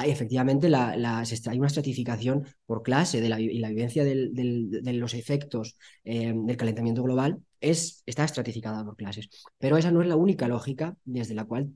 efectivamente, 0.05 0.69
la, 0.69 0.91
hay 0.91 1.57
una 1.57 1.67
estratificación 1.67 2.45
por 2.65 2.83
clase 2.83 3.21
de 3.21 3.29
la, 3.29 3.39
y 3.39 3.59
la 3.59 3.69
vivencia 3.69 4.03
de 4.03 4.93
los 4.93 5.13
efectos 5.13 5.77
eh, 6.03 6.33
del 6.35 6.57
calentamiento 6.57 7.03
global 7.03 7.39
es, 7.61 8.03
está 8.05 8.23
estratificada 8.23 8.83
por 8.83 8.95
clases. 8.95 9.29
Pero 9.57 9.77
esa 9.77 9.91
no 9.91 10.01
es 10.01 10.07
la 10.07 10.15
única 10.15 10.47
lógica 10.47 10.95
desde 11.05 11.35
la 11.35 11.45
cual 11.45 11.71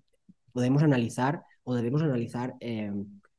podemos 0.51 0.83
analizar 0.83 1.43
o 1.63 1.75
debemos 1.75 2.01
analizar 2.01 2.55
eh, 2.59 2.91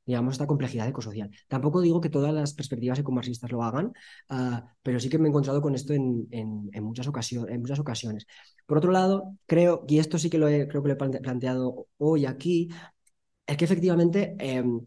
digamos, 0.07 0.35
esta 0.35 0.47
complejidad 0.47 0.89
ecosocial. 0.89 1.31
Tampoco 1.49 1.81
digo 1.81 2.01
que 2.01 2.11
todas 2.11 2.33
las 2.35 2.55
perspectivas 2.55 2.99
ecomarxistas 2.99 3.51
lo 3.53 3.63
hagan, 3.63 3.93
ah, 4.29 4.67
pero 4.83 5.01
sí 5.01 5.09
que 5.09 5.19
me 5.19 5.27
he 5.27 5.31
encontrado 5.31 5.63
con 5.63 5.75
esto 5.75 5.93
en, 5.95 6.29
en, 6.31 6.85
muchas 6.85 7.09
ocasiones, 7.09 7.55
en 7.55 7.61
muchas 7.61 7.79
ocasiones. 7.79 8.27
Por 8.67 8.79
otro 8.79 8.93
lado, 8.93 9.37
creo, 9.47 9.85
y 9.89 9.99
esto 9.99 10.19
sí 10.19 10.31
que 10.31 10.39
lo 10.39 10.49
he, 10.49 10.69
creo 10.69 10.83
que 10.83 10.89
lo 10.89 10.95
he 10.95 11.21
planteado 11.21 11.87
hoy 11.99 12.27
aquí, 12.27 12.69
es 13.47 13.57
que 13.57 13.65
efectivamente, 13.65 14.37
em, 14.39 14.81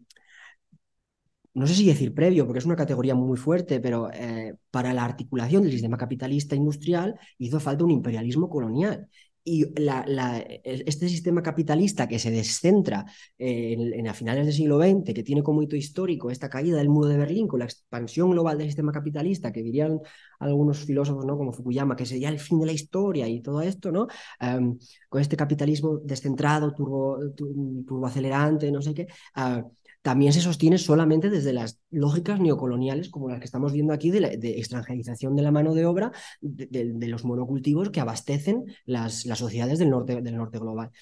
no 1.54 1.66
sé 1.66 1.74
si 1.74 1.86
decir 1.86 2.14
previo, 2.14 2.46
porque 2.46 2.60
es 2.60 2.66
una 2.66 2.76
categoría 2.76 3.14
muy 3.14 3.36
fuerte, 3.36 3.80
pero 3.80 4.10
eh, 4.12 4.54
para 4.70 4.92
la 4.94 5.04
articulación 5.04 5.62
del 5.62 5.72
sistema 5.72 5.96
capitalista 5.96 6.54
industrial 6.54 7.18
hizo 7.38 7.58
falta 7.58 7.84
un 7.84 7.90
imperialismo 7.90 8.48
colonial 8.48 9.08
y 9.44 9.80
la, 9.80 10.04
la, 10.06 10.38
este 10.38 11.08
sistema 11.08 11.42
capitalista 11.42 12.06
que 12.06 12.18
se 12.18 12.30
descentra 12.30 13.06
eh, 13.38 13.72
en, 13.72 13.94
en, 13.94 14.08
a 14.08 14.14
finales 14.14 14.44
del 14.46 14.54
siglo 14.54 14.78
XX, 14.78 15.14
que 15.14 15.22
tiene 15.22 15.42
como 15.42 15.62
hito 15.62 15.76
histórico 15.76 16.30
esta 16.30 16.50
caída 16.50 16.78
del 16.78 16.88
muro 16.88 17.08
de 17.08 17.16
Berlín 17.16 17.48
con 17.48 17.60
la 17.60 17.64
expansión 17.64 18.30
global 18.30 18.58
del 18.58 18.66
sistema 18.66 18.92
capitalista, 18.92 19.52
que 19.52 19.62
dirían 19.62 20.00
algunos 20.38 20.84
filósofos 20.84 21.24
¿no? 21.24 21.36
como 21.36 21.52
Fukuyama, 21.52 21.96
que 21.96 22.06
sería 22.06 22.28
el 22.28 22.38
fin 22.38 22.60
de 22.60 22.66
la 22.66 22.72
historia 22.72 23.26
y 23.28 23.40
todo 23.40 23.62
esto, 23.62 23.90
¿no? 23.90 24.06
Um, 24.40 24.78
con 25.08 25.20
este 25.20 25.36
capitalismo 25.36 25.98
descentrado, 25.98 26.72
turbo, 26.74 27.18
turboacelerante, 27.34 28.70
no 28.70 28.82
sé 28.82 28.94
qué, 28.94 29.06
uh, 29.36 29.68
también 30.08 30.32
se 30.32 30.40
sostiene 30.40 30.78
solamente 30.78 31.28
desde 31.28 31.52
las 31.52 31.82
lógicas 31.90 32.40
neocoloniales, 32.40 33.10
como 33.10 33.28
las 33.28 33.40
que 33.40 33.44
estamos 33.44 33.74
viendo 33.74 33.92
aquí, 33.92 34.10
de, 34.10 34.38
de 34.38 34.58
extranjerización 34.58 35.36
de 35.36 35.42
la 35.42 35.50
mano 35.50 35.74
de 35.74 35.84
obra, 35.84 36.12
de, 36.40 37.08
los 37.08 37.26
monocultivos 37.26 37.90
que 37.90 38.00
abastecen 38.00 38.64
las, 38.86 39.26
las, 39.26 39.38
sociedades 39.38 39.78
del 39.78 39.90
norte, 39.90 40.22
del 40.22 40.34
norte 40.34 40.58
global. 40.58 40.92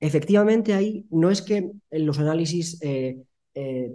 Efectivamente, 0.00 0.72
ahí 0.72 1.04
no 1.10 1.30
es 1.30 1.42
que 1.42 1.72
los 1.90 2.18
análisis 2.20 2.80
eh, 2.80 3.18
eh, 3.52 3.92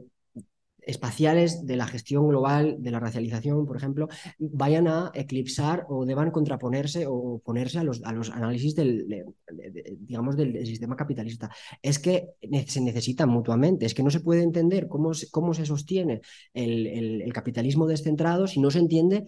espaciales 0.88 1.66
de 1.66 1.76
la 1.76 1.86
gestión 1.86 2.28
global 2.28 2.78
de 2.80 2.92
la 2.92 3.00
racialización, 3.00 3.66
por 3.66 3.78
ejemplo, 3.78 4.08
vayan 4.40 4.88
a 4.88 5.12
eclipsar 5.14 5.86
o 5.90 6.06
deban 6.06 6.32
contraponerse 6.32 7.06
o 7.08 7.40
ponerse 7.44 7.80
a 7.80 7.84
los, 7.84 8.02
a 8.04 8.14
los 8.14 8.32
análisis 8.32 8.74
del, 8.74 9.08
de, 9.08 9.26
de, 9.52 9.98
digamos, 10.00 10.38
del, 10.38 10.66
sistema 10.66 10.96
capitalista. 10.96 11.52
Es 11.82 12.00
que 12.00 12.30
se 12.68 12.82
necesitan 12.82 13.30
mutuamente, 13.30 13.86
es 13.86 13.94
que 13.94 14.04
no 14.04 14.10
se 14.10 14.22
puede 14.22 14.44
entender 14.44 14.88
cómo, 14.88 15.12
cómo 15.32 15.54
se 15.54 15.66
sostiene 15.66 16.22
el, 16.54 16.88
el, 16.88 17.34
capitalismo 17.34 17.86
descentrado 17.86 18.48
si 18.48 18.60
no 18.60 18.72
se 18.72 18.80
entiende 18.80 19.26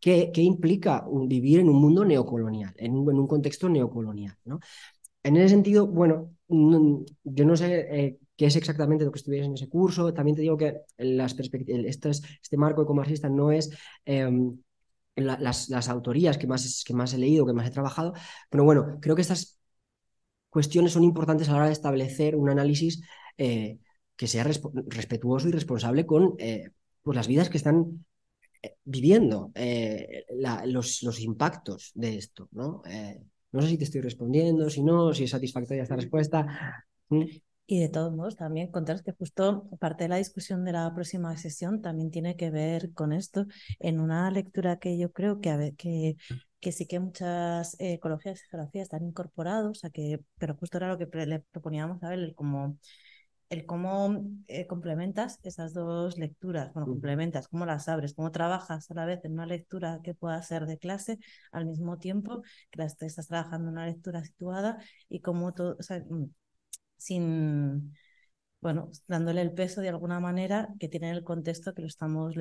qué, 0.00 0.30
qué 0.32 0.42
implica 0.42 1.04
vivir 1.26 1.60
en 1.60 1.68
un 1.68 1.80
mundo 1.80 2.04
neocolonial, 2.04 2.72
en 2.76 2.94
un, 2.94 3.10
en 3.10 3.18
un 3.18 3.26
contexto 3.26 3.68
neocolonial. 3.68 4.36
¿no? 4.44 4.60
En 5.22 5.36
ese 5.36 5.50
sentido, 5.50 5.86
bueno, 5.86 6.30
no, 6.48 7.04
yo 7.24 7.44
no 7.44 7.56
sé 7.56 7.86
eh, 7.90 8.18
qué 8.40 8.46
es 8.46 8.56
exactamente 8.56 9.04
lo 9.04 9.12
que 9.12 9.18
estudiáis 9.18 9.44
en 9.44 9.52
ese 9.52 9.68
curso. 9.68 10.14
También 10.14 10.34
te 10.34 10.40
digo 10.40 10.56
que 10.56 10.80
las 10.96 11.36
este, 11.38 12.10
este 12.10 12.56
marco 12.56 12.80
ecomarxista 12.80 13.28
no 13.28 13.52
es 13.52 13.68
eh, 14.06 14.30
la, 15.14 15.38
las, 15.38 15.68
las, 15.68 15.90
autorías 15.90 16.38
que 16.38 16.46
más, 16.46 16.82
que 16.82 16.94
más 16.94 17.12
he 17.12 17.18
leído, 17.18 17.44
que 17.44 17.52
más 17.52 17.66
he 17.66 17.70
trabajado, 17.70 18.14
pero 18.48 18.64
bueno, 18.64 18.96
creo 19.02 19.14
que 19.14 19.20
estas 19.20 19.60
cuestiones 20.48 20.92
son 20.92 21.04
importantes 21.04 21.50
a 21.50 21.52
la 21.52 21.58
hora 21.58 21.66
de 21.66 21.74
establecer 21.74 22.34
un 22.34 22.48
análisis 22.48 23.02
eh, 23.36 23.76
que 24.16 24.26
sea 24.26 24.42
respetuoso 24.42 25.46
y 25.50 25.52
responsable 25.52 26.06
con 26.06 26.34
eh, 26.38 26.70
pues 27.02 27.16
las 27.16 27.28
vidas 27.28 27.50
que 27.50 27.58
están 27.58 28.06
eh, 28.62 28.74
viviendo, 28.84 29.52
la, 30.30 30.64
los, 30.64 31.02
los, 31.02 31.20
impactos 31.20 31.90
de 31.94 32.16
esto, 32.16 32.48
¿no? 32.52 32.80
no 33.52 33.60
sé 33.60 33.68
si 33.68 33.76
te 33.76 33.84
estoy 33.84 34.00
respondiendo, 34.00 34.70
si 34.70 34.82
no, 34.82 35.12
si 35.12 35.24
es 35.24 35.30
satisfactoria 35.30 35.82
esta 35.82 35.96
respuesta. 35.96 36.86
¿Mm? 37.70 37.74
Y 37.74 37.80
de 37.80 37.88
todos 37.88 38.12
modos, 38.12 38.36
también 38.36 38.70
contaros 38.70 39.02
que 39.02 39.12
justo 39.12 39.68
parte 39.78 40.04
de 40.04 40.08
la 40.08 40.16
discusión 40.16 40.64
de 40.64 40.72
la 40.72 40.92
próxima 40.94 41.36
sesión 41.36 41.82
también 41.82 42.10
tiene 42.10 42.36
que 42.36 42.50
ver 42.50 42.92
con 42.94 43.12
esto, 43.12 43.46
en 43.78 44.00
una 44.00 44.30
lectura 44.30 44.78
que 44.78 44.98
yo 44.98 45.12
creo 45.12 45.40
que, 45.40 45.50
a 45.50 45.56
ver, 45.56 45.76
que, 45.76 46.16
que 46.60 46.72
sí 46.72 46.86
que 46.86 46.98
muchas 47.00 47.74
eh, 47.80 47.94
ecologías 47.94 48.42
y 48.42 48.48
geografías 48.50 48.84
están 48.84 49.04
incorporados, 49.04 49.84
a 49.84 49.90
que, 49.90 50.20
pero 50.38 50.56
justo 50.56 50.78
era 50.78 50.88
lo 50.88 50.98
que 50.98 51.06
le 51.26 51.40
proponíamos 51.52 52.02
a 52.02 52.08
ver, 52.10 52.18
el 52.18 52.34
como 52.34 52.76
el 53.50 53.66
cómo 53.66 54.24
eh, 54.46 54.66
complementas 54.68 55.40
esas 55.42 55.74
dos 55.74 56.18
lecturas, 56.18 56.72
bueno, 56.72 56.86
complementas, 56.86 57.48
cómo 57.48 57.66
las 57.66 57.88
abres, 57.88 58.14
cómo 58.14 58.30
trabajas 58.30 58.90
a 58.90 58.94
la 58.94 59.06
vez 59.06 59.24
en 59.24 59.32
una 59.32 59.46
lectura 59.46 60.00
que 60.04 60.14
pueda 60.14 60.40
ser 60.42 60.66
de 60.66 60.78
clase 60.78 61.18
al 61.50 61.66
mismo 61.66 61.98
tiempo 61.98 62.42
que 62.70 62.82
estás 62.82 63.26
trabajando 63.26 63.68
en 63.68 63.72
una 63.72 63.86
lectura 63.86 64.24
situada 64.24 64.78
y 65.08 65.20
cómo 65.20 65.52
todo, 65.52 65.76
o 65.78 65.82
sea, 65.82 66.02
sin, 67.00 67.94
bueno, 68.60 68.90
dándole 69.08 69.42
el 69.42 69.52
peso 69.54 69.80
de 69.80 69.88
alguna 69.90 70.20
manera 70.20 70.68
que 70.80 70.88
tiene 70.88 71.10
el 71.10 71.24
contexto 71.24 71.74
que 71.74 71.82
lo 71.82 71.88
estamos 71.88 72.36
leyendo 72.36 72.38